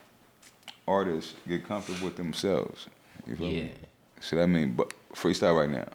artists 0.86 1.34
get 1.48 1.66
comfortable 1.66 2.06
with 2.06 2.16
themselves. 2.16 2.86
You 3.26 3.36
feel 3.36 3.48
Yeah. 3.48 3.62
me? 3.64 3.72
So 4.20 4.36
that 4.36 4.46
mean, 4.48 4.74
but 4.74 4.92
freestyle 5.14 5.58
right 5.58 5.70
now. 5.70 5.88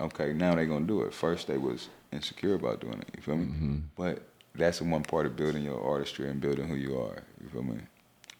Okay, 0.00 0.32
now 0.32 0.54
they 0.54 0.66
gonna 0.66 0.86
do 0.86 1.02
it. 1.02 1.14
First 1.14 1.46
they 1.46 1.58
was 1.58 1.88
insecure 2.12 2.54
about 2.54 2.80
doing 2.80 2.98
it. 3.00 3.08
You 3.16 3.22
feel 3.22 3.36
me? 3.36 3.46
Mm-hmm. 3.46 3.76
But 3.96 4.22
that's 4.54 4.78
the 4.78 4.84
one 4.84 5.02
part 5.02 5.26
of 5.26 5.36
building 5.36 5.62
your 5.64 5.82
artistry 5.82 6.28
and 6.28 6.40
building 6.40 6.68
who 6.68 6.74
you 6.76 6.98
are. 7.00 7.22
You 7.42 7.48
feel 7.48 7.62
me? 7.62 7.78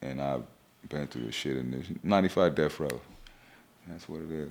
And 0.03 0.21
I've 0.21 0.43
been 0.89 1.07
through 1.07 1.25
this 1.27 1.35
shit 1.35 1.57
in 1.57 1.71
this 1.71 1.87
95 2.03 2.55
Death 2.55 2.79
Row. 2.79 3.01
That's 3.89 4.09
what 4.09 4.21
it 4.23 4.31
is. 4.31 4.51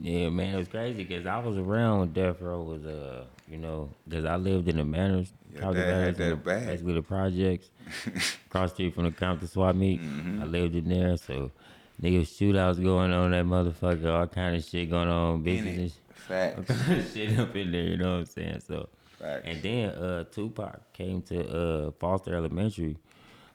Yeah, 0.00 0.28
man, 0.30 0.54
it 0.54 0.58
was 0.58 0.68
crazy 0.68 1.04
because 1.04 1.26
I 1.26 1.38
was 1.38 1.56
around 1.56 2.00
when 2.00 2.12
Death 2.12 2.40
Row 2.40 2.62
was, 2.62 2.84
uh, 2.84 3.24
you 3.48 3.56
know, 3.58 3.90
because 4.08 4.24
I 4.24 4.36
lived 4.36 4.68
in 4.68 4.76
the 4.76 4.84
Manors, 4.84 5.32
Your 5.52 5.72
dad 5.74 5.76
had 5.76 6.16
that 6.16 6.28
the- 6.30 6.36
bag. 6.36 6.66
basically 6.66 6.94
the 6.94 7.02
projects, 7.02 7.70
across 8.46 8.70
the 8.70 8.74
street 8.74 8.94
from 8.94 9.04
the 9.04 9.10
Compton 9.12 9.48
Swap 9.48 9.74
Meet. 9.74 10.00
Mm-hmm. 10.00 10.42
I 10.42 10.44
lived 10.46 10.74
in 10.76 10.88
there, 10.88 11.16
so 11.16 11.50
niggas 12.02 12.28
shootouts 12.28 12.82
going 12.82 13.12
on, 13.12 13.32
that 13.32 13.44
motherfucker, 13.44 14.06
all 14.12 14.26
kind 14.26 14.56
of 14.56 14.64
shit 14.64 14.90
going 14.90 15.08
on, 15.08 15.46
it. 15.46 15.92
Facts. 16.14 16.70
and 16.70 17.04
shit, 17.12 17.30
shit 17.30 17.38
up 17.38 17.54
in 17.56 17.72
there, 17.72 17.82
you 17.82 17.96
know 17.96 18.12
what 18.12 18.18
I'm 18.20 18.26
saying? 18.26 18.60
So, 18.66 18.88
Facts. 19.18 19.42
and 19.44 19.62
then 19.62 19.88
uh, 19.90 20.24
Tupac 20.30 20.92
came 20.92 21.22
to 21.22 21.48
uh, 21.88 21.90
Foster 21.98 22.34
Elementary 22.36 22.96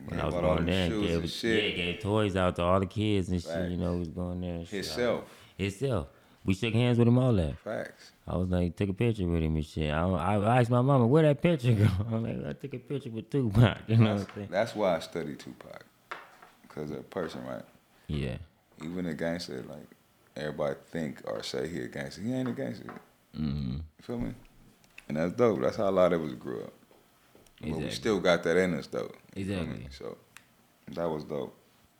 when 0.07 0.19
I 0.19 0.25
was 0.25 0.35
going 0.35 0.65
there 0.65 0.89
shoes 0.89 1.07
gave, 1.07 1.19
and 1.21 1.29
shit. 1.29 1.63
yeah, 1.77 1.83
gave 1.93 2.01
toys 2.01 2.35
out 2.35 2.57
to 2.57 2.63
all 2.63 2.79
the 2.81 2.85
kids 2.85 3.29
and 3.29 3.41
shit, 3.41 3.49
Facts. 3.49 3.71
you 3.71 3.77
know, 3.77 3.93
was 3.95 4.09
going 4.09 4.41
there 4.41 4.55
and 4.55 4.67
shit. 4.67 4.85
Himself. 4.85 5.23
Himself. 5.57 6.07
We 6.45 6.53
shook 6.53 6.73
hands 6.73 6.99
with 6.99 7.07
him 7.07 7.17
all 7.17 7.33
that. 7.33 7.57
Facts. 7.59 8.11
I 8.27 8.37
was 8.37 8.49
like, 8.49 8.75
took 8.75 8.89
a 8.89 8.93
picture 8.93 9.25
with 9.27 9.41
him 9.41 9.55
and 9.55 9.65
shit. 9.65 9.91
I, 9.91 10.07
I, 10.07 10.59
asked 10.59 10.69
my 10.69 10.81
mama, 10.81 11.07
where 11.07 11.23
that 11.23 11.41
picture 11.41 11.73
go? 11.73 11.87
I'm 12.11 12.23
like, 12.23 12.47
I 12.47 12.53
took 12.53 12.73
a 12.75 12.77
picture 12.77 13.09
with 13.09 13.29
Tupac. 13.31 13.77
You 13.87 13.97
know 13.97 14.13
what 14.13 14.21
I'm 14.21 14.27
saying? 14.35 14.47
That's 14.51 14.75
why 14.75 14.95
I 14.95 14.99
study 14.99 15.35
Tupac. 15.35 15.85
Because 16.61 16.91
a 16.91 16.97
person, 16.97 17.43
right? 17.45 17.63
Yeah. 18.07 18.37
Even 18.83 19.07
a 19.07 19.13
gangster, 19.15 19.63
like, 19.67 19.87
everybody 20.35 20.75
think 20.91 21.21
or 21.25 21.41
say 21.41 21.67
he 21.67 21.79
a 21.79 21.87
gangster. 21.87 22.21
He 22.21 22.33
ain't 22.33 22.49
a 22.49 22.51
gangster. 22.51 22.93
Mm-hmm. 23.35 23.77
You 23.77 24.03
feel 24.03 24.19
me? 24.19 24.33
And 25.07 25.17
that's 25.17 25.33
dope. 25.33 25.61
That's 25.61 25.77
how 25.77 25.89
a 25.89 25.91
lot 25.91 26.13
of 26.13 26.23
us 26.23 26.33
grew 26.33 26.61
up. 26.61 26.73
Exactly. 27.61 27.71
But 27.71 27.79
we 27.79 27.91
still 27.91 28.19
got 28.19 28.43
that 28.43 28.57
in 28.57 28.75
us, 28.75 28.87
though. 28.87 29.11
You 29.35 29.45
feel 29.45 29.65
me? 29.65 29.85
Exactly. 29.85 29.87
So, 29.91 30.17
that 30.93 31.09
was 31.09 31.23
dope. 31.23 31.55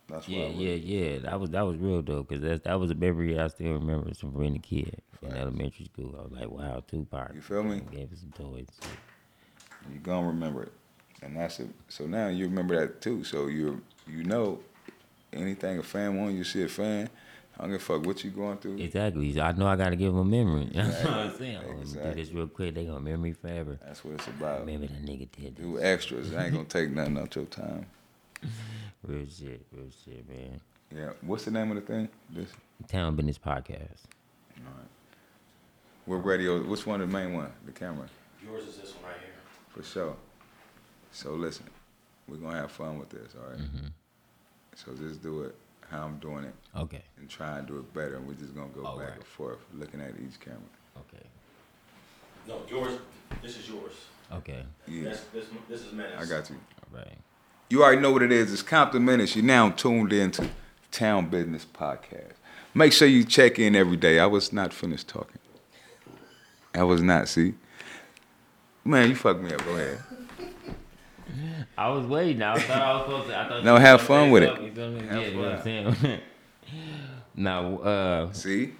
That's 0.08 0.28
Yeah, 0.28 0.48
yeah, 0.48 0.76
yeah. 0.76 1.20
That 1.20 1.40
was 1.40 1.50
that 1.52 1.66
was 1.66 1.78
real 1.78 2.02
though, 2.02 2.24
cause 2.24 2.42
that 2.42 2.64
that 2.64 2.80
was 2.80 2.92
a 2.92 2.96
memory 2.96 3.40
I 3.40 3.48
still 3.48 3.74
remember 3.74 4.14
from 4.14 4.32
being 4.32 4.56
a 4.56 4.60
kid 4.60 5.02
in 5.22 5.34
elementary 5.34 5.86
school. 5.86 6.16
I 6.18 6.24
was 6.24 6.32
like, 6.32 6.50
wow, 6.50 6.84
Tupac. 6.88 7.34
You 7.34 7.42
feel 7.42 7.64
me? 7.64 7.82
Gave 7.92 8.12
us 8.12 8.20
some 8.20 8.32
toys. 8.32 8.68
shit. 8.82 9.94
you 9.94 10.00
gonna 10.00 10.28
remember 10.28 10.64
it, 10.64 10.72
and 11.22 11.36
that's 11.36 11.60
it. 11.60 11.70
So 11.90 12.06
now 12.06 12.28
you 12.28 12.46
remember 12.46 12.80
that 12.80 13.02
too. 13.02 13.24
So 13.24 13.48
you 13.48 13.82
you 14.08 14.24
know 14.24 14.60
anything 15.34 15.80
a 15.80 15.84
fan 15.84 16.18
want, 16.18 16.36
you 16.36 16.44
see 16.44 16.64
a 16.64 16.70
fan. 16.70 17.10
I 17.58 17.62
don't 17.62 17.72
give 17.72 17.82
a 17.82 17.84
fuck 17.84 18.06
what 18.06 18.22
you 18.24 18.32
going 18.32 18.58
through. 18.58 18.78
Exactly. 18.80 19.40
I 19.40 19.54
know 19.54 19.66
I 19.66 19.78
gotta 19.78 19.96
give 19.96 20.14
them 20.14 20.22
a 20.22 20.26
memory. 20.26 20.70
That's 20.76 21.04
what 21.04 21.14
I'm 21.14 21.38
saying. 21.38 21.62
Exactly. 21.82 22.10
do 22.12 22.22
this 22.22 22.32
real 22.32 22.48
quick. 22.48 22.76
They 22.76 22.84
gonna 22.84 22.98
remember 22.98 23.20
me 23.20 23.32
forever. 23.32 23.80
That's 23.84 24.04
what 24.04 24.16
it's 24.16 24.28
about. 24.28 24.60
Remember 24.62 24.88
that 24.88 25.06
nigga 25.06 25.30
did 25.32 25.56
this. 25.56 25.66
Do 25.66 25.80
extras. 25.80 26.34
I 26.34 26.46
ain't 26.46 26.54
gonna 26.54 26.66
take 26.66 26.92
nothing 26.92 27.18
out 27.18 27.36
your 27.36 27.46
time. 27.46 27.86
Real 29.08 29.26
shit, 29.28 29.64
real 29.72 29.86
shit, 30.04 30.28
man. 30.28 30.60
Yeah. 30.96 31.12
What's 31.22 31.46
the 31.46 31.52
name 31.52 31.70
of 31.70 31.76
the 31.76 31.82
thing? 31.82 32.10
This. 32.30 32.50
Town 32.88 33.16
Bidness 33.16 33.38
Podcast. 33.40 34.06
All 34.58 34.74
right. 34.74 34.90
What 36.06 36.26
radio? 36.26 36.62
Which 36.64 36.88
one? 36.88 37.00
The 37.02 37.08
main 37.08 37.34
one? 37.34 37.52
The 37.66 37.72
camera. 37.72 38.08
Yours 38.44 38.64
is 38.68 38.78
this 38.78 38.94
one 38.96 39.06
right 39.12 39.20
here. 39.22 39.34
For 39.70 39.84
sure. 39.84 40.16
So 41.12 41.34
listen, 41.34 41.66
we're 42.28 42.38
gonna 42.38 42.58
have 42.58 42.72
fun 42.72 42.98
with 43.00 43.10
this, 43.10 43.34
all 43.40 43.50
right? 43.50 43.60
Mm-hmm. 43.60 43.88
So 44.76 44.94
just 44.96 45.22
do 45.22 45.44
it 45.44 45.56
how 45.90 46.04
I'm 46.06 46.18
doing 46.18 46.44
it 46.46 46.54
Okay, 46.76 47.04
and 47.20 47.30
try 47.30 47.60
and 47.60 47.68
do 47.68 47.78
it 47.78 47.94
better. 47.94 48.16
And 48.16 48.28
we're 48.28 48.34
just 48.34 48.56
gonna 48.56 48.70
go 48.70 48.86
All 48.86 48.98
back 48.98 49.10
right. 49.10 49.16
and 49.18 49.26
forth, 49.26 49.60
looking 49.74 50.02
at 50.02 50.10
each 50.20 50.40
camera. 50.40 50.60
okay, 50.98 51.24
No, 52.48 52.62
yours. 52.70 52.98
This 53.42 53.58
is 53.58 53.70
yours. 53.70 53.94
okay. 54.34 54.66
Yeah, 54.88 55.10
That's 55.10 55.22
this. 55.26 55.46
This 55.70 55.82
is 55.82 55.94
Menace. 55.94 56.20
I 56.20 56.26
got 56.26 56.50
you. 56.50 56.56
All 56.92 57.00
right. 57.00 57.18
You 57.70 57.84
already 57.84 58.02
know 58.02 58.12
what 58.12 58.22
it 58.22 58.32
is. 58.32 58.54
It's 58.54 58.62
Compton 58.62 59.04
Menace. 59.06 59.36
You're 59.36 59.44
now 59.46 59.70
tuned 59.72 60.14
into 60.14 60.50
Town 60.92 61.30
Bidness 61.30 61.66
Podcast. 61.66 62.34
Make 62.74 62.94
sure 62.94 63.08
you 63.08 63.24
check 63.24 63.58
in 63.60 63.76
every 63.76 63.98
day. 63.98 64.20
I 64.20 64.26
was 64.28 64.54
not 64.54 64.74
finished 64.74 65.08
talking. 65.08 65.40
I 66.74 66.84
was 66.84 67.02
not. 67.02 67.28
See, 67.28 67.54
man, 68.84 69.10
you 69.10 69.16
fucked 69.16 69.42
me 69.42 69.54
up. 69.54 69.64
Go 69.66 69.72
ahead. 69.76 69.98
I 71.78 71.90
was 71.90 72.06
waiting. 72.06 72.42
I 72.42 72.58
thought 72.60 72.82
I 72.82 72.94
was 72.94 73.02
supposed 73.06 73.28
to. 73.30 73.38
I 73.40 73.48
thought 73.50 73.64
No, 73.64 73.76
you 73.76 73.82
have 73.82 74.02
fun 74.02 74.30
with 74.32 74.44
it. 74.44 74.48
something, 74.48 74.66
you 74.66 74.72
feel 74.74 74.92
me? 74.92 75.08
Have 75.08 75.22
yeah, 75.22 75.28
you 75.28 75.34
know 75.36 75.42
what 75.42 75.52
I'm 75.52 75.58
fun. 75.58 75.64
saying. 76.04 76.20
now, 77.36 77.78
uh, 77.80 78.32
See, 78.34 78.74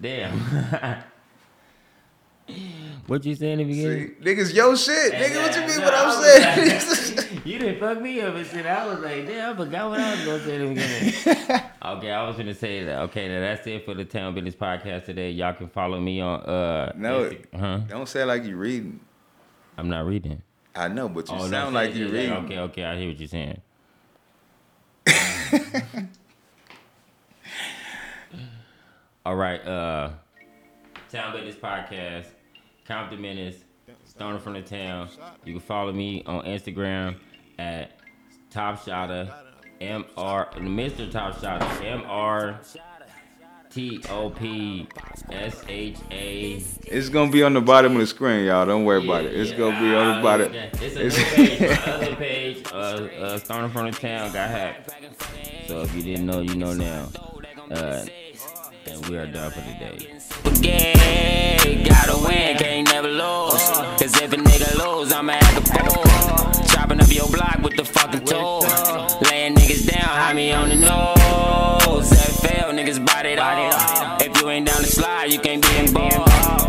damn. 0.00 0.32
what 3.06 3.24
you 3.24 3.34
saying 3.34 3.60
in 3.60 3.68
the 3.68 3.74
see, 3.74 3.82
beginning? 3.82 4.14
niggas, 4.22 4.54
yo 4.54 4.74
shit, 4.74 5.12
nigga. 5.12 5.42
What 5.42 5.54
you 5.54 5.60
mean? 5.66 5.78
No, 5.78 5.84
What 5.84 5.94
I'm 5.94 6.22
saying? 6.22 7.05
You 7.46 7.58
didn't 7.60 7.78
fuck 7.78 8.00
me 8.00 8.20
up 8.22 8.34
and 8.34 8.44
shit. 8.44 8.66
I 8.66 8.86
was 8.88 8.98
like, 8.98 9.24
damn, 9.24 9.54
I 9.54 9.56
forgot 9.56 9.90
what 9.90 10.00
I 10.00 10.10
was 10.16 10.24
gonna 10.24 10.44
say 10.44 10.54
in 10.56 10.62
the 10.62 10.68
beginning. 10.74 11.62
okay, 11.84 12.10
I 12.10 12.26
was 12.26 12.36
gonna 12.36 12.54
say 12.54 12.82
that. 12.84 12.98
Okay, 13.02 13.28
now 13.28 13.38
that's 13.38 13.64
it 13.68 13.84
for 13.84 13.94
the 13.94 14.04
Town 14.04 14.34
Bidness 14.34 14.56
Podcast 14.56 15.04
today. 15.04 15.30
Y'all 15.30 15.52
can 15.54 15.68
follow 15.68 16.00
me 16.00 16.20
on 16.20 16.40
uh 16.40 16.92
No, 16.96 17.30
Insta- 17.30 17.44
huh? 17.56 17.78
Don't 17.86 18.08
say 18.08 18.24
like 18.24 18.44
you're 18.44 18.56
reading. 18.56 18.98
I'm 19.78 19.88
not 19.88 20.06
reading. 20.06 20.42
I 20.74 20.88
know, 20.88 21.08
but 21.08 21.28
you 21.28 21.36
Oh, 21.36 21.48
sound 21.48 21.70
say- 21.70 21.74
like 21.74 21.94
you 21.94 22.06
yeah, 22.06 22.12
reading. 22.12 22.32
Okay, 22.32 22.58
okay, 22.58 22.84
I 22.84 22.96
hear 22.98 23.08
what 23.10 23.18
you're 23.20 23.28
saying. 23.28 23.60
All 29.24 29.36
right, 29.36 29.64
uh 29.64 30.10
Town 31.10 31.32
Bidness 31.32 31.54
Podcast, 31.56 32.26
Compton 32.86 33.20
Menace, 33.20 33.56
Stoner 34.04 34.40
from 34.40 34.54
the 34.54 34.62
Town. 34.62 35.08
You 35.44 35.52
can 35.52 35.60
follow 35.60 35.92
me 35.92 36.24
on 36.26 36.44
Instagram 36.44 37.16
at 37.58 37.92
Top 38.50 38.84
Shotter, 38.84 39.32
M 39.80 40.04
R 40.16 40.48
Mr. 40.56 41.10
Top 41.10 41.40
Shotter, 41.40 41.84
M 41.84 42.02
R 42.06 42.60
T 43.70 44.00
O 44.08 44.30
P 44.30 44.88
S 45.30 45.62
H 45.68 45.98
A 46.10 46.62
It's 46.84 47.08
gonna 47.08 47.30
be 47.30 47.42
on 47.42 47.52
the 47.52 47.60
bottom 47.60 47.92
of 47.92 47.98
the 47.98 48.06
screen, 48.06 48.46
y'all. 48.46 48.64
Don't 48.64 48.84
worry 48.84 49.04
about 49.04 49.24
it. 49.24 49.34
It's 49.34 49.52
gonna 49.52 49.78
be 49.78 49.94
on 49.94 50.16
the 50.16 50.22
bottom. 50.22 50.52
It's 50.54 51.18
a 51.18 51.38
new 51.38 51.46
page. 51.56 51.70
My 51.70 51.92
other 51.92 52.16
page, 52.16 52.66
uh, 52.72 52.76
uh, 52.76 53.38
Stoner 53.38 53.68
from 53.68 53.90
the 53.90 53.92
Town, 53.92 54.32
got 54.32 54.50
hacked. 54.50 54.94
So 55.66 55.82
if 55.82 55.94
you 55.94 56.02
didn't 56.02 56.26
know, 56.26 56.40
you 56.40 56.54
know 56.54 56.72
now. 56.72 57.08
Uh, 57.70 58.06
and 58.86 59.06
we 59.08 59.18
are 59.18 59.26
done 59.26 59.50
for 59.50 59.60
the 59.60 59.74
day. 59.78 60.60
Gay, 60.62 61.84
gotta 61.86 62.16
win, 62.24 62.56
can't 62.56 62.88
never 62.88 63.08
lose. 63.08 63.60
Cause 63.98 64.22
if 64.22 64.32
a 64.32 64.36
nigga 64.36 64.78
lose, 64.78 65.12
I'ma 65.12 65.32
act 65.32 65.58
a 65.58 65.72
fool. 65.72 66.45
Chopping 66.86 67.02
up 67.02 67.12
your 67.12 67.28
block 67.28 67.58
with 67.64 67.76
the 67.76 67.84
fucking 67.84 68.24
tool. 68.26 68.60
Laying 69.28 69.56
niggas 69.56 69.90
down, 69.90 70.04
hide 70.04 70.36
me 70.36 70.52
on 70.52 70.68
the 70.68 70.76
nose. 70.76 72.10
FL, 72.12 72.70
niggas 72.70 73.04
body 73.04 73.30
it 73.30 73.40
off. 73.40 74.22
If 74.22 74.40
you 74.40 74.48
ain't 74.50 74.68
down 74.68 74.82
the 74.82 74.86
slide, 74.86 75.32
you 75.32 75.40
can't 75.40 75.60
be 75.60 75.76
involved. 75.78 76.14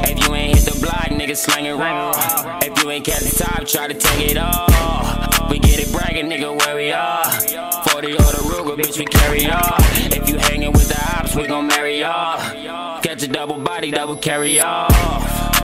If 0.09 0.25
you 0.25 0.33
ain't 0.33 0.57
hit 0.57 0.73
the 0.73 0.79
block, 0.81 1.09
niggas 1.09 1.37
slang 1.37 1.65
it 1.65 1.73
raw. 1.73 2.59
If 2.63 2.81
you 2.81 2.89
ain't 2.89 3.05
catch 3.05 3.19
the 3.19 3.43
top, 3.43 3.67
try 3.67 3.87
to 3.89 3.93
take 3.93 4.31
it 4.31 4.37
off. 4.37 5.51
We 5.51 5.59
get 5.59 5.79
it 5.79 5.91
bragging, 5.91 6.25
nigga, 6.25 6.65
where 6.65 6.75
we 6.75 6.91
are. 6.91 7.23
40 7.91 8.13
or 8.13 8.17
the 8.17 8.41
Ruger, 8.49 8.75
bitch, 8.75 8.97
we 8.97 9.05
carry 9.05 9.45
off. 9.45 9.79
If 10.11 10.27
you 10.27 10.39
hanging 10.39 10.71
with 10.71 10.87
the 10.87 10.99
ops, 11.15 11.35
we 11.35 11.45
gon' 11.45 11.67
marry 11.67 12.03
off. 12.03 13.03
Catch 13.03 13.21
a 13.21 13.27
double 13.27 13.59
body, 13.59 13.91
double 13.91 14.15
carry 14.15 14.59
off. 14.59 15.56